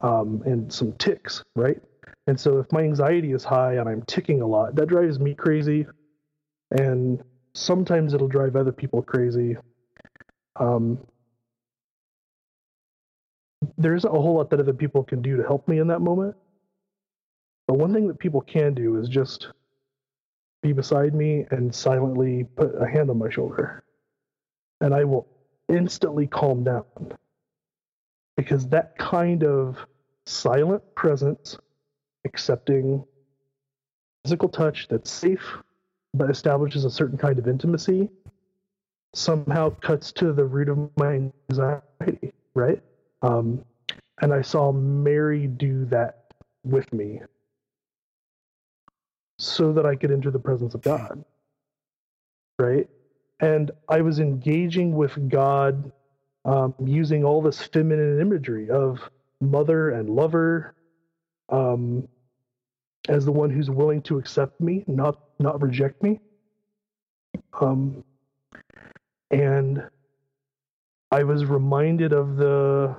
um, 0.01 0.43
and 0.45 0.71
some 0.71 0.93
tics, 0.93 1.43
right? 1.55 1.81
And 2.29 2.39
so 2.39 2.59
if 2.59 2.71
my 2.71 2.83
anxiety 2.83 3.31
is 3.31 3.43
high 3.43 3.77
and 3.77 3.89
I'm 3.89 4.03
ticking 4.03 4.43
a 4.43 4.45
lot, 4.45 4.75
that 4.75 4.85
drives 4.85 5.19
me 5.19 5.33
crazy, 5.33 5.87
and 6.69 7.23
sometimes 7.55 8.13
it'll 8.13 8.27
drive 8.27 8.55
other 8.55 8.71
people 8.71 9.01
crazy. 9.01 9.57
Um, 10.55 10.99
there 13.79 13.95
isn't 13.95 14.15
a 14.15 14.21
whole 14.21 14.35
lot 14.35 14.51
that 14.51 14.59
other 14.59 14.75
people 14.75 15.03
can 15.03 15.23
do 15.23 15.37
to 15.37 15.41
help 15.41 15.67
me 15.67 15.79
in 15.79 15.87
that 15.87 16.01
moment. 16.01 16.35
But 17.67 17.79
one 17.79 17.95
thing 17.95 18.07
that 18.09 18.19
people 18.19 18.41
can 18.41 18.75
do 18.75 18.99
is 18.99 19.09
just 19.09 19.47
be 20.61 20.71
beside 20.71 21.15
me 21.15 21.47
and 21.49 21.73
silently 21.73 22.43
put 22.55 22.79
a 22.79 22.85
hand 22.87 23.09
on 23.09 23.17
my 23.17 23.31
shoulder. 23.31 23.83
And 24.81 24.93
I 24.93 25.03
will 25.03 25.25
instantly 25.67 26.27
calm 26.27 26.63
down 26.63 26.83
because 28.37 28.67
that 28.67 28.95
kind 28.99 29.43
of 29.43 29.79
silent 30.27 30.83
presence, 30.93 31.57
accepting 32.25 33.03
physical 34.23 34.49
touch 34.49 34.87
that's 34.89 35.11
safe 35.11 35.57
but 36.13 36.29
establishes 36.29 36.85
a 36.85 36.89
certain 36.89 37.17
kind 37.17 37.37
of 37.39 37.47
intimacy, 37.47 38.09
somehow 39.13 39.69
cuts 39.69 40.11
to 40.13 40.33
the 40.33 40.43
root 40.43 40.69
of 40.69 40.89
my 40.97 41.29
anxiety, 41.51 42.31
right? 42.55 42.81
Um, 43.21 43.63
and 44.21 44.33
I 44.33 44.41
saw 44.41 44.71
Mary 44.71 45.47
do 45.47 45.85
that 45.85 46.33
with 46.63 46.91
me 46.93 47.21
so 49.37 49.71
that 49.73 49.85
I 49.85 49.95
could 49.95 50.11
enter 50.11 50.31
the 50.31 50.39
presence 50.39 50.73
of 50.73 50.81
God, 50.81 51.23
right? 52.57 52.87
And 53.39 53.71
I 53.87 54.01
was 54.01 54.19
engaging 54.19 54.95
with 54.95 55.29
God 55.29 55.91
um, 56.43 56.73
using 56.83 57.23
all 57.23 57.41
this 57.41 57.61
feminine 57.61 58.19
imagery 58.19 58.69
of 58.69 58.99
mother 59.39 59.91
and 59.91 60.09
lover 60.09 60.73
um, 61.49 62.07
as 63.07 63.25
the 63.25 63.31
one 63.31 63.49
who's 63.49 63.69
willing 63.69 64.01
to 64.03 64.17
accept 64.17 64.59
me, 64.61 64.83
not 64.87 65.19
not 65.39 65.61
reject 65.61 66.01
me. 66.03 66.19
Um, 67.59 68.03
and 69.31 69.83
I 71.11 71.23
was 71.23 71.45
reminded 71.45 72.13
of 72.13 72.37
the 72.37 72.95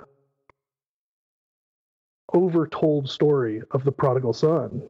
overtold 2.35 3.09
story 3.09 3.62
of 3.72 3.85
the 3.85 3.93
prodigal 3.93 4.32
son. 4.32 4.89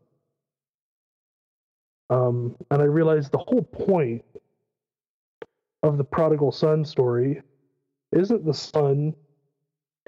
Um, 2.09 2.57
and 2.71 2.83
I 2.83 2.87
realized 2.87 3.31
the 3.31 3.39
whole 3.39 3.63
point 3.63 4.25
of 5.83 5.97
the 5.97 6.05
prodigal 6.05 6.53
son 6.53 6.85
story 6.85 7.43
isn't 8.13 8.45
the 8.45 8.55
son 8.55 9.15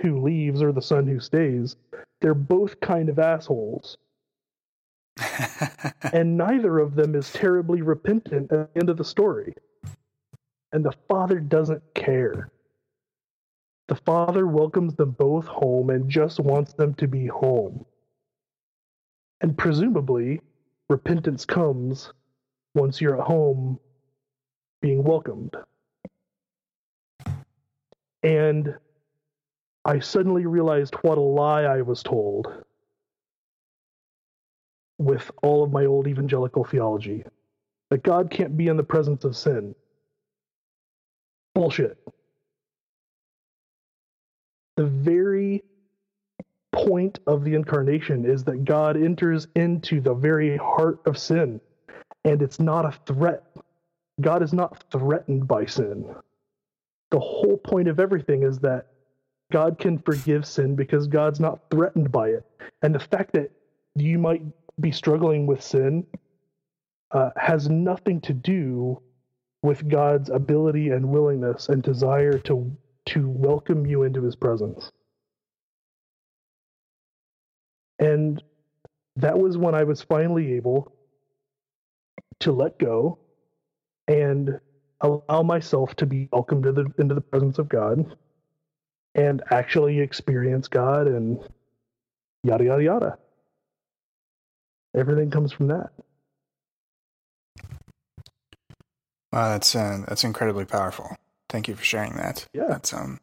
who 0.02 0.20
leaves 0.22 0.62
or 0.62 0.72
the 0.72 0.82
son 0.82 1.06
who 1.06 1.20
stays. 1.20 1.76
They're 2.20 2.34
both 2.34 2.80
kind 2.80 3.08
of 3.08 3.18
assholes. 3.18 3.96
and 6.12 6.36
neither 6.36 6.78
of 6.78 6.94
them 6.94 7.14
is 7.14 7.32
terribly 7.32 7.82
repentant 7.82 8.52
at 8.52 8.72
the 8.74 8.80
end 8.80 8.90
of 8.90 8.96
the 8.96 9.04
story. 9.04 9.54
And 10.72 10.84
the 10.84 10.94
father 11.08 11.38
doesn't 11.38 11.82
care. 11.94 12.50
The 13.88 13.96
father 13.96 14.46
welcomes 14.46 14.94
them 14.94 15.10
both 15.10 15.46
home 15.46 15.90
and 15.90 16.08
just 16.08 16.40
wants 16.40 16.72
them 16.72 16.94
to 16.94 17.06
be 17.06 17.26
home. 17.26 17.84
And 19.40 19.58
presumably, 19.58 20.40
repentance 20.88 21.44
comes 21.44 22.12
once 22.74 23.00
you're 23.00 23.20
at 23.20 23.26
home 23.26 23.78
being 24.80 25.02
welcomed. 25.02 25.56
And 28.22 28.76
I 29.84 29.98
suddenly 30.00 30.46
realized 30.46 30.94
what 31.02 31.18
a 31.18 31.22
lie 31.22 31.64
I 31.64 31.82
was 31.82 32.02
told 32.02 32.48
with 34.98 35.30
all 35.42 35.64
of 35.64 35.72
my 35.72 35.86
old 35.86 36.06
evangelical 36.08 36.64
theology 36.64 37.24
that 37.90 38.02
God 38.02 38.30
can't 38.30 38.56
be 38.56 38.68
in 38.68 38.76
the 38.76 38.84
presence 38.84 39.24
of 39.24 39.36
sin. 39.36 39.74
Bullshit. 41.54 41.98
The 44.76 44.86
very 44.86 45.62
point 46.72 47.18
of 47.26 47.44
the 47.44 47.54
incarnation 47.54 48.24
is 48.24 48.44
that 48.44 48.64
God 48.64 48.96
enters 48.96 49.48
into 49.56 50.00
the 50.00 50.14
very 50.14 50.56
heart 50.56 51.00
of 51.06 51.18
sin, 51.18 51.60
and 52.24 52.40
it's 52.42 52.60
not 52.60 52.86
a 52.86 52.92
threat. 53.06 53.44
God 54.20 54.42
is 54.42 54.52
not 54.54 54.84
threatened 54.90 55.48
by 55.48 55.66
sin 55.66 56.06
the 57.12 57.20
whole 57.20 57.58
point 57.58 57.88
of 57.88 58.00
everything 58.00 58.42
is 58.42 58.60
that 58.60 58.88
God 59.52 59.78
can 59.78 59.98
forgive 59.98 60.46
sin 60.46 60.74
because 60.74 61.06
God's 61.06 61.38
not 61.38 61.60
threatened 61.70 62.10
by 62.10 62.28
it. 62.30 62.44
And 62.82 62.94
the 62.94 63.00
fact 63.00 63.34
that 63.34 63.52
you 63.94 64.18
might 64.18 64.42
be 64.80 64.90
struggling 64.90 65.46
with 65.46 65.62
sin 65.62 66.06
uh, 67.12 67.30
has 67.36 67.68
nothing 67.68 68.20
to 68.22 68.32
do 68.32 69.00
with 69.62 69.86
God's 69.88 70.30
ability 70.30 70.88
and 70.88 71.08
willingness 71.08 71.68
and 71.68 71.82
desire 71.82 72.38
to 72.40 72.74
to 73.04 73.28
welcome 73.28 73.84
you 73.84 74.04
into 74.04 74.22
his 74.22 74.36
presence. 74.36 74.90
And 77.98 78.42
that 79.16 79.38
was 79.38 79.58
when 79.58 79.74
I 79.74 79.82
was 79.82 80.02
finally 80.02 80.54
able 80.54 80.92
to 82.40 82.52
let 82.52 82.78
go 82.78 83.18
and 84.06 84.60
allow 85.00 85.42
myself 85.42 85.94
to 85.96 86.06
be 86.06 86.28
welcomed 86.32 86.64
the, 86.64 86.86
into 86.98 87.14
the 87.14 87.20
presence 87.20 87.58
of 87.58 87.68
God 87.68 88.16
and 89.14 89.42
actually 89.50 90.00
experience 90.00 90.68
God 90.68 91.06
and 91.06 91.38
yada, 92.42 92.64
yada, 92.64 92.82
yada. 92.82 93.18
Everything 94.94 95.30
comes 95.30 95.52
from 95.52 95.68
that. 95.68 95.90
Wow, 99.32 99.48
that's 99.48 99.74
uh, 99.74 100.04
that's 100.06 100.24
incredibly 100.24 100.66
powerful. 100.66 101.16
Thank 101.48 101.66
you 101.68 101.74
for 101.74 101.84
sharing 101.84 102.16
that. 102.16 102.46
Yeah, 102.52 102.66
that's 102.68 102.92
um. 102.92 103.18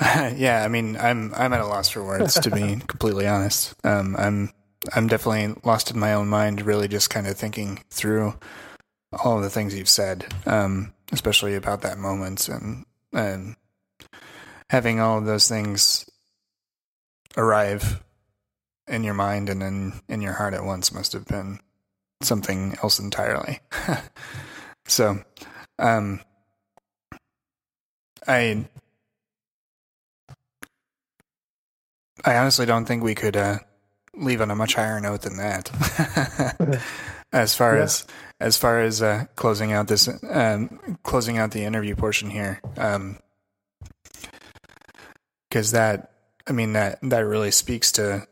yeah, 0.02 0.62
I 0.64 0.68
mean, 0.68 0.96
I'm 0.96 1.32
I'm 1.34 1.52
at 1.52 1.60
a 1.60 1.66
loss 1.66 1.88
for 1.90 2.04
words 2.04 2.34
to 2.40 2.50
be 2.50 2.76
completely 2.88 3.28
honest. 3.28 3.74
Um, 3.84 4.16
I'm 4.18 4.50
I'm 4.92 5.06
definitely 5.06 5.54
lost 5.64 5.90
in 5.90 6.00
my 6.00 6.12
own 6.14 6.26
mind, 6.28 6.62
really 6.62 6.88
just 6.88 7.10
kind 7.10 7.28
of 7.28 7.36
thinking 7.36 7.84
through 7.90 8.34
all 9.24 9.36
of 9.36 9.42
the 9.42 9.50
things 9.50 9.74
you've 9.76 9.88
said, 9.88 10.32
um, 10.46 10.92
especially 11.12 11.54
about 11.54 11.82
that 11.82 11.98
moment 11.98 12.48
and 12.48 12.84
and 13.12 13.56
having 14.70 15.00
all 15.00 15.18
of 15.18 15.24
those 15.26 15.48
things 15.48 16.08
arrive 17.36 18.02
in 18.88 19.04
your 19.04 19.14
mind 19.14 19.48
and 19.48 19.62
in 19.62 19.92
in 20.08 20.20
your 20.20 20.32
heart 20.34 20.54
at 20.54 20.64
once 20.64 20.92
must 20.92 21.12
have 21.12 21.26
been 21.26 21.58
something 22.22 22.76
else 22.82 22.98
entirely. 22.98 23.60
so, 24.86 25.18
um, 25.78 26.20
I 28.26 28.66
I 32.24 32.36
honestly 32.36 32.66
don't 32.66 32.84
think 32.84 33.02
we 33.02 33.14
could 33.14 33.36
uh, 33.36 33.58
leave 34.14 34.40
on 34.40 34.50
a 34.50 34.56
much 34.56 34.74
higher 34.74 35.00
note 35.00 35.22
than 35.22 35.36
that. 35.38 35.70
as 37.32 37.54
far 37.54 37.76
Yeah. 37.76 37.84
as 37.84 38.06
as 38.40 38.56
far 38.56 38.80
as 38.80 39.02
uh, 39.02 39.26
closing 39.36 39.72
out 39.72 39.86
this 39.88 40.08
um, 40.30 40.98
closing 41.02 41.38
out 41.38 41.50
the 41.52 41.64
interview 41.64 41.94
portion 41.94 42.30
here, 42.30 42.60
because 45.50 45.70
that 45.72 46.12
I 46.46 46.52
mean 46.52 46.72
that 46.72 46.98
that 47.02 47.20
really 47.20 47.50
speaks 47.50 47.92
to 47.92 48.26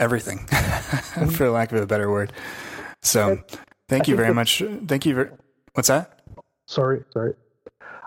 everything, 0.00 0.46
for 1.32 1.50
lack 1.50 1.72
of 1.72 1.80
a 1.80 1.86
better 1.86 2.10
word. 2.10 2.32
So, 3.02 3.40
thank 3.88 4.08
you 4.08 4.16
very 4.16 4.34
much. 4.34 4.62
Thank 4.86 5.06
you. 5.06 5.14
Ver- 5.14 5.38
What's 5.74 5.88
that? 5.88 6.20
Sorry, 6.66 7.04
sorry. 7.12 7.34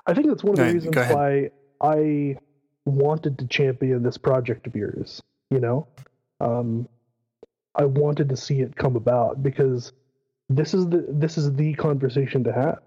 I 0.06 0.14
think 0.14 0.28
that's 0.28 0.44
one 0.44 0.60
of 0.60 0.66
the 0.66 0.74
reasons 0.74 0.96
why 0.96 1.52
I 1.80 2.38
wanted 2.86 3.38
to 3.40 3.48
champion 3.48 4.04
this 4.04 4.18
project 4.18 4.68
of 4.68 4.76
yours. 4.76 5.22
You 5.50 5.60
know, 5.60 5.88
um, 6.40 6.88
I 7.76 7.86
wanted 7.86 8.30
to 8.30 8.38
see 8.38 8.62
it 8.62 8.76
come 8.76 8.96
about 8.96 9.42
because 9.42 9.94
this 10.50 10.74
is 10.74 10.88
the 10.90 11.06
this 11.10 11.38
is 11.38 11.54
the 11.54 11.74
conversation 11.76 12.44
to 12.44 12.54
have. 12.54 12.82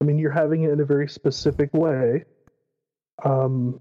I 0.00 0.04
mean, 0.04 0.18
you're 0.18 0.30
having 0.30 0.62
it 0.62 0.70
in 0.70 0.80
a 0.80 0.84
very 0.84 1.08
specific 1.08 1.72
way, 1.74 2.24
um, 3.24 3.80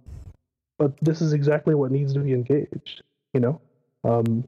but 0.78 0.94
this 1.02 1.22
is 1.22 1.34
exactly 1.34 1.76
what 1.76 1.91
needs 1.91 2.14
to 2.14 2.20
be 2.20 2.34
engaged. 2.34 3.04
You 3.34 3.40
know, 3.40 3.62
um, 4.04 4.45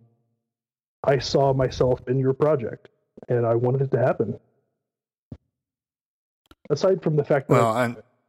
I 1.03 1.19
saw 1.19 1.53
myself 1.53 2.01
in 2.07 2.19
your 2.19 2.33
project, 2.33 2.89
and 3.27 3.45
I 3.45 3.55
wanted 3.55 3.81
it 3.81 3.91
to 3.91 3.99
happen. 3.99 4.39
Aside 6.69 7.01
from 7.01 7.15
the 7.15 7.23
fact 7.23 7.47
that 7.49 7.55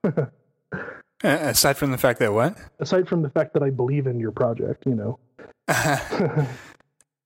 Well, 0.04 0.30
aside 1.22 1.76
from 1.76 1.90
the 1.90 1.98
fact 1.98 2.20
that 2.20 2.32
what? 2.32 2.56
aside 2.78 3.08
from 3.08 3.22
the 3.22 3.30
fact 3.30 3.54
that 3.54 3.62
I 3.62 3.70
believe 3.70 4.06
in 4.06 4.20
your 4.20 4.32
project, 4.32 4.86
you 4.86 4.94
know. 4.94 5.18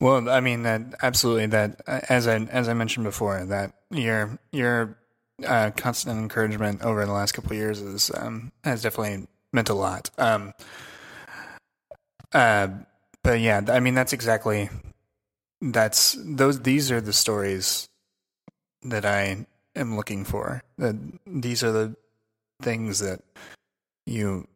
well, 0.05 0.29
I 0.29 0.41
mean 0.41 0.65
that 0.65 0.83
absolutely. 1.01 1.47
That 1.47 1.81
as 1.87 2.29
I 2.29 2.37
as 2.37 2.69
I 2.69 2.75
mentioned 2.75 3.05
before, 3.05 3.43
that 3.47 3.73
your 3.91 4.39
your 4.53 4.99
uh, 5.43 5.71
constant 5.75 6.19
encouragement 6.19 6.83
over 6.83 7.07
the 7.07 7.13
last 7.13 7.33
couple 7.33 7.53
of 7.53 7.57
years 7.57 7.81
is 7.81 8.11
um, 8.15 8.53
has 8.65 8.83
definitely 8.83 9.27
meant 9.51 9.71
a 9.71 9.75
lot. 9.75 10.11
Um, 10.19 10.53
uh, 12.35 12.69
but 13.23 13.41
yeah, 13.41 13.63
I 13.69 13.81
mean 13.81 13.95
that's 13.95 14.13
exactly 14.13 14.69
that's 15.63 16.19
those. 16.23 16.61
These 16.61 16.91
are 16.91 17.01
the 17.01 17.15
stories 17.15 17.89
that 18.83 19.07
I 19.07 19.47
am 19.75 19.97
looking 19.97 20.27
for. 20.27 20.63
That 20.77 20.97
these 21.27 21.65
are 21.65 21.73
the 21.73 21.97
things 22.61 22.99
that 22.99 23.23
you 24.05 24.49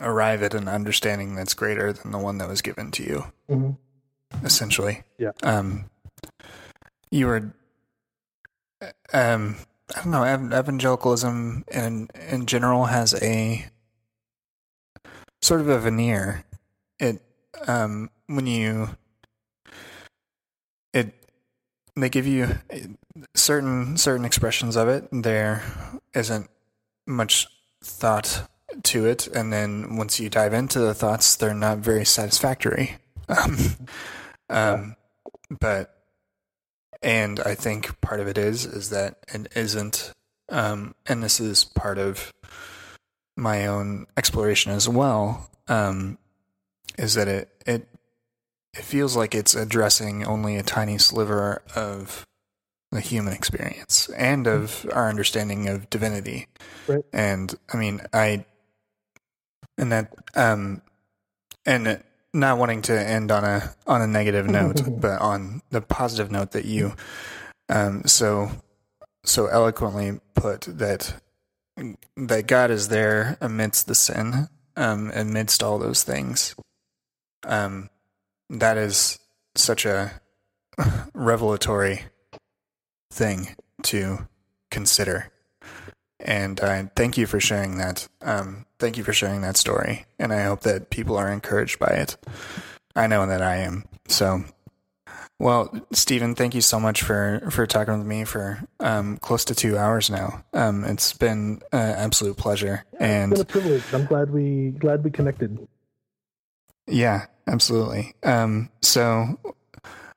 arrive 0.00 0.42
at 0.42 0.54
an 0.54 0.66
understanding 0.66 1.36
that's 1.36 1.54
greater 1.54 1.92
than 1.92 2.10
the 2.10 2.18
one 2.18 2.38
that 2.38 2.48
was 2.48 2.62
given 2.62 2.90
to 2.90 3.04
you 3.04 3.24
Mhm. 3.48 3.76
Essentially. 4.42 5.02
Yeah. 5.18 5.32
Um, 5.42 5.90
you 7.10 7.26
were, 7.26 7.54
um, 9.12 9.56
I 9.94 10.02
don't 10.02 10.10
know, 10.10 10.24
ev- 10.24 10.52
evangelicalism 10.52 11.64
in 11.70 12.08
in 12.28 12.46
general 12.46 12.86
has 12.86 13.14
a 13.22 13.66
sort 15.42 15.60
of 15.60 15.68
a 15.68 15.78
veneer. 15.78 16.44
It, 16.98 17.22
um, 17.66 18.10
when 18.26 18.46
you, 18.46 18.90
it, 20.92 21.14
they 21.96 22.08
give 22.08 22.26
you 22.26 22.48
certain 23.34 23.96
certain 23.96 24.24
expressions 24.24 24.76
of 24.76 24.88
it. 24.88 25.08
There 25.12 25.62
isn't 26.14 26.48
much 27.06 27.46
thought 27.82 28.48
to 28.82 29.06
it, 29.06 29.26
and 29.28 29.52
then 29.52 29.96
once 29.96 30.18
you 30.18 30.28
dive 30.28 30.54
into 30.54 30.80
the 30.80 30.94
thoughts, 30.94 31.36
they're 31.36 31.54
not 31.54 31.78
very 31.78 32.04
satisfactory. 32.04 32.96
Um, 33.28 33.56
um, 34.54 34.96
but 35.60 35.94
and 37.02 37.40
I 37.40 37.54
think 37.54 38.00
part 38.00 38.20
of 38.20 38.28
it 38.28 38.38
is 38.38 38.64
is 38.64 38.90
that 38.90 39.18
it 39.28 39.48
isn't, 39.54 40.12
um, 40.48 40.94
and 41.06 41.22
this 41.22 41.40
is 41.40 41.64
part 41.64 41.98
of 41.98 42.32
my 43.36 43.66
own 43.66 44.06
exploration 44.16 44.72
as 44.72 44.88
well. 44.88 45.50
Um, 45.68 46.18
is 46.96 47.14
that 47.14 47.28
it 47.28 47.48
it 47.66 47.88
it 48.74 48.84
feels 48.84 49.16
like 49.16 49.34
it's 49.34 49.54
addressing 49.54 50.24
only 50.24 50.56
a 50.56 50.62
tiny 50.62 50.98
sliver 50.98 51.62
of 51.74 52.26
the 52.90 53.00
human 53.00 53.32
experience 53.32 54.08
and 54.16 54.46
of 54.46 54.86
our 54.92 55.08
understanding 55.08 55.68
of 55.68 55.90
divinity. 55.90 56.46
Right. 56.86 57.04
And 57.12 57.54
I 57.72 57.76
mean, 57.76 58.00
I 58.12 58.44
and 59.76 59.92
that 59.92 60.14
um 60.36 60.80
and 61.66 62.02
not 62.34 62.58
wanting 62.58 62.82
to 62.82 62.92
end 62.92 63.30
on 63.30 63.44
a 63.44 63.74
on 63.86 64.02
a 64.02 64.06
negative 64.06 64.46
note, 64.46 64.82
but 65.00 65.20
on 65.20 65.62
the 65.70 65.80
positive 65.80 66.30
note 66.30 66.52
that 66.52 66.64
you 66.64 66.94
um 67.68 68.02
so 68.04 68.50
so 69.24 69.46
eloquently 69.46 70.20
put 70.34 70.62
that 70.62 71.14
that 72.16 72.46
God 72.46 72.70
is 72.70 72.88
there 72.88 73.36
amidst 73.40 73.86
the 73.86 73.94
sin, 73.94 74.48
um, 74.76 75.10
amidst 75.14 75.62
all 75.62 75.78
those 75.78 76.02
things. 76.02 76.54
Um, 77.44 77.90
that 78.50 78.76
is 78.76 79.18
such 79.54 79.84
a 79.84 80.20
revelatory 81.14 82.02
thing 83.10 83.54
to 83.84 84.28
consider. 84.70 85.30
And 86.24 86.58
I 86.60 86.90
thank 86.96 87.18
you 87.18 87.26
for 87.26 87.38
sharing 87.40 87.76
that. 87.78 88.08
Um, 88.22 88.64
thank 88.78 88.96
you 88.96 89.04
for 89.04 89.12
sharing 89.12 89.42
that 89.42 89.56
story. 89.56 90.06
And 90.18 90.32
I 90.32 90.42
hope 90.44 90.60
that 90.60 90.90
people 90.90 91.16
are 91.16 91.30
encouraged 91.30 91.78
by 91.78 91.88
it. 91.88 92.16
I 92.96 93.06
know 93.06 93.26
that 93.26 93.42
I 93.42 93.56
am. 93.56 93.84
So, 94.08 94.44
well, 95.38 95.70
Stephen, 95.92 96.34
thank 96.34 96.54
you 96.54 96.60
so 96.60 96.78
much 96.80 97.02
for, 97.02 97.46
for 97.50 97.66
talking 97.66 97.98
with 97.98 98.06
me 98.06 98.24
for 98.24 98.60
um, 98.80 99.18
close 99.18 99.44
to 99.46 99.54
two 99.54 99.76
hours 99.76 100.08
now. 100.08 100.44
Um, 100.52 100.84
it's 100.84 101.12
been 101.12 101.60
an 101.72 101.90
absolute 101.96 102.36
pleasure. 102.36 102.84
It's 102.92 102.98
been 103.00 103.32
a 103.32 103.40
And 103.40 103.48
privilege. 103.48 103.82
I'm 103.92 104.06
glad 104.06 104.30
we 104.30 104.70
glad 104.78 105.04
we 105.04 105.10
connected. 105.10 105.66
yeah, 106.86 107.26
absolutely. 107.46 108.14
Um, 108.22 108.70
so 108.80 109.38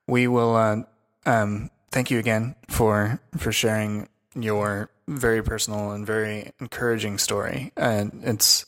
we 0.08 0.28
will 0.28 0.56
uh, 0.56 0.78
um, 1.26 1.70
thank 1.92 2.12
you 2.12 2.20
again 2.20 2.56
for 2.70 3.20
for 3.38 3.52
sharing 3.52 4.08
your 4.36 4.90
very 5.08 5.42
personal 5.42 5.92
and 5.92 6.06
very 6.06 6.52
encouraging 6.60 7.18
story. 7.18 7.72
And 7.78 8.22
it's, 8.24 8.66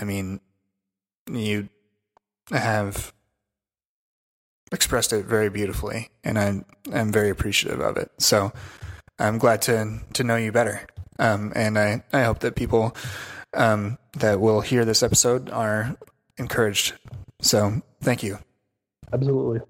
I 0.00 0.04
mean, 0.04 0.40
you 1.30 1.68
have 2.50 3.12
expressed 4.72 5.12
it 5.12 5.24
very 5.26 5.48
beautifully, 5.48 6.10
and 6.24 6.38
I'm 6.38 6.64
I'm 6.92 7.12
very 7.12 7.30
appreciative 7.30 7.80
of 7.80 7.96
it. 7.96 8.10
So 8.18 8.52
I'm 9.18 9.38
glad 9.38 9.62
to 9.62 10.00
to 10.14 10.24
know 10.24 10.36
you 10.36 10.52
better. 10.52 10.86
Um, 11.18 11.52
and 11.54 11.78
I 11.78 12.04
I 12.12 12.22
hope 12.22 12.40
that 12.40 12.56
people 12.56 12.96
um, 13.54 13.98
that 14.14 14.40
will 14.40 14.60
hear 14.60 14.84
this 14.84 15.02
episode 15.02 15.50
are 15.50 15.96
encouraged. 16.36 16.94
So 17.40 17.82
thank 18.02 18.22
you. 18.22 18.38
Absolutely. 19.12 19.60